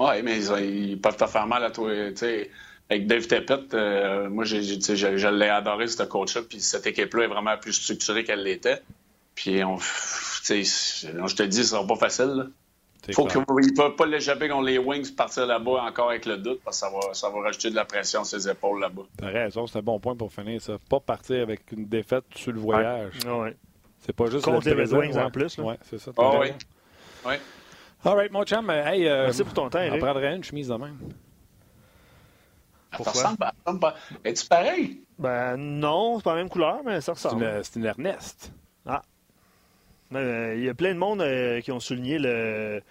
Oui, 0.09 0.23
mais 0.23 0.39
ils, 0.39 0.91
ils 0.91 1.01
peuvent 1.01 1.17
te 1.17 1.27
faire 1.27 1.47
mal 1.47 1.65
à 1.65 1.71
toi. 1.71 1.91
Avec 2.91 3.07
Dave 3.07 3.27
Tippett, 3.27 3.73
euh, 3.73 4.29
moi, 4.29 4.45
j'ai, 4.45 4.63
je, 4.63 4.95
je 5.17 5.29
l'ai 5.29 5.49
adoré, 5.49 5.87
ce 5.87 6.03
coach-là. 6.03 6.43
Puis 6.49 6.61
cette 6.61 6.87
équipe-là 6.87 7.25
est 7.25 7.29
vraiment 7.29 7.57
plus 7.57 7.73
structurée 7.73 8.25
qu'elle 8.25 8.43
l'était. 8.43 8.83
Puis, 9.35 9.65
on, 9.65 9.79
je 9.79 11.35
te 11.35 11.43
dis, 11.45 11.65
ce 11.65 11.71
sera 11.71 11.87
pas 11.87 11.97
facile. 11.97 12.27
là. 12.27 12.47
Faut 13.15 13.27
qu'ils 13.27 13.41
ne 13.41 13.75
peuvent 13.77 13.97
pas 13.97 14.07
l'échapper 14.07 14.49
contre 14.49 14.67
les 14.67 14.79
Wings, 14.79 15.15
partir 15.17 15.47
là-bas 15.47 15.83
encore 15.89 16.11
avec 16.11 16.25
le 16.25 16.37
doute, 16.37 16.61
parce 16.65 16.81
que 16.81 16.87
ça 16.87 16.93
va, 16.93 17.15
ça 17.15 17.31
va 17.31 17.41
rajouter 17.41 17.71
de 17.71 17.75
la 17.75 17.85
pression 17.85 18.23
sur 18.23 18.39
ses 18.41 18.49
épaules 18.49 18.81
là-bas. 18.81 19.03
T'as 19.17 19.27
raison, 19.27 19.67
c'est 19.67 19.79
un 19.79 19.83
bon 19.83 19.99
point 19.99 20.15
pour 20.15 20.33
finir 20.33 20.61
ça. 20.61 20.77
Pas 20.89 21.01
partir 21.01 21.43
avec 21.43 21.73
une 21.73 21.87
défaite 21.87 22.25
sur 22.37 22.53
le 22.53 22.61
voyage. 22.61 23.15
Ouais. 23.27 23.57
C'est 24.07 24.15
pas 24.15 24.27
juste 24.31 24.45
Contre 24.45 24.69
le 24.69 24.75
les 24.75 24.83
Red 24.85 24.93
Wings 24.93 25.15
ouais. 25.17 25.23
en 25.23 25.31
plus, 25.31 25.59
là. 25.59 25.65
Ouais, 25.65 25.79
c'est 25.89 25.99
ça. 25.99 26.13
Ah 26.17 26.41
oui. 26.41 27.35
All 28.05 28.17
right, 28.17 28.33
mon 28.33 28.45
chum. 28.45 28.69
euh, 28.71 28.85
Hey, 28.85 29.07
euh, 29.07 29.25
Merci 29.25 29.45
pour 29.45 29.55
ton 29.55 29.69
temps, 29.69 29.81
On 29.91 29.99
prendrait 29.99 30.35
une 30.37 30.45
chemise 30.45 30.69
de 30.69 30.75
même. 30.75 30.97
Pourquoi? 32.97 33.35
Es-tu 34.25 34.47
pareil? 34.47 35.01
Ben 35.19 35.57
non, 35.57 36.19
c'est 36.19 36.25
pas 36.25 36.31
la 36.35 36.37
même 36.39 36.49
couleur, 36.51 36.81
mais 36.85 37.01
ça 37.01 37.13
ressemble. 37.13 37.47
c'est 37.63 37.79
une 37.79 37.87
Ernest. 37.87 38.53
Ah. 38.87 39.03
Mais, 40.11 40.19
euh, 40.19 40.55
Il 40.57 40.65
y 40.65 40.69
a 40.69 40.75
plein 40.75 40.93
de 40.93 40.99
monde 40.99 41.23
euh, 41.23 41.61
qui 41.61 41.73
ont 41.73 41.81
souligné 41.81 42.19
le. 42.19 42.83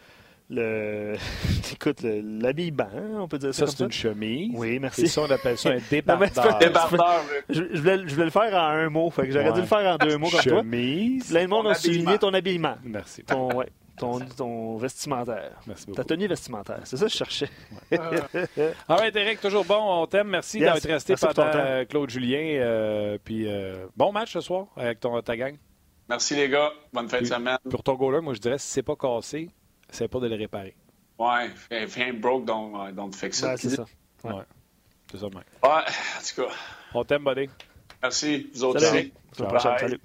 le 0.50 1.16
écoute, 1.74 2.02
le- 2.02 2.22
l'habillement, 2.42 2.88
hein, 2.96 3.20
on 3.20 3.28
peut 3.28 3.38
dire 3.38 3.54
ça. 3.54 3.68
Ça, 3.68 3.74
c'est 3.78 3.84
une 3.84 3.92
chemise. 3.92 4.52
Oui, 4.56 4.80
merci. 4.80 5.04
Et 5.04 5.08
ça, 5.08 5.22
on 5.22 5.30
appelle 5.30 5.58
ça 5.58 5.70
un 5.70 5.78
débardeur. 5.92 6.58
Débardeur, 6.60 7.22
Je, 7.50 7.62
je 7.72 7.78
voulais, 7.80 7.98
je 8.08 8.14
voulais 8.14 8.26
le 8.26 8.32
faire 8.32 8.54
en 8.54 8.70
un 8.70 8.90
mot, 8.90 9.10
fait 9.12 9.28
que 9.28 9.32
j'aurais 9.34 9.50
Ouais. 9.50 9.54
dû 9.54 9.62
le 9.62 9.68
faire 9.68 9.94
en 9.94 9.98
deux 9.98 10.18
mots 10.18 10.30
comme 10.30 10.40
toi. 10.40 10.62
Chemise. 10.62 11.30
Plein 11.30 11.44
de 11.44 11.50
monde 11.50 11.66
Ton 11.66 11.70
a 11.72 11.76
souligné 11.76 12.18
ton 12.18 12.34
habillement. 12.34 12.76
Merci. 12.84 13.24
Ton, 13.24 13.54
ouais, 13.56 13.68
ton, 14.02 14.20
ton 14.36 14.78
vestimentaire. 14.78 15.60
Merci 15.68 15.86
Ta 15.86 15.92
beaucoup. 15.92 16.04
tenue 16.04 16.28
vestimentaire. 16.28 16.80
C'est 16.84 16.98
ça 16.98 17.06
que 17.06 17.12
je 17.12 17.18
cherchais. 17.18 17.50
All 17.92 18.98
right, 18.98 19.16
Eric, 19.16 19.40
toujours 19.40 19.64
bon. 19.66 19.80
On 19.80 20.08
t'aime. 20.08 20.28
Merci 20.28 20.60
Yes, 20.60 20.74
d'être 20.74 20.88
resté 20.92 21.14
merci 21.14 21.26
pendant 21.28 21.48
euh, 21.56 21.86
Claude 21.86 22.10
Julien. 22.10 22.60
euh, 22.62 23.18
puis 23.24 23.48
euh, 23.48 23.88
bon 23.96 24.12
match 24.12 24.34
ce 24.34 24.42
soir 24.42 24.68
avec 24.76 25.00
ton, 25.00 25.22
ta 25.22 25.38
gang. 25.38 25.56
Merci 26.10 26.36
les 26.36 26.50
gars. 26.50 26.72
Bonne 26.92 27.08
fin 27.08 27.22
de 27.22 27.26
semaine. 27.26 27.58
Pour 27.70 27.84
ton 27.84 27.94
goaler, 27.96 28.22
moi, 28.22 28.34
je 28.34 28.40
dirais, 28.40 28.58
si 28.58 28.68
c'est 28.68 28.84
pas 28.84 28.96
cassé, 28.96 29.50
c'est 29.90 30.08
pas 30.08 30.20
de 30.20 30.28
le 30.28 30.36
réparer. 30.36 30.76
Ouais, 31.18 31.50
un 31.72 32.14
broke, 32.14 32.46
don't, 32.46 32.92
don't 32.94 33.14
fix 33.14 33.40
it. 33.40 33.46
Ouais, 33.46 33.58
c'est 33.58 33.70
ça. 33.70 33.86
Ouais. 34.24 34.34
C'est 35.12 35.18
ça, 35.20 35.26
mec. 35.28 35.46
Ouais, 35.64 35.70
en 35.70 36.22
tout 36.36 36.42
cas, 36.48 36.54
On 36.94 37.04
t'aime, 37.04 37.24
buddy. 37.24 37.50
merci. 38.02 38.50
Vous 38.54 38.64
autres 38.64 38.80
Salut. 38.80 39.12
aussi. 39.32 39.44
Bye. 39.44 39.78
Salut. 39.80 40.02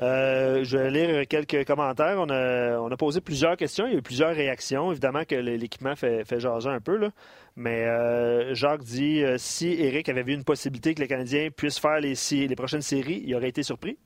Euh, 0.00 0.64
je 0.64 0.76
vais 0.76 0.90
lire 0.90 1.26
quelques 1.28 1.66
commentaires. 1.66 2.16
On 2.18 2.28
a, 2.30 2.96
posé 2.96 3.20
plusieurs 3.20 3.56
questions. 3.56 3.86
Il 3.86 3.92
y 3.92 3.94
a 3.96 3.98
eu 3.98 4.02
plusieurs 4.02 4.34
réactions. 4.34 4.90
Évidemment 4.90 5.24
que 5.24 5.34
l'équipement 5.34 5.94
fait, 5.94 6.24
fait 6.24 6.40
jaser 6.40 6.68
un 6.68 6.80
peu. 6.80 7.10
Mais 7.56 7.84
euh, 7.84 8.54
Jacques 8.54 8.82
dit 8.82 9.22
euh, 9.22 9.36
si 9.38 9.68
Eric 9.80 10.08
avait 10.08 10.22
vu 10.22 10.34
une 10.34 10.44
possibilité 10.44 10.94
que 10.94 11.00
les 11.00 11.08
Canadiens 11.08 11.48
puissent 11.50 11.78
faire 11.78 12.00
les, 12.00 12.56
prochaines 12.56 12.82
séries, 12.82 13.22
il 13.24 13.34
aurait 13.34 13.48
été 13.48 13.62
surpris. 13.62 13.98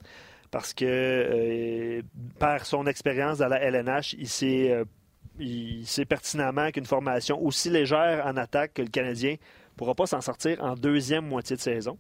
Parce 0.51 0.73
que, 0.73 2.03
par 2.39 2.65
son 2.65 2.87
expérience 2.87 3.37
dans 3.37 3.49
la 3.49 3.61
LNH, 3.61 4.17
il 4.19 5.87
sait 5.87 6.05
pertinemment 6.07 6.71
qu'une 6.71 6.87
formation 6.87 7.39
aussi 7.43 7.69
légère 7.69 8.25
en 8.25 8.35
attaque 8.39 8.73
que 8.75 8.83
le 8.83 8.89
Canadien 8.89 9.33
ne 9.33 9.77
pourra 9.77 9.95
pas 9.95 10.07
s'en 10.07 10.23
sortir 10.23 10.63
en 10.65 10.75
deuxième 10.75 11.27
moitié 11.27 11.57
de 11.57 11.61
saison. 11.61 11.99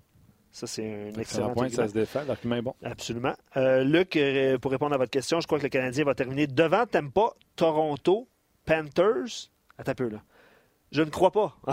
Ça, 0.50 0.66
c'est 0.66 1.10
un 1.14 1.20
excellent 1.20 1.52
point 1.52 1.68
ça 1.68 1.86
se 1.88 1.92
défend. 1.92 2.22
L'argument 2.26 2.56
est 2.56 2.62
bon. 2.62 2.74
Absolument. 2.82 3.34
Euh, 3.56 3.84
Luc, 3.84 4.16
euh, 4.16 4.58
pour 4.58 4.70
répondre 4.70 4.94
à 4.94 4.98
votre 4.98 5.10
question, 5.10 5.40
je 5.40 5.46
crois 5.46 5.58
que 5.58 5.64
le 5.64 5.68
Canadien 5.68 6.04
va 6.04 6.14
terminer 6.14 6.46
devant 6.46 6.86
Tampa, 6.86 7.30
Toronto, 7.54 8.28
Panthers. 8.64 9.50
Attends 9.78 9.92
un 9.92 9.94
peu, 9.94 10.08
là. 10.08 10.22
Je 10.90 11.02
ne 11.02 11.10
crois 11.10 11.30
pas. 11.30 11.56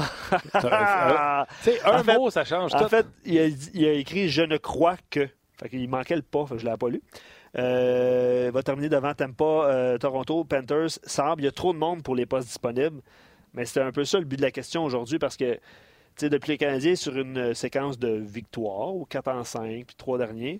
Euh, 0.55 1.45
un 1.85 1.99
En 1.99 2.03
fait- 2.03 2.17
mot, 2.17 2.29
ça 2.29 2.43
change 2.43 2.73
en 2.75 2.79
tout. 2.79 2.89
fait, 2.89 3.05
il 3.25 3.39
a, 3.39 3.45
il 3.73 3.85
a 3.85 3.93
écrit 3.93 4.29
Je 4.29 4.41
ne 4.41 4.57
crois 4.57 4.97
que. 5.09 5.27
Fait 5.57 5.69
qu'il 5.69 5.89
manquait 5.89 6.15
le 6.17 6.21
pas, 6.21 6.45
je 6.49 6.65
ne 6.65 6.69
l'ai 6.71 6.77
pas 6.77 6.89
lu. 6.89 7.01
Euh, 7.57 8.47
il 8.49 8.51
va 8.53 8.61
terminer 8.63 8.89
devant 8.89 9.13
Tampa, 9.13 9.43
euh, 9.45 9.97
Toronto, 9.97 10.43
Panthers. 10.43 10.99
Semble, 11.03 11.41
il 11.41 11.45
y 11.45 11.47
a 11.47 11.51
trop 11.51 11.71
de 11.73 11.77
monde 11.77 12.03
pour 12.03 12.15
les 12.15 12.25
postes 12.25 12.47
disponibles. 12.47 13.01
Mais 13.53 13.63
c'était 13.65 13.81
un 13.81 13.91
peu 13.93 14.03
ça 14.03 14.19
le 14.19 14.25
but 14.25 14.35
de 14.35 14.41
la 14.41 14.51
question 14.51 14.83
aujourd'hui 14.83 15.17
parce 15.17 15.37
que, 15.37 15.57
sais, 16.21 16.29
depuis 16.29 16.51
les 16.51 16.57
Canadiens 16.57 16.95
sur 16.95 17.17
une 17.17 17.53
séquence 17.53 17.97
de 17.99 18.09
victoires, 18.09 18.93
ou 18.95 19.05
4 19.05 19.27
en 19.29 19.43
5, 19.43 19.85
puis 19.85 19.95
3 19.97 20.17
derniers, 20.17 20.59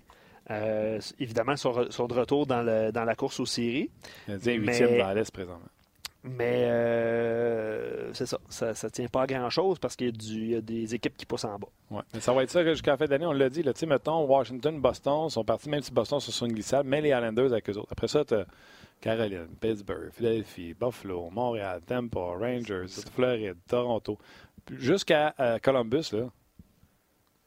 euh, 0.50 1.00
évidemment, 1.18 1.56
sont, 1.56 1.90
sont 1.90 2.06
de 2.06 2.14
retour 2.14 2.46
dans, 2.46 2.62
le- 2.62 2.92
dans 2.92 3.04
la 3.04 3.14
course 3.14 3.40
aux 3.40 3.46
séries. 3.46 3.90
Mais- 4.28 4.54
huitième 4.54 4.98
dans 4.98 5.12
l'Est 5.12 5.30
présentement. 5.32 5.68
Mais 6.28 6.64
euh, 6.66 8.12
c'est 8.12 8.26
ça, 8.26 8.38
ça 8.48 8.72
ne 8.72 8.88
tient 8.90 9.06
pas 9.06 9.22
à 9.22 9.26
grand-chose 9.28 9.78
parce 9.78 9.94
qu'il 9.94 10.08
y, 10.08 10.54
a 10.54 10.58
y 10.58 10.62
des 10.62 10.94
équipes 10.94 11.16
qui 11.16 11.24
poussent 11.24 11.44
en 11.44 11.56
bas. 11.58 11.68
Ouais. 11.90 12.02
Mais 12.14 12.20
ça 12.20 12.32
va 12.32 12.42
être 12.42 12.50
ça 12.50 12.64
jusqu'à 12.64 12.92
la 12.92 12.96
fin 12.96 13.06
d'année, 13.06 13.26
on 13.26 13.32
l'a 13.32 13.48
dit. 13.48 13.62
Là, 13.62 13.72
mettons, 13.86 14.24
Washington, 14.24 14.80
Boston 14.80 15.28
sont 15.30 15.44
partis, 15.44 15.68
même 15.68 15.82
si 15.82 15.92
Boston 15.92 16.18
sont 16.18 16.32
sur 16.32 16.46
une 16.46 16.52
glissade, 16.52 16.84
mais 16.84 17.00
les 17.00 17.10
Islanders 17.10 17.52
avec 17.52 17.70
eux 17.70 17.76
autres. 17.76 17.92
Après 17.92 18.08
ça, 18.08 18.24
tu 18.24 18.34
as 18.34 18.44
Caroline, 19.00 19.46
Pittsburgh, 19.60 20.10
Philadelphie, 20.12 20.74
Buffalo, 20.74 21.28
Montréal, 21.30 21.80
Tampa, 21.86 22.18
Rangers, 22.18 22.86
Floride, 23.14 23.56
Toronto, 23.68 24.18
jusqu'à 24.72 25.34
euh, 25.40 25.58
Columbus. 25.62 26.10
Là. 26.12 26.28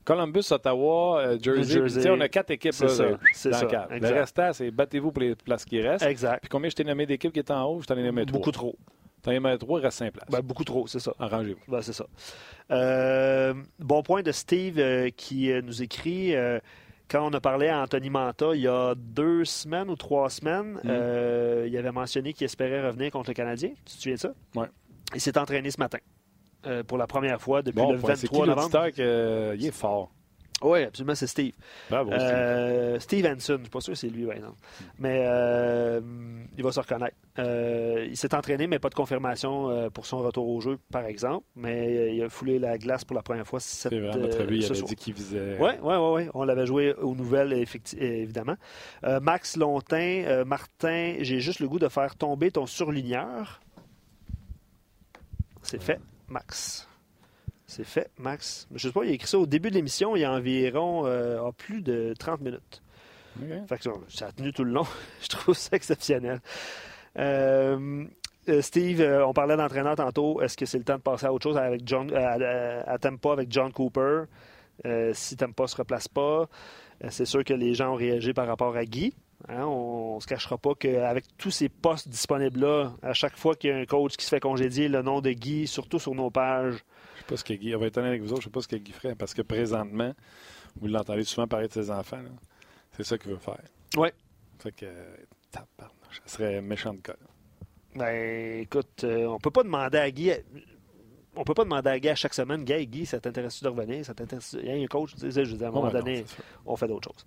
Columbus, 0.06 0.52
Ottawa, 0.52 1.20
euh, 1.20 1.38
Jersey. 1.42 1.74
Jersey. 1.74 2.10
On 2.10 2.20
a 2.20 2.28
quatre 2.30 2.50
équipes 2.52 2.74
C'est 2.74 2.86
là, 2.86 2.90
ça, 2.90 3.10
dans- 3.10 3.18
c'est 3.34 3.50
dans 3.52 3.58
ça, 3.70 3.88
le 3.92 4.08
restant, 4.14 4.54
c'est 4.54 4.72
battez-vous 4.72 5.12
pour 5.12 5.22
les 5.22 5.36
places 5.36 5.66
qui 5.66 5.80
restent. 5.82 6.06
Exact. 6.06 6.40
Puis 6.42 6.50
combien 6.50 6.70
je 6.70 6.76
t'ai 6.76 6.84
nommé 6.84 7.06
d'équipes 7.06 7.32
qui 7.34 7.40
étaient 7.40 7.54
en 7.54 7.66
haut? 7.66 7.82
Je 7.82 7.86
t'en 7.88 7.96
ai 7.98 8.04
nommé 8.04 8.26
trois. 8.26 8.40
Beaucoup 8.40 8.52
trop. 8.52 8.76
T'en 9.22 9.32
as 9.32 9.34
nommé 9.36 9.58
trois, 9.60 9.80
il 9.80 9.84
reste 9.84 9.98
cinq 10.00 10.14
places. 10.14 10.30
Ben, 10.32 10.40
beaucoup 10.42 10.64
trop, 10.64 10.88
c'est 10.88 11.00
ça. 11.00 11.14
Arrangez-vous. 11.20 11.60
Ben, 11.72 11.82
c'est 11.82 11.94
ça. 11.94 12.06
Euh, 12.72 13.54
bon 13.78 14.02
point 14.02 14.24
de 14.24 14.32
Steve 14.32 14.80
euh, 14.80 15.10
qui 15.16 15.52
euh, 15.52 15.62
nous 15.62 15.84
écrit 15.84 16.36
euh, 16.36 16.60
quand 17.10 17.28
on 17.30 17.34
a 17.34 17.42
parlé 17.42 17.68
à 17.68 17.82
Anthony 17.82 18.10
Manta 18.10 18.56
il 18.56 18.62
y 18.62 18.68
a 18.68 18.96
deux 18.96 19.44
semaines 19.46 19.90
ou 19.90 19.96
trois 19.96 20.30
semaines, 20.30 20.80
Mm. 20.84 20.90
euh, 20.90 21.66
il 21.68 21.78
avait 21.78 21.92
mentionné 21.92 22.34
qu'il 22.34 22.46
espérait 22.46 22.84
revenir 22.86 23.12
contre 23.12 23.30
le 23.30 23.34
Canadien. 23.36 23.70
Tu 23.86 23.94
te 23.96 24.02
souviens 24.02 24.14
de 24.16 24.20
ça? 24.20 24.34
Oui. 24.56 24.66
Il 25.14 25.22
s'est 25.22 25.38
entraîné 25.38 25.70
ce 25.70 25.80
matin 25.80 25.98
euh, 26.66 26.84
pour 26.84 26.98
la 26.98 27.08
première 27.08 27.40
fois 27.42 27.62
depuis 27.62 27.78
Bon, 27.78 27.92
le 27.92 28.00
point. 28.00 28.16
c'est 28.16 28.28
qui 28.28 28.36
23 28.38 28.56
novembre. 28.56 28.90
qui 28.92 29.02
euh, 29.02 29.56
il 29.58 29.66
est 29.66 29.72
fort? 29.72 30.12
Oui, 30.62 30.84
absolument, 30.84 31.16
c'est 31.16 31.26
Steve. 31.28 31.54
Bravo, 31.90 32.12
Euh, 32.12 33.00
Steve 33.00 33.26
Hanson, 33.26 33.54
je 33.54 33.54
ne 33.54 33.64
suis 33.64 33.70
pas 33.70 33.80
sûr 33.80 33.94
que 33.94 33.98
c'est 33.98 34.10
lui, 34.10 34.26
ouais, 34.26 34.40
non. 34.40 34.56
Mais 34.98 35.24
euh, 35.26 36.02
il 36.58 36.64
va 36.66 36.74
se 36.74 36.82
reconnaître. 36.82 37.16
Euh, 37.38 38.06
il 38.10 38.18
s'est 38.18 38.36
entraîné, 38.36 38.68
mais 38.68 38.78
pas 38.78 38.90
de 38.90 38.94
confirmation 38.96 39.70
euh, 39.70 39.90
pour 39.90 40.06
son 40.06 40.18
retour 40.18 40.46
au 40.50 40.60
jeu, 40.60 40.78
par 40.92 41.06
exemple. 41.06 41.46
Mais 41.56 41.88
euh, 41.98 42.10
il 42.12 42.22
a 42.24 42.28
foulé 42.28 42.60
la 42.60 42.78
glace 42.78 43.06
pour 43.06 43.16
la 43.16 43.22
première 43.22 43.48
fois. 43.48 43.62
cette, 43.62 43.94
C'est 43.94 44.00
vrai, 44.02 44.18
notre 44.20 44.42
euh, 44.42 44.46
lui, 44.48 44.58
il 44.58 44.64
ce 44.64 44.72
avait 44.72 44.80
soir. 44.80 44.90
dit 44.90 44.96
qu'il 44.98 45.14
visait. 45.14 45.56
Oui, 45.62 45.72
oui, 45.82 45.96
oui. 45.96 46.30
On 46.34 46.44
l'avait 46.44 46.66
joué 46.66 46.94
aux 46.96 47.16
nouvelles, 47.16 47.54
évidemment. 47.98 48.56
Euh, 49.06 49.22
Max 49.22 49.56
Lontin, 49.56 50.24
euh, 50.28 50.44
Martin, 50.44 51.16
j'ai 51.22 51.40
juste 51.40 51.62
le 51.62 51.70
goût 51.70 51.80
de 51.80 51.88
faire 51.88 52.18
tomber 52.18 52.52
ton 52.52 52.66
surligneur. 52.66 53.62
C'est 55.62 55.82
fait, 55.82 56.02
Max. 56.30 56.88
C'est 57.66 57.84
fait, 57.84 58.10
Max. 58.18 58.68
Je 58.74 58.88
sais 58.88 58.94
pas, 58.94 59.04
il 59.04 59.12
a 59.12 59.14
écrit 59.14 59.28
ça 59.28 59.38
au 59.38 59.46
début 59.46 59.70
de 59.70 59.76
l'émission, 59.76 60.16
il 60.16 60.22
y 60.22 60.26
a 60.26 60.32
environ 60.32 61.06
euh, 61.06 61.40
plus 61.58 61.82
de 61.82 62.14
30 62.18 62.42
minutes. 62.42 62.82
OK. 63.40 63.68
Fait 63.68 63.78
que 63.78 63.84
ça, 64.10 64.28
a 64.28 64.32
tenu 64.32 64.52
tout 64.52 64.64
le 64.64 64.72
long. 64.72 64.88
Je 65.22 65.28
trouve 65.28 65.56
ça 65.56 65.76
exceptionnel. 65.76 66.42
Euh, 67.18 68.06
euh, 68.50 68.62
Steve, 68.62 69.02
on 69.02 69.34
parlait 69.34 69.58
d'entraîneur 69.58 69.96
tantôt. 69.96 70.42
Est-ce 70.42 70.58
que 70.58 70.66
c'est 70.66 70.78
le 70.78 70.84
temps 70.84 70.98
de 70.98 71.02
passer 71.02 71.26
à 71.26 71.34
autre 71.34 71.44
chose 71.44 71.58
avec 71.58 71.82
John, 71.86 72.12
euh, 72.12 72.86
à, 72.86 72.92
à 72.92 72.98
Tampa 72.98 73.32
avec 73.32 73.52
John 73.52 73.72
Cooper? 73.72 74.24
Euh, 74.86 75.12
si 75.14 75.36
Tampa 75.36 75.64
ne 75.64 75.68
se 75.68 75.76
replace 75.76 76.08
pas, 76.08 76.48
c'est 77.10 77.26
sûr 77.26 77.44
que 77.44 77.54
les 77.54 77.74
gens 77.74 77.94
ont 77.94 77.96
réagi 77.96 78.34
par 78.34 78.48
rapport 78.48 78.76
à 78.76 78.86
Guy. 78.86 79.14
Hein, 79.48 79.64
on 79.64 80.16
ne 80.16 80.20
se 80.20 80.28
cachera 80.28 80.58
pas 80.58 80.76
qu'avec 80.76 81.26
tous 81.38 81.52
ces 81.52 81.70
postes 81.70 82.10
disponibles-là, 82.10 82.94
à 83.02 83.14
chaque 83.14 83.38
fois 83.38 83.56
qu'il 83.56 83.70
y 83.70 83.74
a 83.74 83.78
un 83.78 83.86
coach 83.86 84.18
qui 84.18 84.26
se 84.26 84.30
fait 84.30 84.40
congédier, 84.42 84.90
le 84.90 85.02
nom 85.02 85.22
de 85.22 85.32
Guy, 85.32 85.66
surtout 85.66 85.98
sur 85.98 86.14
nos 86.14 86.30
pages, 86.30 86.84
Je 87.16 87.20
sais 87.20 87.26
pas 87.26 87.38
ce 87.38 87.44
que 87.44 87.54
Guy. 87.54 87.74
On 87.76 87.80
va 87.80 87.88
être 87.88 87.98
avec 88.00 88.22
vous 88.22 88.34
autres, 88.34 88.42
je 88.42 88.46
sais 88.48 88.52
pas 88.52 88.62
ce 88.62 88.68
que 88.68 88.76
Guy 88.76 88.92
ferait. 88.92 89.16
Parce 89.16 89.34
que 89.34 89.42
présentement, 89.42 90.14
vous 90.80 90.88
l'entendez 90.88 91.24
souvent 91.24 91.48
parler 91.48 91.68
de 91.68 91.74
ses 91.74 91.90
enfants. 91.90 92.20
C'est 92.92 93.04
ça 93.04 93.18
qu'il 93.18 93.32
veut 93.32 93.38
faire. 93.38 93.62
Ouais. 93.96 94.14
Fait 94.60 94.74
que. 94.74 94.86
tabarnouche, 95.52 96.22
Ça 96.26 96.38
serait 96.38 96.62
méchant 96.62 96.94
de 96.94 97.00
cas. 97.00 97.16
Ben, 97.96 98.60
écoute, 98.62 99.04
euh, 99.04 99.26
on 99.26 99.40
peut 99.40 99.52
pas 99.52 99.64
demander 99.64 99.98
à 99.98 100.12
Guy. 100.12 100.32
On 101.36 101.44
peut 101.44 101.54
pas 101.54 101.64
demander 101.64 101.90
à 101.90 102.00
Guy 102.00 102.10
à 102.10 102.16
chaque 102.16 102.34
semaine, 102.34 102.64
Guy, 102.64 102.88
Guy, 102.88 103.06
ça 103.06 103.20
t'intéresse-tu 103.20 103.64
de 103.64 103.70
revenir? 103.70 104.04
Ça 104.04 104.14
t'intéresse 104.14 104.58
Il 104.62 104.68
y 104.68 104.72
a 104.72 104.84
un 104.84 104.88
coach, 104.88 105.12
tu 105.16 105.32
sais, 105.32 105.46
je 105.46 105.56
dire, 105.56 105.68
à 105.68 105.70
un 105.70 105.72
moment 105.72 105.88
donné, 106.00 106.26
on 106.66 106.76
fait 106.76 106.88
d'autres 106.88 107.10
choses. 107.14 107.26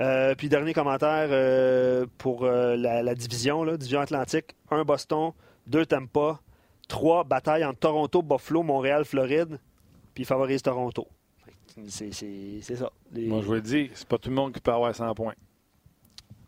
Euh, 0.00 0.34
puis, 0.34 0.48
dernier 0.48 0.74
commentaire 0.74 1.28
euh, 1.30 2.04
pour 2.18 2.44
euh, 2.44 2.76
la, 2.76 3.02
la 3.02 3.14
division, 3.14 3.62
là, 3.64 3.76
division 3.76 4.00
Atlantique. 4.00 4.56
Un 4.70 4.84
Boston, 4.84 5.32
deux 5.66 5.86
Tampa, 5.86 6.40
trois 6.88 7.24
batailles 7.24 7.64
entre 7.64 7.78
Toronto, 7.78 8.22
Buffalo, 8.22 8.62
Montréal, 8.62 9.04
Floride, 9.04 9.58
puis 10.14 10.24
favorise 10.24 10.60
Toronto. 10.62 11.06
C'est 11.86 12.10
ça. 12.12 12.90
Les- 13.12 13.26
Moi, 13.28 13.40
je 13.40 13.46
vous 13.46 13.52
le 13.54 13.60
dis, 13.62 13.88
c'est 13.94 14.08
pas 14.08 14.18
tout 14.18 14.30
le 14.30 14.34
monde 14.34 14.52
qui 14.52 14.60
peut 14.60 14.72
avoir 14.72 14.92
100 14.94 15.14
points. 15.14 15.34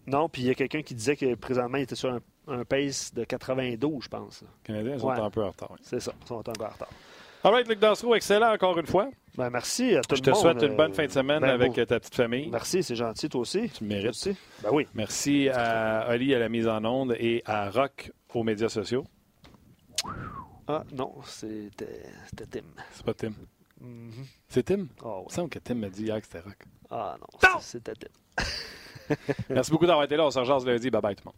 Non, 0.06 0.28
puis 0.28 0.42
il 0.42 0.48
y 0.48 0.50
a 0.50 0.54
quelqu'un 0.54 0.82
qui 0.82 0.94
disait 0.94 1.14
que 1.14 1.34
présentement, 1.36 1.78
il 1.78 1.82
était 1.82 1.94
sur 1.94 2.12
un, 2.12 2.20
un 2.48 2.64
pace 2.64 3.12
de 3.14 3.24
92, 3.24 4.04
je 4.04 4.08
pense. 4.08 4.42
Les 4.42 4.48
Canadiens 4.64 4.98
sont 4.98 5.08
Ouais. 5.08 5.20
un 5.20 5.30
peu 5.30 5.42
en 5.44 5.50
retard. 5.50 5.70
oui. 5.72 5.78
C'est 5.82 6.00
ça, 6.00 6.12
ils 6.20 6.26
sont 6.26 6.38
un 6.38 6.42
peu 6.42 6.50
en 6.50 6.68
retard. 6.68 6.88
All 7.42 7.52
right, 7.52 7.66
Luc 7.68 7.78
Dansereau, 7.78 8.14
excellent 8.14 8.52
encore 8.52 8.78
une 8.78 8.86
fois. 8.86 9.08
Ben, 9.36 9.48
merci 9.48 9.96
à 9.96 10.02
tout 10.02 10.14
Je 10.16 10.20
le 10.20 10.26
te 10.26 10.30
monde. 10.30 10.38
souhaite 10.40 10.62
une 10.62 10.72
euh, 10.72 10.76
bonne 10.76 10.92
fin 10.92 11.06
de 11.06 11.10
semaine 11.10 11.40
ben, 11.40 11.48
avec 11.50 11.68
beau. 11.74 11.84
ta 11.86 11.98
petite 11.98 12.14
famille. 12.14 12.48
Merci, 12.50 12.82
c'est 12.82 12.96
gentil, 12.96 13.28
toi 13.30 13.40
aussi. 13.40 13.70
Tu 13.70 13.84
mérites. 13.84 14.10
Aussi. 14.10 14.36
Ben 14.62 14.68
oui. 14.72 14.86
Merci 14.94 15.48
à 15.48 16.06
Oli 16.10 16.34
à 16.34 16.38
la 16.38 16.50
mise 16.50 16.68
en 16.68 16.84
onde 16.84 17.12
et 17.18 17.42
à 17.46 17.70
Rock 17.70 18.12
aux 18.34 18.42
médias 18.42 18.68
sociaux. 18.68 19.04
Ah, 20.68 20.84
non, 20.92 21.14
c'était 21.24 22.02
Tim. 22.50 22.60
C'est 22.92 23.04
pas 23.06 23.14
Tim. 23.14 23.32
Mhm. 23.80 24.12
C'est 24.48 24.62
Tim? 24.62 24.86
Ah, 25.02 25.18
ouais. 25.20 25.24
Il 25.30 25.32
semble 25.34 25.48
que 25.48 25.58
Tim 25.58 25.74
m'a 25.76 25.88
dit 25.88 26.02
hier 26.04 26.20
que 26.20 26.26
c'était 26.26 26.40
Rock. 26.40 26.58
Ah 26.90 27.16
non, 27.18 27.58
c'était 27.60 27.94
Tim. 27.94 28.44
Merci 29.48 29.70
beaucoup 29.70 29.86
d'avoir 29.86 30.04
été 30.04 30.16
là. 30.16 30.26
On 30.26 30.30
se 30.30 30.38
rejoint 30.38 30.62
lundi. 30.64 30.90
Bye 30.90 31.00
bye 31.00 31.16
tout 31.16 31.22
le 31.24 31.30
monde. 31.30 31.36